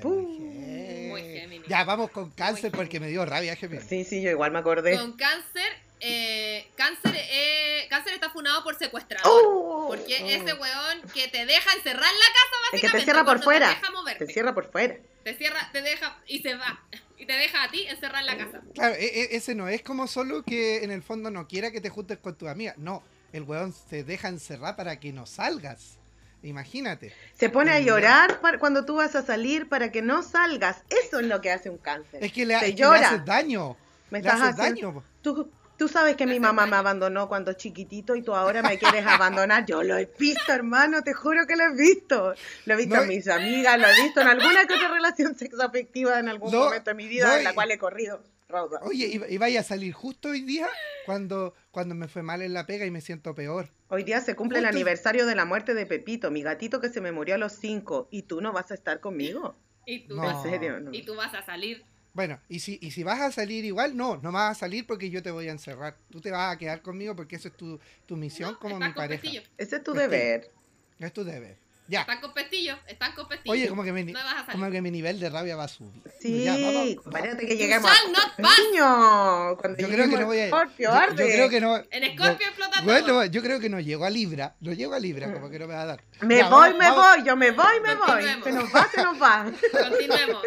muy, 0.04 1.22
Gemini. 1.22 1.64
Ya, 1.68 1.84
vamos 1.84 2.10
con 2.10 2.30
cáncer 2.30 2.70
porque 2.70 3.00
me 3.00 3.08
dio 3.08 3.24
rabia 3.24 3.56
Gemini. 3.56 3.82
Sí, 3.82 4.04
sí, 4.04 4.22
yo 4.22 4.30
igual 4.30 4.52
me 4.52 4.60
acordé. 4.60 4.96
Con 4.96 5.14
cáncer, 5.14 5.66
eh, 6.00 6.68
cáncer, 6.76 7.12
eh, 7.16 7.86
cáncer 7.90 8.14
está 8.14 8.30
funado 8.30 8.62
por 8.62 8.78
secuestrador. 8.78 9.28
¡Oh! 9.44 9.86
Porque 9.88 10.16
Oh. 10.22 10.26
ese 10.28 10.54
weón 10.54 11.02
que 11.12 11.26
te 11.28 11.44
deja 11.44 11.72
encerrar 11.74 12.10
en 12.12 12.18
la 12.18 12.26
casa, 12.26 12.56
Es 12.72 12.80
que 12.80 12.86
básicamente. 12.86 12.98
te 12.98 13.04
cierra 13.04 13.24
por 13.24 13.36
no 13.38 13.42
fuera. 13.42 13.68
Te 13.70 13.74
deja 13.80 13.90
moverte. 13.90 14.26
Te 14.26 14.32
cierra 14.32 14.54
por 14.54 14.70
fuera. 14.70 14.96
Te 15.24 15.34
cierra, 15.34 15.68
te 15.72 15.82
deja 15.82 16.16
y 16.26 16.38
se 16.40 16.54
va. 16.54 16.80
Y 17.18 17.26
te 17.26 17.32
deja 17.32 17.64
a 17.64 17.68
ti 17.70 17.84
encerrar 17.88 18.20
en 18.20 18.26
la 18.26 18.36
casa. 18.38 18.60
Claro, 18.74 18.94
e- 18.94 19.04
e- 19.22 19.36
ese 19.36 19.54
no 19.54 19.68
es 19.68 19.82
como 19.82 20.06
solo 20.06 20.42
que 20.44 20.84
en 20.84 20.90
el 20.90 21.02
fondo 21.02 21.30
no 21.30 21.48
quiera 21.48 21.70
que 21.70 21.80
te 21.80 21.88
juntes 21.90 22.18
con 22.18 22.36
tu 22.36 22.46
amiga. 22.48 22.74
No, 22.76 23.02
el 23.32 23.42
weón 23.42 23.72
se 23.72 24.04
deja 24.04 24.28
encerrar 24.28 24.76
para 24.76 25.00
que 25.00 25.12
no 25.12 25.26
salgas. 25.26 25.98
Imagínate. 26.42 27.12
Se 27.34 27.48
pone 27.48 27.72
a 27.72 27.80
llorar 27.80 28.40
para- 28.40 28.58
cuando 28.60 28.84
tú 28.84 28.96
vas 28.96 29.16
a 29.16 29.22
salir 29.22 29.68
para 29.68 29.90
que 29.90 30.02
no 30.02 30.22
salgas. 30.22 30.84
Eso 30.88 31.18
es 31.18 31.26
lo 31.26 31.40
que 31.40 31.50
hace 31.50 31.68
un 31.68 31.78
cáncer. 31.78 32.22
Es 32.24 32.32
que 32.32 32.46
le, 32.46 32.56
Te 32.60 32.68
es 32.68 32.74
que 32.76 32.82
le 32.82 32.86
haces 32.86 33.24
daño. 33.24 33.76
Me 34.10 34.20
le 34.22 34.28
estás 34.28 34.40
haces 34.42 34.60
haciendo- 34.60 34.92
daño. 34.92 35.04
Tú, 35.20 35.50
tú 35.78 35.88
sabes 35.88 36.16
que 36.16 36.26
mi 36.26 36.40
mamá 36.40 36.66
me 36.66 36.76
abandonó 36.76 37.28
cuando 37.28 37.54
chiquitito 37.54 38.16
y 38.16 38.22
tú 38.22 38.34
ahora 38.34 38.60
me 38.62 38.78
quieres 38.78 39.06
abandonar. 39.06 39.64
Yo 39.64 39.82
lo 39.82 39.96
he 39.96 40.10
visto, 40.18 40.52
hermano, 40.52 41.02
te 41.02 41.14
juro 41.14 41.46
que 41.46 41.56
lo 41.56 41.64
he 41.64 41.74
visto. 41.74 42.34
Lo 42.66 42.74
he 42.74 42.76
visto 42.76 42.96
No, 42.96 43.02
en 43.02 43.08
mis 43.08 43.28
amigas, 43.28 43.78
lo 43.80 43.86
he 43.86 44.02
visto 44.02 44.20
en 44.20 44.26
alguna 44.28 44.66
que 44.66 44.74
otra 44.74 44.88
relación 44.88 45.38
sexoafectiva 45.38 46.18
en 46.18 46.28
algún 46.28 46.52
No, 46.52 46.64
momento 46.64 46.90
de 46.90 46.94
mi 46.94 47.08
vida 47.08 47.28
no, 47.28 47.36
en 47.36 47.44
la 47.44 47.54
cual 47.54 47.70
he 47.70 47.78
corrido. 47.78 48.22
Rosa. 48.48 48.80
Oye, 48.82 49.20
y, 49.28 49.36
vaya 49.36 49.60
a 49.60 49.62
salir 49.62 49.92
justo 49.92 50.30
hoy 50.30 50.40
día 50.40 50.66
cuando, 51.04 51.54
cuando 51.70 51.94
me 51.94 52.08
fue 52.08 52.22
mal 52.22 52.40
en 52.40 52.54
la 52.54 52.64
pega 52.64 52.86
y 52.86 52.90
me 52.90 53.02
siento 53.02 53.34
peor. 53.34 53.68
Hoy 53.88 54.04
día 54.04 54.22
se 54.22 54.34
cumple 54.36 54.60
el 54.60 54.64
aniversario 54.64 55.26
de 55.26 55.34
la 55.34 55.44
muerte 55.44 55.74
de 55.74 55.84
Pepito, 55.84 56.30
mi 56.30 56.42
gatito 56.42 56.80
que 56.80 56.88
se 56.88 57.02
me 57.02 57.12
murió 57.12 57.34
a 57.34 57.38
los 57.38 57.52
cinco. 57.52 58.08
¿Y 58.10 58.22
tú 58.22 58.40
no 58.40 58.52
vas 58.54 58.70
a 58.70 58.74
estar 58.74 59.00
conmigo? 59.00 59.54
Y 59.84 60.06
tú, 60.06 60.16
No. 60.16 60.22
vas, 60.22 60.44
¿En 60.46 60.50
serio? 60.50 60.80
No. 60.80 60.90
y 60.94 61.02
tú 61.04 61.14
vas 61.14 61.34
a 61.34 61.44
salir. 61.44 61.84
Bueno, 62.14 62.40
y 62.48 62.60
si, 62.60 62.78
y 62.82 62.90
si 62.90 63.02
vas 63.04 63.20
a 63.20 63.30
salir 63.30 63.64
igual, 63.64 63.96
no, 63.96 64.16
no 64.16 64.32
vas 64.32 64.56
a 64.56 64.60
salir 64.60 64.86
porque 64.86 65.08
yo 65.10 65.22
te 65.22 65.30
voy 65.30 65.48
a 65.48 65.52
encerrar. 65.52 65.96
Tú 66.10 66.20
te 66.20 66.30
vas 66.30 66.52
a 66.54 66.58
quedar 66.58 66.82
conmigo 66.82 67.14
porque 67.14 67.36
eso 67.36 67.48
es 67.48 67.56
tu, 67.56 67.78
tu 68.06 68.16
misión 68.16 68.52
No, 68.52 68.58
como 68.58 68.78
mi 68.80 68.92
pareja. 68.92 69.20
pestillo. 69.22 69.42
Ese 69.56 69.76
es 69.76 69.82
tu 69.84 69.92
Pestillo. 69.92 70.10
deber. 70.10 70.50
Es 70.98 71.12
tu 71.12 71.22
deber. 71.24 71.58
Ya. 71.88 72.00
Están 72.00 72.20
con 72.20 72.34
pestillo. 72.34 72.78
Están 72.86 73.12
con 73.12 73.26
pestillo. 73.28 73.50
Oye, 73.52 73.68
como 73.68 73.82
que, 73.82 73.92
mi, 73.92 74.04
No 74.04 74.18
vas 74.22 74.34
a 74.34 74.36
salir. 74.46 74.52
como 74.52 74.70
que 74.70 74.82
mi 74.82 74.90
nivel 74.90 75.18
de 75.18 75.30
rabia 75.30 75.56
va 75.56 75.64
a 75.64 75.68
subir. 75.68 76.02
Sí, 76.20 76.44
Ya, 76.44 76.52
vamos- 76.52 76.88
espérate 76.88 77.46
que 77.46 77.54
You 77.54 77.58
lleguemos 77.58 77.90
not. 78.12 78.38
Niño, 78.38 79.56
cuando 79.56 79.78
Yo 79.78 79.88
creo 79.88 80.08
que 80.10 80.16
no 80.18 80.26
voy 80.26 80.40
a 80.40 80.48
Scorpio, 80.48 80.90
yo, 80.92 81.14
creo 81.16 81.48
que 81.48 81.60
no. 81.60 81.76
En 81.90 82.14
Scorpio 82.14 82.46
explota 82.46 82.80
Bueno, 82.82 83.06
todo. 83.06 83.24
yo 83.24 83.42
creo 83.42 83.58
que 83.58 83.68
no 83.70 83.80
llego 83.80 84.04
a 84.04 84.10
Libra. 84.10 84.54
No 84.60 84.72
llego 84.74 84.94
a 84.94 84.98
Libra, 85.00 85.32
como 85.32 85.48
que 85.48 85.58
no 85.58 85.66
me 85.66 85.74
va 85.74 85.82
a 85.82 85.86
dar. 85.86 86.04
Me 86.20 86.36
Ya, 86.38 86.48
voy, 86.50 86.60
vamos- 86.72 86.78
me 86.78 86.90
vamos- 86.90 87.16
voy, 87.16 87.24
yo 87.26 87.36
me 87.36 87.50
voy, 87.52 87.80
me 87.82 87.94
voy. 87.94 88.22
Se 88.44 88.52
nos 88.52 88.64
va, 88.74 88.88
se 88.94 89.02
nos 89.02 89.22
va. 89.22 89.50
Continuemos. 89.72 90.42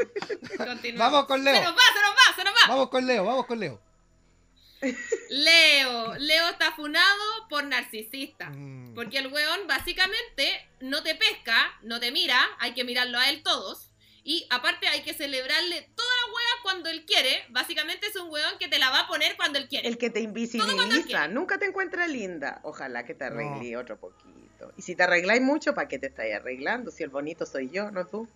Continuemos. 0.57 0.99
Vamos 0.99 1.25
con 1.25 1.43
Leo. 1.43 1.55
Se 1.55 1.63
nos 1.63 1.73
va, 1.73 1.81
se 1.93 2.01
nos 2.01 2.11
va, 2.11 2.35
se 2.35 2.43
nos 2.43 2.53
va. 2.53 2.67
Vamos 2.67 2.89
con 2.89 3.07
Leo, 3.07 3.25
vamos 3.25 3.45
con 3.47 3.59
Leo. 3.59 3.81
Leo. 5.29 6.15
Leo 6.15 6.49
está 6.49 6.71
funado 6.73 7.47
por 7.49 7.63
narcisista. 7.63 8.49
Mm. 8.49 8.93
Porque 8.93 9.19
el 9.19 9.27
weón 9.27 9.67
básicamente 9.67 10.67
no 10.81 11.01
te 11.03 11.15
pesca, 11.15 11.55
no 11.83 11.99
te 11.99 12.11
mira, 12.11 12.39
hay 12.59 12.73
que 12.73 12.83
mirarlo 12.83 13.17
a 13.17 13.29
él 13.29 13.41
todos. 13.43 13.87
Y 14.23 14.45
aparte 14.51 14.87
hay 14.87 15.01
que 15.01 15.15
celebrarle 15.15 15.89
toda 15.95 16.09
la 16.09 16.27
wea 16.33 16.61
cuando 16.61 16.89
él 16.89 17.05
quiere. 17.05 17.43
Básicamente 17.49 18.05
es 18.07 18.15
un 18.15 18.29
weón 18.29 18.57
que 18.59 18.67
te 18.67 18.77
la 18.77 18.91
va 18.91 19.01
a 19.01 19.07
poner 19.07 19.35
cuando 19.35 19.57
él 19.57 19.67
quiere. 19.67 19.87
El 19.87 19.97
que 19.97 20.11
te 20.11 20.19
invisibiliza, 20.19 21.27
nunca 21.27 21.57
te 21.57 21.65
encuentra 21.65 22.07
linda. 22.07 22.59
Ojalá 22.63 23.03
que 23.03 23.15
te 23.15 23.27
No. 23.29 23.35
arregle 23.35 23.77
otro 23.77 23.97
poquito. 23.99 24.71
Y 24.77 24.83
si 24.83 24.95
te 24.95 25.03
arregláis 25.03 25.41
mucho, 25.41 25.73
¿para 25.73 25.87
qué 25.87 25.97
te 25.97 26.07
estáis 26.07 26.35
arreglando? 26.35 26.91
Si 26.91 27.01
el 27.01 27.09
bonito 27.09 27.47
soy 27.47 27.71
yo, 27.71 27.89
no 27.89 28.05
tú. 28.05 28.27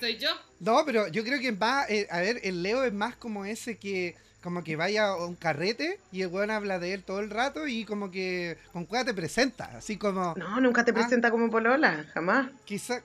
Soy 0.00 0.18
yo. 0.18 0.30
No, 0.58 0.84
pero 0.84 1.06
yo 1.08 1.22
creo 1.22 1.40
que 1.40 1.52
va, 1.52 1.86
eh, 1.88 2.08
a 2.10 2.20
ver, 2.20 2.40
el 2.42 2.62
Leo 2.64 2.82
es 2.82 2.92
más 2.92 3.14
como 3.16 3.44
ese 3.44 3.78
que 3.78 4.16
como 4.42 4.62
que 4.62 4.76
vaya 4.76 5.08
a 5.08 5.26
un 5.26 5.34
carrete 5.34 5.98
y 6.12 6.22
el 6.22 6.28
weón 6.28 6.50
habla 6.50 6.78
de 6.78 6.94
él 6.94 7.02
todo 7.02 7.20
el 7.20 7.30
rato 7.30 7.66
y 7.66 7.84
como 7.84 8.10
que 8.10 8.56
con 8.72 8.84
cueva 8.86 9.04
te 9.04 9.14
presenta, 9.14 9.64
así 9.76 9.96
como 9.96 10.34
No, 10.36 10.60
nunca 10.60 10.84
te 10.84 10.92
Ah. 10.92 10.94
presenta 10.94 11.30
como 11.30 11.50
polola, 11.50 12.04
jamás. 12.14 12.48
quizá 12.64 13.02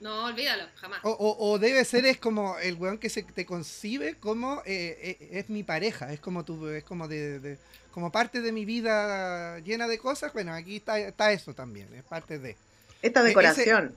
No, 0.00 0.24
olvídalo, 0.24 0.64
jamás. 0.76 1.00
o, 1.02 1.10
o- 1.10 1.50
o 1.50 1.58
debe 1.58 1.84
ser 1.84 2.06
es 2.06 2.16
como 2.18 2.58
el 2.58 2.76
weón 2.76 2.96
que 2.98 3.10
se 3.10 3.22
te 3.22 3.44
concibe 3.44 4.14
como 4.14 4.62
eh, 4.64 5.16
eh, 5.20 5.28
es 5.32 5.50
mi 5.50 5.62
pareja, 5.62 6.12
es 6.12 6.20
como 6.20 6.44
tu, 6.44 6.68
es 6.68 6.82
como 6.84 7.06
de, 7.08 7.38
de- 7.40 7.58
como 7.92 8.10
parte 8.10 8.40
de 8.40 8.52
mi 8.52 8.64
vida 8.64 9.58
llena 9.58 9.86
de 9.88 9.98
cosas, 9.98 10.32
bueno, 10.32 10.54
aquí 10.54 10.76
está, 10.76 10.98
está 10.98 11.32
eso 11.32 11.52
también, 11.54 11.88
es 11.94 12.04
parte 12.04 12.38
de. 12.38 12.56
Esta 13.02 13.20
ese- 13.20 13.28
decoración. 13.28 13.94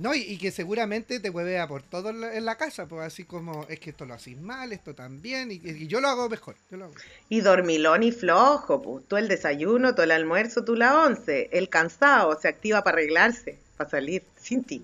No, 0.00 0.14
y, 0.14 0.20
y 0.22 0.38
que 0.38 0.50
seguramente 0.50 1.20
te 1.20 1.28
huevea 1.30 1.68
por 1.68 1.82
todo 1.82 2.08
en 2.10 2.20
la, 2.22 2.34
en 2.34 2.44
la 2.46 2.56
casa, 2.56 2.86
pues 2.86 3.06
así 3.06 3.24
como 3.24 3.66
es 3.68 3.78
que 3.80 3.90
esto 3.90 4.06
lo 4.06 4.14
haces 4.14 4.40
mal, 4.40 4.72
esto 4.72 4.94
también, 4.94 5.52
y, 5.52 5.60
y 5.62 5.86
yo 5.86 6.00
lo 6.00 6.08
hago 6.08 6.28
mejor. 6.28 6.56
Yo 6.70 6.78
lo 6.78 6.86
hago. 6.86 6.94
Y 7.28 7.42
dormilón 7.42 8.02
y 8.02 8.10
flojo, 8.10 8.80
pues. 8.80 9.04
Tú 9.06 9.16
el 9.18 9.28
desayuno, 9.28 9.94
tú 9.94 10.02
el 10.02 10.10
almuerzo, 10.10 10.64
tú 10.64 10.74
la 10.74 11.04
once. 11.04 11.48
El 11.52 11.68
cansado 11.68 12.38
se 12.40 12.48
activa 12.48 12.82
para 12.82 12.94
arreglarse, 12.96 13.58
para 13.76 13.90
salir 13.90 14.22
sin 14.40 14.64
ti. 14.64 14.82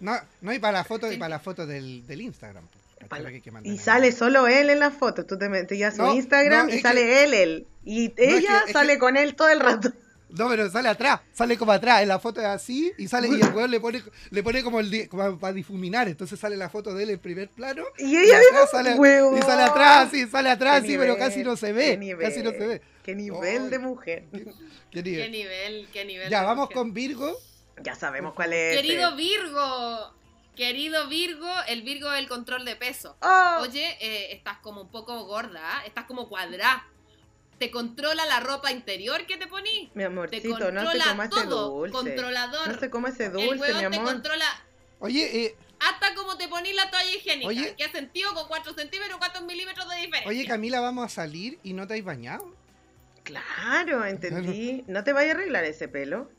No, 0.00 0.14
no 0.42 0.52
y 0.52 0.58
para 0.58 0.78
la 0.78 0.84
foto, 0.84 1.10
y 1.10 1.16
para 1.16 1.30
la 1.30 1.38
foto 1.40 1.66
del, 1.66 2.06
del 2.06 2.20
Instagram. 2.20 2.64
pues, 3.08 3.22
Y 3.64 3.70
ahí. 3.70 3.78
sale 3.78 4.12
solo 4.12 4.46
él 4.46 4.68
en 4.70 4.78
las 4.80 4.92
fotos. 4.94 5.26
Tú 5.26 5.38
te 5.38 5.48
metías 5.48 5.94
a 5.94 5.96
su 5.96 6.02
No, 6.02 6.14
Instagram 6.14 6.68
no, 6.68 6.74
y 6.74 6.80
sale 6.80 7.00
que- 7.02 7.24
él, 7.24 7.34
él. 7.34 7.66
Y 7.86 8.12
ella 8.16 8.64
es 8.66 8.72
sale 8.72 8.94
que- 8.94 8.98
con 8.98 9.16
él 9.16 9.34
todo 9.36 9.48
el 9.48 9.60
rato. 9.60 9.90
No, 10.34 10.48
pero 10.48 10.68
sale 10.68 10.88
atrás, 10.88 11.20
sale 11.32 11.56
como 11.56 11.72
atrás, 11.72 12.02
en 12.02 12.08
la 12.08 12.18
foto 12.18 12.40
es 12.40 12.46
así, 12.46 12.92
y 12.98 13.06
sale, 13.06 13.28
y 13.28 13.40
el 13.40 13.54
weón 13.54 13.70
le 13.70 13.78
pone, 13.78 14.02
le 14.30 14.42
pone 14.42 14.64
como 14.64 14.80
el 14.80 15.08
como 15.08 15.38
para 15.38 15.52
difuminar, 15.52 16.08
entonces 16.08 16.38
sale 16.38 16.56
la 16.56 16.68
foto 16.68 16.92
de 16.92 17.04
él 17.04 17.10
en 17.10 17.18
primer 17.20 17.48
plano, 17.50 17.84
Y 17.98 18.16
ella 18.16 18.40
dijo, 18.40 18.66
sale, 18.70 18.96
y 18.96 19.42
sale 19.42 19.62
atrás, 19.62 20.08
sí, 20.10 20.26
sale 20.26 20.50
atrás, 20.50 20.82
sí, 20.84 20.96
pero 20.98 21.16
casi 21.16 21.44
no 21.44 21.56
se 21.56 21.72
ve, 21.72 21.96
nivel, 21.96 22.26
casi 22.26 22.42
no 22.42 22.50
se 22.50 22.66
ve. 22.66 22.82
Qué 23.04 23.14
nivel 23.14 23.70
de 23.70 23.78
mujer. 23.78 24.24
Qué 24.90 25.02
nivel. 25.02 25.22
Qué 25.22 25.28
nivel, 25.28 25.88
qué 25.92 26.04
nivel. 26.04 26.30
Ya, 26.30 26.40
de 26.40 26.46
vamos 26.46 26.64
mujer. 26.64 26.76
con 26.76 26.94
Virgo. 26.94 27.38
Ya 27.82 27.94
sabemos 27.94 28.34
cuál 28.34 28.54
es. 28.54 28.76
Querido 28.76 29.08
ese. 29.08 29.16
Virgo. 29.16 30.14
Querido 30.56 31.08
Virgo, 31.08 31.50
el 31.68 31.82
Virgo 31.82 32.12
es 32.12 32.20
el 32.20 32.28
control 32.28 32.64
de 32.64 32.76
peso. 32.76 33.16
Oh, 33.20 33.58
Oye, 33.62 33.96
eh, 34.00 34.32
estás 34.32 34.58
como 34.58 34.82
un 34.82 34.90
poco 34.90 35.24
gorda, 35.24 35.60
¿ah? 35.62 35.82
estás 35.84 36.04
como 36.04 36.28
cuadrada. 36.28 36.86
Te 37.64 37.70
controla 37.70 38.26
la 38.26 38.40
ropa 38.40 38.70
interior 38.70 39.24
que 39.26 39.38
te 39.38 39.46
poní. 39.46 39.90
mi 39.94 40.02
Te 40.02 40.04
amorcito, 40.04 40.50
controla 40.50 40.82
no 40.82 40.90
se 40.92 40.98
coma 41.08 41.24
ese 41.24 41.30
todo. 41.34 41.70
dulce. 41.70 41.92
Controlador. 41.92 42.68
No 42.68 42.78
se 42.78 42.90
coma 42.90 43.08
ese 43.08 43.24
el 43.24 43.32
dulce, 43.32 43.58
weón 43.58 43.74
mi 43.76 43.80
te 43.80 43.86
amor. 43.86 44.04
controla. 44.04 44.44
Oye, 44.98 45.46
eh, 45.46 45.56
hasta 45.80 46.14
como 46.14 46.36
te 46.36 46.46
ponís 46.46 46.74
la 46.74 46.90
toalla 46.90 47.10
higiénica. 47.10 47.48
Oye. 47.48 47.74
¿Qué 47.78 47.88
sentido 47.88 48.34
con 48.34 48.48
4 48.48 48.74
centímetros, 48.74 49.16
4 49.16 49.40
milímetros 49.46 49.88
de 49.88 49.96
diferencia? 49.96 50.28
Oye, 50.28 50.46
Camila, 50.46 50.80
vamos 50.80 51.06
a 51.06 51.08
salir 51.08 51.58
y 51.62 51.72
no 51.72 51.86
te 51.86 51.94
has 51.94 52.04
bañado. 52.04 52.54
Claro, 53.22 54.04
entendí. 54.04 54.84
¿No 54.86 55.02
te 55.02 55.14
vaya 55.14 55.32
a 55.32 55.34
arreglar 55.34 55.64
ese 55.64 55.88
pelo? 55.88 56.30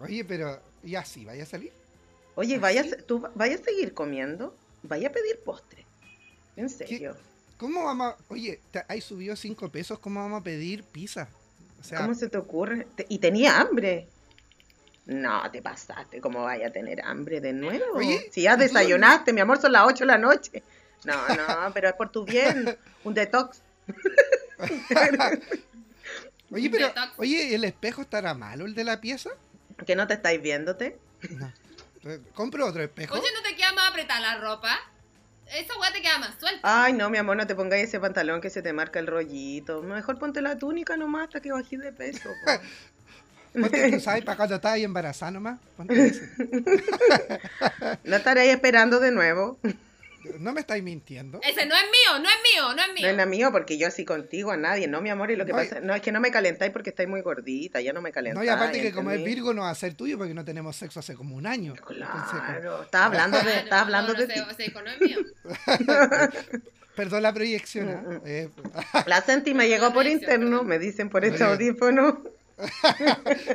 Oye, 0.00 0.24
pero 0.24 0.60
ya 0.82 1.04
sí, 1.04 1.24
vaya 1.24 1.44
a 1.44 1.46
salir. 1.46 1.72
Oye, 2.34 2.56
¿Ah, 2.56 2.58
vaya? 2.60 2.84
¿tú 3.06 3.24
vaya 3.36 3.54
a 3.54 3.58
seguir 3.58 3.94
comiendo? 3.94 4.56
Vaya 4.82 5.10
a 5.10 5.12
pedir 5.12 5.38
postre. 5.44 5.86
En 6.56 6.68
serio. 6.68 7.16
¿Cómo 7.60 7.84
vamos 7.84 8.14
a... 8.14 8.16
Oye, 8.28 8.58
hay 8.88 9.02
subido 9.02 9.36
5 9.36 9.68
pesos, 9.68 9.98
¿cómo 9.98 10.18
vamos 10.18 10.40
a 10.40 10.42
pedir 10.42 10.82
pizza? 10.82 11.28
O 11.78 11.84
sea, 11.84 11.98
¿Cómo 11.98 12.14
se 12.14 12.30
te 12.30 12.38
ocurre? 12.38 12.86
Te- 12.96 13.04
y 13.10 13.18
tenía 13.18 13.60
hambre. 13.60 14.08
No, 15.04 15.42
te 15.50 15.60
pasaste. 15.60 16.22
¿Cómo 16.22 16.44
vaya 16.44 16.68
a 16.68 16.70
tener 16.70 17.02
hambre 17.04 17.42
de 17.42 17.52
nuevo? 17.52 17.84
Oye, 17.96 18.30
si 18.32 18.40
ya 18.42 18.52
¿y 18.52 18.54
tú 18.54 18.60
desayunaste, 18.62 19.34
mi 19.34 19.42
amor, 19.42 19.60
son 19.60 19.72
las 19.72 19.86
8 19.86 19.98
de 19.98 20.06
la 20.06 20.16
noche. 20.16 20.62
No, 21.04 21.14
no, 21.28 21.70
pero 21.74 21.90
es 21.90 21.94
por 21.96 22.10
tu 22.10 22.24
bien. 22.24 22.78
Un 23.04 23.12
detox. 23.12 23.60
oye, 26.50 26.70
pero... 26.70 26.86
Detox. 26.88 27.12
Oye, 27.18 27.54
¿el 27.54 27.64
espejo 27.64 28.00
estará 28.00 28.32
malo, 28.32 28.64
el 28.64 28.74
de 28.74 28.84
la 28.84 29.02
pieza? 29.02 29.28
¿Que 29.86 29.96
no 29.96 30.06
te 30.06 30.14
estáis 30.14 30.40
viéndote? 30.40 30.98
No. 31.28 31.52
¿Compro 32.32 32.66
otro 32.66 32.82
espejo? 32.82 33.12
Oye, 33.12 33.28
¿no 33.34 33.42
te 33.42 33.54
queda 33.54 33.74
más 33.74 33.90
apretada 33.90 34.20
la 34.20 34.40
ropa? 34.40 34.78
Esa 35.52 35.78
weá 35.78 35.92
te 35.92 36.00
queda 36.00 36.18
más 36.18 36.34
suelta. 36.38 36.60
Ay, 36.62 36.92
no, 36.92 37.10
mi 37.10 37.18
amor, 37.18 37.36
no 37.36 37.46
te 37.46 37.54
pongáis 37.54 37.88
ese 37.88 37.98
pantalón 37.98 38.40
que 38.40 38.50
se 38.50 38.62
te 38.62 38.72
marca 38.72 38.98
el 39.00 39.06
rollito. 39.06 39.82
Mejor 39.82 40.18
ponte 40.18 40.40
la 40.42 40.56
túnica 40.56 40.96
nomás 40.96 41.24
hasta 41.24 41.40
que 41.40 41.50
bajes 41.50 41.80
de 41.80 41.92
peso. 41.92 42.28
po. 42.44 42.52
Ponte, 43.60 43.90
tú 43.90 43.98
sabes, 43.98 44.24
para 44.24 44.36
cuando 44.36 44.54
estás 44.54 44.72
ahí 44.74 44.84
embarazada 44.84 45.32
nomás. 45.32 45.58
Ponte 45.76 46.06
ese. 46.06 46.28
No 48.04 48.16
estaré 48.16 48.42
ahí 48.42 48.50
esperando 48.50 49.00
de 49.00 49.10
nuevo. 49.10 49.58
No 50.38 50.52
me 50.52 50.60
estáis 50.60 50.82
mintiendo. 50.82 51.40
Ese 51.42 51.66
no 51.66 51.74
es 51.74 51.82
mío, 51.84 52.18
no 52.22 52.28
es 52.28 52.36
mío, 52.54 52.74
no 52.74 52.82
es 52.82 52.88
mío. 52.94 53.02
No 53.04 53.08
es 53.08 53.16
la 53.16 53.26
mío 53.26 53.50
porque 53.52 53.78
yo 53.78 53.86
así 53.88 54.04
contigo 54.04 54.50
a 54.50 54.56
nadie, 54.56 54.86
no, 54.88 55.00
mi 55.00 55.10
amor. 55.10 55.30
Y 55.30 55.36
lo 55.36 55.46
que 55.46 55.52
No, 55.52 55.58
pasa, 55.58 55.80
no, 55.80 55.94
es 55.94 56.02
que 56.02 56.12
no 56.12 56.20
me 56.20 56.30
calentáis 56.30 56.72
porque 56.72 56.90
estáis 56.90 57.08
muy 57.08 57.22
gordita, 57.22 57.80
ya 57.80 57.92
no 57.92 58.02
me 58.02 58.12
calentáis. 58.12 58.38
No, 58.38 58.44
y 58.44 58.54
aparte 58.54 58.80
que 58.82 58.92
como 58.92 59.10
es. 59.10 59.24
Virgo 59.24 59.54
no 59.54 59.62
va 59.62 59.70
a 59.70 59.74
ser 59.74 59.94
tuyo 59.94 60.18
porque 60.18 60.34
no 60.34 60.44
tenemos 60.44 60.76
sexo 60.76 61.00
hace 61.00 61.14
como 61.14 61.36
un 61.36 61.46
año. 61.46 61.74
Entonces, 61.76 62.04
como- 62.06 62.44
Claro, 62.46 62.82
estaba 62.82 63.06
hablando 63.06 63.38
de, 63.38 63.50
Ah, 63.50 63.54
no, 63.54 63.60
estaba 63.60 63.80
hablando 63.82 64.12
no, 64.12 64.18
de 64.18 64.26
no, 64.26 64.34
ti. 64.56 64.62
es 64.64 65.00
mío. 65.00 65.18
Perdón 66.96 67.22
la 67.22 67.32
proyección. 67.32 67.88
¿ah? 67.88 68.02
Mm, 68.06 68.12
mm. 68.14 68.20
Eh, 68.26 68.48
La 69.06 69.22
Senti 69.22 69.54
me 69.54 69.68
llegó 69.68 69.92
por 69.92 70.06
interno, 70.06 70.64
me 70.64 70.78
dicen 70.78 71.08
por 71.08 71.24
este 71.24 71.44
audífono. 71.44 72.22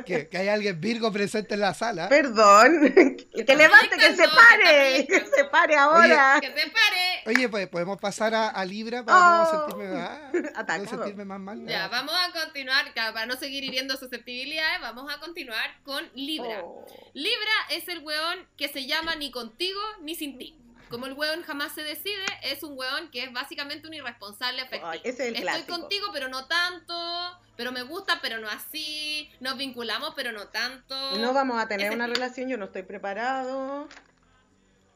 Que, 0.04 0.28
que 0.28 0.38
hay 0.38 0.48
alguien 0.48 0.80
Virgo 0.80 1.12
presente 1.12 1.54
en 1.54 1.60
la 1.60 1.74
sala. 1.74 2.08
Perdón. 2.08 2.90
que 2.92 3.56
levante, 3.56 3.96
que 3.96 4.16
se 4.16 4.28
pare, 4.28 5.06
que 5.06 5.26
se 5.26 5.44
pare 5.44 5.76
ahora. 5.76 6.38
Que 6.40 6.48
se 6.48 6.70
pare. 6.70 7.22
Oye, 7.26 7.48
pues 7.48 7.68
podemos 7.68 7.98
pasar 7.98 8.34
a, 8.34 8.48
a 8.48 8.64
Libra 8.64 9.04
para 9.04 9.18
no 9.18 9.36
Oh. 9.46 9.68
sentirme, 9.68 10.00
ah, 10.00 10.30
no 10.78 10.88
sentirme 10.88 11.24
más 11.24 11.40
mal. 11.40 11.66
Ya, 11.66 11.88
vamos 11.88 12.14
a 12.14 12.32
continuar, 12.32 12.86
ya, 12.94 13.12
para 13.12 13.26
no 13.26 13.36
seguir 13.36 13.64
hiriendo 13.64 13.96
susceptibilidades, 13.96 14.80
vamos 14.80 15.12
a 15.12 15.18
continuar 15.18 15.82
con 15.84 16.08
Libra. 16.14 16.60
Oh. 16.62 16.84
Libra 17.14 17.52
es 17.70 17.88
el 17.88 18.00
weón 18.00 18.46
que 18.56 18.68
se 18.68 18.86
llama 18.86 19.16
ni 19.16 19.30
contigo 19.30 19.80
ni 20.02 20.14
sin 20.14 20.38
ti. 20.38 20.56
Como 20.88 21.06
el 21.06 21.14
weón 21.14 21.42
jamás 21.42 21.72
se 21.72 21.82
decide, 21.82 22.24
es 22.42 22.62
un 22.62 22.78
weón 22.78 23.10
que 23.10 23.24
es 23.24 23.32
básicamente 23.32 23.88
un 23.88 23.94
irresponsable 23.94 24.60
afectivo. 24.62 24.88
Ay, 24.90 25.00
ese 25.02 25.10
es 25.24 25.28
el 25.28 25.34
Estoy 25.36 25.42
clásico. 25.42 25.78
contigo, 25.80 26.06
pero 26.12 26.28
no 26.28 26.46
tanto. 26.46 26.94
Pero 27.56 27.72
me 27.72 27.82
gusta, 27.82 28.20
pero 28.22 28.38
no 28.38 28.48
así. 28.48 29.30
Nos 29.40 29.56
vinculamos, 29.56 30.12
pero 30.14 30.30
no 30.32 30.48
tanto. 30.48 31.16
No 31.18 31.32
vamos 31.32 31.60
a 31.60 31.66
tener 31.66 31.86
Ese 31.86 31.96
una 31.96 32.04
tipo. 32.06 32.14
relación, 32.20 32.48
yo 32.48 32.56
no 32.56 32.66
estoy 32.66 32.82
preparado. 32.82 33.88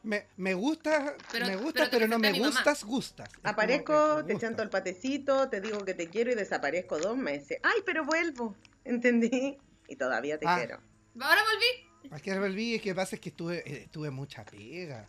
Me, 0.03 0.27
me 0.37 0.53
gusta, 0.55 1.15
Pero- 1.31 1.45
me 1.45 1.55
gusta, 1.57 1.81
pero 1.85 1.91
pero, 1.91 2.07
no 2.07 2.17
me 2.19 2.31
gustas, 2.33 2.83
gustas. 2.83 3.29
Aparezco, 3.43 4.23
te 4.25 4.35
chanto 4.39 4.63
el 4.63 4.69
patecito, 4.69 5.47
te 5.49 5.61
digo 5.61 5.83
que 5.85 5.93
te 5.93 6.07
quiero 6.09 6.31
y 6.31 6.35
desaparezco 6.35 6.97
dos 6.97 7.15
meses. 7.17 7.59
Ay, 7.61 7.81
pero 7.85 8.03
vuelvo, 8.05 8.55
¿entendí? 8.83 9.57
Y 9.87 9.95
todavía 9.97 10.39
te 10.39 10.47
Ah. 10.47 10.55
quiero. 10.57 10.79
Ahora 11.19 11.41
volví. 11.43 12.15
Es 12.15 12.21
que 12.23 12.39
volví, 12.39 12.75
es 12.75 12.81
que 12.81 12.95
pasa 12.95 13.15
es 13.15 13.21
que 13.21 13.29
estuve, 13.29 13.61
eh, 13.65 13.89
tuve 13.91 14.09
mucha 14.09 14.43
pega. 14.43 15.05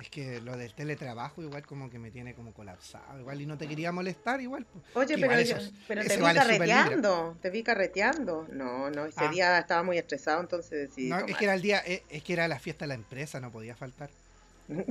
Es 0.00 0.10
que 0.10 0.40
lo 0.42 0.56
del 0.58 0.74
teletrabajo 0.74 1.42
igual 1.42 1.64
como 1.64 1.88
que 1.88 1.98
me 1.98 2.10
tiene 2.10 2.34
como 2.34 2.52
colapsado, 2.52 3.18
igual 3.18 3.40
y 3.40 3.46
no 3.46 3.56
te 3.56 3.66
quería 3.66 3.92
molestar 3.92 4.40
igual. 4.42 4.66
pues. 4.66 4.84
Oye, 4.94 5.14
pero, 5.14 5.40
igual 5.40 5.44
yo- 5.44 5.56
pero 5.88 6.02
te 6.04 6.16
vi 6.18 6.22
carreteando, 6.34 7.38
te 7.40 7.50
vi 7.50 7.62
carreteando. 7.62 8.46
No, 8.52 8.90
no, 8.90 9.06
ese 9.06 9.24
Ah. 9.24 9.28
día 9.30 9.58
estaba 9.58 9.82
muy 9.82 9.96
estresado, 9.96 10.40
entonces 10.42 10.88
decidí 10.90 11.08
No, 11.08 11.18
es 11.20 11.36
que 11.36 11.44
era 11.44 11.54
el 11.54 11.62
día, 11.62 11.82
eh, 11.86 12.02
es 12.10 12.22
que 12.22 12.34
era 12.34 12.46
la 12.46 12.58
fiesta 12.58 12.84
de 12.84 12.88
la 12.88 12.94
empresa, 12.94 13.40
no 13.40 13.50
podía 13.50 13.74
faltar. 13.74 14.10
un 14.68 14.84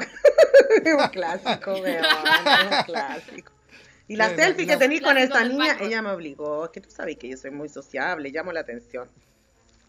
clásico, 1.12 1.74
weón, 1.74 2.04
un 2.06 2.84
clásico. 2.86 3.52
Y 4.08 4.16
la 4.16 4.30
Sí, 4.30 4.36
selfie 4.36 4.66
no, 4.66 4.74
que 4.74 4.78
tení 4.78 5.00
con 5.02 5.14
Clásico 5.16 5.36
esta 5.38 5.48
niña, 5.50 5.78
ella 5.82 6.02
me 6.02 6.12
obligó. 6.12 6.66
Es 6.66 6.72
que 6.72 6.82
tú 6.82 6.90
sabes 6.92 7.18
que 7.18 7.28
yo 7.30 7.38
soy 7.38 7.52
muy 7.52 7.70
sociable, 7.70 8.30
llamo 8.30 8.52
la 8.52 8.60
atención. 8.62 9.10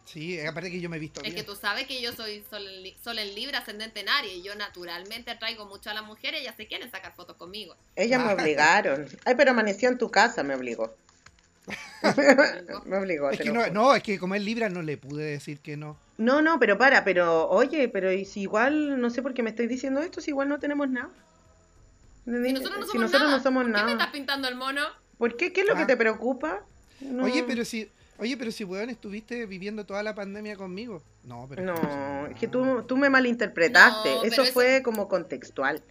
Sí, 0.07 0.41
aparte 0.41 0.71
que 0.71 0.81
yo 0.81 0.89
me 0.89 0.97
he 0.97 1.01
visto 1.01 1.21
Es 1.25 1.35
que 1.35 1.43
tú 1.43 1.55
sabes 1.57 1.87
que 1.87 2.01
yo 2.01 2.13
soy 2.13 2.43
sol 2.49 2.67
en, 2.67 2.83
li- 2.85 2.97
sol 3.03 3.19
en 3.19 3.35
Libra, 3.35 3.59
ascendente 3.59 4.01
en 4.01 4.09
Aries, 4.09 4.37
y 4.37 4.43
yo 4.43 4.55
naturalmente 4.55 5.31
atraigo 5.33 5.67
mucho 5.67 5.91
a 5.91 5.95
las 5.95 6.05
mujeres, 6.05 6.41
ellas 6.41 6.55
se 6.57 6.67
quieren 6.69 6.91
sacar 6.91 7.13
fotos 7.15 7.37
conmigo. 7.37 7.77
Ellas 7.97 8.23
me 8.25 8.31
Ah. 8.31 8.35
obligaron. 8.35 9.07
Ay, 9.25 9.35
pero 9.37 9.51
amaneció 9.51 9.89
en 9.89 9.99
tu 9.99 10.11
casa, 10.11 10.43
me 10.45 10.55
obligó. 10.55 10.95
me 12.87 12.97
obligó. 12.99 13.31
Es 13.31 13.39
te 13.39 13.45
que 13.45 13.51
lo 13.51 13.55
no, 13.67 13.67
no, 13.73 13.95
es 13.97 14.03
que 14.03 14.19
como 14.19 14.35
es 14.35 14.43
Libra 14.43 14.69
no 14.69 14.83
le 14.83 14.97
pude 14.97 15.25
decir 15.25 15.59
que 15.59 15.77
no. 15.77 15.99
No, 16.19 16.41
no, 16.41 16.59
pero 16.61 16.79
para, 16.79 17.05
pero 17.05 17.49
oye, 17.49 17.89
pero 17.89 18.13
y 18.13 18.25
si 18.25 18.43
igual, 18.43 19.01
no 19.01 19.11
sé 19.11 19.23
por 19.23 19.35
qué 19.35 19.43
me 19.43 19.51
estoy 19.51 19.67
diciendo 19.67 20.01
esto, 20.01 20.21
si 20.21 20.31
igual 20.31 20.49
no 20.49 20.59
tenemos 20.59 20.89
nada. 20.89 21.11
Si 22.25 22.31
nosotros 22.31 22.79
no 22.79 22.87
Si 22.87 22.93
somos 22.93 23.01
nosotros 23.03 23.23
nada, 23.23 23.37
no 23.37 23.43
somos 23.43 23.65
¿por 23.65 23.75
qué 23.75 23.83
me 23.85 23.93
estás 23.93 24.09
pintando 24.09 24.49
el 24.49 24.55
mono? 24.57 24.83
¿Por 25.19 25.37
qué? 25.37 25.53
¿Qué 25.53 25.63
es 25.63 25.69
lo 25.69 25.75
que 25.75 25.83
Ah. 25.83 25.87
te 25.87 25.97
preocupa? 25.97 26.63
No. 27.01 27.25
Oye, 27.25 27.45
pero 27.45 27.65
si, 27.65 27.91
oye, 28.19 28.37
pero 28.37 28.51
si 28.51 28.64
weón 28.64 28.91
estuviste 28.91 29.47
viviendo 29.47 29.85
toda 29.85 30.03
la 30.03 30.14
pandemia 30.14 30.57
conmigo. 30.57 31.03
No, 31.25 31.47
pero 31.49 31.62
No, 31.62 32.27
es 32.27 32.37
que 32.39 32.49
tú, 32.49 32.83
tú 32.83 32.97
me 32.97 33.11
malinterpretaste. 33.11 34.14
No, 34.14 34.25
eso, 34.25 34.43
eso- 34.43 34.53
fue 34.53 34.83
como 34.83 35.09
contextual. 35.09 35.83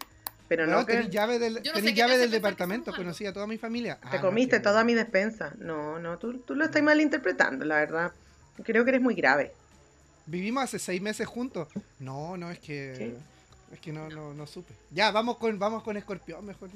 Pero 0.47 0.67
no, 0.67 0.73
No, 0.79 0.85
que 0.85 0.93
tenés 0.93 1.09
llave 1.09 1.39
del, 1.39 1.55
no 1.55 1.61
tenés 1.61 1.83
sé 1.83 1.93
llave 1.95 2.17
del 2.19 2.29
departamento, 2.29 2.93
conocí 2.95 3.25
a 3.25 3.33
toda 3.33 3.47
mi 3.47 3.57
familia. 3.57 3.97
Ah, 4.03 4.11
te 4.11 4.17
no, 4.17 4.23
comiste 4.25 4.59
toda 4.59 4.83
mi 4.83 4.93
despensa. 4.93 5.53
No, 5.57 5.97
no, 5.97 6.19
tú, 6.19 6.37
tú 6.37 6.53
lo 6.55 6.65
estás 6.65 6.83
malinterpretando, 6.83 7.65
la 7.65 7.77
verdad. 7.77 8.11
Creo 8.63 8.83
que 8.85 8.91
eres 8.91 9.01
muy 9.01 9.15
grave. 9.15 9.53
Vivimos 10.27 10.63
hace 10.63 10.77
seis 10.77 11.01
meses 11.01 11.27
juntos. 11.27 11.67
No, 11.99 12.37
no, 12.37 12.51
es 12.51 12.59
que. 12.59 12.93
¿Qué? 12.97 13.15
Es 13.73 13.79
que 13.79 13.91
no, 13.91 14.07
no, 14.09 14.33
no 14.35 14.45
supe. 14.45 14.73
Ya, 14.91 15.09
vamos 15.11 15.37
con, 15.37 15.57
vamos 15.57 15.81
con 15.81 15.97
Escorpión 15.97 16.45
mejor. 16.45 16.69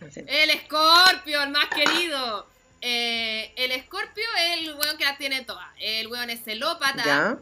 El 0.00 0.50
Escorpio, 0.50 1.42
el 1.42 1.50
más 1.50 1.66
querido. 1.68 2.46
Eh, 2.80 3.52
el 3.56 3.72
Escorpio 3.72 4.24
es 4.38 4.58
el 4.58 4.74
weón 4.74 4.96
que 4.96 5.04
las 5.04 5.18
tiene 5.18 5.44
todas. 5.44 5.68
El 5.78 6.08
weón 6.08 6.30
es 6.30 6.42
celópata, 6.42 7.38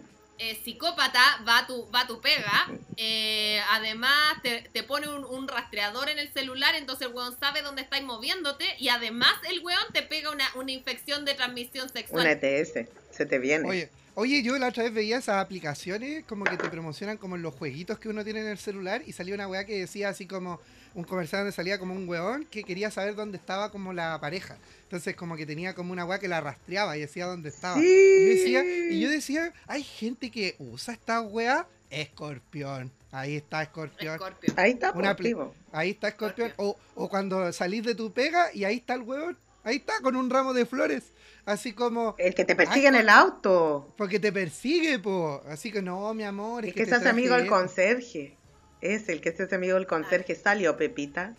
psicópata, 0.65 1.43
va 1.47 1.59
a 1.59 1.67
tu, 1.67 1.91
va 1.91 2.03
a 2.03 2.07
tu 2.07 2.21
pega. 2.21 2.69
Eh, 2.97 3.61
además, 3.71 4.43
te, 4.43 4.69
te 4.73 4.83
pone 4.83 5.09
un, 5.09 5.25
un 5.25 5.49
rastreador 5.49 6.09
en 6.09 6.19
el 6.19 6.33
celular, 6.33 6.75
entonces 6.75 7.09
el 7.09 7.15
weón 7.15 7.39
sabe 7.39 7.63
dónde 7.63 7.83
estáis 7.83 8.05
moviéndote. 8.05 8.65
Y 8.79 8.89
además, 8.89 9.35
el 9.49 9.61
weón 9.61 9.93
te 9.93 10.03
pega 10.03 10.31
una, 10.31 10.49
una 10.55 10.73
infección 10.73 11.25
de 11.25 11.35
transmisión 11.35 11.89
sexual. 11.89 12.23
Una 12.23 12.33
ETS. 12.33 12.89
Se 13.11 13.27
te 13.27 13.39
viene. 13.39 13.69
Oye, 13.69 13.91
oye, 14.15 14.43
yo 14.43 14.59
la 14.59 14.69
otra 14.69 14.85
vez 14.85 14.93
veía 14.93 15.19
esas 15.19 15.37
aplicaciones 15.37 16.25
como 16.25 16.45
que 16.45 16.57
te 16.57 16.69
promocionan 16.69 17.17
como 17.17 17.37
los 17.37 17.55
jueguitos 17.55 17.99
que 17.99 18.09
uno 18.09 18.25
tiene 18.25 18.41
en 18.41 18.49
el 18.49 18.59
celular 18.59 19.03
y 19.07 19.13
salía 19.13 19.35
una 19.35 19.49
weá 19.49 19.65
que 19.65 19.79
decía 19.81 20.09
así 20.09 20.27
como 20.27 20.61
un 20.95 21.05
comercial 21.05 21.41
donde 21.41 21.53
salía 21.53 21.79
como 21.79 21.95
un 21.95 22.09
weón 22.09 22.45
que 22.45 22.65
quería 22.65 22.91
saber 22.91 23.15
dónde 23.15 23.37
estaba 23.39 23.71
como 23.71 23.93
la 23.93 24.19
pareja. 24.21 24.57
Entonces 24.83 25.17
como 25.17 25.37
que 25.37 25.47
tenía 25.47 25.75
como 25.75 25.93
una 25.93 26.05
weá 26.05 26.19
que 26.19 26.29
la 26.29 26.41
rastreaba 26.41 26.97
y 26.97 27.01
decía 27.01 27.27
dónde 27.27 27.49
estaba. 27.51 27.77
Sí. 27.81 27.87
Y 27.87 28.27
yo 28.27 28.35
decía, 28.35 28.65
y 28.91 29.01
yo 29.01 29.11
decía, 29.11 29.53
hay 29.67 29.83
gente 29.83 30.31
que 30.31 30.57
usa 30.59 30.95
esta 30.95 31.21
weá, 31.21 31.67
escorpión. 31.91 32.91
Ahí 33.11 33.37
está 33.37 33.63
escorpión. 33.63 34.19
Ahí 34.57 34.73
está, 34.73 34.93
Una 34.93 35.17
pues. 35.17 35.35
Ahí 35.73 35.91
está 35.91 36.09
escorpión. 36.09 36.53
O, 36.57 36.77
o 36.95 37.09
cuando 37.09 37.53
salís 37.53 37.85
de 37.85 37.95
tu 37.95 38.13
pega 38.13 38.53
y 38.53 38.65
ahí 38.65 38.77
está 38.77 38.95
el 38.95 39.03
weón. 39.03 39.37
Ahí 39.65 39.77
está, 39.77 40.01
con 40.01 40.17
un 40.17 40.31
ramo 40.31 40.55
de 40.55 40.65
flores. 40.65 41.13
Así 41.45 41.73
como, 41.73 42.15
El 42.19 42.35
que 42.35 42.45
te 42.45 42.55
persigue 42.55 42.81
Ay, 42.81 42.87
en 42.87 42.95
el 42.95 43.09
auto. 43.09 43.93
porque 43.99 44.19
te 44.19 44.33
persigue, 44.33 44.99
po. 44.99 45.43
Así 45.47 45.71
que 45.73 45.83
no, 45.83 46.15
mi 46.15 46.23
amor. 46.23 46.65
Es 46.65 46.71
Es 46.71 46.75
que 46.75 46.87
te 46.87 46.93
hace 46.95 47.03
traje 47.03 47.11
amigo 47.11 47.35
del 47.35 47.47
conserje. 47.49 48.38
Es 48.81 49.09
el 49.09 49.21
que 49.21 49.33
se 49.33 49.45
hace 49.45 49.55
amigo 49.55 49.75
del 49.75 49.87
conserje. 49.87 50.35
Salió 50.35 50.77
Pepita. 50.77 51.35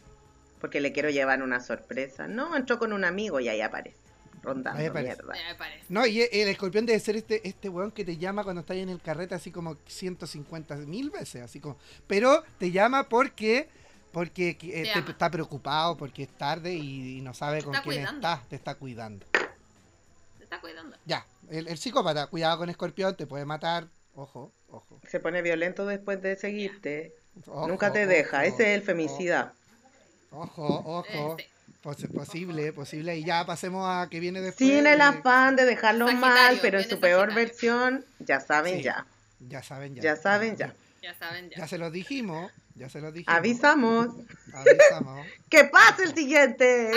Porque 0.60 0.82
le 0.82 0.91
quiero 0.91 1.10
llevar 1.10 1.41
una 1.41 1.61
sorpresa. 1.61 2.28
No, 2.28 2.56
entró 2.57 2.80
con 2.80 2.91
un 2.91 3.06
amigo 3.06 3.40
y 3.40 3.48
ahí 3.48 3.61
aparece. 3.61 3.98
Rondando 4.41 4.80
Ahí 4.80 4.88
aparece. 4.88 5.24
mierda. 5.24 5.66
No, 5.88 6.06
y 6.06 6.22
el 6.22 6.48
escorpión 6.49 6.86
debe 6.86 6.99
ser 6.99 7.16
este, 7.16 7.48
este 7.48 7.70
weón 7.70 7.91
que 7.91 8.03
te 8.03 8.18
llama 8.18 8.44
cuando 8.44 8.61
estás 8.61 8.76
en 8.78 8.90
el 8.90 9.02
carrete 9.02 9.36
así 9.36 9.52
como 9.52 9.78
150 9.86 10.76
mil 10.78 11.11
veces, 11.11 11.41
así 11.44 11.60
como. 11.61 11.78
Pero 12.07 12.44
te 12.57 12.72
llama 12.72 13.07
porque 13.07 13.70
porque 14.11 14.57
eh, 14.61 14.90
Te 15.06 15.11
está 15.11 15.30
preocupado, 15.30 15.95
porque 15.95 16.24
es 16.24 16.30
tarde 16.30 16.74
y, 16.74 17.20
y 17.20 17.22
no 17.22 17.34
sabe 17.34 17.61
con 17.61 17.76
está 17.76 17.84
quién 17.84 17.98
cuidando. 18.03 18.28
estás, 18.28 18.49
te 18.49 18.56
está 18.56 18.76
cuidando. 18.76 19.26
Te 20.38 20.44
está 20.44 20.60
cuidando. 20.60 20.98
Ya, 21.06 21.26
el, 21.49 21.68
el 21.68 21.78
psicópata, 21.78 22.28
cuidado 22.28 22.57
con 22.57 22.70
escorpión, 22.70 23.16
te 23.16 23.28
puede 23.28 23.45
matar. 23.45 23.88
Ojo, 24.16 24.52
ojo. 24.70 24.99
Se 25.07 25.20
pone 25.20 25.41
violento 25.41 25.86
después 25.86 26.22
de 26.22 26.36
seguirte. 26.36 27.14
Ojo, 27.48 27.68
Nunca 27.68 27.91
te 27.91 28.06
deja. 28.07 28.45
Ese 28.45 28.74
es 28.74 28.80
el 28.80 28.82
femicida. 28.84 29.53
Ojo, 30.32 30.66
ojo. 30.86 31.38
Pos- 31.82 32.06
posible, 32.14 32.74
posible. 32.74 33.18
Y 33.18 33.24
ya 33.24 33.45
pasemos 33.45 33.88
a 33.90 34.10
que 34.10 34.20
viene 34.20 34.41
después. 34.41 34.70
Sin 34.70 34.86
el 34.86 34.99
afán 35.02 35.56
de 35.56 35.66
dejarlo 35.66 36.07
Sagitario, 36.07 36.36
mal, 36.36 36.60
pero 36.61 36.80
en 36.80 36.90
su 36.90 36.99
peor 36.99 37.34
versión, 37.34 38.06
ya 38.20 38.40
saben 38.41 38.78
Sí. 38.78 38.84
ya. 38.84 39.06
Ya 39.40 39.64
saben, 39.64 39.95
ya. 39.95 40.02
Ya 40.02 40.16
saben, 40.18 40.57
ya. 40.57 40.76
Ya 41.02 41.14
saben, 41.16 41.49
ya. 41.49 41.57
Ya 41.57 41.68
se 41.68 41.78
los 41.78 41.94
dijimos. 41.94 42.52
Ya 42.76 42.90
se 42.90 42.99
los 42.99 43.14
dijimos. 43.14 43.34
Avisamos. 43.38 44.07
Avisamos. 44.53 45.26
¡Que 45.49 45.64
pase 45.66 46.03
el 46.03 46.14
siguiente! 46.16 46.91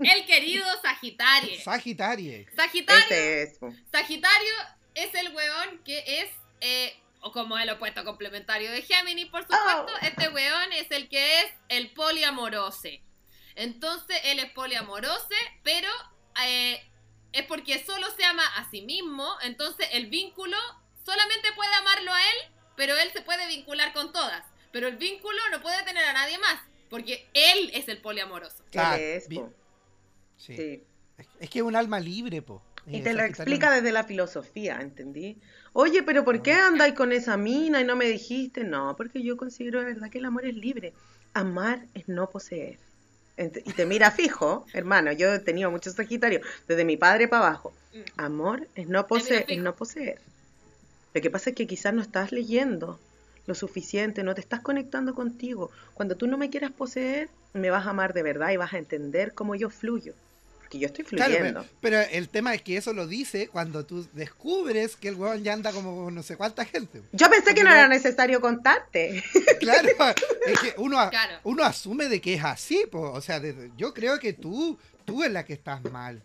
El 0.00 0.24
querido 0.26 0.64
Sagitario. 0.82 1.60
Sagitario. 1.62 2.46
Sagitario, 2.54 3.16
es. 3.16 3.58
Sagitario 3.90 4.52
es 4.94 5.14
el 5.14 5.34
weón 5.34 5.80
que 5.84 5.98
es, 6.22 6.30
eh, 6.60 6.92
o 7.20 7.32
como 7.32 7.58
el 7.58 7.68
opuesto 7.70 8.04
complementario 8.04 8.70
de 8.70 8.82
Géminis, 8.82 9.26
por 9.26 9.42
supuesto, 9.42 9.86
Oh. 9.92 10.06
este 10.06 10.28
weón 10.30 10.72
es 10.72 10.90
el 10.90 11.08
que 11.08 11.40
es 11.40 11.46
el 11.68 11.90
poliamorose. 11.92 13.02
Entonces, 13.56 14.16
él 14.24 14.38
es 14.38 14.50
poliamorose, 14.52 15.34
pero 15.62 15.88
eh, 16.44 16.82
es 17.32 17.42
porque 17.46 17.84
solo 17.84 18.06
se 18.16 18.24
ama 18.24 18.44
a 18.56 18.70
sí 18.70 18.82
mismo, 18.82 19.28
entonces 19.42 19.86
el 19.92 20.06
vínculo 20.06 20.56
solamente 21.04 21.48
puede 21.54 21.74
amarlo 21.74 22.12
a 22.12 22.20
él, 22.22 22.36
pero 22.76 22.96
él 22.96 23.10
se 23.12 23.20
puede 23.22 23.46
vincular 23.48 23.92
con 23.92 24.12
todas. 24.12 24.44
Pero 24.72 24.86
el 24.88 24.96
vínculo 24.96 25.38
no 25.50 25.60
puede 25.60 25.82
tener 25.82 26.04
a 26.04 26.12
nadie 26.12 26.38
más, 26.38 26.60
porque 26.88 27.28
él 27.34 27.70
es 27.74 27.88
el 27.88 27.98
poliamoroso. 28.00 28.64
Claro, 28.70 29.02
es, 29.02 29.26
po. 29.28 29.52
Sí. 30.36 30.56
Sí. 30.56 30.84
Es- 31.40 31.50
que 31.50 31.58
es 31.58 31.64
un 31.64 31.76
alma 31.76 32.00
libre, 32.00 32.40
po. 32.40 32.62
Y 32.86 33.02
te 33.02 33.12
lo 33.12 33.22
explica 33.22 33.70
desde 33.70 33.92
la 33.92 34.04
filosofía, 34.04 34.80
¿entendí? 34.80 35.38
Oye, 35.72 36.02
pero 36.02 36.24
¿por 36.24 36.42
qué 36.42 36.54
andáis 36.54 36.94
con 36.94 37.12
esa 37.12 37.36
mina 37.36 37.80
y 37.80 37.84
no 37.84 37.96
me 37.96 38.06
dijiste? 38.06 38.64
No, 38.64 38.96
porque 38.96 39.22
yo 39.22 39.36
considero 39.36 39.80
de 39.80 39.86
verdad 39.86 40.10
que 40.10 40.18
el 40.18 40.24
amor 40.24 40.44
es 40.44 40.54
libre. 40.54 40.92
Amar 41.32 41.86
es 41.94 42.08
no 42.08 42.28
poseer. 42.28 42.78
Y 43.36 43.72
te 43.72 43.86
mira 43.86 44.10
fijo, 44.10 44.66
hermano, 44.74 45.12
yo 45.12 45.32
he 45.32 45.38
tenido 45.38 45.70
muchos 45.70 45.94
sagitarios, 45.94 46.46
desde 46.68 46.84
mi 46.84 46.96
padre 46.96 47.26
para 47.26 47.46
abajo. 47.46 47.72
Mm. 47.94 48.20
Amor 48.20 48.68
es 48.74 48.88
no 48.88 49.06
poseer, 49.06 49.46
es 49.48 49.58
no 49.58 49.74
poseer. 49.74 50.20
Lo 51.14 51.20
que 51.20 51.30
pasa 51.30 51.50
es 51.50 51.56
que 51.56 51.66
quizás 51.66 51.94
no 51.94 52.02
estás 52.02 52.32
leyendo 52.32 52.98
lo 53.46 53.54
suficiente, 53.54 54.22
no 54.22 54.34
te 54.34 54.42
estás 54.42 54.60
conectando 54.60 55.14
contigo. 55.14 55.70
Cuando 55.94 56.16
tú 56.16 56.26
no 56.26 56.36
me 56.36 56.50
quieras 56.50 56.70
poseer, 56.70 57.30
me 57.54 57.70
vas 57.70 57.86
a 57.86 57.90
amar 57.90 58.12
de 58.12 58.22
verdad 58.22 58.50
y 58.50 58.56
vas 58.56 58.74
a 58.74 58.78
entender 58.78 59.32
cómo 59.32 59.54
yo 59.54 59.70
fluyo. 59.70 60.14
Porque 60.70 60.78
yo 60.78 60.86
estoy 60.86 61.04
Claro, 61.04 61.34
fluyendo. 61.34 61.66
pero, 61.80 61.98
pero 62.04 62.12
el 62.12 62.28
tema 62.28 62.54
es 62.54 62.62
que 62.62 62.76
eso 62.76 62.92
lo 62.92 63.08
dice 63.08 63.48
cuando 63.48 63.84
tú 63.84 64.06
descubres 64.12 64.94
que 64.94 65.08
el 65.08 65.16
weón 65.16 65.42
ya 65.42 65.52
anda 65.52 65.72
como 65.72 66.04
con 66.04 66.14
no 66.14 66.22
sé 66.22 66.36
cuánta 66.36 66.64
gente. 66.64 67.02
Yo 67.10 67.28
pensé 67.28 67.56
que 67.56 67.64
no 67.64 67.72
era 67.72 67.82
no- 67.82 67.88
necesario 67.88 68.40
contarte. 68.40 69.24
Claro, 69.58 69.88
es 70.46 70.60
que 70.60 70.74
uno, 70.78 71.00
a- 71.00 71.10
Claro. 71.10 71.38
uno 71.42 71.64
asume 71.64 72.08
de 72.08 72.20
que 72.20 72.34
es 72.34 72.44
así, 72.44 72.84
po. 72.88 73.00
o 73.10 73.20
sea, 73.20 73.40
de- 73.40 73.72
yo 73.76 73.92
creo 73.92 74.20
que 74.20 74.32
tú, 74.32 74.78
tú 75.04 75.24
es 75.24 75.32
la 75.32 75.44
que 75.44 75.54
estás 75.54 75.82
mal. 75.90 76.22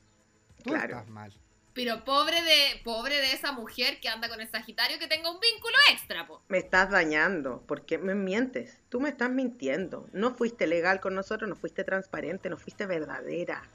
Tú 0.64 0.70
Claro. 0.70 1.00
estás 1.00 1.10
mal. 1.10 1.34
Pero 1.74 2.06
pobre 2.06 2.42
de, 2.44 2.82
pobre 2.84 3.16
de 3.18 3.34
esa 3.34 3.52
mujer 3.52 4.00
que 4.00 4.10
anda 4.10 4.30
con 4.30 4.40
el 4.40 4.48
Sagitario 4.50 5.00
que 5.00 5.08
tenga 5.08 5.30
un 5.32 5.40
vínculo 5.40 5.76
extra, 5.92 6.26
po. 6.28 6.42
Me 6.50 6.60
estás 6.60 6.92
dañando, 6.92 7.64
porque 7.68 7.98
me 7.98 8.14
mientes. 8.14 8.78
Tú 8.90 9.02
me 9.02 9.10
estás 9.10 9.32
mintiendo. 9.32 10.08
No 10.14 10.36
fuiste 10.36 10.68
legal 10.68 11.02
con 11.02 11.16
nosotros, 11.16 11.50
no 11.50 11.56
fuiste 11.56 11.84
transparente, 11.84 12.50
no 12.50 12.58
fuiste 12.58 12.86
verdadera. 12.86 13.70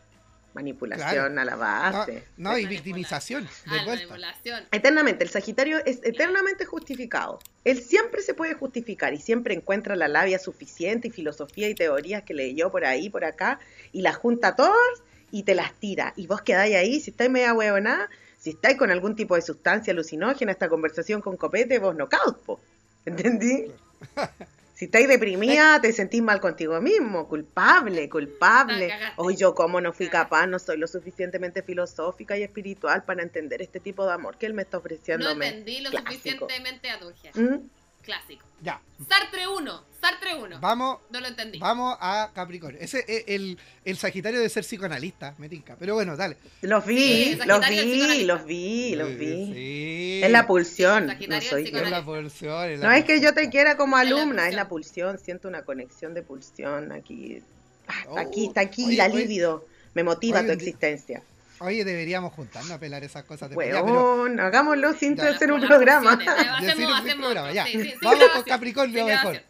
Manipulación 0.55 1.39
a 1.39 1.44
la 1.44 1.52
No, 1.52 1.59
base. 1.59 2.24
no, 2.36 2.59
y 2.59 2.66
victimización, 2.66 3.44
de 3.44 3.70
vuelta. 3.85 3.90
manipulación. 4.06 4.64
Eternamente, 4.72 5.22
el 5.24 5.31
Sagitario 5.31 5.78
es 5.85 6.01
eternamente 6.02 6.64
justificado. 6.64 7.39
Él 7.64 7.81
siempre 7.81 8.22
se 8.22 8.35
puede 8.35 8.55
justificar 8.55 9.14
y 9.14 9.18
siempre 9.18 9.55
encuentra 9.55 9.94
la 9.94 10.09
labia 10.09 10.39
suficiente 10.39 11.09
y 11.09 11.10
filosofía 11.10 11.68
y 11.68 11.74
teorías 11.74 12.24
que 12.24 12.35
leyó 12.35 12.70
por 12.70 12.85
ahí, 12.85 13.09
por 13.10 13.24
acá, 13.24 13.60
y 13.93 14.02
las 14.02 14.16
junta 14.16 14.56
todas 14.56 14.74
y 15.31 15.44
te 15.44 15.55
las 15.55 15.72
tira. 15.74 16.12
Y 16.16 16.27
vos 16.27 16.43
quedáis 16.43 16.74
ahí, 16.74 17.01
si 17.01 17.10
estáis 17.10 17.31
media 17.31 17.55
huevonada, 17.55 18.09
si 18.39 18.51
estáis 18.51 18.77
con 18.77 18.90
algún 18.90 19.14
tipo 19.14 19.36
de 19.36 19.43
sustancia 19.43 19.93
alucinógena, 19.93 20.51
esta 20.51 20.68
conversación 20.68 21.20
con 21.20 21.36
copete, 21.36 21.78
vos 21.78 21.94
no 21.94 22.09
po. 22.44 22.60
¿Entendí? 23.06 23.66
Si 24.81 24.86
estáis 24.86 25.09
deprimida, 25.09 25.78
te 25.82 25.93
sentís 25.93 26.23
mal 26.23 26.40
contigo 26.40 26.81
mismo, 26.81 27.28
culpable, 27.28 28.09
culpable. 28.09 28.90
Hoy 29.16 29.36
yo 29.36 29.55
como 29.55 29.78
no 29.78 29.93
fui 29.93 30.09
capaz, 30.09 30.47
no 30.47 30.59
soy 30.59 30.78
lo 30.78 30.86
suficientemente 30.86 31.62
filosófica 31.62 32.39
y 32.39 32.44
espiritual 32.44 33.05
para 33.05 33.23
entender 33.23 33.61
este 33.61 33.78
tipo 33.78 34.07
de 34.07 34.15
amor 34.15 34.39
que 34.39 34.47
él 34.47 34.55
me 34.55 34.62
está 34.62 34.78
No 34.78 34.81
ofreciéndome. 34.81 35.48
entendí 35.48 35.81
lo 35.82 35.90
Clásico. 35.90 36.12
suficientemente 36.12 36.89
adulta. 36.89 37.28
¿Mm? 37.35 37.69
Clásico. 38.11 38.45
Ya, 38.62 38.81
Sartre 39.09 39.49
1, 39.49 39.85
Sartre 40.01 40.35
1. 40.35 40.61
vamos, 40.61 40.99
No 41.11 41.20
lo 41.20 41.28
entendí. 41.28 41.59
vamos 41.59 41.97
a 41.99 42.31
Capricornio. 42.35 42.78
Ese 42.81 43.05
es 43.09 43.24
el, 43.28 43.59
el 43.87 43.97
Sagitario 43.97 44.39
de 44.41 44.49
ser 44.51 44.65
psicoanalista, 44.65 45.35
me 45.39 45.49
tinca. 45.49 45.77
Pero 45.78 45.95
bueno, 45.95 46.16
dale. 46.16 46.37
Los 46.61 46.85
vi, 46.85 46.99
Sí, 46.99 47.39
los 47.47 47.66
vi, 47.69 48.24
los 48.24 48.45
vi, 48.45 48.95
los 48.97 49.16
vi. 49.16 49.53
sí. 49.55 50.20
Es 50.23 50.31
la 50.31 50.47
pulsión, 50.47 51.07
no 51.07 51.41
soy 51.41 51.70
yo. 51.70 51.78
Es 51.78 51.91
la 51.91 52.05
pulsión. 52.05 52.70
es 52.70 52.81
la 52.81 52.87
No 52.89 52.93
es 52.95 53.05
que 53.05 53.20
yo 53.20 53.32
te 53.32 53.49
quiera 53.49 53.77
como 53.78 53.99
Es 53.99 54.09
la 54.11 54.16
alumna, 54.16 54.49
es 54.49 54.55
la 54.55 54.69
pulsión, 54.69 55.19
siento 55.19 55.49
una 55.49 55.62
conexión 55.62 56.12
de 56.15 56.23
pulsión 56.23 56.93
aquí. 56.93 57.43
Ah, 57.89 58.05
Oh, 58.07 58.11
Está 58.11 58.20
aquí, 58.20 58.47
está 58.47 58.61
aquí 58.61 58.85
oye, 58.85 58.97
la 58.97 59.07
oye. 59.07 59.16
libido. 59.23 59.65
Me 59.95 60.05
motiva 60.05 60.41
Oye, 60.41 60.49
tu 60.49 60.53
existencia. 60.53 61.23
Oye, 61.61 61.85
deberíamos 61.85 62.32
juntarnos 62.32 62.70
a 62.73 62.78
pelar 62.81 63.05
esas 63.05 63.24
cosas. 63.24 63.51
de 63.51 63.57
pero- 63.57 63.85
Weón, 63.85 64.41
hagámoslo 64.41 64.95
sin 64.95 65.15
Ya. 65.16 65.28
hacer 65.28 65.53
un 65.53 65.61
programa. 65.61 66.12
funciones, 66.12 66.45
Ya, 66.45 66.55
Hacemos, 66.57 66.74
sin 66.77 66.87
un 66.87 66.93
hacemos. 66.95 67.16
programa, 67.27 67.53
ya. 67.53 67.65
sí, 67.66 67.73
sí, 67.73 67.91
sin 67.91 68.01
Vamos 68.01 68.28
con 68.31 68.43
Capricornio 68.45 69.05
mejor. 69.07 69.43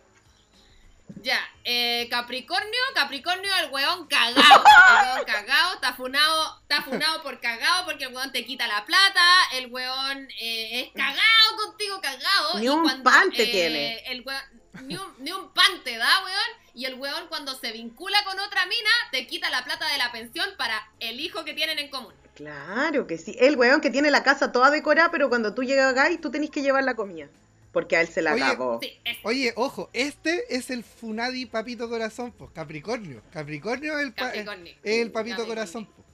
Ya, 1.23 1.39
eh, 1.65 2.07
Capricornio, 2.11 2.81
Capricornio, 2.95 3.51
el 3.65 3.70
weón 3.70 4.07
cagao. 4.07 4.35
El 4.37 5.07
weón 5.16 5.24
cagao, 5.27 5.74
está 5.74 5.93
funado, 5.95 6.61
está 6.62 6.82
funado 6.82 7.23
por 7.23 7.41
cagao 7.41 7.85
porque 7.85 8.05
el 8.05 8.15
weón 8.15 8.32
te 8.32 8.45
quita 8.45 8.66
la 8.66 8.85
plata, 8.87 9.23
el 9.55 9.66
weón 9.66 10.28
eh, 10.41 10.81
es 10.81 10.93
cagao 10.95 11.57
contigo, 11.65 12.01
cagao. 12.01 12.59
Ni 12.59 12.65
y 12.66 12.69
un 12.69 12.82
cuando, 12.85 13.03
pan 13.05 13.31
te 13.32 13.43
eh, 13.43 13.47
tiene. 13.47 13.99
El 14.07 14.23
weón, 14.23 14.41
ni, 14.82 14.97
un, 14.97 15.15
ni 15.19 15.32
un 15.32 15.53
pan 15.53 15.82
te 15.85 15.97
da, 15.99 16.24
weón. 16.24 16.60
Y 16.74 16.84
el 16.84 16.94
weón 16.94 17.26
cuando 17.28 17.55
se 17.59 17.72
vincula 17.72 18.18
con 18.24 18.38
otra 18.40 18.64
mina, 18.66 18.90
te 19.12 19.26
quita 19.26 19.51
la 19.51 19.64
plata 19.64 19.88
de 19.90 19.98
la 19.98 20.12
pensión 20.12 20.48
para 20.56 20.80
el 21.01 21.20
hijo 21.20 21.44
que 21.44 21.55
tienen 21.55 21.78
en 21.78 21.90
común. 21.90 22.12
Claro 22.34 23.06
que 23.06 23.18
sí. 23.18 23.36
El 23.38 23.56
weón 23.56 23.80
que 23.80 23.90
tiene 23.90 24.10
la 24.10 24.22
casa 24.22 24.52
toda 24.52 24.70
decorada, 24.70 25.10
pero 25.10 25.28
cuando 25.28 25.55
tú 25.55 25.62
llegas 25.62 25.92
acá 25.92 26.10
y 26.10 26.18
tú 26.18 26.30
tenés 26.30 26.51
que 26.51 26.62
llevar 26.62 26.84
la 26.84 26.94
comida. 26.94 27.28
Porque 27.72 27.97
a 27.97 28.01
él 28.01 28.09
se 28.09 28.22
la 28.22 28.32
Oye. 28.34 28.44
Sí, 28.82 28.98
es, 29.05 29.18
Oye, 29.22 29.52
ojo, 29.56 29.90
este 29.92 30.56
es 30.56 30.70
el 30.70 30.82
Funadi 30.82 31.47
Papito 31.47 31.88
Corazón, 31.88 32.32
pues 32.32 32.51
Capricornio. 32.52 33.22
Capricornio 33.32 33.98
es 33.98 34.06
el, 34.06 34.12
pa- 34.12 34.26
Capricornio. 34.26 34.74
es 34.82 34.97
el 35.02 35.12
Papito 35.12 35.36
Capricornio. 35.36 35.47
Corazón. 35.47 35.86
po. 35.86 36.05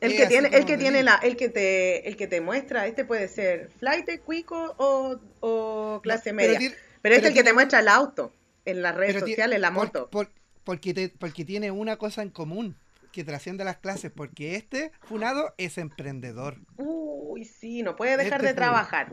El 0.00 0.12
Es 0.12 0.18
que 0.20 0.26
tiene, 0.28 0.48
el 0.48 0.64
que 0.64 0.72
te 0.76 0.78
tiene 0.78 1.02
la, 1.02 1.16
el 1.16 1.36
que 1.36 1.48
te, 1.48 2.08
el 2.08 2.16
que 2.16 2.26
te 2.26 2.40
muestra, 2.40 2.86
este 2.86 3.04
puede 3.04 3.28
ser 3.28 3.70
flight, 3.78 4.20
cuico 4.24 4.74
o, 4.78 5.18
o 5.40 6.00
clase 6.02 6.30
No, 6.30 6.36
media. 6.36 6.58
Pero, 6.58 6.70
es 6.70 6.76
pero 7.02 7.26
el 7.28 7.34
que 7.34 7.42
te 7.42 7.52
muestra 7.52 7.80
el 7.80 7.88
auto 7.88 8.32
en 8.70 8.82
las 8.82 8.94
redes 8.94 9.20
sociales, 9.20 9.60
la 9.60 9.70
moto. 9.70 10.08
por- 10.10 10.30
porque, 10.64 10.92
te- 10.94 11.08
porque 11.08 11.44
tiene 11.44 11.70
una 11.70 11.96
cosa 11.96 12.22
en 12.22 12.30
común 12.30 12.76
que 13.12 13.24
trasciende 13.24 13.64
las 13.64 13.78
clases, 13.78 14.12
porque 14.14 14.54
este 14.56 14.92
Funado 15.00 15.54
es 15.58 15.78
emprendedor. 15.78 16.56
Uy, 16.76 17.44
sí, 17.44 17.82
no 17.82 17.96
puede 17.96 18.16
dejar 18.16 18.34
Este 18.34 18.46
de 18.46 18.52
fue- 18.52 18.56
trabajar. 18.56 19.08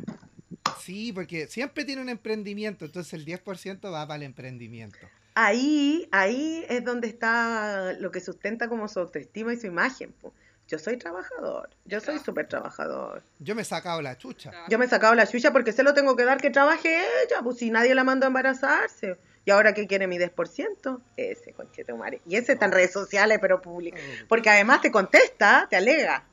Sí, 0.80 1.12
porque 1.14 1.48
siempre 1.48 1.86
tiene 1.86 2.02
un 2.02 2.10
emprendimiento, 2.10 2.86
entonces 2.86 3.14
el 3.14 3.26
10% 3.26 3.92
va 3.92 4.06
para 4.08 4.18
el 4.18 4.24
emprendimiento. 4.24 5.00
Ahí, 5.36 6.08
ahí 6.12 6.66
es 6.70 6.84
donde 6.84 7.08
está 7.08 7.94
lo 8.00 8.12
que 8.12 8.20
sustenta 8.20 8.68
como 8.70 8.88
su 8.88 9.00
autoestima 9.00 9.54
y 9.54 9.58
su 9.58 9.68
imagen. 9.68 10.12
po. 10.22 10.34
Yo 10.68 10.78
soy 10.80 10.98
trabajador, 10.98 11.70
yo 11.86 12.02
soy 12.02 12.20
súper 12.20 12.48
trabajador. 12.48 13.24
Yo 13.40 13.56
me 13.56 13.62
he 13.62 13.66
sacado 13.66 14.02
la 14.02 14.18
chucha. 14.18 14.52
Yo 14.68 14.78
me 14.78 14.84
he 14.86 14.90
sacado 14.90 15.16
la 15.16 15.26
chucha 15.26 15.54
porque 15.54 15.72
se 15.72 15.82
lo 15.82 15.94
tengo 15.94 16.16
que 16.18 16.26
dar 16.26 16.42
que 16.42 16.50
trabaje 16.50 16.90
ella, 17.24 17.42
pues 17.42 17.58
si 17.58 17.70
nadie 17.72 17.96
la 17.96 18.04
mandó 18.04 18.26
a 18.26 18.28
embarazarse. 18.28 19.18
¿Y 19.48 19.52
ahora 19.52 19.74
qué 19.74 19.88
quiere 19.88 20.08
mi 20.08 20.18
10%? 20.18 21.02
Ese, 21.16 21.54
conchetumare. 21.54 22.20
Y 22.28 22.36
ese 22.36 22.52
está 22.52 22.66
en 22.66 22.74
redes 22.74 22.92
sociales, 22.92 23.38
pero 23.40 23.62
público. 23.62 23.96
Porque 24.28 24.50
además 24.50 24.82
te 24.82 24.92
contesta, 24.92 25.68
te 25.70 25.78
alega. 25.78 26.28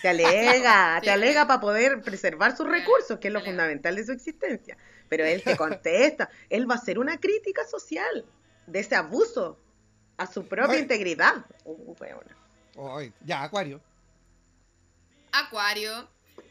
Te 0.00 0.08
alega, 0.08 0.98
Sí, 1.00 1.06
te 1.06 1.10
alega 1.10 1.48
para 1.48 1.60
poder 1.60 2.00
preservar 2.00 2.56
sus 2.56 2.68
recursos, 2.68 3.18
que 3.18 3.26
es 3.26 3.34
lo 3.34 3.40
fundamental 3.40 3.96
de 3.96 4.04
su 4.06 4.12
existencia. 4.12 4.76
Pero 5.08 5.24
él 5.24 5.42
te 5.42 5.56
contesta, 5.56 6.30
él 6.48 6.70
va 6.70 6.76
a 6.76 6.78
hacer 6.78 7.00
una 7.00 7.18
crítica 7.18 7.66
social 7.66 8.24
de 8.68 8.78
ese 8.78 8.94
abuso 8.94 9.58
a 10.16 10.28
su 10.28 10.46
propia 10.46 10.78
integridad. 10.78 11.44
Uh. 11.64 11.96
Ay, 12.96 13.12
ya, 13.24 13.42
Acuario. 13.42 13.80
Acuario. 15.32 16.08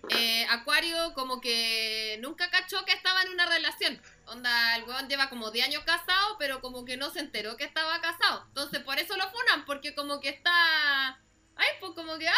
Eh, 0.09 0.45
Acuario 0.49 1.13
como 1.13 1.39
que 1.39 2.19
nunca 2.21 2.49
cachó 2.49 2.83
que 2.83 2.91
estaba 2.91 3.21
en 3.21 3.29
una 3.29 3.45
relación. 3.45 4.01
Onda, 4.31 4.75
el 4.75 4.83
weón 4.83 5.07
lleva 5.07 5.29
como 5.29 5.51
10 5.51 5.67
años 5.67 5.83
casado, 5.85 6.35
pero 6.37 6.61
como 6.61 6.85
que 6.85 6.97
no 6.97 7.09
se 7.09 7.19
enteró 7.19 7.57
que 7.57 7.63
estaba 7.63 7.99
casado. 8.01 8.43
Entonces 8.47 8.79
por 8.81 8.97
eso 8.99 9.15
lo 9.17 9.29
funan, 9.29 9.65
porque 9.65 9.95
como 9.95 10.19
que 10.19 10.29
está... 10.29 11.09
Ay, 11.55 11.67
pues 11.79 11.93
como 11.93 12.17
que... 12.17 12.27
Ah, 12.27 12.33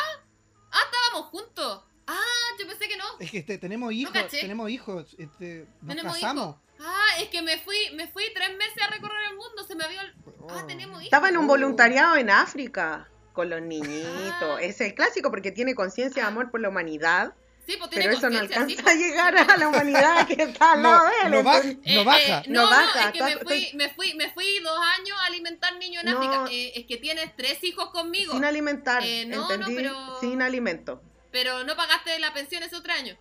ah 0.71 0.79
estábamos 0.85 1.29
juntos. 1.31 1.83
Ah, 2.07 2.55
yo 2.59 2.67
pensé 2.67 2.87
que 2.87 2.97
no. 2.97 3.05
Es 3.19 3.31
que 3.31 3.37
este, 3.39 3.57
tenemos 3.57 3.91
hijos, 3.93 4.13
tenemos 4.29 4.69
hijos, 4.69 5.15
este, 5.17 5.67
nos 5.81 5.89
Tenemos 5.95 6.13
casamos. 6.15 6.55
hijos. 6.55 6.61
Ah, 6.83 7.07
es 7.19 7.29
que 7.29 7.41
me 7.41 7.59
fui, 7.59 7.77
me 7.93 8.07
fui 8.07 8.23
tres 8.33 8.57
meses 8.57 8.81
a 8.81 8.87
recorrer 8.87 9.29
el 9.29 9.35
mundo, 9.37 9.63
se 9.65 9.75
me 9.75 9.83
había... 9.83 10.01
Ah, 10.01 10.63
Oh. 10.63 10.65
tenemos 10.65 10.95
hijos. 10.95 11.03
Estaba 11.05 11.29
en 11.29 11.37
un 11.37 11.45
Oh. 11.45 11.49
voluntariado 11.49 12.15
en 12.15 12.29
África 12.31 13.07
con 13.33 13.49
los 13.49 13.61
niñitos. 13.61 14.57
Ah. 14.57 14.61
Es 14.61 14.81
el 14.81 14.95
clásico 14.95 15.29
porque 15.29 15.51
tiene 15.51 15.75
conciencia 15.75 16.23
de 16.23 16.27
amor 16.27 16.49
por 16.51 16.59
la 16.61 16.69
humanidad. 16.69 17.35
Sí, 17.65 17.75
pues 17.77 17.89
tiene 17.91 18.05
Pero 18.05 18.17
eso 18.17 18.29
no 18.29 18.39
sí, 18.39 18.45
alcanza 18.45 18.83
pues. 18.83 18.95
a 18.95 18.97
llegar 18.97 19.37
a 19.37 19.57
la 19.57 19.67
humanidad 19.67 20.27
que 20.27 20.33
está 20.43 20.71
al 20.73 20.81
No, 20.81 20.91
lado 20.91 21.05
de 21.05 21.11
él. 21.25 21.31
no 21.31 21.43
baja, 21.43 21.63
no 21.63 21.71
Eh, 21.83 22.03
baja. 22.03 22.19
eh, 22.39 22.43
no, 22.47 22.61
No 22.61 22.63
no, 22.63 22.69
baja, 22.69 23.05
es 23.05 23.11
que 23.11 23.23
me 23.23 23.37
fui, 23.37 23.71
me 23.75 23.89
fui, 23.89 24.13
me 24.15 24.29
fui 24.31 24.59
dos 24.59 24.79
años 24.99 25.17
a 25.19 25.25
alimentar 25.25 25.75
niños 25.77 26.03
en 26.03 26.11
No. 26.11 26.17
África. 26.17 26.45
Eh, 26.51 26.73
es 26.75 26.85
que 26.87 26.97
tienes 26.97 27.35
tres 27.35 27.63
hijos 27.63 27.91
conmigo, 27.91 28.33
Sin 28.33 28.43
alimentar, 28.45 29.03
Eh, 29.05 29.25
no, 29.27 29.47
no, 29.47 29.51
¿entendí? 29.53 29.75
pero- 29.75 30.19
Sin 30.19 30.41
alimento. 30.41 31.01
pero 31.31 31.63
no 31.63 31.75
pagaste 31.75 32.17
la 32.19 32.33
pensión 32.33 32.63
ese 32.63 32.75
otro 32.75 32.91
año. 32.93 33.17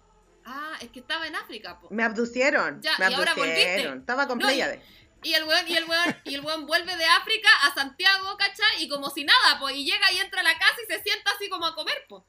Ah, 0.46 0.72
es 0.80 0.88
que 0.90 1.00
estaba 1.00 1.26
en 1.26 1.36
África, 1.36 1.78
po. 1.78 1.88
Me 1.90 2.02
abducieron. 2.02 2.80
Ya, 2.80 2.92
me 2.98 3.10
y 3.10 3.14
ahora 3.14 3.34
volviste. 3.34 3.62
abducieron. 3.62 3.98
Estaba 4.00 4.26
con 4.26 4.38
No, 4.38 4.46
Pléyade. 4.46 4.82
Y 5.22 5.34
el 5.34 5.44
weón, 5.44 5.68
y 5.68 5.76
el 5.76 5.84
weón, 5.84 6.16
y 6.24 6.34
el 6.34 6.40
weón 6.40 6.66
vuelve 6.66 6.96
de 6.96 7.04
África 7.04 7.48
a 7.64 7.74
Santiago, 7.74 8.36
¿cachai? 8.38 8.82
Y 8.82 8.88
como 8.88 9.10
si 9.10 9.22
nada, 9.24 9.58
pues, 9.60 9.76
y 9.76 9.84
llega 9.84 10.10
y 10.12 10.18
entra 10.18 10.40
a 10.40 10.44
la 10.44 10.54
casa 10.54 10.76
y 10.82 10.90
se 10.92 11.02
sienta 11.02 11.30
así 11.36 11.50
como 11.50 11.66
a 11.66 11.74
comer, 11.74 12.06
pues. 12.08 12.22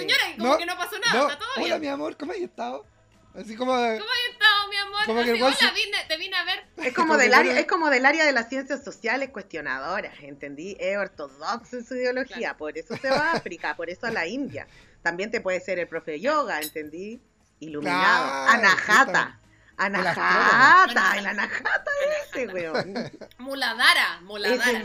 Señora 0.00 0.30
y 0.30 0.36
como 0.38 0.48
No, 0.52 0.58
que 0.58 0.66
no 0.66 0.76
pasó 0.76 0.98
nada, 0.98 1.14
No, 1.18 1.28
está 1.30 1.38
todo 1.38 1.48
hola 1.56 1.64
bien. 1.66 1.80
mi 1.80 1.88
amor, 1.88 2.16
¿cómo 2.16 2.32
has 2.32 2.38
estado? 2.38 2.86
Así 3.34 3.54
como 3.54 3.76
de- 3.76 3.98
¿Cómo 3.98 4.10
has 4.10 4.32
estado, 4.32 4.68
mi 4.68 4.76
amor? 4.76 5.00
Como 5.06 5.18
que 5.18 5.22
Así, 5.22 5.30
el 5.30 5.42
weón 5.42 5.54
hola, 5.54 5.68
se- 5.68 5.74
vine- 5.74 6.04
te 6.08 6.16
vine 6.16 6.36
a 6.36 6.44
ver. 6.44 6.64
Es 6.78 6.94
como, 6.94 7.06
Como 7.08 7.18
que 7.18 7.24
del 7.24 7.34
área, 7.34 7.58
es 7.60 7.66
como 7.66 7.90
del 7.90 8.06
área 8.06 8.24
de 8.24 8.32
las 8.32 8.48
ciencias 8.48 8.82
sociales 8.82 9.30
cuestionadoras, 9.30 10.14
¿entendí? 10.20 10.76
Es 10.80 10.96
ortodoxo 10.98 11.76
en 11.76 11.84
su 11.86 11.94
ideología, 11.94 12.36
Claro. 12.38 12.56
por 12.58 12.76
eso 12.76 12.96
se 12.96 13.08
va 13.08 13.30
a 13.30 13.32
África, 13.32 13.76
por 13.76 13.88
eso 13.88 14.06
a 14.06 14.10
la 14.10 14.26
India. 14.26 14.66
También 15.02 15.30
te 15.30 15.40
puede 15.40 15.60
ser 15.60 15.78
el 15.78 15.86
profe 15.88 16.12
de 16.12 16.20
yoga, 16.20 16.60
¿entendí? 16.60 17.20
Iluminado. 17.60 18.26
Claro, 18.30 18.52
Anahata. 18.52 19.39
Anahata, 19.86 21.18
el 21.18 21.26
Anahata 21.26 21.90
ese, 22.34 22.46
weón. 22.48 22.94
Muladara, 23.38 24.20
muladara. 24.22 24.82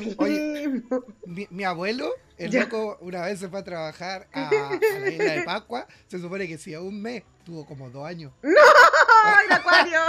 mi, 1.26 1.48
mi 1.50 1.64
abuelo, 1.64 2.12
el 2.38 2.52
Ya. 2.52 2.62
loco, 2.64 2.98
una 3.02 3.22
vez 3.22 3.40
se 3.40 3.50
fue 3.50 3.60
a 3.60 3.64
trabajar 3.64 4.28
a, 4.34 4.48
a 4.50 5.00
la 5.00 5.10
isla 5.10 5.34
de 5.34 5.44
Pascua. 5.44 5.86
Se 6.08 6.20
supone 6.20 6.48
que 6.48 6.58
si 6.58 6.74
a 6.74 6.82
un 6.82 7.02
mes 7.02 7.24
tuvo 7.44 7.66
como 7.66 7.90
dos 7.90 8.08
años. 8.08 8.32
¡Ay, 8.44 9.46
el 9.48 9.52
acuario! 9.54 10.00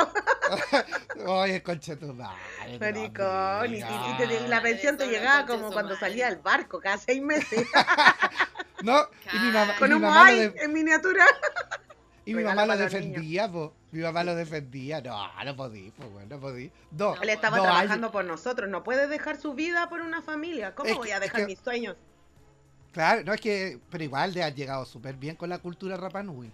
Oye, 1.26 1.62
concha 1.62 1.96
tu 1.96 2.12
madre. 2.12 2.36
Maricón, 2.78 3.74
y, 3.74 3.78
y- 3.78 3.80
y 3.80 4.16
te- 4.18 4.44
y 4.44 4.48
la 4.48 4.60
pensión 4.62 4.96
te 4.96 5.06
llegaba 5.08 5.46
como 5.46 5.72
cuando 5.72 5.96
salía 5.96 6.26
del 6.28 6.38
barco, 6.38 6.80
cada 6.80 6.98
seis 6.98 7.22
meses, 7.22 7.66
No, 8.82 9.08
y 9.32 9.38
mi 9.38 9.50
mamá, 9.52 9.74
con 9.78 9.92
un 9.92 10.02
Moai 10.02 10.38
de- 10.50 10.54
en 10.64 10.72
miniatura. 10.72 11.24
y 12.26 12.34
mi 12.34 12.42
regalo 12.42 12.56
mamá 12.60 12.74
lo 12.74 12.80
defendía, 12.82 13.50
po. 13.50 13.74
Mi 13.96 14.02
mamá 14.02 14.22
lo 14.24 14.34
defendía. 14.34 15.00
No, 15.00 15.26
no 15.42 15.56
podí, 15.56 15.90
pues, 15.96 16.10
bueno, 16.10 16.28
no 16.36 16.40
podí. 16.40 16.70
Dos, 16.90 17.16
No, 17.16 17.22
Él 17.22 17.30
estaba 17.30 17.56
dos 17.56 17.64
trabajando 17.66 17.94
años. 18.08 18.10
por 18.12 18.24
nosotros, 18.26 18.68
no 18.68 18.84
puede 18.84 19.06
dejar 19.08 19.40
su 19.40 19.54
vida 19.54 19.88
por 19.88 20.02
una 20.02 20.20
familia. 20.20 20.74
¿Cómo 20.74 20.90
Es 20.90 20.96
voy 20.96 21.08
que- 21.08 21.14
a 21.14 21.20
dejar 21.20 21.40
que- 21.40 21.46
mis 21.46 21.58
sueños? 21.58 21.96
Claro, 22.92 23.24
no 23.24 23.32
es 23.32 23.40
que, 23.40 23.78
pero 23.90 24.04
igual 24.04 24.34
le 24.34 24.42
has 24.42 24.54
llegado 24.54 24.84
súper 24.84 25.14
bien 25.16 25.34
con 25.36 25.48
la 25.48 25.58
cultura 25.58 25.96
Rapanui. 25.96 26.50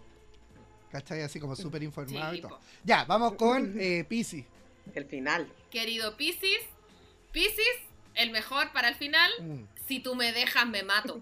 ¿Cachai? 0.92 1.22
Así 1.22 1.40
como 1.40 1.56
súper 1.56 1.82
informado 1.82 2.32
Sí, 2.32 2.38
y 2.38 2.42
todo. 2.42 2.50
po. 2.50 2.60
Ya, 2.84 3.04
vamos 3.06 3.34
con 3.34 3.74
eh, 3.80 4.04
Pisi. 4.08 4.44
El 4.94 5.06
final. 5.06 5.48
Querido 5.70 6.16
Piscis, 6.16 6.60
Piscis, 7.32 7.76
el 8.14 8.30
mejor 8.30 8.72
para 8.72 8.88
el 8.88 8.94
final. 8.94 9.30
Mm. 9.40 9.64
Si 9.88 9.98
tú 10.00 10.14
me 10.14 10.32
dejas, 10.32 10.66
me 10.68 10.82
mato. 10.84 11.20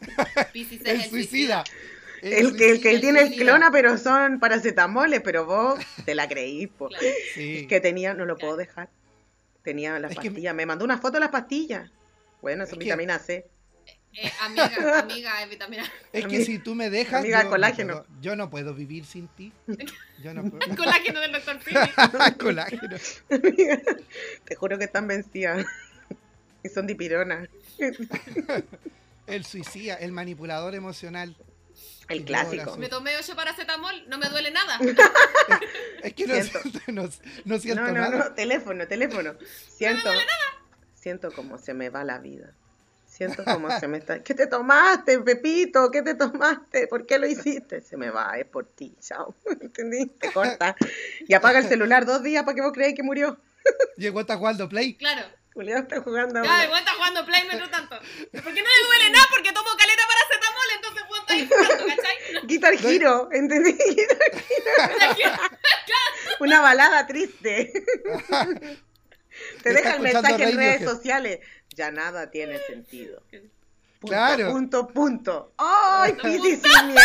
Piscis 0.52 0.80
es 0.82 0.86
El 0.86 1.00
el, 1.02 1.08
suicida. 1.10 1.64
El 2.22 2.56
que, 2.56 2.70
el 2.70 2.80
que 2.80 2.90
el 2.92 3.00
tiene 3.00 3.20
el 3.20 3.26
suicida. 3.28 3.44
clona, 3.44 3.70
pero 3.70 3.96
son 3.98 4.38
paracetamoles, 4.40 5.20
pero 5.22 5.44
vos 5.46 5.78
te 6.04 6.14
la 6.14 6.28
creí, 6.28 6.66
po. 6.66 6.88
Claro. 6.88 7.04
Sí. 7.34 7.66
Que 7.68 7.80
tenía, 7.80 8.14
no 8.14 8.24
lo 8.24 8.36
puedo 8.38 8.56
dejar. 8.56 8.88
Tenía 9.62 9.98
las 9.98 10.12
Es 10.12 10.18
que- 10.18 10.30
pastillas. 10.30 10.54
Me 10.54 10.66
mandó 10.66 10.84
una 10.84 10.98
foto 10.98 11.14
de 11.14 11.20
las 11.20 11.30
pastillas. 11.30 11.90
Bueno, 12.42 12.64
eso 12.64 12.70
Es 12.70 12.72
es 12.74 12.78
que- 12.78 12.84
vitamina 12.84 13.18
C. 13.18 13.46
Eh, 14.18 14.32
amiga, 14.40 14.98
amiga, 15.00 15.42
es 15.42 15.50
vitamina. 15.50 15.82
Es 16.12 16.22
que 16.24 16.36
Amiga- 16.36 16.44
si 16.44 16.58
tú 16.58 16.74
me 16.74 16.88
dejas, 16.88 17.20
amiga, 17.20 17.38
yo, 17.40 17.44
no 17.44 17.50
colágeno. 17.50 17.92
puedo, 18.04 18.20
yo 18.22 18.36
no 18.36 18.48
puedo 18.50 18.72
vivir 18.74 19.04
sin 19.04 19.28
ti. 19.28 19.52
Yo 20.22 20.32
no 20.32 20.42
puedo. 20.50 20.58
Colágeno 20.76 21.20
del 21.20 21.32
doctor 21.32 21.58
Pini. 21.58 21.78
colágeno. 22.38 22.96
Te 24.44 24.54
juro 24.54 24.78
que 24.78 24.84
están 24.84 25.06
vencidas. 25.06 25.66
Y 26.62 26.68
son 26.70 26.86
dipironas. 26.86 27.48
El 29.26 29.44
suicida, 29.44 29.94
el 29.96 30.12
manipulador 30.12 30.74
emocional. 30.74 31.36
El 32.08 32.24
clásico. 32.24 32.76
Me 32.76 32.88
tomé 32.88 33.16
8 33.16 33.34
paracetamol, 33.34 34.08
no 34.08 34.18
me 34.18 34.28
duele 34.28 34.50
nada. 34.50 34.78
Es 36.02 36.14
que 36.14 36.26
no 36.26 36.34
Siento. 36.34 36.60
no, 36.92 37.08
no 37.44 37.58
siento 37.58 37.80
No, 37.82 37.88
no, 37.88 37.92
nada. 37.94 38.16
no, 38.28 38.34
teléfono, 38.34 38.86
teléfono. 38.86 39.34
Siento, 39.68 40.10
siento 40.94 41.32
como 41.32 41.58
se 41.58 41.74
me 41.74 41.90
va 41.90 42.04
la 42.04 42.18
vida. 42.18 42.52
Siento 43.06 43.44
como 43.44 43.70
se 43.80 43.88
me 43.88 43.98
está. 43.98 44.22
¿Qué 44.22 44.34
te 44.34 44.46
tomaste, 44.46 45.18
Pepito? 45.20 45.90
¿Qué 45.90 46.02
te 46.02 46.14
tomaste? 46.14 46.86
¿Por 46.86 47.06
qué 47.06 47.18
lo 47.18 47.26
hiciste? 47.26 47.80
Se 47.80 47.96
me 47.96 48.10
va, 48.10 48.36
es 48.38 48.44
por 48.46 48.66
ti, 48.66 48.94
chao. 49.00 49.34
¿Entendí? 49.60 50.06
Te 50.06 50.30
corta. 50.32 50.76
Y 51.26 51.32
apaga 51.34 51.58
el 51.60 51.66
celular 51.66 52.04
dos 52.04 52.22
días 52.22 52.44
para 52.44 52.54
que 52.54 52.60
vos 52.62 52.72
creáis 52.72 52.94
que 52.94 53.02
murió. 53.02 53.38
Llegó 53.96 54.20
hasta 54.20 54.36
jugando 54.36 54.68
Play. 54.68 54.94
Claro. 54.94 55.26
Julián 55.56 55.84
está 55.84 56.02
jugando. 56.02 56.44
Ya, 56.44 56.64
igual 56.66 56.80
está 56.80 56.92
jugando 56.92 57.24
Play 57.24 57.44
mientras 57.46 57.70
tanto. 57.70 57.98
Porque 57.98 58.62
no 58.62 58.68
le 58.68 58.84
duele 58.88 59.10
nada 59.10 59.24
porque 59.30 59.52
tomo 59.52 59.70
caleta 59.78 60.02
paracetamol, 60.06 60.68
entonces 60.76 61.02
puedo 61.08 61.20
estar 61.22 61.36
ahí 61.36 61.48
jugando, 61.48 61.86
¿cachai? 61.96 62.16
Guitar 62.46 62.74
Hero, 62.74 63.28
¿entendí? 63.32 63.72
Guitar- 65.16 65.50
Una 66.40 66.60
balada 66.60 67.06
triste. 67.06 67.72
Te 69.62 69.70
Está 69.70 69.72
deja 69.72 69.94
el 69.96 70.02
mensaje 70.02 70.44
en 70.44 70.56
redes 70.58 70.82
sociales. 70.84 71.40
Ya 71.70 71.90
nada 71.90 72.30
tiene 72.30 72.58
sentido. 72.58 73.22
Punto, 74.06 74.16
Claro. 74.16 74.50
Punto, 74.52 74.86
punto. 74.88 75.52
¡Ay, 75.58 76.16
sin 76.22 76.42
miedo! 76.42 77.00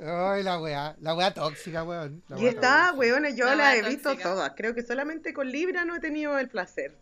Ay, 0.00 0.42
la 0.42 0.60
weá. 0.60 0.96
La 1.00 1.14
weá 1.14 1.32
tóxica, 1.32 1.84
weón. 1.84 2.22
La 2.28 2.38
Y 2.38 2.42
weá 2.42 2.52
tóxica. 2.52 2.92
weones, 2.94 3.36
yo 3.36 3.44
La 3.46 3.54
las 3.56 3.76
he 3.76 3.82
visto 3.82 4.16
todas. 4.16 4.52
Creo 4.56 4.74
que 4.74 4.82
solamente 4.82 5.32
con 5.32 5.50
Libra 5.50 5.84
no 5.84 5.96
he 5.96 6.00
tenido 6.00 6.38
el 6.38 6.48
placer. 6.48 6.96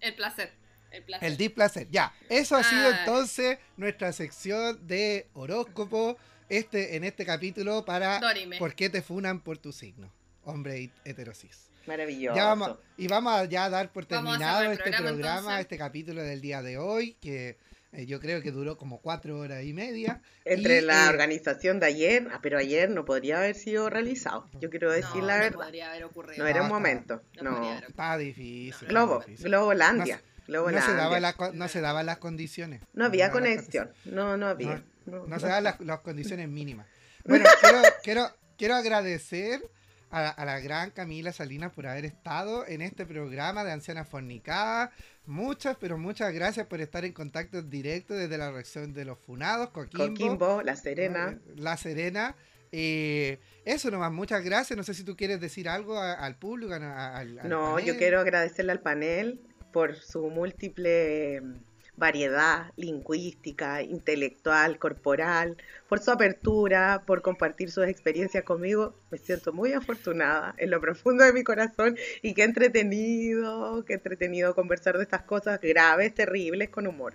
El 0.00 0.14
placer. 0.14 0.52
El 0.90 1.04
placer. 1.04 1.28
El 1.28 1.36
displacer. 1.36 1.88
Ya, 1.90 2.12
eso 2.28 2.56
ha 2.56 2.62
sido 2.62 2.88
Ay. 2.88 2.94
entonces 3.00 3.58
nuestra 3.76 4.12
sección 4.12 4.86
de 4.86 5.28
horóscopo 5.32 6.16
este, 6.48 6.96
en 6.96 7.04
este 7.04 7.24
capítulo 7.24 7.84
para 7.84 8.18
Dorime. 8.20 8.58
¿Por 8.58 8.74
qué 8.74 8.90
te 8.90 9.00
funan 9.00 9.40
por 9.40 9.58
tu 9.58 9.72
signo? 9.72 10.12
Hombre 10.44 10.90
heterosis. 11.04 11.70
Maravilloso. 11.86 12.36
Ya 12.36 12.44
vamos, 12.44 12.76
y 12.96 13.08
vamos 13.08 13.32
a 13.32 13.44
ya 13.46 13.68
dar 13.70 13.90
por 13.90 14.04
terminado 14.06 14.70
este 14.70 14.90
programa, 14.90 15.08
programa, 15.08 15.60
este 15.60 15.78
capítulo 15.78 16.22
del 16.22 16.40
día 16.40 16.62
de 16.62 16.78
hoy, 16.78 17.14
que 17.20 17.56
eh, 17.92 18.06
yo 18.06 18.20
creo 18.20 18.40
que 18.42 18.50
duró 18.50 18.76
como 18.76 19.00
cuatro 19.00 19.38
horas 19.38 19.64
y 19.64 19.72
media. 19.72 20.20
Entre 20.44 20.78
Y, 20.78 20.80
la 20.80 21.06
eh, 21.06 21.08
organización 21.10 21.78
de 21.80 21.86
ayer, 21.86 22.28
ah, 22.32 22.40
pero 22.42 22.58
ayer 22.58 22.90
no 22.90 23.04
podría 23.04 23.38
haber 23.38 23.54
sido 23.54 23.90
realizado. 23.90 24.48
Yo 24.60 24.70
quiero 24.70 24.90
decir 24.90 25.20
no, 25.20 25.26
la 25.26 25.36
no 25.36 25.42
verdad. 25.44 25.58
podría 25.58 25.90
haber 25.90 26.04
ocurrido. 26.04 26.42
No 26.42 26.48
era 26.48 26.62
un 26.62 26.68
No, 26.68 26.74
momento. 26.74 27.22
no 27.42 27.50
No. 27.96 28.18
difícil. 28.18 28.88
Globo, 28.88 29.18
difícil. 29.20 29.46
Globolandia. 29.46 30.16
No 30.16 30.20
se- 30.20 30.26
No 30.26 30.46
Globolandia. 30.46 30.90
se, 30.90 30.96
daba 30.96 31.20
la 31.20 31.36
no 31.54 31.68
se 31.68 31.80
daban 31.80 32.06
las 32.06 32.18
condiciones. 32.18 32.82
No 32.94 33.04
había 33.04 33.30
conexión. 33.30 33.90
No, 34.04 34.36
no 34.36 34.48
había. 34.48 34.82
No, 35.06 35.26
no 35.26 35.38
se 35.38 35.46
daban 35.46 35.64
las, 35.64 35.80
las 35.80 36.00
condiciones 36.00 36.48
mínimas. 36.48 36.86
Bueno, 37.24 37.44
quiero, 37.60 37.78
quiero, 38.02 38.36
quiero 38.58 38.74
agradecer 38.74 39.62
a, 40.10 40.28
a 40.28 40.44
la 40.44 40.58
gran 40.58 40.90
Camila 40.90 41.32
Salinas 41.32 41.72
por 41.72 41.86
haber 41.86 42.04
estado 42.04 42.66
en 42.66 42.82
este 42.82 43.06
programa 43.06 43.62
de 43.64 43.70
Ancianas 43.70 44.08
Fornicadas. 44.08 44.90
Muchas, 45.26 45.76
pero 45.78 45.96
muchas 45.98 46.32
gracias 46.34 46.66
por 46.66 46.80
estar 46.80 47.04
en 47.04 47.12
contacto 47.12 47.62
directo 47.62 48.12
desde 48.14 48.36
la 48.38 48.50
reacción 48.50 48.92
de 48.92 49.04
los 49.04 49.18
funados, 49.18 49.70
Coquimbo, 49.70 50.08
Coquimbo, 50.08 50.62
La 50.62 50.74
Serena. 50.76 51.38
eh, 51.46 51.52
La 51.56 51.76
Serena. 51.76 52.34
Eh, 52.72 53.38
eso 53.64 53.90
nomás, 53.90 54.10
muchas 54.10 54.42
gracias. 54.42 54.76
No 54.76 54.82
sé 54.82 54.94
si 54.94 55.04
tú 55.04 55.14
quieres 55.16 55.40
decir 55.40 55.68
algo 55.68 55.96
a- 55.98 56.14
al 56.14 56.36
público. 56.36 56.72
a- 56.72 56.76
a- 56.78 57.18
al- 57.18 57.38
al 57.38 57.48
No, 57.48 57.78
yo 57.78 57.96
quiero 57.96 58.18
agradecerle 58.18 58.72
al 58.72 58.80
panel 58.80 59.40
por 59.72 59.94
su 59.94 60.28
múltiple 60.30 61.40
mm, 61.40 61.54
variedad 61.96 62.72
lingüística, 62.76 63.82
intelectual, 63.82 64.78
corporal, 64.78 65.56
por 65.88 66.00
su 66.00 66.10
apertura, 66.10 67.02
por 67.06 67.22
compartir 67.22 67.70
sus 67.70 67.86
experiencias 67.86 68.44
conmigo. 68.44 68.94
Me 69.10 69.18
siento 69.18 69.52
muy 69.52 69.72
afortunada 69.72 70.54
en 70.58 70.70
lo 70.70 70.80
profundo 70.80 71.24
de 71.24 71.32
mi 71.32 71.44
corazón 71.44 71.96
y 72.22 72.34
qué 72.34 72.44
entretenido, 72.44 73.84
qué 73.84 73.94
entretenido 73.94 74.54
conversar 74.54 74.96
de 74.96 75.04
estas 75.04 75.22
cosas 75.22 75.60
graves, 75.60 76.14
terribles, 76.14 76.70
con 76.70 76.86
humor. 76.86 77.14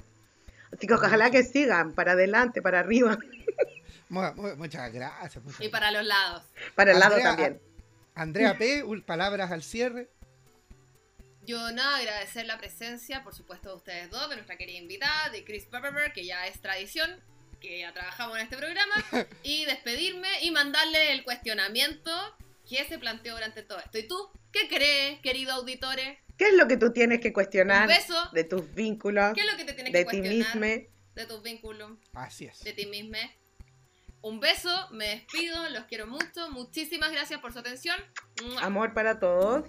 Así 0.72 0.86
que 0.86 0.94
ojalá 0.94 1.32
que 1.32 1.44
sigan 1.44 1.94
para 1.94 2.12
adelante, 2.12 2.62
para 2.62 2.80
arriba, 2.80 3.18
Mu- 4.10 4.34
mu- 4.36 4.56
muchas 4.56 4.94
gracias. 4.94 5.44
muchas 5.44 5.60
Y 5.62 5.70
para 5.70 5.92
los 5.92 6.06
lados. 6.06 6.44
para 6.76 6.92
el 6.92 7.00
lado 7.00 7.16
Andrea, 7.16 7.30
también. 7.36 7.60
Andrea 8.16 8.58
P., 8.58 8.84
palabras 9.06 9.52
al 9.52 9.64
cierre. 9.64 10.08
Yo 11.48 11.72
nada, 11.72 11.98
agradecer 11.98 12.46
la 12.46 12.58
presencia, 12.58 13.24
por 13.24 13.34
supuesto, 13.34 13.70
de 13.70 13.76
ustedes 13.76 14.12
dos, 14.12 14.30
de 14.30 14.36
nuestra 14.36 14.58
querida 14.58 14.78
invitada, 14.78 15.30
de 15.30 15.44
Chris 15.44 15.66
Pepperberg, 15.66 16.14
que 16.14 16.26
ya 16.26 16.46
es 16.46 16.62
tradición, 16.62 17.10
que 17.60 17.80
ya 17.80 17.94
trabajamos 17.94 18.38
en 18.38 18.44
este 18.44 18.58
programa, 18.58 18.94
y 19.44 19.66
despedirme 19.66 20.28
y 20.44 20.52
mandarle 20.52 21.14
el 21.14 21.24
cuestionamiento 21.24 22.12
¿Qué 22.68 22.84
se 22.84 23.00
planteó 23.00 23.36
durante 23.36 23.64
todo 23.64 23.80
esto? 23.80 23.98
¿Y 23.98 24.08
tú 24.08 24.30
qué 24.52 24.68
crees, 24.68 25.20
querido 25.22 25.54
auditore? 25.54 26.20
¿Qué 26.38 26.50
es 26.50 26.54
lo 26.54 26.68
que 26.68 26.76
tú 26.76 26.92
tienes 26.92 27.22
que 27.22 27.30
Un 27.30 27.34
cuestionar 27.34 27.88
beso. 27.88 28.30
de 28.34 28.44
tus 28.44 28.74
vínculos, 28.74 29.34
¿Qué 29.34 29.42
es 29.42 29.52
lo 29.52 29.58
que 29.58 29.64
te 29.64 29.74
tienes 29.74 29.94
de 29.94 30.04
que 30.04 30.12
ti 30.12 30.20
cuestionar 30.20 30.56
mismo? 30.58 30.90
de 31.16 31.26
tus 31.26 31.42
vínculos? 31.42 31.92
Así 32.14 32.46
es. 32.46 32.62
de 32.64 32.74
ti 32.74 32.86
misma. 32.86 33.20
Un 34.22 34.42
beso, 34.42 34.90
me 34.92 35.08
despido, 35.08 35.70
los 35.70 35.86
quiero 35.86 36.08
mucho. 36.08 36.50
Muchísimas 36.52 37.12
gracias 37.12 37.40
por 37.40 37.54
su 37.54 37.60
atención. 37.60 37.98
Amor 38.60 38.94
para 38.94 39.18
todos. 39.18 39.66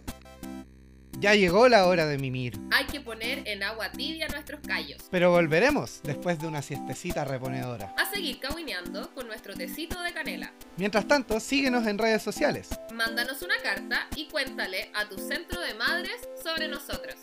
Ya 1.21 1.35
llegó 1.35 1.69
la 1.69 1.87
hora 1.89 2.07
de 2.07 2.17
mimir. 2.17 2.57
Hay 2.71 2.85
que 2.85 3.01
poner 3.01 3.43
en 3.49 3.65
agua 3.65 3.91
tibia 3.91 4.29
nuestros 4.29 4.61
callos. 4.61 5.03
Pero 5.11 5.33
volveremos 5.33 6.01
después 6.05 6.39
de 6.39 6.47
una 6.47 6.63
siestecita 6.63 7.25
reponedora. 7.25 7.93
A 7.99 8.09
seguir 8.09 8.39
cahuineando 8.39 9.13
con 9.15 9.27
nuestro 9.27 9.55
tecito 9.55 10.01
de 10.01 10.13
canela. 10.13 10.53
Mientras 10.77 11.09
tanto, 11.09 11.41
síguenos 11.41 11.89
en 11.89 11.99
redes 11.99 12.23
sociales. 12.23 12.69
Mándanos 12.95 13.43
una 13.43 13.57
carta 13.61 14.07
y 14.15 14.29
cuéntale 14.29 14.93
a 14.95 15.09
tu 15.09 15.19
centro 15.19 15.61
de 15.61 15.75
madres 15.75 16.21
sobre 16.41 16.69
nosotros. 16.69 17.17